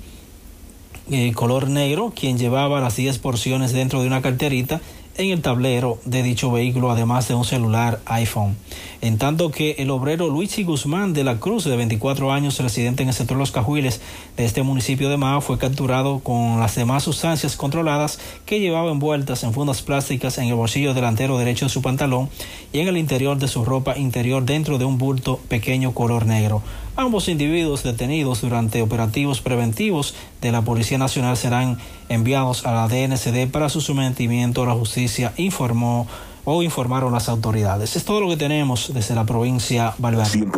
eh, 1.11 1.33
color 1.33 1.69
negro, 1.69 2.13
quien 2.15 2.39
llevaba 2.39 2.81
las 2.81 2.97
10 2.97 3.19
porciones 3.19 3.73
dentro 3.73 4.03
de 4.03 4.07
una 4.07 4.23
carterita 4.23 4.81
en 5.17 5.31
el 5.31 5.43
tablero 5.43 5.99
de 6.05 6.23
dicho 6.23 6.51
vehículo, 6.51 6.91
además 6.91 7.29
de 7.29 7.35
un 7.35 7.45
celular 7.45 8.01
iPhone. 8.07 8.57
En 9.01 9.19
tanto 9.19 9.51
que 9.51 9.73
el 9.79 9.91
obrero 9.91 10.29
Luigi 10.29 10.63
Guzmán 10.63 11.13
de 11.13 11.25
la 11.25 11.39
Cruz, 11.39 11.65
de 11.65 11.77
24 11.77 12.33
años, 12.33 12.59
residente 12.59 13.03
en 13.03 13.09
el 13.09 13.15
sector 13.15 13.37
Los 13.37 13.51
Cajuiles 13.51 14.01
de 14.37 14.45
este 14.45 14.63
municipio 14.63 15.09
de 15.09 15.17
Mao, 15.17 15.41
fue 15.41 15.59
capturado 15.59 16.21
con 16.21 16.61
las 16.61 16.75
demás 16.77 17.03
sustancias 17.03 17.57
controladas 17.57 18.19
que 18.47 18.61
llevaba 18.61 18.91
envueltas 18.91 19.43
en 19.45 19.53
fundas 19.53 19.83
plásticas 19.83 20.39
en 20.39 20.49
el 20.49 20.55
bolsillo 20.55 20.95
delantero 20.95 21.39
derecho 21.39 21.67
de 21.67 21.71
su 21.71 21.83
pantalón 21.83 22.31
y 22.73 22.81
en 22.81 22.89
el 22.89 22.97
interior 22.97 23.39
de 23.39 23.49
su 23.49 23.65
ropa 23.65 23.99
interior 23.99 24.45
dentro 24.45 24.79
de 24.79 24.85
un 24.85 24.99
bulto 24.99 25.41
pequeño 25.49 25.93
color 25.93 26.27
negro. 26.27 26.63
Ambos 26.95 27.29
individuos 27.29 27.83
detenidos 27.83 28.43
durante 28.43 28.83
operativos 28.83 29.41
preventivos 29.41 30.15
de 30.43 30.53
la 30.53 30.61
Policía 30.61 30.99
Nacional 30.99 31.39
serán 31.39 31.79
enviados 32.11 32.67
a 32.67 32.73
la 32.73 32.87
DNCD 32.87 33.51
para 33.51 33.71
su 33.71 33.81
sometimiento 33.81 34.63
a 34.63 34.67
la 34.67 34.75
justicia, 34.75 35.33
informó 35.39 36.07
o 36.45 36.63
informaron 36.63 37.13
las 37.13 37.31
autoridades. 37.31 37.97
Es 37.97 38.05
todo 38.05 38.21
lo 38.21 38.29
que 38.29 38.37
tenemos 38.37 38.93
desde 38.93 39.15
la 39.15 39.25
provincia 39.25 39.95
Valverde. 39.97 40.51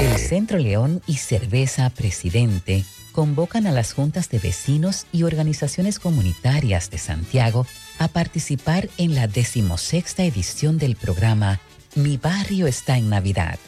El 0.00 0.18
Centro 0.18 0.58
León 0.58 1.02
y 1.06 1.18
Cerveza 1.18 1.88
Presidente 1.90 2.84
convocan 3.12 3.68
a 3.68 3.72
las 3.72 3.92
juntas 3.92 4.28
de 4.28 4.40
vecinos 4.40 5.06
y 5.12 5.22
organizaciones 5.22 6.00
comunitarias 6.00 6.90
de 6.90 6.98
Santiago 6.98 7.64
a 7.98 8.08
participar 8.08 8.88
en 8.98 9.14
la 9.14 9.28
decimosexta 9.28 10.24
edición 10.24 10.78
del 10.78 10.96
programa 10.96 11.60
Mi 11.94 12.16
Barrio 12.16 12.66
está 12.66 12.96
en 12.96 13.08
Navidad 13.08 13.58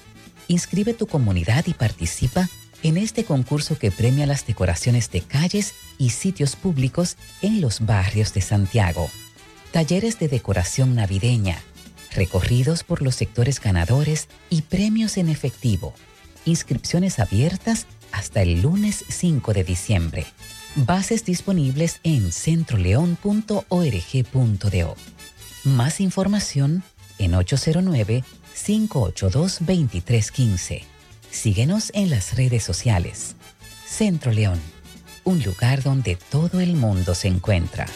Inscribe 0.48 0.94
tu 0.94 1.06
comunidad 1.06 1.66
y 1.66 1.74
participa 1.74 2.48
en 2.82 2.96
este 2.96 3.24
concurso 3.24 3.78
que 3.78 3.90
premia 3.90 4.26
las 4.26 4.46
decoraciones 4.46 5.10
de 5.10 5.20
calles 5.20 5.74
y 5.98 6.10
sitios 6.10 6.56
públicos 6.56 7.16
en 7.40 7.60
los 7.60 7.86
barrios 7.86 8.34
de 8.34 8.40
Santiago. 8.40 9.10
Talleres 9.70 10.18
de 10.18 10.28
decoración 10.28 10.94
navideña, 10.94 11.62
recorridos 12.14 12.84
por 12.84 13.02
los 13.02 13.14
sectores 13.14 13.60
ganadores 13.60 14.28
y 14.50 14.62
premios 14.62 15.16
en 15.16 15.28
efectivo. 15.28 15.94
Inscripciones 16.44 17.20
abiertas 17.20 17.86
hasta 18.10 18.42
el 18.42 18.62
lunes 18.62 19.04
5 19.08 19.54
de 19.54 19.64
diciembre. 19.64 20.26
Bases 20.74 21.24
disponibles 21.24 22.00
en 22.02 22.32
centroleón.org.do. 22.32 24.96
Más 25.64 26.00
información 26.00 26.82
en 27.18 27.34
809 27.34 28.24
582-2315. 28.54 30.82
Síguenos 31.30 31.90
en 31.94 32.10
las 32.10 32.36
redes 32.36 32.62
sociales. 32.62 33.36
Centro 33.86 34.32
León, 34.32 34.60
un 35.24 35.42
lugar 35.42 35.82
donde 35.82 36.16
todo 36.16 36.60
el 36.60 36.74
mundo 36.74 37.14
se 37.14 37.28
encuentra. 37.28 37.86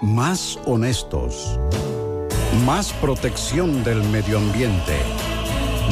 Más 0.00 0.56
honestos. 0.66 1.58
Más 2.66 2.92
protección 2.94 3.84
del 3.84 4.02
medio 4.04 4.38
ambiente. 4.38 4.96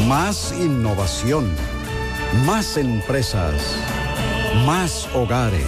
Más 0.06 0.52
innovación. 0.52 1.50
Más 2.44 2.76
empresas. 2.76 3.54
Más 4.66 5.08
hogares. 5.14 5.64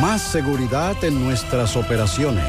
Más 0.00 0.22
seguridad 0.22 1.02
en 1.02 1.24
nuestras 1.24 1.76
operaciones. 1.76 2.44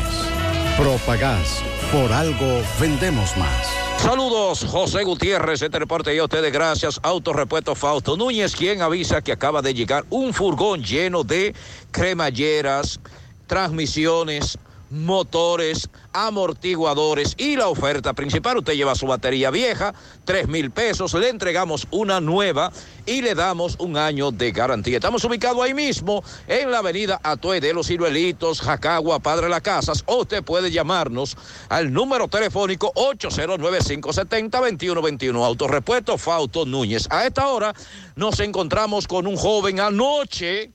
Propagás. 0.78 1.62
Por 1.92 2.12
algo 2.12 2.62
vendemos 2.80 3.36
más. 3.38 3.81
Saludos, 4.02 4.66
José 4.68 5.04
Gutiérrez, 5.04 5.62
este 5.62 5.78
reporte 5.78 6.16
y 6.16 6.18
a 6.18 6.24
ustedes 6.24 6.52
gracias, 6.52 7.00
Autorepuesto 7.04 7.76
Fausto 7.76 8.18
Núñez, 8.18 8.56
quien 8.56 8.82
avisa 8.82 9.22
que 9.22 9.32
acaba 9.32 9.62
de 9.62 9.76
llegar 9.76 10.06
un 10.10 10.34
furgón 10.34 10.84
lleno 10.84 11.24
de 11.24 11.54
cremalleras, 11.92 13.00
transmisiones, 13.46 14.58
motores, 14.92 15.90
amortiguadores 16.14 17.34
y 17.38 17.56
la 17.56 17.70
oferta 17.70 18.14
principal. 18.14 18.58
Usted 18.58 18.74
lleva 18.74 18.94
su 18.96 19.08
batería 19.08 19.50
vieja, 19.50 19.94
tres 20.26 20.48
mil 20.48 20.70
pesos, 20.72 21.14
le 21.14 21.30
entregamos 21.30 21.88
una 21.92 22.20
nueva 22.20 22.74
y 23.06 23.22
le 23.22 23.34
damos 23.34 23.78
un 23.80 23.96
año 23.98 24.32
de 24.32 24.52
garantía. 24.52 24.98
Estamos 24.98 25.24
ubicados 25.24 25.64
ahí 25.64 25.74
mismo 25.74 26.22
en 26.48 26.70
la 26.70 26.80
avenida 26.80 27.22
Atue 27.24 27.62
de 27.62 27.74
los 27.74 27.88
Ciruelitos, 27.88 28.60
Jacagua, 28.62 29.20
Padre 29.20 29.48
Las 29.50 29.62
Casas, 29.62 30.04
o 30.06 30.18
usted 30.18 30.44
puede 30.44 30.70
llamarnos 30.72 31.38
al 31.70 31.94
número 31.94 32.28
telefónico 32.28 32.92
809-570-2121. 32.94 35.44
Autorepuesto 35.44 36.18
Fausto 36.18 36.66
Núñez. 36.66 37.08
A 37.10 37.26
esta 37.26 37.48
hora 37.48 37.74
nos 38.16 38.42
encontramos 38.42 39.08
con 39.08 39.26
un 39.26 39.38
joven 39.38 39.80
anoche 39.80 40.72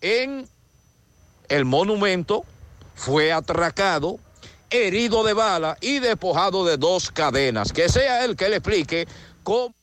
en 0.00 0.48
el 1.48 1.64
monumento 1.64 2.44
fue 3.02 3.32
atracado, 3.32 4.18
herido 4.70 5.24
de 5.24 5.32
bala 5.32 5.76
y 5.80 5.98
despojado 5.98 6.64
de 6.64 6.76
dos 6.76 7.10
cadenas. 7.10 7.72
Que 7.72 7.88
sea 7.88 8.24
él 8.24 8.36
que 8.36 8.48
le 8.48 8.56
explique 8.56 9.08
cómo... 9.42 9.74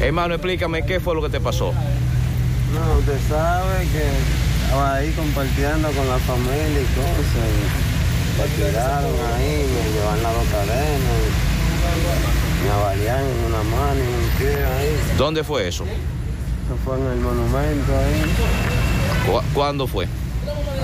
Hermano, 0.00 0.34
explícame 0.34 0.84
qué 0.84 0.98
fue 0.98 1.14
lo 1.14 1.22
que 1.22 1.28
te 1.28 1.40
pasó. 1.40 1.72
No, 1.72 2.98
usted 2.98 3.18
sabe 3.28 3.86
que 3.92 4.02
estaba 4.64 4.96
ahí 4.96 5.12
compartiendo 5.12 5.90
con 5.92 6.08
la 6.08 6.18
familia 6.18 6.80
y 6.80 6.86
cosas. 6.94 7.48
Y 7.48 8.40
me 8.40 8.66
tiraron 8.66 9.14
ahí, 9.34 9.66
me 9.72 9.92
llevan 9.92 10.22
las 10.22 10.34
dos 10.34 10.44
cadenas. 10.50 11.22
Me 12.64 12.70
avaliaron 12.70 13.28
en 13.28 13.44
una 13.44 13.62
mano 13.62 13.94
y 13.94 14.02
en 14.02 14.14
un 14.14 14.30
pie 14.38 14.64
ahí. 14.64 15.14
¿Dónde 15.16 15.44
fue 15.44 15.68
eso? 15.68 15.84
Eso 15.84 16.76
fue 16.84 16.98
en 16.98 17.06
el 17.06 17.20
monumento 17.20 17.92
ahí. 17.96 18.22
¿Cu- 19.26 19.54
¿Cuándo 19.54 19.86
fue? 19.86 20.06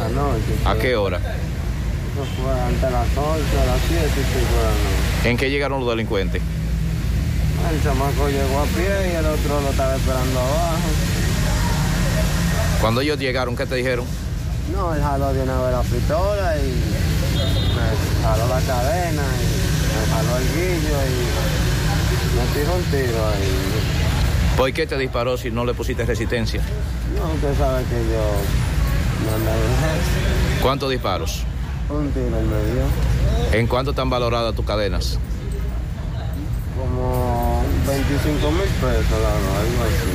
Anoche. 0.05 0.55
¿A 0.65 0.75
qué 0.77 0.97
hora? 0.97 1.19
Eso 1.19 2.25
fue 2.37 2.61
antes 2.61 2.83
de 2.83 2.91
las 2.91 3.07
8, 3.17 3.25
a 3.25 3.67
las 3.67 3.81
7 3.89 3.95
y 3.95 3.99
de 3.99 4.63
la 4.63 4.71
noche. 4.71 5.31
¿En 5.31 5.37
qué 5.37 5.51
llegaron 5.51 5.81
los 5.81 5.89
delincuentes? 5.89 6.43
El 7.71 7.83
chamaco 7.83 8.29
llegó 8.29 8.61
a 8.61 8.65
pie 8.67 9.13
y 9.13 9.17
el 9.17 9.25
otro 9.27 9.61
lo 9.61 9.71
estaba 9.71 9.97
esperando 9.97 10.39
abajo. 10.39 10.89
Cuando 12.81 13.01
ellos 13.01 13.19
llegaron, 13.19 13.57
¿qué 13.57 13.65
te 13.65 13.77
dijeron? 13.77 14.05
No, 14.73 14.95
él 14.95 15.03
jaló 15.03 15.33
de 15.33 15.43
una 15.43 15.61
vez 15.63 15.73
la 15.73 15.83
pistola 15.83 16.57
y 16.59 16.69
me 17.75 18.23
jaló 18.23 18.49
la 18.49 18.61
cadena 18.61 19.23
y 19.23 19.47
me 19.89 20.15
jaló 20.15 20.37
el 20.37 20.49
guillo 20.55 20.97
y 21.09 22.35
Me 22.35 22.61
tiró 22.61 22.75
un 22.75 22.83
tiro 22.85 23.27
ahí. 23.29 24.57
¿Por 24.57 24.73
qué 24.73 24.87
te 24.87 24.99
disparó 24.99 25.37
si 25.37 25.51
no 25.51 25.65
le 25.65 25.75
pusiste 25.75 26.05
resistencia? 26.05 26.61
No, 27.17 27.33
usted 27.33 27.57
sabe 27.59 27.85
que 27.85 27.97
yo 28.13 28.74
en. 29.21 30.63
¿Cuántos 30.63 30.91
disparos? 30.91 31.45
Un 31.89 32.11
tiro 32.13 32.39
él 32.39 32.47
me 32.47 32.65
dio. 32.73 32.85
¿En 33.53 33.67
cuánto 33.67 33.91
están 33.91 34.11
valoradas 34.11 34.55
tus 34.55 34.65
cadenas? 34.65 35.19
Como 36.77 37.65
25 37.87 38.51
mil 38.51 38.63
pesos, 38.63 39.21
la 39.23 39.29
algo 39.61 39.85
así. 39.85 40.11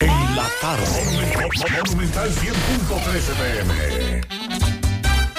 En 0.00 0.36
la 0.36 0.48
tarde. 0.60 0.86
Monumental 1.86 2.30
100.13 2.30 3.34
pm. 3.38 4.73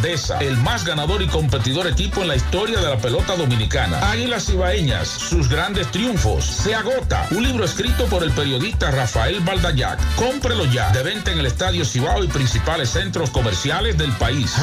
grandeza, 0.00 0.38
el 0.38 0.56
más 0.56 0.84
ganador 0.84 1.20
y 1.20 1.26
competidor 1.26 1.86
equipo 1.86 2.22
en 2.22 2.28
la 2.28 2.36
historia 2.36 2.80
de 2.80 2.88
la 2.88 2.96
pelota 2.96 3.36
dominicana. 3.36 4.10
Águilas 4.10 4.48
Ibaeñas, 4.48 5.06
sus 5.08 5.48
grandes 5.48 5.90
triunfos. 5.90 6.44
Se 6.44 6.74
agota. 6.74 7.26
Un 7.32 7.42
libro 7.42 7.64
escrito 7.64 8.06
por 8.06 8.22
el 8.22 8.30
periodista 8.30 8.90
Rafael 8.90 9.40
Baldayac. 9.40 9.98
Cómprelo 10.16 10.64
ya. 10.66 10.90
De 10.92 11.02
venta 11.02 11.32
en 11.32 11.38
el 11.38 11.46
Estadio 11.46 11.84
Cibao 11.84 12.24
y 12.24 12.28
principales 12.28 12.90
centros 12.90 13.30
comerciales 13.30 13.98
del 13.98 14.12
país. 14.12 14.56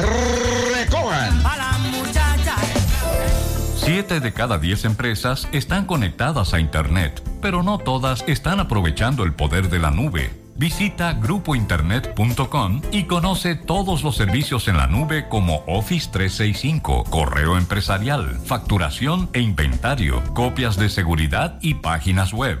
Recojan. 0.74 1.42
Siete 3.76 4.20
de 4.20 4.32
cada 4.32 4.58
diez 4.58 4.84
empresas 4.84 5.46
están 5.52 5.86
conectadas 5.86 6.52
a 6.52 6.58
Internet, 6.58 7.22
pero 7.40 7.62
no 7.62 7.78
todas 7.78 8.24
están 8.26 8.58
aprovechando 8.58 9.22
el 9.22 9.34
poder 9.34 9.70
de 9.70 9.78
la 9.78 9.90
nube. 9.90 10.47
Visita 10.58 11.12
grupointernet.com 11.12 12.82
y 12.90 13.04
conoce 13.04 13.54
todos 13.54 14.02
los 14.02 14.16
servicios 14.16 14.66
en 14.66 14.76
la 14.76 14.88
nube 14.88 15.28
como 15.28 15.62
Office 15.68 16.10
365, 16.10 17.04
correo 17.04 17.56
empresarial, 17.56 18.40
facturación 18.44 19.30
e 19.34 19.40
inventario, 19.40 20.20
copias 20.34 20.76
de 20.76 20.88
seguridad 20.88 21.60
y 21.62 21.74
páginas 21.74 22.32
web. 22.32 22.60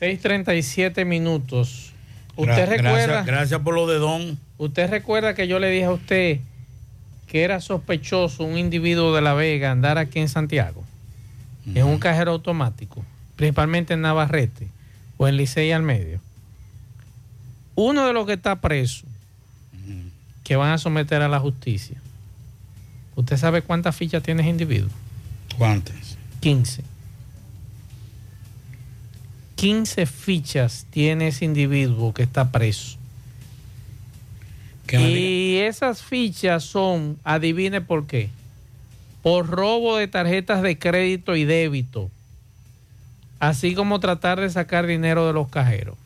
6:37 0.00 1.04
minutos. 1.04 1.92
¿Usted 2.36 2.52
Gra- 2.54 2.66
recuerda? 2.66 3.06
Gracias, 3.06 3.26
gracias 3.26 3.60
por 3.60 3.74
lo 3.74 3.86
de 3.86 3.98
Don. 3.98 4.38
¿Usted 4.58 4.90
recuerda 4.90 5.34
que 5.34 5.48
yo 5.48 5.58
le 5.58 5.70
dije 5.70 5.84
a 5.86 5.92
usted 5.92 6.40
que 7.26 7.42
era 7.42 7.60
sospechoso 7.60 8.44
un 8.44 8.56
individuo 8.58 9.14
de 9.14 9.20
La 9.22 9.34
Vega 9.34 9.70
andar 9.70 9.98
aquí 9.98 10.18
en 10.20 10.28
Santiago? 10.28 10.84
En 11.74 11.84
un 11.86 11.98
cajero 11.98 12.30
automático, 12.30 13.04
principalmente 13.34 13.94
en 13.94 14.00
Navarrete 14.02 14.68
o 15.16 15.26
en 15.26 15.36
Licey 15.36 15.72
al 15.72 15.82
medio. 15.82 16.20
Uno 17.74 18.06
de 18.06 18.12
los 18.12 18.24
que 18.26 18.34
está 18.34 18.60
preso, 18.60 19.04
que 20.44 20.54
van 20.54 20.70
a 20.72 20.78
someter 20.78 21.22
a 21.22 21.28
la 21.28 21.40
justicia. 21.40 21.96
¿Usted 23.16 23.36
sabe 23.36 23.62
cuántas 23.62 23.96
fichas 23.96 24.22
tiene 24.22 24.42
ese 24.42 24.50
individuo? 24.50 24.90
¿Cuántas? 25.58 26.16
15. 26.40 26.84
15 29.56 30.06
fichas 30.06 30.86
tiene 30.90 31.28
ese 31.28 31.44
individuo 31.44 32.14
que 32.14 32.22
está 32.22 32.52
preso. 32.52 32.98
Y 34.92 35.56
esas 35.56 36.02
fichas 36.02 36.62
son, 36.62 37.18
adivine 37.24 37.80
por 37.80 38.06
qué, 38.06 38.30
por 39.22 39.48
robo 39.48 39.96
de 39.96 40.06
tarjetas 40.06 40.62
de 40.62 40.78
crédito 40.78 41.34
y 41.34 41.44
débito, 41.44 42.08
así 43.40 43.74
como 43.74 43.98
tratar 43.98 44.40
de 44.40 44.48
sacar 44.48 44.86
dinero 44.86 45.26
de 45.26 45.32
los 45.32 45.48
cajeros. 45.48 45.96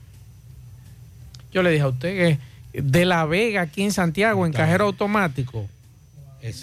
Yo 1.53 1.63
le 1.63 1.71
dije 1.71 1.83
a 1.83 1.89
usted 1.89 2.39
que 2.73 2.83
de 2.83 3.05
La 3.05 3.27
Vega, 3.27 3.63
aquí 3.63 3.83
en 3.83 3.93
Santiago, 3.93 4.47
en 4.47 4.53
cajero 4.53 4.87
automático, 4.87 5.69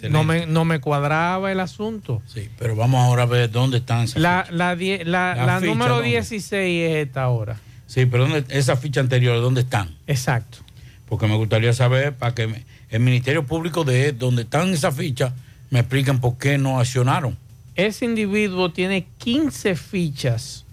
no 0.09 0.23
me, 0.23 0.45
no 0.45 0.65
me 0.65 0.79
cuadraba 0.79 1.51
el 1.51 1.59
asunto. 1.59 2.21
Sí, 2.27 2.49
pero 2.57 2.75
vamos 2.75 3.01
ahora 3.03 3.23
a 3.23 3.25
ver 3.27 3.51
dónde 3.51 3.77
están 3.77 4.03
esas 4.03 4.21
La, 4.21 4.47
la, 4.51 4.75
die- 4.75 5.05
la, 5.05 5.35
La 5.35 5.45
la 5.45 5.59
ficha, 5.59 5.71
número 5.71 5.95
¿dónde? 5.95 6.09
16 6.09 6.89
es 6.91 7.07
esta 7.07 7.23
ahora. 7.23 7.59
Sí, 7.85 8.05
pero 8.05 8.27
¿dónde, 8.27 8.45
esa 8.49 8.75
ficha 8.75 8.99
anterior, 8.99 9.39
¿dónde 9.41 9.61
están? 9.61 9.95
Exacto. 10.07 10.59
Porque 11.07 11.27
me 11.27 11.35
gustaría 11.35 11.71
saber 11.73 12.13
para 12.15 12.33
que 12.35 12.47
me- 12.47 12.65
el 12.89 12.99
Ministerio 13.01 13.45
Público 13.45 13.83
de 13.83 14.11
donde 14.13 14.41
están 14.43 14.69
esas 14.73 14.95
fichas 14.95 15.33
me 15.69 15.79
expliquen 15.79 16.19
por 16.19 16.37
qué 16.37 16.57
no 16.57 16.79
accionaron. 16.79 17.37
Ese 17.75 18.05
individuo 18.05 18.71
tiene 18.71 19.05
15 19.19 19.75
fichas 19.75 20.65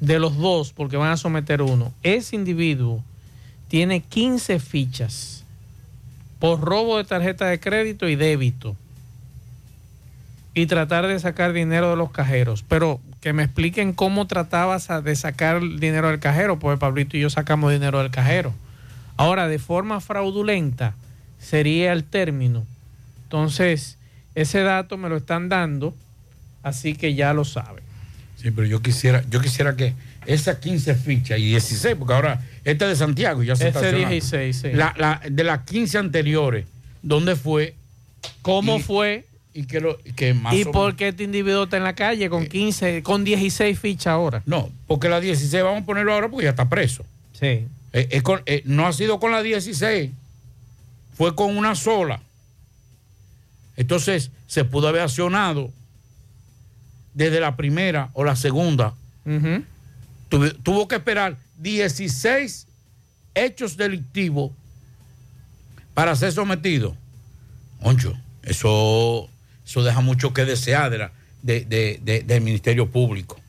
de 0.00 0.18
los 0.18 0.36
dos, 0.36 0.72
porque 0.72 0.96
van 0.96 1.10
a 1.12 1.16
someter 1.16 1.62
uno. 1.62 1.92
Ese 2.02 2.36
individuo 2.36 3.02
tiene 3.68 4.00
15 4.02 4.58
fichas 4.60 5.33
por 6.44 6.60
robo 6.60 6.98
de 6.98 7.04
tarjeta 7.04 7.46
de 7.46 7.58
crédito 7.58 8.06
y 8.06 8.16
débito. 8.16 8.76
Y 10.52 10.66
tratar 10.66 11.06
de 11.06 11.18
sacar 11.18 11.54
dinero 11.54 11.88
de 11.88 11.96
los 11.96 12.10
cajeros. 12.10 12.62
Pero 12.68 13.00
que 13.22 13.32
me 13.32 13.44
expliquen 13.44 13.94
cómo 13.94 14.26
tratabas 14.26 14.88
de 15.02 15.16
sacar 15.16 15.62
dinero 15.62 16.10
del 16.10 16.20
cajero, 16.20 16.58
porque 16.58 16.78
Pablito 16.78 17.16
y 17.16 17.20
yo 17.20 17.30
sacamos 17.30 17.72
dinero 17.72 18.00
del 18.00 18.10
cajero. 18.10 18.52
Ahora, 19.16 19.48
de 19.48 19.58
forma 19.58 20.02
fraudulenta 20.02 20.92
sería 21.38 21.94
el 21.94 22.04
término. 22.04 22.66
Entonces, 23.22 23.96
ese 24.34 24.60
dato 24.60 24.98
me 24.98 25.08
lo 25.08 25.16
están 25.16 25.48
dando, 25.48 25.94
así 26.62 26.94
que 26.94 27.14
ya 27.14 27.32
lo 27.32 27.46
saben. 27.46 27.82
Sí, 28.36 28.50
pero 28.50 28.66
yo 28.66 28.82
quisiera, 28.82 29.24
yo 29.30 29.40
quisiera 29.40 29.76
que 29.76 29.94
esas 30.26 30.58
15 30.58 30.94
fichas 30.94 31.38
y 31.38 31.46
16, 31.46 31.96
porque 31.98 32.14
ahora 32.14 32.42
esta 32.64 32.84
es 32.86 32.90
de 32.98 33.04
Santiago 33.04 33.42
ya 33.42 33.56
se 33.56 33.68
está 33.68 33.80
accionando. 33.80 34.08
16, 34.08 34.56
sí. 34.56 34.68
La- 34.72 34.94
la- 34.96 35.20
de 35.28 35.44
las 35.44 35.60
15 35.64 35.98
anteriores, 35.98 36.66
¿dónde 37.02 37.36
fue? 37.36 37.74
¿Cómo 38.42 38.78
Y- 38.78 38.82
fue? 38.82 39.26
Y 39.56 39.66
que, 39.66 39.80
lo, 39.80 39.98
que 40.16 40.34
más 40.34 40.52
¿Y 40.54 40.64
por 40.64 40.96
qué 40.96 41.08
este 41.08 41.22
individuo 41.22 41.64
está 41.64 41.76
en 41.76 41.84
la 41.84 41.94
calle 41.94 42.28
con 42.28 42.46
15, 42.46 43.02
con 43.04 43.22
16 43.22 43.78
fichas 43.78 44.08
ahora? 44.08 44.42
No, 44.46 44.68
porque 44.88 45.08
la 45.08 45.20
16 45.20 45.62
vamos 45.62 45.82
a 45.82 45.86
ponerlo 45.86 46.12
ahora 46.12 46.28
porque 46.28 46.44
ya 46.44 46.50
está 46.50 46.68
preso. 46.68 47.04
Sí. 47.38 47.66
Eh, 47.92 48.08
es 48.10 48.22
con- 48.24 48.42
eh, 48.46 48.62
no 48.64 48.84
ha 48.86 48.92
sido 48.92 49.20
con 49.20 49.30
la 49.30 49.42
16, 49.42 50.10
fue 51.16 51.36
con 51.36 51.56
una 51.56 51.76
sola. 51.76 52.20
Entonces 53.76 54.30
se 54.46 54.64
pudo 54.64 54.88
haber 54.88 55.02
accionado 55.02 55.70
desde 57.12 57.38
la 57.40 57.56
primera 57.56 58.10
o 58.14 58.24
la 58.24 58.34
segunda. 58.36 58.94
Tuve- 59.24 59.62
tuvo 60.62 60.88
que 60.88 60.96
esperar 60.96 61.36
16 61.58 62.66
hechos 63.34 63.76
delictivos 63.76 64.52
para 65.94 66.14
ser 66.16 66.32
sometido. 66.32 66.96
Oncho, 67.80 68.14
eso, 68.42 69.28
eso 69.66 69.82
deja 69.82 70.00
mucho 70.00 70.32
que 70.32 70.44
desear 70.44 71.12
de 71.42 71.64
de- 71.64 72.00
de- 72.02 72.22
del 72.22 72.40
Ministerio 72.40 72.90
Público. 72.90 73.40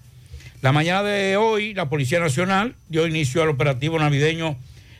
La 0.61 0.71
mañana 0.71 1.03
de 1.03 1.37
hoy, 1.37 1.73
la 1.73 1.89
Policía 1.89 2.19
Nacional 2.19 2.75
dio 2.89 3.07
inicio 3.07 3.41
al 3.43 3.49
operativo 3.49 3.99
navideño 3.99 4.57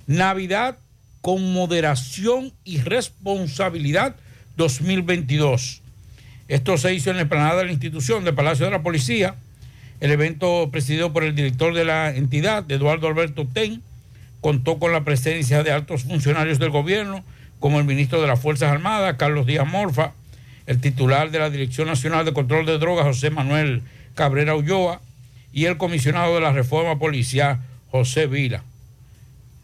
Navidad 0.08 0.78
con 1.22 1.52
moderación 1.54 2.54
y 2.64 2.78
responsabilidad 2.80 4.16
2022. 4.58 5.82
Esto 6.48 6.78
se 6.78 6.94
hizo 6.94 7.10
en 7.10 7.16
la 7.18 7.24
explanada 7.24 7.58
de 7.58 7.66
la 7.66 7.72
institución 7.72 8.24
del 8.24 8.36
Palacio 8.36 8.66
de 8.66 8.72
la 8.72 8.84
Policía. 8.84 9.36
El 10.06 10.12
evento 10.12 10.70
presidido 10.72 11.12
por 11.14 11.24
el 11.24 11.34
director 11.34 11.74
de 11.74 11.84
la 11.84 12.16
entidad, 12.16 12.72
Eduardo 12.72 13.08
Alberto 13.08 13.48
Ten, 13.52 13.82
contó 14.40 14.78
con 14.78 14.92
la 14.92 15.04
presencia 15.04 15.64
de 15.64 15.72
altos 15.72 16.04
funcionarios 16.04 16.60
del 16.60 16.70
gobierno, 16.70 17.24
como 17.60 17.80
el 17.80 17.86
ministro 17.86 18.22
de 18.22 18.28
las 18.28 18.40
Fuerzas 18.40 18.72
Armadas, 18.72 19.16
Carlos 19.18 19.48
Díaz 19.48 19.66
Morfa, 19.66 20.14
el 20.68 20.80
titular 20.80 21.32
de 21.32 21.40
la 21.40 21.50
Dirección 21.50 21.88
Nacional 21.88 22.24
de 22.24 22.34
Control 22.34 22.68
de 22.68 22.78
Drogas, 22.78 23.08
José 23.08 23.32
Manuel 23.32 23.82
Cabrera 24.14 24.56
Ulloa 24.56 25.02
y 25.52 25.66
el 25.66 25.78
comisionado 25.78 26.36
de 26.36 26.42
la 26.42 26.52
reforma 26.52 27.00
policial, 27.00 27.62
José 27.90 28.28
Vila, 28.28 28.64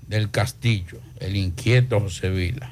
del 0.08 0.32
Castillo, 0.32 0.98
el 1.20 1.36
inquieto 1.36 2.00
José 2.00 2.32
Vila, 2.32 2.72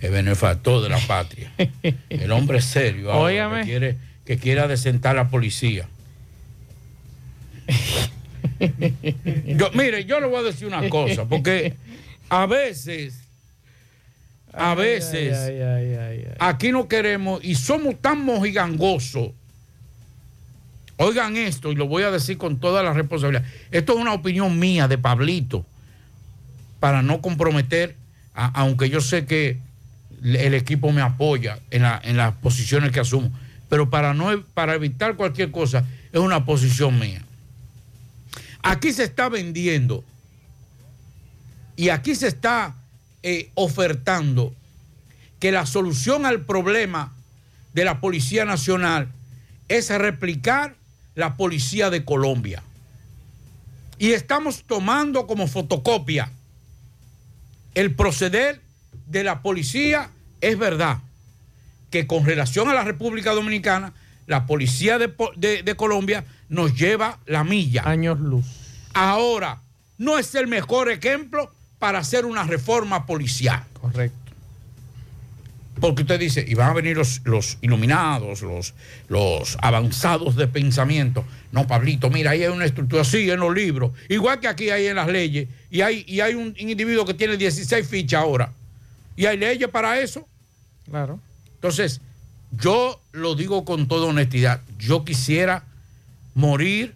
el 0.00 0.12
benefactor 0.12 0.80
de 0.80 0.90
la 0.90 1.00
patria, 1.00 1.50
el 2.08 2.30
hombre 2.30 2.60
serio 2.60 3.10
ahora, 3.10 3.62
que 3.62 3.66
quiere, 3.66 3.96
que 4.24 4.38
quiere 4.38 4.60
adecentar 4.60 5.18
a 5.18 5.24
la 5.24 5.28
policía. 5.28 5.88
Yo, 9.46 9.70
mire, 9.74 10.04
yo 10.04 10.20
le 10.20 10.26
voy 10.26 10.38
a 10.38 10.42
decir 10.42 10.66
una 10.66 10.88
cosa, 10.88 11.24
porque 11.24 11.74
a 12.28 12.46
veces, 12.46 13.20
a 14.52 14.74
veces, 14.74 15.36
Ay, 15.36 15.60
ay, 15.60 15.94
ay, 15.94 16.24
ay. 16.28 16.36
aquí 16.38 16.70
no 16.72 16.86
queremos 16.88 17.42
y 17.44 17.54
somos 17.54 18.00
tan 18.00 18.24
mojigangosos. 18.24 19.30
Oigan 20.96 21.36
esto 21.36 21.72
y 21.72 21.74
lo 21.74 21.88
voy 21.88 22.04
a 22.04 22.10
decir 22.12 22.38
con 22.38 22.58
toda 22.60 22.82
la 22.82 22.92
responsabilidad. 22.92 23.44
Esto 23.72 23.94
es 23.94 23.98
una 23.98 24.12
opinión 24.12 24.58
mía 24.58 24.86
de 24.86 24.96
Pablito 24.96 25.66
para 26.78 27.02
no 27.02 27.20
comprometer, 27.20 27.96
a- 28.34 28.46
aunque 28.60 28.88
yo 28.88 29.00
sé 29.00 29.26
que 29.26 29.58
el 30.22 30.54
equipo 30.54 30.92
me 30.92 31.02
apoya 31.02 31.58
en, 31.70 31.82
la- 31.82 32.00
en 32.04 32.16
las 32.16 32.34
posiciones 32.36 32.92
que 32.92 33.00
asumo, 33.00 33.32
pero 33.68 33.90
para, 33.90 34.14
no, 34.14 34.40
para 34.54 34.74
evitar 34.74 35.16
cualquier 35.16 35.50
cosa 35.50 35.84
es 36.12 36.20
una 36.20 36.44
posición 36.44 36.98
mía. 36.98 37.22
Aquí 38.64 38.94
se 38.94 39.04
está 39.04 39.28
vendiendo 39.28 40.02
y 41.76 41.90
aquí 41.90 42.14
se 42.14 42.28
está 42.28 42.74
eh, 43.22 43.50
ofertando 43.54 44.54
que 45.38 45.52
la 45.52 45.66
solución 45.66 46.24
al 46.24 46.46
problema 46.46 47.12
de 47.74 47.84
la 47.84 48.00
Policía 48.00 48.46
Nacional 48.46 49.12
es 49.68 49.90
replicar 49.90 50.76
la 51.14 51.36
Policía 51.36 51.90
de 51.90 52.06
Colombia. 52.06 52.62
Y 53.98 54.12
estamos 54.12 54.64
tomando 54.66 55.26
como 55.26 55.46
fotocopia 55.46 56.30
el 57.74 57.94
proceder 57.94 58.62
de 59.06 59.24
la 59.24 59.42
policía. 59.42 60.08
Es 60.40 60.58
verdad 60.58 61.00
que 61.90 62.06
con 62.06 62.24
relación 62.24 62.70
a 62.70 62.74
la 62.74 62.84
República 62.84 63.32
Dominicana, 63.32 63.92
la 64.26 64.46
Policía 64.46 64.98
de, 64.98 65.74
Colombia 65.76 66.24
nos 66.54 66.74
lleva 66.74 67.18
la 67.26 67.44
milla. 67.44 67.82
Años 67.84 68.20
luz. 68.20 68.46
Ahora, 68.94 69.60
no 69.98 70.18
es 70.18 70.34
el 70.34 70.46
mejor 70.46 70.90
ejemplo 70.90 71.52
para 71.78 71.98
hacer 71.98 72.24
una 72.24 72.44
reforma 72.44 73.06
policial. 73.06 73.64
Correcto. 73.80 74.16
Porque 75.80 76.02
usted 76.02 76.20
dice, 76.20 76.44
y 76.46 76.54
van 76.54 76.70
a 76.70 76.74
venir 76.74 76.96
los, 76.96 77.20
los 77.24 77.58
iluminados, 77.60 78.42
los, 78.42 78.74
los 79.08 79.58
avanzados 79.60 80.36
de 80.36 80.46
pensamiento. 80.46 81.24
No, 81.50 81.66
Pablito, 81.66 82.10
mira, 82.10 82.30
ahí 82.30 82.44
hay 82.44 82.48
una 82.48 82.64
estructura 82.64 83.02
así 83.02 83.28
en 83.28 83.40
los 83.40 83.52
libros, 83.52 83.90
igual 84.08 84.38
que 84.38 84.46
aquí 84.46 84.70
hay 84.70 84.86
en 84.86 84.96
las 84.96 85.08
leyes, 85.08 85.48
y 85.70 85.80
hay, 85.80 86.04
y 86.06 86.20
hay 86.20 86.34
un 86.34 86.54
individuo 86.58 87.04
que 87.04 87.14
tiene 87.14 87.36
16 87.36 87.86
fichas 87.86 88.22
ahora. 88.22 88.52
Y 89.16 89.26
hay 89.26 89.36
leyes 89.36 89.68
para 89.68 89.98
eso. 89.98 90.26
Claro. 90.88 91.18
Entonces, 91.56 92.00
yo 92.52 93.00
lo 93.10 93.34
digo 93.34 93.64
con 93.64 93.88
toda 93.88 94.06
honestidad, 94.06 94.60
yo 94.78 95.04
quisiera 95.04 95.64
morir, 96.34 96.94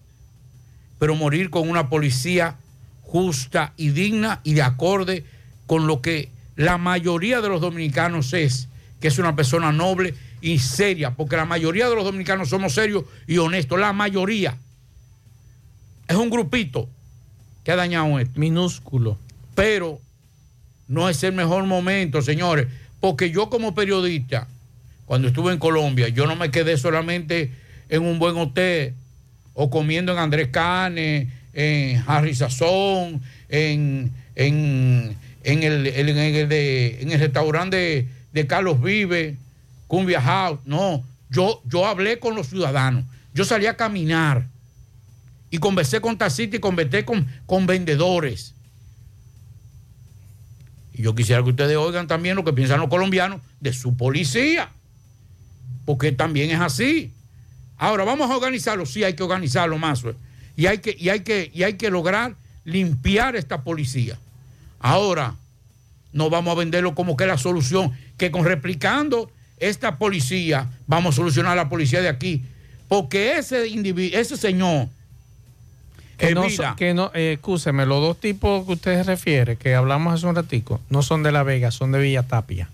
pero 0.98 1.14
morir 1.14 1.50
con 1.50 1.68
una 1.68 1.88
policía 1.88 2.56
justa 3.02 3.72
y 3.76 3.90
digna 3.90 4.40
y 4.44 4.54
de 4.54 4.62
acorde 4.62 5.24
con 5.66 5.86
lo 5.86 6.02
que 6.02 6.30
la 6.56 6.76
mayoría 6.76 7.40
de 7.40 7.48
los 7.48 7.60
dominicanos 7.60 8.32
es, 8.32 8.68
que 9.00 9.08
es 9.08 9.18
una 9.18 9.36
persona 9.36 9.72
noble 9.72 10.14
y 10.40 10.58
seria, 10.58 11.12
porque 11.14 11.36
la 11.36 11.44
mayoría 11.44 11.88
de 11.88 11.94
los 11.94 12.04
dominicanos 12.04 12.48
somos 12.48 12.74
serios 12.74 13.04
y 13.26 13.38
honestos, 13.38 13.78
la 13.78 13.92
mayoría. 13.92 14.56
Es 16.06 16.16
un 16.16 16.30
grupito 16.30 16.88
que 17.64 17.72
ha 17.72 17.76
dañado 17.76 18.18
esto. 18.18 18.40
Minúsculo. 18.40 19.18
Pero 19.54 20.00
no 20.88 21.08
es 21.08 21.22
el 21.22 21.32
mejor 21.32 21.64
momento, 21.64 22.22
señores, 22.22 22.66
porque 23.00 23.30
yo 23.30 23.50
como 23.50 23.74
periodista, 23.74 24.48
cuando 25.04 25.28
estuve 25.28 25.52
en 25.52 25.58
Colombia, 25.58 26.08
yo 26.08 26.26
no 26.26 26.34
me 26.34 26.50
quedé 26.50 26.76
solamente 26.76 27.52
en 27.88 28.02
un 28.02 28.18
buen 28.18 28.36
hotel 28.36 28.94
o 29.60 29.70
comiendo 29.70 30.12
en 30.12 30.18
Andrés 30.18 30.48
Cane, 30.52 31.28
en 31.52 32.04
Harry 32.06 32.32
Sazón, 32.32 33.20
en, 33.48 34.12
en, 34.36 35.16
en 35.42 35.62
el, 35.64 35.84
en 35.88 36.08
el 36.16 36.48
de- 36.48 37.02
en 37.02 37.10
el 37.10 37.18
restaurante 37.18 37.76
de, 37.76 38.08
de 38.32 38.46
Carlos 38.46 38.80
Vive, 38.80 39.36
Cumbia 39.88 40.20
House. 40.22 40.60
No, 40.64 41.02
yo, 41.28 41.60
yo 41.66 41.86
hablé 41.86 42.20
con 42.20 42.36
los 42.36 42.46
ciudadanos. 42.46 43.04
Yo 43.34 43.44
salí 43.44 43.66
a 43.66 43.76
caminar 43.76 44.46
y 45.50 45.58
conversé 45.58 46.00
con 46.00 46.16
taxistas 46.16 46.58
y 46.58 46.60
conversé 46.60 47.04
con, 47.04 47.26
con 47.44 47.66
vendedores. 47.66 48.54
Y 50.94 51.02
yo 51.02 51.16
quisiera 51.16 51.42
que 51.42 51.50
ustedes 51.50 51.76
oigan 51.76 52.06
también 52.06 52.36
lo 52.36 52.44
que 52.44 52.52
piensan 52.52 52.78
los 52.78 52.88
colombianos 52.88 53.40
de 53.58 53.72
su 53.72 53.96
policía, 53.96 54.70
porque 55.84 56.12
también 56.12 56.50
es 56.52 56.60
así. 56.60 57.12
Ahora, 57.78 58.04
vamos 58.04 58.30
a 58.30 58.36
organizarlo, 58.36 58.84
sí 58.86 59.04
hay 59.04 59.14
que 59.14 59.22
organizarlo 59.22 59.78
más. 59.78 60.02
Y 60.56 60.66
hay 60.66 60.78
que, 60.78 60.96
y 60.98 61.08
hay 61.08 61.20
que, 61.20 61.50
y 61.54 61.62
hay 61.62 61.74
que 61.74 61.90
lograr 61.90 62.34
limpiar 62.64 63.36
esta 63.36 63.62
policía. 63.62 64.18
Ahora, 64.80 65.34
no 66.12 66.28
vamos 66.30 66.52
a 66.52 66.58
venderlo 66.58 66.94
como 66.94 67.16
que 67.16 67.24
es 67.24 67.28
la 67.28 67.38
solución, 67.38 67.92
que 68.16 68.30
con 68.30 68.44
replicando 68.44 69.30
esta 69.58 69.96
policía 69.98 70.68
vamos 70.86 71.14
a 71.14 71.16
solucionar 71.16 71.56
la 71.56 71.68
policía 71.68 72.00
de 72.00 72.08
aquí. 72.08 72.42
Porque 72.88 73.36
ese 73.38 73.68
individuo, 73.68 74.18
ese 74.18 74.36
señor, 74.36 74.88
Que 76.16 76.34
no, 76.34 76.44
Evita. 76.44 76.68
son- 76.70 76.76
que 76.76 76.94
no, 76.94 77.12
eh, 77.14 77.32
excúseme, 77.34 77.86
los 77.86 78.00
dos 78.00 78.18
tipos 78.18 78.66
que 78.66 78.72
usted 78.72 78.94
se 78.96 79.02
refiere, 79.04 79.56
que 79.56 79.76
hablamos 79.76 80.14
hace 80.14 80.26
un 80.26 80.34
ratico, 80.34 80.80
no 80.90 81.02
son 81.02 81.22
de 81.22 81.30
La 81.30 81.44
Vega, 81.44 81.70
son 81.70 81.92
de 81.92 82.00
Villa 82.00 82.24
Tapia. 82.24 82.68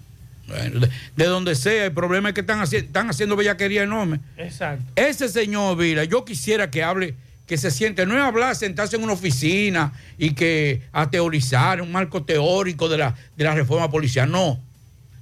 Bueno, 0.56 0.81
de, 0.81 0.90
de 1.16 1.24
donde 1.24 1.55
sea, 1.55 1.86
el 1.86 1.93
problema 1.93 2.28
es 2.31 2.35
que 2.35 2.40
están, 2.43 2.60
haci- 2.60 2.85
están 2.85 3.10
haciendo 3.10 3.36
bellaquería 3.36 3.82
enorme. 3.82 4.20
Exacto. 4.36 4.85
Ese 4.97 5.28
señor 5.28 5.76
Vila, 5.76 6.05
yo 6.05 6.24
quisiera 6.24 6.70
que 6.70 6.82
hable, 6.82 7.14
que 7.47 7.59
se 7.59 7.70
siente, 7.70 8.06
no 8.06 8.14
es 8.16 8.22
hablar, 8.22 8.56
sentarse 8.56 8.97
en 8.97 9.02
una 9.02 9.12
oficina 9.12 9.93
y 10.18 10.32
que 10.35 10.82
a 10.93 11.10
teorizar 11.10 11.82
un 11.82 11.93
marco 11.93 12.22
teórico 12.24 12.89
de 12.89 12.98
la, 12.98 13.14
de 13.36 13.44
la 13.44 13.55
reforma 13.55 13.90
policial. 13.90 14.31
No. 14.31 14.60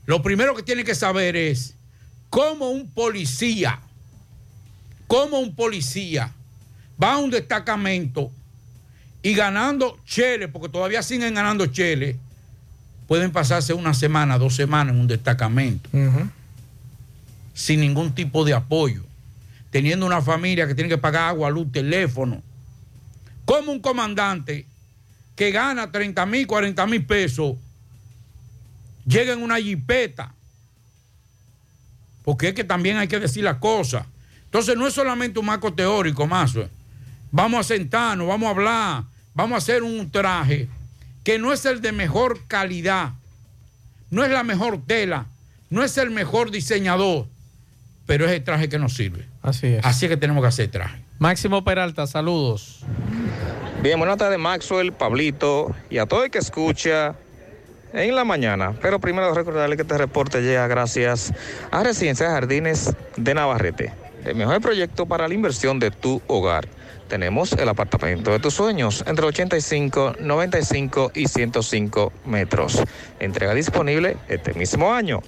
Lo 0.06 0.22
primero 0.22 0.54
que 0.54 0.62
tiene 0.62 0.84
que 0.84 0.94
saber 0.94 1.36
es 1.36 1.74
cómo 2.30 2.70
un 2.70 2.90
policía, 2.90 3.80
cómo 5.06 5.38
un 5.40 5.54
policía 5.54 6.32
va 7.02 7.14
a 7.14 7.18
un 7.18 7.30
destacamento 7.30 8.30
y 9.22 9.34
ganando 9.34 9.98
chele, 10.04 10.48
porque 10.48 10.68
todavía 10.68 11.02
siguen 11.02 11.34
ganando 11.34 11.66
chele, 11.66 12.16
pueden 13.12 13.30
pasarse 13.30 13.74
una 13.74 13.92
semana, 13.92 14.38
dos 14.38 14.54
semanas 14.54 14.94
en 14.94 15.00
un 15.02 15.06
destacamento 15.06 15.90
sin 17.52 17.80
ningún 17.80 18.14
tipo 18.14 18.42
de 18.42 18.54
apoyo, 18.54 19.02
teniendo 19.70 20.06
una 20.06 20.22
familia 20.22 20.66
que 20.66 20.74
tiene 20.74 20.88
que 20.88 20.96
pagar 20.96 21.28
agua, 21.28 21.50
luz, 21.50 21.70
teléfono. 21.70 22.42
Como 23.44 23.70
un 23.70 23.80
comandante 23.80 24.64
que 25.36 25.50
gana 25.50 25.90
30 25.92 26.24
mil, 26.24 26.46
40 26.46 26.86
mil 26.86 27.04
pesos, 27.04 27.56
llega 29.04 29.34
en 29.34 29.42
una 29.42 29.58
jipeta. 29.58 30.32
Porque 32.24 32.48
es 32.48 32.54
que 32.54 32.64
también 32.64 32.96
hay 32.96 33.08
que 33.08 33.20
decir 33.20 33.44
las 33.44 33.58
cosas. 33.58 34.06
Entonces 34.46 34.74
no 34.74 34.86
es 34.86 34.94
solamente 34.94 35.38
un 35.38 35.44
marco 35.44 35.74
teórico, 35.74 36.26
más. 36.26 36.54
Vamos 37.30 37.60
a 37.60 37.62
sentarnos, 37.62 38.26
vamos 38.26 38.46
a 38.46 38.50
hablar, 38.52 39.04
vamos 39.34 39.56
a 39.56 39.58
hacer 39.58 39.82
un 39.82 40.10
traje 40.10 40.66
que 41.24 41.38
no 41.38 41.52
es 41.52 41.64
el 41.64 41.80
de 41.80 41.92
mejor 41.92 42.46
calidad, 42.46 43.12
no 44.10 44.24
es 44.24 44.30
la 44.30 44.42
mejor 44.42 44.80
tela, 44.86 45.26
no 45.70 45.82
es 45.82 45.96
el 45.98 46.10
mejor 46.10 46.50
diseñador, 46.50 47.26
pero 48.06 48.26
es 48.26 48.32
el 48.32 48.44
traje 48.44 48.68
que 48.68 48.78
nos 48.78 48.94
sirve. 48.94 49.26
Así 49.42 49.68
es. 49.68 49.84
Así 49.84 50.06
es 50.06 50.10
que 50.10 50.16
tenemos 50.16 50.42
que 50.42 50.48
hacer 50.48 50.70
traje. 50.70 51.02
Máximo 51.18 51.64
Peralta, 51.64 52.06
saludos. 52.06 52.80
Bien, 53.82 53.98
buenas 53.98 54.18
tardes, 54.18 54.38
Maxwell, 54.38 54.92
Pablito 54.92 55.74
y 55.88 55.98
a 55.98 56.06
todo 56.06 56.24
el 56.24 56.30
que 56.30 56.38
escucha 56.38 57.14
en 57.92 58.14
la 58.14 58.24
mañana. 58.24 58.74
Pero 58.80 59.00
primero 59.00 59.32
recordarle 59.34 59.76
que 59.76 59.82
este 59.82 59.98
reporte 59.98 60.42
llega 60.42 60.66
gracias 60.66 61.32
a 61.70 61.82
Residencia 61.82 62.26
de 62.26 62.32
Jardines 62.32 62.94
de 63.16 63.34
Navarrete, 63.34 63.92
el 64.24 64.34
mejor 64.34 64.60
proyecto 64.60 65.06
para 65.06 65.28
la 65.28 65.34
inversión 65.34 65.78
de 65.78 65.90
tu 65.90 66.20
hogar. 66.26 66.68
Tenemos 67.12 67.52
el 67.52 67.68
apartamento 67.68 68.30
de 68.30 68.38
tus 68.38 68.54
sueños 68.54 69.04
entre 69.06 69.26
85, 69.26 70.14
95 70.20 71.12
y 71.14 71.28
105 71.28 72.10
metros. 72.24 72.82
Entrega 73.20 73.52
disponible 73.52 74.16
este 74.28 74.54
mismo 74.54 74.94
año. 74.94 75.20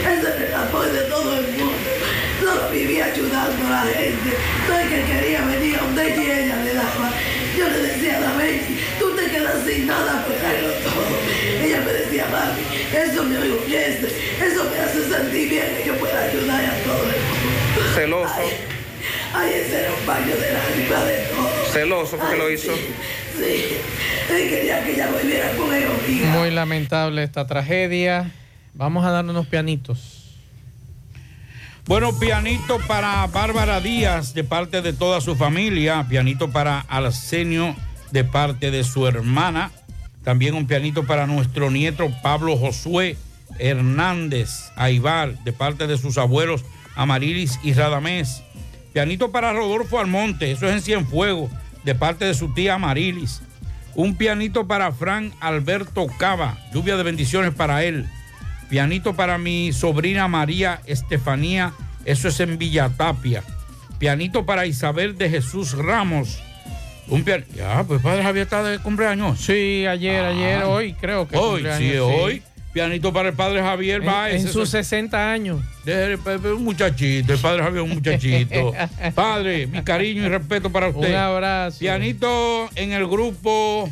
Ese 0.00 0.28
es 0.28 0.48
el 0.48 0.54
apoyo 0.54 0.92
de 0.92 1.02
todo 1.02 1.38
el 1.38 1.46
mundo. 1.52 1.74
Solo 2.40 2.70
vivía 2.70 3.04
ayudando 3.06 3.66
a 3.66 3.84
la 3.84 3.92
gente. 3.92 4.30
No 4.68 4.78
es 4.78 4.88
que 4.88 5.04
quería 5.04 5.44
venir 5.44 5.76
a 5.76 5.82
donde 5.82 6.14
ella, 6.14 6.38
ella 6.40 6.56
le 6.64 6.74
daba. 6.74 7.10
Yo 7.56 7.68
le 7.68 7.78
decía 7.78 8.16
a 8.16 8.20
la 8.20 8.32
Betty, 8.36 8.78
tú 8.98 9.14
te 9.14 9.26
quedas 9.26 9.56
sin 9.66 9.86
nada, 9.86 10.24
pues 10.26 10.38
hazlo 10.42 10.72
todo. 10.88 11.04
Ella 11.62 11.82
me 11.84 11.92
decía, 11.92 12.26
mami, 12.32 12.62
eso 12.96 13.24
me 13.24 13.36
orgullece, 13.36 14.08
eso 14.42 14.64
me 14.70 14.80
hace 14.80 15.08
sentir 15.08 15.50
bien 15.50 15.76
que 15.76 15.88
yo 15.88 15.96
pueda 15.98 16.22
ayudar 16.22 16.64
a 16.64 16.74
todo 16.84 17.04
el 17.04 17.20
mundo. 17.20 17.94
Celoso. 17.94 18.34
Ay, 19.34 19.50
ese 19.54 19.80
era 19.80 19.90
un 19.92 20.06
baño 20.06 20.34
de 20.36 20.52
lágrimas 20.52 21.06
de 21.06 21.16
todo. 21.34 21.61
Celoso 21.72 22.16
porque 22.16 22.34
Ay, 22.34 22.38
lo 22.38 22.50
hizo. 22.50 22.72
Sí, 22.74 23.76
él 24.30 24.48
quería 24.48 24.84
que 24.84 24.92
ella 24.92 25.10
volviera 25.10 25.50
con 25.56 25.74
él. 25.74 25.84
Muy 26.26 26.50
lamentable 26.50 27.22
esta 27.22 27.46
tragedia. 27.46 28.30
Vamos 28.74 29.04
a 29.04 29.10
dar 29.10 29.24
unos 29.24 29.46
pianitos. 29.46 30.22
Bueno, 31.86 32.16
pianito 32.16 32.78
para 32.86 33.26
Bárbara 33.26 33.80
Díaz 33.80 34.34
de 34.34 34.44
parte 34.44 34.82
de 34.82 34.92
toda 34.92 35.20
su 35.20 35.34
familia, 35.34 36.06
pianito 36.08 36.50
para 36.50 36.80
Arsenio 36.88 37.74
de 38.12 38.22
parte 38.22 38.70
de 38.70 38.84
su 38.84 39.06
hermana, 39.08 39.72
también 40.22 40.54
un 40.54 40.68
pianito 40.68 41.04
para 41.04 41.26
nuestro 41.26 41.70
nieto 41.70 42.08
Pablo 42.22 42.56
Josué 42.56 43.16
Hernández 43.58 44.70
Aibar 44.76 45.42
de 45.42 45.52
parte 45.52 45.88
de 45.88 45.98
sus 45.98 46.18
abuelos 46.18 46.64
Amarilis 46.94 47.58
y 47.64 47.72
Radamés, 47.72 48.42
pianito 48.92 49.32
para 49.32 49.52
Rodolfo 49.52 49.98
Almonte, 49.98 50.52
eso 50.52 50.68
es 50.68 50.74
en 50.74 50.82
Cienfuegos, 50.82 51.50
de 51.84 51.94
parte 51.94 52.24
de 52.24 52.34
su 52.34 52.52
tía 52.54 52.74
Amarilis, 52.74 53.42
un 53.94 54.16
pianito 54.16 54.66
para 54.66 54.92
Fran 54.92 55.32
Alberto 55.40 56.06
Cava, 56.18 56.58
lluvia 56.72 56.96
de 56.96 57.02
bendiciones 57.02 57.54
para 57.54 57.84
él. 57.84 58.06
Pianito 58.70 59.14
para 59.14 59.36
mi 59.36 59.72
sobrina 59.72 60.28
María 60.28 60.80
Estefanía, 60.86 61.72
eso 62.04 62.28
es 62.28 62.40
en 62.40 62.56
Villatapia. 62.56 63.42
Pianito 63.98 64.46
para 64.46 64.66
Isabel 64.66 65.18
de 65.18 65.28
Jesús 65.28 65.72
Ramos. 65.72 66.42
Un 67.08 67.22
pian... 67.24 67.44
Ya, 67.54 67.84
pues 67.84 68.00
padre 68.00 68.22
Javier 68.22 68.44
está 68.44 68.62
de 68.62 68.78
cumpleaños. 68.78 69.40
Sí, 69.40 69.86
ayer, 69.86 70.24
ayer, 70.24 70.62
hoy 70.62 70.94
creo 70.94 71.28
que 71.28 71.36
Hoy, 71.36 71.66
sí, 71.76 71.92
sí. 71.92 72.42
Pianito 72.72 73.12
para 73.12 73.28
el 73.28 73.34
padre 73.34 73.60
Javier 73.60 74.00
En- 74.00 74.06
Báez. 74.06 74.44
en 74.46 74.52
sus 74.52 74.70
60 74.70 75.30
años. 75.30 75.60
de- 75.84 76.18
Un 76.56 76.64
muchachito, 76.64 77.32
el 77.34 77.38
padre 77.38 77.62
Javier, 77.62 77.82
un 77.82 77.90
muchachito. 77.90 78.72
Padre, 79.14 79.66
mi 79.66 79.82
cariño 79.82 80.24
y 80.24 80.28
respeto 80.28 80.70
para 80.70 80.88
usted. 80.88 81.10
Un 81.10 81.14
abrazo. 81.16 81.78
Pianito 81.78 82.70
en 82.76 82.92
el 82.92 83.06
grupo 83.06 83.90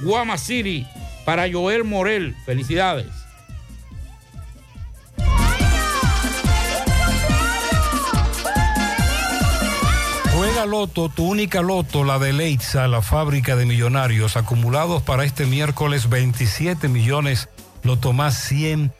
Guama 0.00 0.38
City 0.38 0.86
para 1.24 1.50
Joel 1.50 1.84
Morel. 1.84 2.34
Felicidades. 2.46 3.06
Juega 10.34 10.66
Loto, 10.66 11.08
tu 11.08 11.26
única 11.30 11.62
Loto, 11.62 12.02
la 12.04 12.18
de 12.18 12.32
Leitza, 12.32 12.88
la 12.88 13.02
fábrica 13.02 13.54
de 13.56 13.66
millonarios, 13.66 14.36
acumulados 14.36 15.02
para 15.02 15.24
este 15.24 15.46
miércoles 15.46 16.08
27 16.08 16.88
millones, 16.88 17.48
Loto 17.84 18.12
más 18.12 18.36
100, 18.44 18.92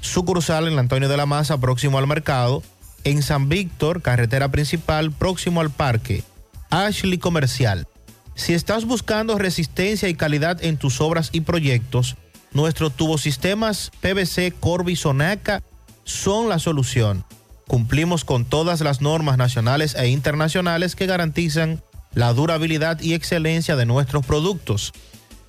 Sucursal 0.00 0.68
en 0.68 0.78
Antonio 0.78 1.08
de 1.08 1.16
la 1.16 1.26
Maza, 1.26 1.58
próximo 1.58 1.98
al 1.98 2.06
mercado. 2.06 2.62
En 3.04 3.22
San 3.22 3.48
Víctor, 3.48 4.02
carretera 4.02 4.50
principal, 4.50 5.12
próximo 5.12 5.60
al 5.60 5.70
parque. 5.70 6.24
Ashley 6.70 7.18
Comercial. 7.18 7.86
Si 8.34 8.54
estás 8.54 8.84
buscando 8.84 9.38
resistencia 9.38 10.08
y 10.08 10.14
calidad 10.14 10.62
en 10.64 10.76
tus 10.76 11.00
obras 11.00 11.30
y 11.32 11.40
proyectos, 11.40 12.16
nuestros 12.52 12.94
tubosistemas 12.94 13.90
PVC 14.00 14.54
Corby 14.58 14.96
Sonaca 14.96 15.62
son 16.04 16.48
la 16.48 16.58
solución. 16.58 17.24
Cumplimos 17.66 18.24
con 18.24 18.44
todas 18.44 18.80
las 18.80 19.00
normas 19.00 19.36
nacionales 19.36 19.94
e 19.94 20.08
internacionales 20.08 20.96
que 20.96 21.06
garantizan 21.06 21.82
la 22.14 22.32
durabilidad 22.32 23.00
y 23.00 23.14
excelencia 23.14 23.76
de 23.76 23.86
nuestros 23.86 24.24
productos. 24.24 24.92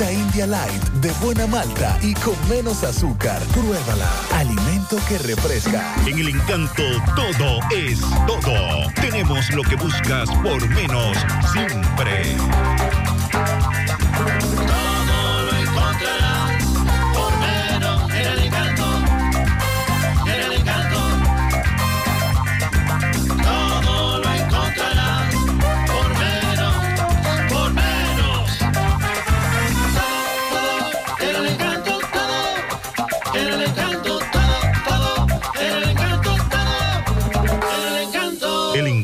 India 0.01 0.47
Light 0.47 0.81
de 1.01 1.11
buena 1.21 1.45
malta 1.45 1.97
y 2.01 2.13
con 2.15 2.35
menos 2.49 2.83
azúcar. 2.83 3.39
Pruébala. 3.53 4.09
Alimento 4.33 4.97
que 5.07 5.19
refresca. 5.19 5.95
En 6.07 6.17
el 6.17 6.29
encanto 6.29 6.83
todo 7.15 7.59
es 7.75 8.01
todo. 8.25 8.91
Tenemos 8.95 9.49
lo 9.51 9.61
que 9.61 9.75
buscas 9.75 10.29
por 10.41 10.67
menos 10.69 11.17
siempre. 11.51 12.35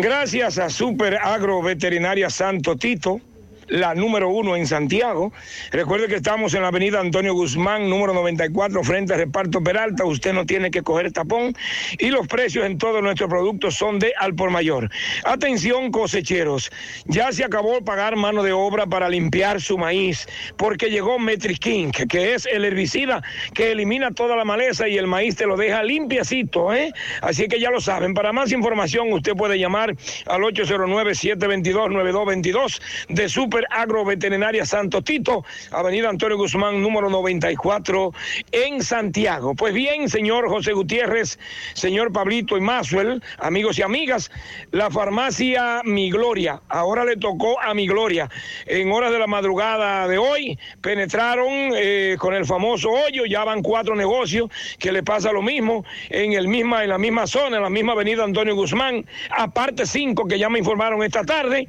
Gracias 0.00 0.58
a 0.58 0.68
Super 0.68 1.18
Agro 1.22 1.62
Veterinaria 1.62 2.28
Santo 2.28 2.76
Tito, 2.76 3.20
la 3.68 3.94
número 3.94 4.28
uno 4.28 4.56
en 4.56 4.66
Santiago. 4.66 5.32
Recuerde 5.70 6.08
que 6.08 6.16
estamos 6.16 6.54
en 6.54 6.62
la 6.62 6.68
avenida 6.68 7.00
Antonio 7.00 7.34
Guzmán, 7.34 7.88
número 7.88 8.14
94, 8.14 8.82
frente 8.84 9.12
al 9.12 9.20
reparto 9.20 9.62
Peralta. 9.62 10.04
Usted 10.04 10.32
no 10.32 10.46
tiene 10.46 10.70
que 10.70 10.82
coger 10.82 11.12
tapón 11.12 11.54
y 11.98 12.08
los 12.08 12.26
precios 12.26 12.66
en 12.66 12.78
todos 12.78 13.02
nuestros 13.02 13.28
productos 13.28 13.74
son 13.74 13.98
de 13.98 14.12
al 14.18 14.34
por 14.34 14.50
mayor. 14.50 14.90
Atención 15.24 15.90
cosecheros, 15.90 16.70
ya 17.06 17.32
se 17.32 17.44
acabó 17.44 17.84
pagar 17.84 18.16
mano 18.16 18.42
de 18.42 18.52
obra 18.52 18.86
para 18.86 19.08
limpiar 19.08 19.60
su 19.60 19.78
maíz 19.78 20.26
porque 20.56 20.90
llegó 20.90 21.18
Metriking, 21.18 21.90
que 21.90 22.34
es 22.34 22.46
el 22.46 22.64
herbicida 22.64 23.22
que 23.54 23.72
elimina 23.72 24.12
toda 24.12 24.36
la 24.36 24.44
maleza 24.44 24.88
y 24.88 24.98
el 24.98 25.06
maíz 25.06 25.36
te 25.36 25.46
lo 25.46 25.56
deja 25.56 25.82
limpiacito, 25.82 26.74
¿eh? 26.74 26.92
Así 27.22 27.48
que 27.48 27.58
ya 27.60 27.70
lo 27.70 27.80
saben. 27.80 28.12
Para 28.14 28.32
más 28.32 28.52
información 28.52 29.12
usted 29.12 29.34
puede 29.34 29.58
llamar 29.58 29.96
al 30.26 30.42
809-722-9222 30.42 32.80
de 33.08 33.28
Super 33.56 33.68
Agro 33.70 34.04
Veterinaria 34.04 34.66
Santo 34.66 35.00
Tito, 35.00 35.42
Avenida 35.70 36.10
Antonio 36.10 36.36
Guzmán, 36.36 36.82
número 36.82 37.08
94, 37.08 38.12
en 38.52 38.82
Santiago. 38.82 39.54
Pues 39.54 39.72
bien, 39.72 40.10
señor 40.10 40.50
José 40.50 40.74
Gutiérrez, 40.74 41.38
señor 41.72 42.12
Pablito 42.12 42.58
y 42.58 42.60
Maswell, 42.60 43.22
amigos 43.38 43.78
y 43.78 43.82
amigas, 43.82 44.30
la 44.72 44.90
farmacia 44.90 45.80
Mi 45.84 46.10
Gloria, 46.10 46.60
ahora 46.68 47.06
le 47.06 47.16
tocó 47.16 47.58
a 47.58 47.72
Mi 47.72 47.86
Gloria. 47.86 48.28
En 48.66 48.92
horas 48.92 49.10
de 49.10 49.20
la 49.20 49.26
madrugada 49.26 50.06
de 50.06 50.18
hoy, 50.18 50.58
penetraron 50.82 51.48
eh, 51.76 52.16
con 52.18 52.34
el 52.34 52.44
famoso 52.44 52.90
hoyo, 52.90 53.24
ya 53.24 53.42
van 53.44 53.62
cuatro 53.62 53.96
negocios 53.96 54.50
que 54.78 54.92
le 54.92 55.02
pasa 55.02 55.32
lo 55.32 55.40
mismo 55.40 55.82
en, 56.10 56.34
el 56.34 56.46
misma, 56.46 56.82
en 56.82 56.90
la 56.90 56.98
misma 56.98 57.26
zona, 57.26 57.56
en 57.56 57.62
la 57.62 57.70
misma 57.70 57.92
avenida 57.92 58.22
Antonio 58.22 58.54
Guzmán, 58.54 59.06
aparte 59.30 59.86
cinco 59.86 60.26
que 60.28 60.38
ya 60.38 60.50
me 60.50 60.58
informaron 60.58 61.02
esta 61.02 61.24
tarde, 61.24 61.68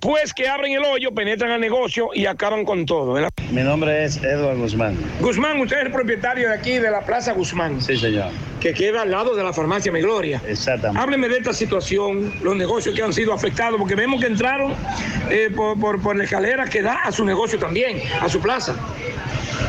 pues 0.00 0.34
que 0.34 0.48
abren 0.48 0.72
el 0.72 0.82
hoyo, 0.82 1.12
penetran 1.12 1.27
al 1.32 1.60
negocio 1.60 2.10
y 2.14 2.26
acaban 2.26 2.64
con 2.64 2.86
todo. 2.86 3.12
¿verdad? 3.12 3.30
Mi 3.50 3.62
nombre 3.62 4.04
es 4.04 4.16
Edward 4.22 4.56
Guzmán. 4.56 4.96
Guzmán, 5.20 5.60
usted 5.60 5.78
es 5.78 5.86
el 5.86 5.92
propietario 5.92 6.48
de 6.48 6.54
aquí, 6.54 6.78
de 6.78 6.90
la 6.90 7.00
Plaza 7.00 7.32
Guzmán. 7.32 7.80
Sí, 7.80 7.96
señor. 7.96 8.30
Que 8.60 8.72
queda 8.72 9.02
al 9.02 9.10
lado 9.10 9.36
de 9.36 9.44
la 9.44 9.52
farmacia 9.52 9.92
Mi 9.92 10.00
Gloria. 10.00 10.40
Exactamente. 10.46 11.00
Hábleme 11.00 11.28
de 11.28 11.38
esta 11.38 11.52
situación, 11.52 12.32
los 12.42 12.56
negocios 12.56 12.94
que 12.94 13.02
han 13.02 13.12
sido 13.12 13.32
afectados, 13.32 13.78
porque 13.78 13.94
vemos 13.94 14.20
que 14.20 14.26
entraron 14.26 14.72
eh, 15.30 15.50
por, 15.54 15.78
por, 15.78 16.02
por 16.02 16.16
la 16.16 16.24
escalera 16.24 16.64
que 16.64 16.82
da 16.82 16.94
a 17.04 17.12
su 17.12 17.24
negocio 17.24 17.58
también, 17.58 18.00
a 18.20 18.28
su 18.28 18.40
plaza. 18.40 18.74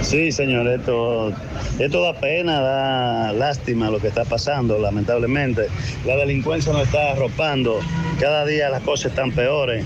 Sí, 0.02 0.32
señor, 0.32 0.68
esto, 0.68 1.34
esto 1.78 2.02
da 2.02 2.14
pena, 2.14 2.62
da 2.62 3.34
lástima 3.34 3.90
lo 3.90 4.00
que 4.00 4.08
está 4.08 4.24
pasando, 4.24 4.80
lamentablemente. 4.80 5.68
La 6.06 6.16
delincuencia 6.16 6.72
nos 6.72 6.84
está 6.84 7.12
arropando, 7.12 7.80
cada 8.20 8.46
día 8.46 8.70
las 8.70 8.82
cosas 8.82 9.12
están 9.12 9.32
peores. 9.32 9.86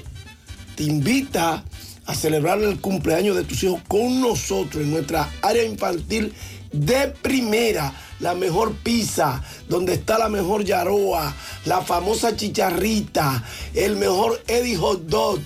te 0.75 0.83
invita 0.83 1.65
a 2.07 2.15
celebrar 2.17 2.61
el 2.61 2.81
cumpleaños 2.81 3.37
de 3.37 3.45
tus 3.45 3.63
hijos 3.63 3.81
con 3.87 4.21
nosotros 4.21 4.83
en 4.83 4.91
nuestra 4.91 5.31
área 5.43 5.63
infantil 5.63 6.35
de 6.73 7.07
primera, 7.23 7.95
la 8.19 8.35
mejor 8.35 8.75
pizza, 8.83 9.45
donde 9.69 9.95
está 9.95 10.19
la 10.19 10.29
mejor 10.29 10.65
yaroa, 10.65 11.37
la 11.67 11.83
famosa 11.83 12.35
chicharrita, 12.35 13.45
el 13.75 13.95
mejor 13.95 14.43
Eddie 14.49 14.77
Hot 14.77 15.03
Dog, 15.03 15.39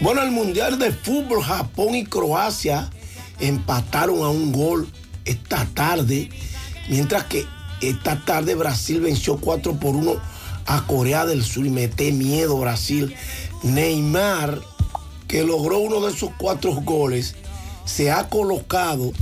Bueno, 0.00 0.22
el 0.22 0.30
Mundial 0.30 0.78
de 0.78 0.92
Fútbol, 0.92 1.42
Japón 1.42 1.96
y 1.96 2.04
Croacia 2.04 2.88
empataron 3.40 4.22
a 4.22 4.28
un 4.28 4.52
gol 4.52 4.86
esta 5.24 5.66
tarde, 5.74 6.28
mientras 6.88 7.24
que 7.24 7.44
esta 7.80 8.24
tarde 8.24 8.54
Brasil 8.54 9.00
venció 9.00 9.38
4 9.38 9.80
por 9.80 9.96
1 9.96 10.14
a 10.66 10.86
Corea 10.86 11.26
del 11.26 11.42
Sur 11.44 11.66
y 11.66 11.70
mete 11.70 12.12
miedo 12.12 12.56
Brasil. 12.58 13.12
Neymar, 13.62 14.60
que 15.26 15.42
logró 15.42 15.78
uno 15.78 16.02
de 16.02 16.12
esos 16.12 16.30
cuatro 16.38 16.72
goles, 16.72 17.34
se 17.84 18.12
ha 18.12 18.28
colocado 18.28 19.12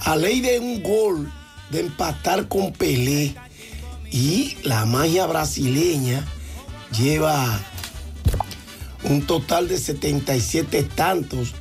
a 0.00 0.14
ley 0.14 0.40
de 0.40 0.60
un 0.60 0.80
gol 0.82 1.32
de 1.70 1.80
empatar 1.80 2.48
con 2.48 2.72
Pelé. 2.72 3.34
Y 4.10 4.56
la 4.62 4.86
magia 4.86 5.26
brasileña 5.26 6.24
lleva 6.98 7.60
un 9.04 9.22
total 9.22 9.68
de 9.68 9.78
77 9.78 10.82
tantos 10.82 11.54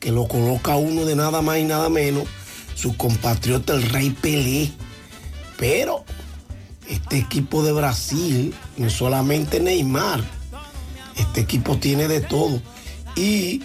que 0.00 0.12
lo 0.12 0.28
coloca 0.28 0.76
uno 0.76 1.06
de 1.06 1.16
nada 1.16 1.40
más 1.40 1.58
y 1.58 1.64
nada 1.64 1.88
menos, 1.88 2.24
su 2.74 2.96
compatriota 2.96 3.74
el 3.74 3.82
Rey 3.82 4.10
Pelé. 4.10 4.70
Pero 5.56 6.04
este 6.88 7.18
equipo 7.18 7.62
de 7.62 7.72
Brasil, 7.72 8.54
no 8.76 8.90
solamente 8.90 9.60
Neymar, 9.60 10.22
este 11.16 11.40
equipo 11.40 11.78
tiene 11.78 12.06
de 12.08 12.20
todo. 12.20 12.60
Y 13.16 13.62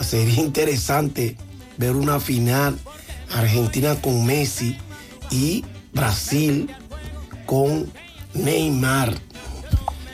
sería 0.00 0.40
interesante 0.40 1.36
ver 1.76 1.96
una 1.96 2.20
final 2.20 2.78
Argentina 3.30 3.96
con 4.00 4.24
Messi 4.24 4.76
y 5.30 5.64
Brasil 5.92 6.70
con 7.46 7.90
Neymar, 8.34 9.14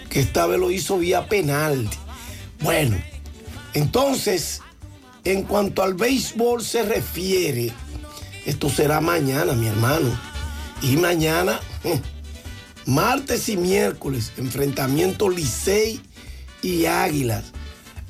que 0.09 0.21
esta 0.21 0.47
vez 0.47 0.59
lo 0.59 0.71
hizo 0.71 0.99
vía 0.99 1.29
penal. 1.29 1.89
Bueno, 2.61 2.97
entonces, 3.75 4.63
en 5.25 5.43
cuanto 5.43 5.83
al 5.83 5.95
béisbol 5.95 6.63
se 6.63 6.83
refiere, 6.83 7.73
esto 8.47 8.71
será 8.71 9.01
mañana, 9.01 9.53
mi 9.53 9.67
hermano. 9.67 10.19
Y 10.83 10.97
mañana, 10.97 11.61
martes 12.87 13.49
y 13.49 13.57
miércoles, 13.57 14.33
enfrentamiento 14.37 15.29
Licey 15.29 16.01
y 16.63 16.87
Águilas. 16.87 17.45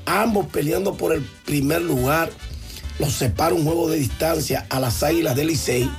Ambos 0.04 0.46
peleando 0.46 0.96
por 0.96 1.12
el 1.12 1.22
primer 1.44 1.82
lugar. 1.82 2.30
Los 2.98 3.12
separa 3.12 3.54
un 3.54 3.64
juego 3.64 3.90
de 3.90 3.98
distancia 3.98 4.66
a 4.70 4.78
las 4.78 5.02
Águilas 5.02 5.36
de 5.36 5.44
Licey. 5.44 5.90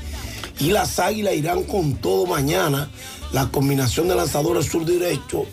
Y 0.59 0.71
las 0.71 0.99
Águilas 0.99 1.35
irán 1.35 1.63
con 1.63 1.95
todo 1.95 2.25
mañana. 2.25 2.89
La 3.31 3.49
combinación 3.49 4.07
de 4.07 4.15
lanzadores 4.15 4.67
sur-derecho, 4.67 5.45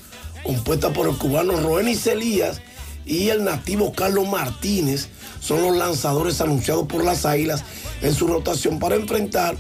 compuesta 0.45 0.93
por 0.93 1.09
el 1.09 1.17
cubano 1.17 1.57
Roenis 1.61 2.03
Celías 2.03 2.61
y 3.05 3.29
el 3.29 3.45
nativo 3.45 3.93
Carlos 3.93 4.29
Martínez, 4.29 5.09
son 5.41 5.63
los 5.63 5.77
lanzadores 5.77 6.41
anunciados 6.41 6.87
por 6.87 7.05
las 7.05 7.27
Águilas 7.27 7.65
en 8.01 8.15
su 8.15 8.29
rotación 8.29 8.79
para 8.79 8.95
enfrentar 8.95 9.57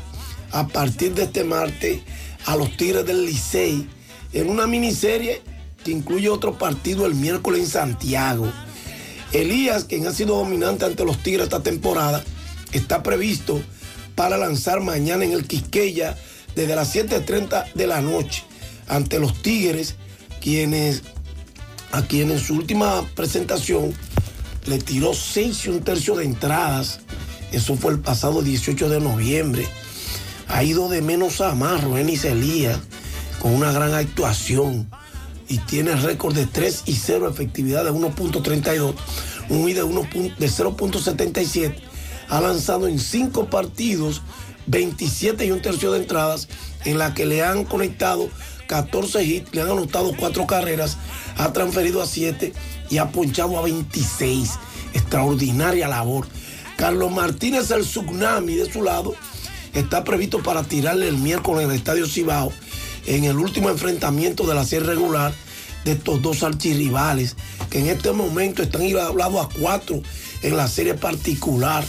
a 0.52 0.68
partir 0.68 1.14
de 1.14 1.24
este 1.24 1.44
martes 1.44 2.02
a 2.46 2.56
los 2.56 2.76
Tigres 2.76 3.04
del 3.04 3.26
Licey 3.26 3.88
en 4.32 4.48
una 4.48 4.66
miniserie 4.66 5.42
que 5.82 5.90
incluye 5.90 6.28
otro 6.28 6.56
partido 6.56 7.06
el 7.06 7.14
miércoles 7.14 7.60
en 7.60 7.66
Santiago. 7.66 8.50
Elías, 9.32 9.84
quien 9.84 10.06
ha 10.06 10.12
sido 10.12 10.36
dominante 10.36 10.84
ante 10.84 11.04
los 11.04 11.18
Tigres 11.18 11.44
esta 11.44 11.62
temporada, 11.62 12.22
está 12.72 13.02
previsto 13.02 13.60
para 14.14 14.36
lanzar 14.36 14.80
mañana 14.80 15.24
en 15.24 15.32
el 15.32 15.46
Quisqueya 15.46 16.16
desde 16.54 16.76
las 16.76 16.94
7.30 16.94 17.72
de 17.74 17.86
la 17.86 18.00
noche 18.00 18.44
ante 18.88 19.18
los 19.18 19.42
Tigres, 19.42 19.96
quienes 20.40 21.02
a 21.92 22.02
quien 22.02 22.30
en 22.30 22.40
su 22.40 22.54
última 22.54 23.02
presentación 23.14 23.94
le 24.66 24.78
tiró 24.78 25.14
6 25.14 25.66
y 25.66 25.68
un 25.68 25.82
tercio 25.82 26.16
de 26.16 26.24
entradas. 26.24 27.00
Eso 27.52 27.76
fue 27.76 27.92
el 27.92 28.00
pasado 28.00 28.42
18 28.42 28.88
de 28.88 29.00
noviembre. 29.00 29.66
Ha 30.48 30.64
ido 30.64 30.88
de 30.88 31.02
menos 31.02 31.40
a 31.40 31.54
más 31.54 31.84
Roenis 31.84 32.24
Elías 32.24 32.78
con 33.40 33.54
una 33.54 33.72
gran 33.72 33.94
actuación 33.94 34.88
y 35.48 35.58
tiene 35.58 35.94
récord 35.96 36.34
de 36.34 36.46
3 36.46 36.82
y 36.86 36.94
0 36.94 37.28
efectividad 37.28 37.84
de 37.84 37.92
1.32, 37.92 38.94
un 39.50 39.68
I 39.68 39.72
de, 39.74 39.82
1 39.82 40.02
de 40.38 40.48
0.77. 40.48 41.74
Ha 42.28 42.40
lanzado 42.40 42.88
en 42.88 42.98
5 42.98 43.46
partidos 43.50 44.22
27 44.66 45.46
y 45.46 45.50
un 45.50 45.60
tercio 45.60 45.92
de 45.92 46.00
entradas 46.00 46.48
en 46.84 46.98
la 46.98 47.14
que 47.14 47.26
le 47.26 47.42
han 47.42 47.64
conectado 47.64 48.28
14 48.66 49.22
hits, 49.22 49.54
le 49.54 49.62
han 49.62 49.70
anotado 49.70 50.12
4 50.16 50.46
carreras, 50.46 50.96
ha 51.36 51.52
transferido 51.52 52.02
a 52.02 52.06
7 52.06 52.52
y 52.90 52.98
ha 52.98 53.10
ponchado 53.10 53.58
a 53.58 53.62
26. 53.62 54.50
Extraordinaria 54.94 55.88
labor. 55.88 56.26
Carlos 56.76 57.12
Martínez, 57.12 57.70
el 57.70 57.82
Tsunami 57.82 58.54
de 58.54 58.72
su 58.72 58.82
lado, 58.82 59.14
está 59.74 60.04
previsto 60.04 60.42
para 60.42 60.62
tirarle 60.62 61.08
el 61.08 61.18
miércoles 61.18 61.64
en 61.64 61.70
el 61.70 61.76
Estadio 61.76 62.06
Cibao 62.06 62.52
en 63.06 63.24
el 63.24 63.38
último 63.38 63.70
enfrentamiento 63.70 64.46
de 64.46 64.54
la 64.54 64.64
serie 64.64 64.86
regular 64.86 65.34
de 65.84 65.92
estos 65.92 66.22
dos 66.22 66.42
archirrivales 66.42 67.36
que 67.70 67.80
en 67.80 67.88
este 67.88 68.12
momento 68.12 68.62
están 68.62 68.82
igualados 68.82 69.44
a 69.44 69.48
cuatro 69.60 70.00
en 70.44 70.56
la 70.56 70.68
serie 70.68 70.94
particular 70.94 71.84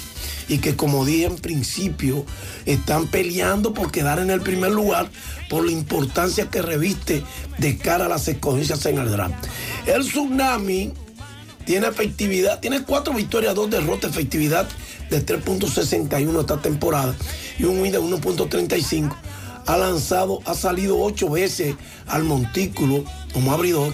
y 0.48 0.60
que 0.60 0.76
como 0.76 1.06
dije 1.06 1.26
en 1.26 1.36
principio 1.36 2.26
están 2.66 3.08
peleando 3.08 3.74
por 3.74 3.92
quedar 3.92 4.20
en 4.20 4.30
el 4.30 4.42
primer 4.42 4.72
lugar 4.72 5.10
por 5.50 5.66
la 5.66 5.72
importancia 5.72 6.50
que 6.50 6.62
reviste 6.62 7.24
de 7.58 7.78
cara 7.78 8.06
a 8.06 8.10
las 8.10 8.28
escogencias 8.28 8.86
en 8.86 8.98
el 8.98 9.12
draft. 9.12 9.46
El 9.86 10.04
Tsunami 10.04 10.94
tiene 11.66 11.88
efectividad, 11.88 12.60
tiene 12.60 12.84
cuatro 12.84 13.14
victorias, 13.14 13.56
dos 13.56 13.70
derrotas, 13.70 14.12
efectividad 14.12 14.68
de 15.10 15.26
3.61 15.26 16.40
esta 16.40 16.62
temporada 16.62 17.16
y 17.60 17.66
un 17.66 17.82
WIN 17.82 17.92
de 17.92 18.00
1.35. 18.00 19.16
Ha 19.68 19.78
lanzado, 19.78 20.42
ha 20.46 20.54
salido 20.54 21.00
ocho 21.00 21.30
veces 21.30 21.76
al 22.08 22.24
montículo 22.24 23.04
como 23.34 23.52
abridor. 23.52 23.94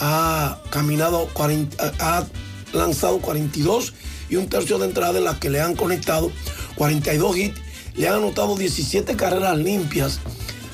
Ha 0.00 0.58
caminado 0.70 1.28
40, 1.34 1.92
ha 2.00 2.24
lanzado 2.72 3.18
42 3.18 3.94
y 4.30 4.36
un 4.36 4.48
tercio 4.48 4.78
de 4.78 4.86
entrada 4.86 5.18
en 5.18 5.24
las 5.24 5.38
que 5.38 5.50
le 5.50 5.60
han 5.60 5.74
conectado 5.74 6.30
42 6.76 7.36
hits. 7.36 7.60
Le 7.94 8.08
han 8.08 8.14
anotado 8.14 8.56
17 8.56 9.16
carreras 9.16 9.58
limpias. 9.58 10.20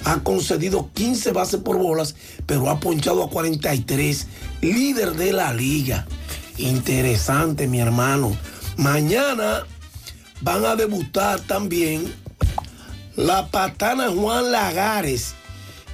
Ha 0.05 0.21
concedido 0.21 0.91
15 0.95 1.33
bases 1.33 1.61
por 1.61 1.77
bolas, 1.77 2.15
pero 2.47 2.71
ha 2.71 2.79
ponchado 2.79 3.25
a 3.25 3.31
43. 3.31 4.27
Líder 4.61 5.15
de 5.15 5.33
la 5.33 5.53
liga. 5.53 6.07
Interesante, 6.57 7.67
mi 7.67 7.81
hermano. 7.81 8.37
Mañana 8.77 9.67
van 10.41 10.65
a 10.65 10.77
debutar 10.77 11.41
también 11.41 12.13
la 13.17 13.49
patana 13.49 14.09
Juan 14.09 14.53
Lagares 14.53 15.35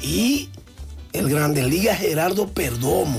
y 0.02 0.50
el 1.14 1.30
Grande 1.30 1.62
Liga 1.62 1.94
Gerardo 1.94 2.48
Perdomo. 2.48 3.18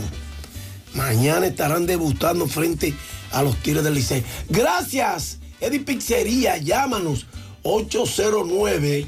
Mañana 0.95 1.47
estarán 1.47 1.85
debutando 1.85 2.47
frente 2.47 2.93
a 3.31 3.43
los 3.43 3.61
Tigres 3.61 3.83
del 3.83 3.93
Licey. 3.93 4.23
Gracias, 4.49 5.39
Eddie 5.59 5.81
Pizzería. 5.81 6.57
Llámanos 6.57 7.27
809 7.63 9.07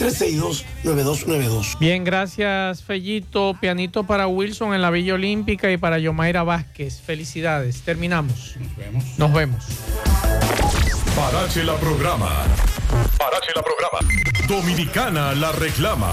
849-362-9292. 0.00 1.78
Bien, 1.78 2.04
gracias, 2.04 2.82
Fellito. 2.82 3.54
Pianito 3.60 4.04
para 4.04 4.26
Wilson 4.26 4.74
en 4.74 4.82
la 4.82 4.90
Villa 4.90 5.14
Olímpica 5.14 5.70
y 5.70 5.76
para 5.76 5.98
Yomaira 5.98 6.42
Vázquez. 6.42 7.00
Felicidades. 7.00 7.82
Terminamos. 7.82 8.56
Nos 8.56 8.76
vemos. 8.76 9.04
Nos 9.18 9.32
vemos. 9.32 9.64
Parache 11.14 11.64
la 11.64 11.76
programa. 11.76 12.30
Parache 13.18 13.52
la 13.54 13.62
programa. 13.62 13.98
Dominicana 14.48 15.34
la 15.34 15.52
reclama. 15.52 16.12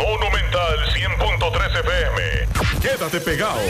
Monumental 0.00 0.78
100.13 0.94 1.80
FM. 1.80 2.80
Quédate 2.80 3.20
pegado. 3.20 3.60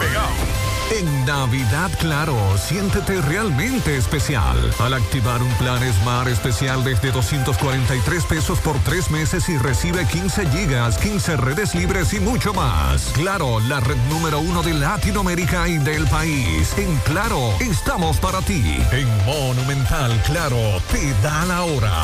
Pegado. 0.00 0.75
En 0.90 1.26
Navidad 1.26 1.90
Claro, 1.98 2.36
siéntete 2.56 3.20
realmente 3.20 3.96
especial 3.96 4.56
al 4.78 4.94
activar 4.94 5.42
un 5.42 5.52
plan 5.54 5.80
Smart 5.92 6.28
especial 6.28 6.84
desde 6.84 7.10
243 7.10 8.24
pesos 8.24 8.60
por 8.60 8.78
tres 8.80 9.10
meses 9.10 9.48
y 9.48 9.58
recibe 9.58 10.06
15 10.06 10.46
gigas, 10.50 10.96
15 10.98 11.36
redes 11.38 11.74
libres 11.74 12.14
y 12.14 12.20
mucho 12.20 12.54
más. 12.54 13.10
Claro, 13.14 13.58
la 13.60 13.80
red 13.80 13.96
número 14.08 14.38
uno 14.38 14.62
de 14.62 14.74
Latinoamérica 14.74 15.68
y 15.68 15.78
del 15.78 16.06
país. 16.06 16.72
En 16.78 16.96
Claro, 16.98 17.52
estamos 17.60 18.18
para 18.18 18.40
ti. 18.42 18.78
En 18.92 19.08
Monumental 19.26 20.22
Claro, 20.24 20.80
te 20.92 21.12
da 21.20 21.44
la 21.46 21.62
hora. 21.64 22.02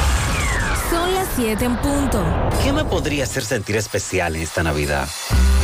Son 0.91 1.15
las 1.15 1.29
7 1.37 1.65
en 1.65 1.77
punto. 1.77 2.25
¿Qué 2.63 2.73
me 2.73 2.85
podría 2.85 3.25
hacer 3.25 3.45
sentir 3.45 3.77
especial 3.77 4.35
en 4.37 4.43
esta 4.43 4.63
Navidad? 4.63 5.09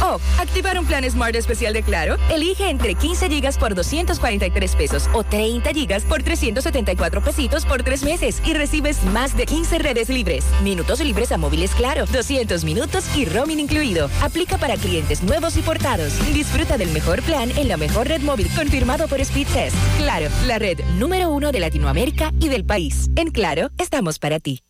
Oh, 0.00 0.18
activar 0.38 0.78
un 0.78 0.86
plan 0.86 1.08
Smart 1.10 1.34
especial 1.34 1.72
de 1.72 1.82
Claro. 1.82 2.16
Elige 2.30 2.70
entre 2.70 2.94
15 2.94 3.07
gigas 3.14 3.58
por 3.58 3.74
243 3.74 4.76
pesos 4.76 5.08
o 5.12 5.24
30 5.24 5.70
gigas 5.70 6.04
por 6.04 6.22
374 6.22 7.22
pesitos 7.22 7.64
por 7.64 7.82
tres 7.82 8.02
meses 8.02 8.42
y 8.44 8.54
recibes 8.54 9.02
más 9.04 9.36
de 9.36 9.46
15 9.46 9.78
redes 9.78 10.08
libres, 10.08 10.44
minutos 10.62 11.00
libres 11.00 11.32
a 11.32 11.38
móviles 11.38 11.74
Claro, 11.74 12.06
200 12.06 12.64
minutos 12.64 13.04
y 13.16 13.24
roaming 13.24 13.60
incluido. 13.60 14.10
Aplica 14.22 14.58
para 14.58 14.76
clientes 14.76 15.22
nuevos 15.22 15.56
y 15.56 15.62
portados. 15.62 16.12
Disfruta 16.32 16.76
del 16.76 16.90
mejor 16.90 17.22
plan 17.22 17.50
en 17.56 17.68
la 17.68 17.76
mejor 17.76 18.08
red 18.08 18.20
móvil 18.22 18.48
confirmado 18.54 19.06
por 19.08 19.24
Speedtest. 19.24 19.76
Claro, 19.98 20.28
la 20.46 20.58
red 20.58 20.80
número 20.98 21.30
uno 21.30 21.52
de 21.52 21.60
Latinoamérica 21.60 22.32
y 22.40 22.48
del 22.48 22.64
país. 22.64 23.10
En 23.16 23.30
Claro, 23.30 23.70
estamos 23.78 24.18
para 24.18 24.40
ti. 24.40 24.62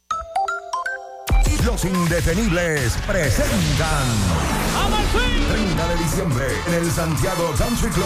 Los 1.65 1.85
indetenibles 1.85 2.97
presentan 3.07 4.07
30 5.79 5.95
de 5.95 6.03
diciembre 6.03 6.47
en 6.67 6.75
el 6.75 6.91
Santiago 6.91 7.53
Country 7.57 7.91
Club. 7.91 8.05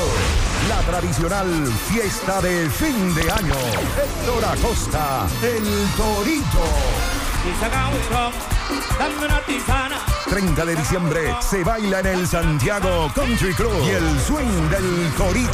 La 0.69 0.81
tradicional 0.83 1.67
fiesta 1.89 2.43
de 2.43 2.69
fin 2.69 3.15
de 3.15 3.31
año. 3.31 3.55
Héctor 3.97 4.45
Acosta, 4.45 5.27
el 5.43 5.65
Torito. 5.97 7.22
30 10.29 10.65
de 10.65 10.77
diciembre 10.77 11.35
se 11.41 11.65
baila 11.65 11.99
en 12.01 12.07
el 12.07 12.27
Santiago 12.27 13.11
Country 13.15 13.55
Club 13.55 13.73
y 13.85 13.91
el 13.91 14.21
swing 14.21 14.69
del 14.71 15.13
Corito. 15.17 15.53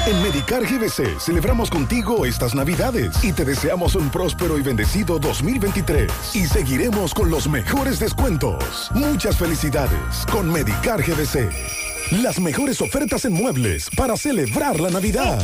En 0.06 0.22
Medicar 0.22 0.62
GBC 0.62 1.20
celebramos 1.20 1.68
contigo 1.68 2.24
estas 2.24 2.54
Navidades 2.54 3.22
y 3.22 3.32
te 3.32 3.44
deseamos 3.44 3.94
un 3.94 4.08
próspero 4.08 4.58
y 4.58 4.62
bendecido 4.62 5.18
2023. 5.18 6.10
Y 6.34 6.46
seguiremos 6.46 7.12
con 7.12 7.30
los 7.30 7.46
mejores 7.48 7.98
descuentos. 7.98 8.90
Muchas 8.94 9.36
felicidades 9.36 10.24
con 10.32 10.50
Medicar 10.50 11.02
GBC. 11.02 11.89
Las 12.10 12.40
mejores 12.40 12.80
ofertas 12.80 13.24
en 13.24 13.32
muebles 13.32 13.88
para 13.96 14.16
celebrar 14.16 14.80
la 14.80 14.90
Navidad. 14.90 15.40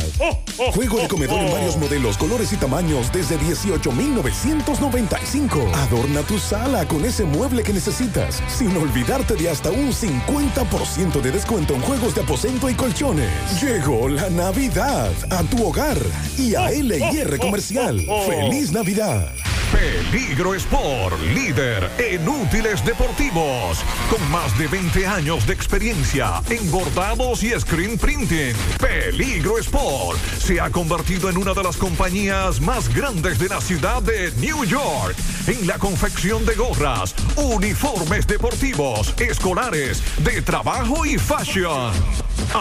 Juego 0.73 0.99
de 0.99 1.07
comedor 1.07 1.39
en 1.39 1.49
varios 1.49 1.77
modelos, 1.77 2.17
colores 2.17 2.51
y 2.51 2.57
tamaños 2.57 3.09
desde 3.13 3.37
18,995. 3.37 5.71
Adorna 5.73 6.23
tu 6.23 6.37
sala 6.37 6.85
con 6.85 7.05
ese 7.05 7.23
mueble 7.23 7.63
que 7.63 7.71
necesitas, 7.71 8.43
sin 8.49 8.75
olvidarte 8.75 9.35
de 9.35 9.49
hasta 9.49 9.71
un 9.71 9.93
50% 9.93 11.21
de 11.21 11.31
descuento 11.31 11.73
en 11.73 11.79
juegos 11.83 12.13
de 12.15 12.23
aposento 12.23 12.69
y 12.69 12.73
colchones. 12.73 13.31
Llegó 13.61 14.09
la 14.09 14.29
Navidad 14.29 15.13
a 15.29 15.43
tu 15.43 15.65
hogar 15.65 15.97
y 16.37 16.53
a 16.55 16.69
LIR 16.69 17.39
Comercial. 17.39 18.05
¡Feliz 18.27 18.73
Navidad! 18.73 19.31
Peligro 19.71 20.55
Sport, 20.55 21.19
líder 21.35 21.91
en 21.97 22.27
útiles 22.27 22.83
deportivos, 22.85 23.79
con 24.09 24.31
más 24.31 24.57
de 24.57 24.67
20 24.67 25.05
años 25.05 25.45
de 25.45 25.53
experiencia 25.53 26.41
en 26.57 26.71
bordados 26.71 27.43
y 27.43 27.51
screen 27.59 27.97
printing. 27.97 28.55
Peligro 28.79 29.57
Sport 29.59 30.19
se 30.39 30.59
ha 30.59 30.69
convertido 30.69 31.29
en 31.29 31.37
una 31.37 31.53
de 31.53 31.63
las 31.63 31.77
compañías 31.77 32.59
más 32.61 32.93
grandes 32.93 33.39
de 33.39 33.49
la 33.49 33.61
ciudad 33.61 34.01
de 34.01 34.31
New 34.37 34.63
York 34.65 35.15
en 35.47 35.67
la 35.67 35.77
confección 35.77 36.45
de 36.45 36.55
gorras, 36.55 37.13
uniformes 37.35 38.25
deportivos, 38.27 39.13
escolares, 39.19 40.01
de 40.23 40.41
trabajo 40.41 41.05
y 41.05 41.17
fashion. 41.17 41.91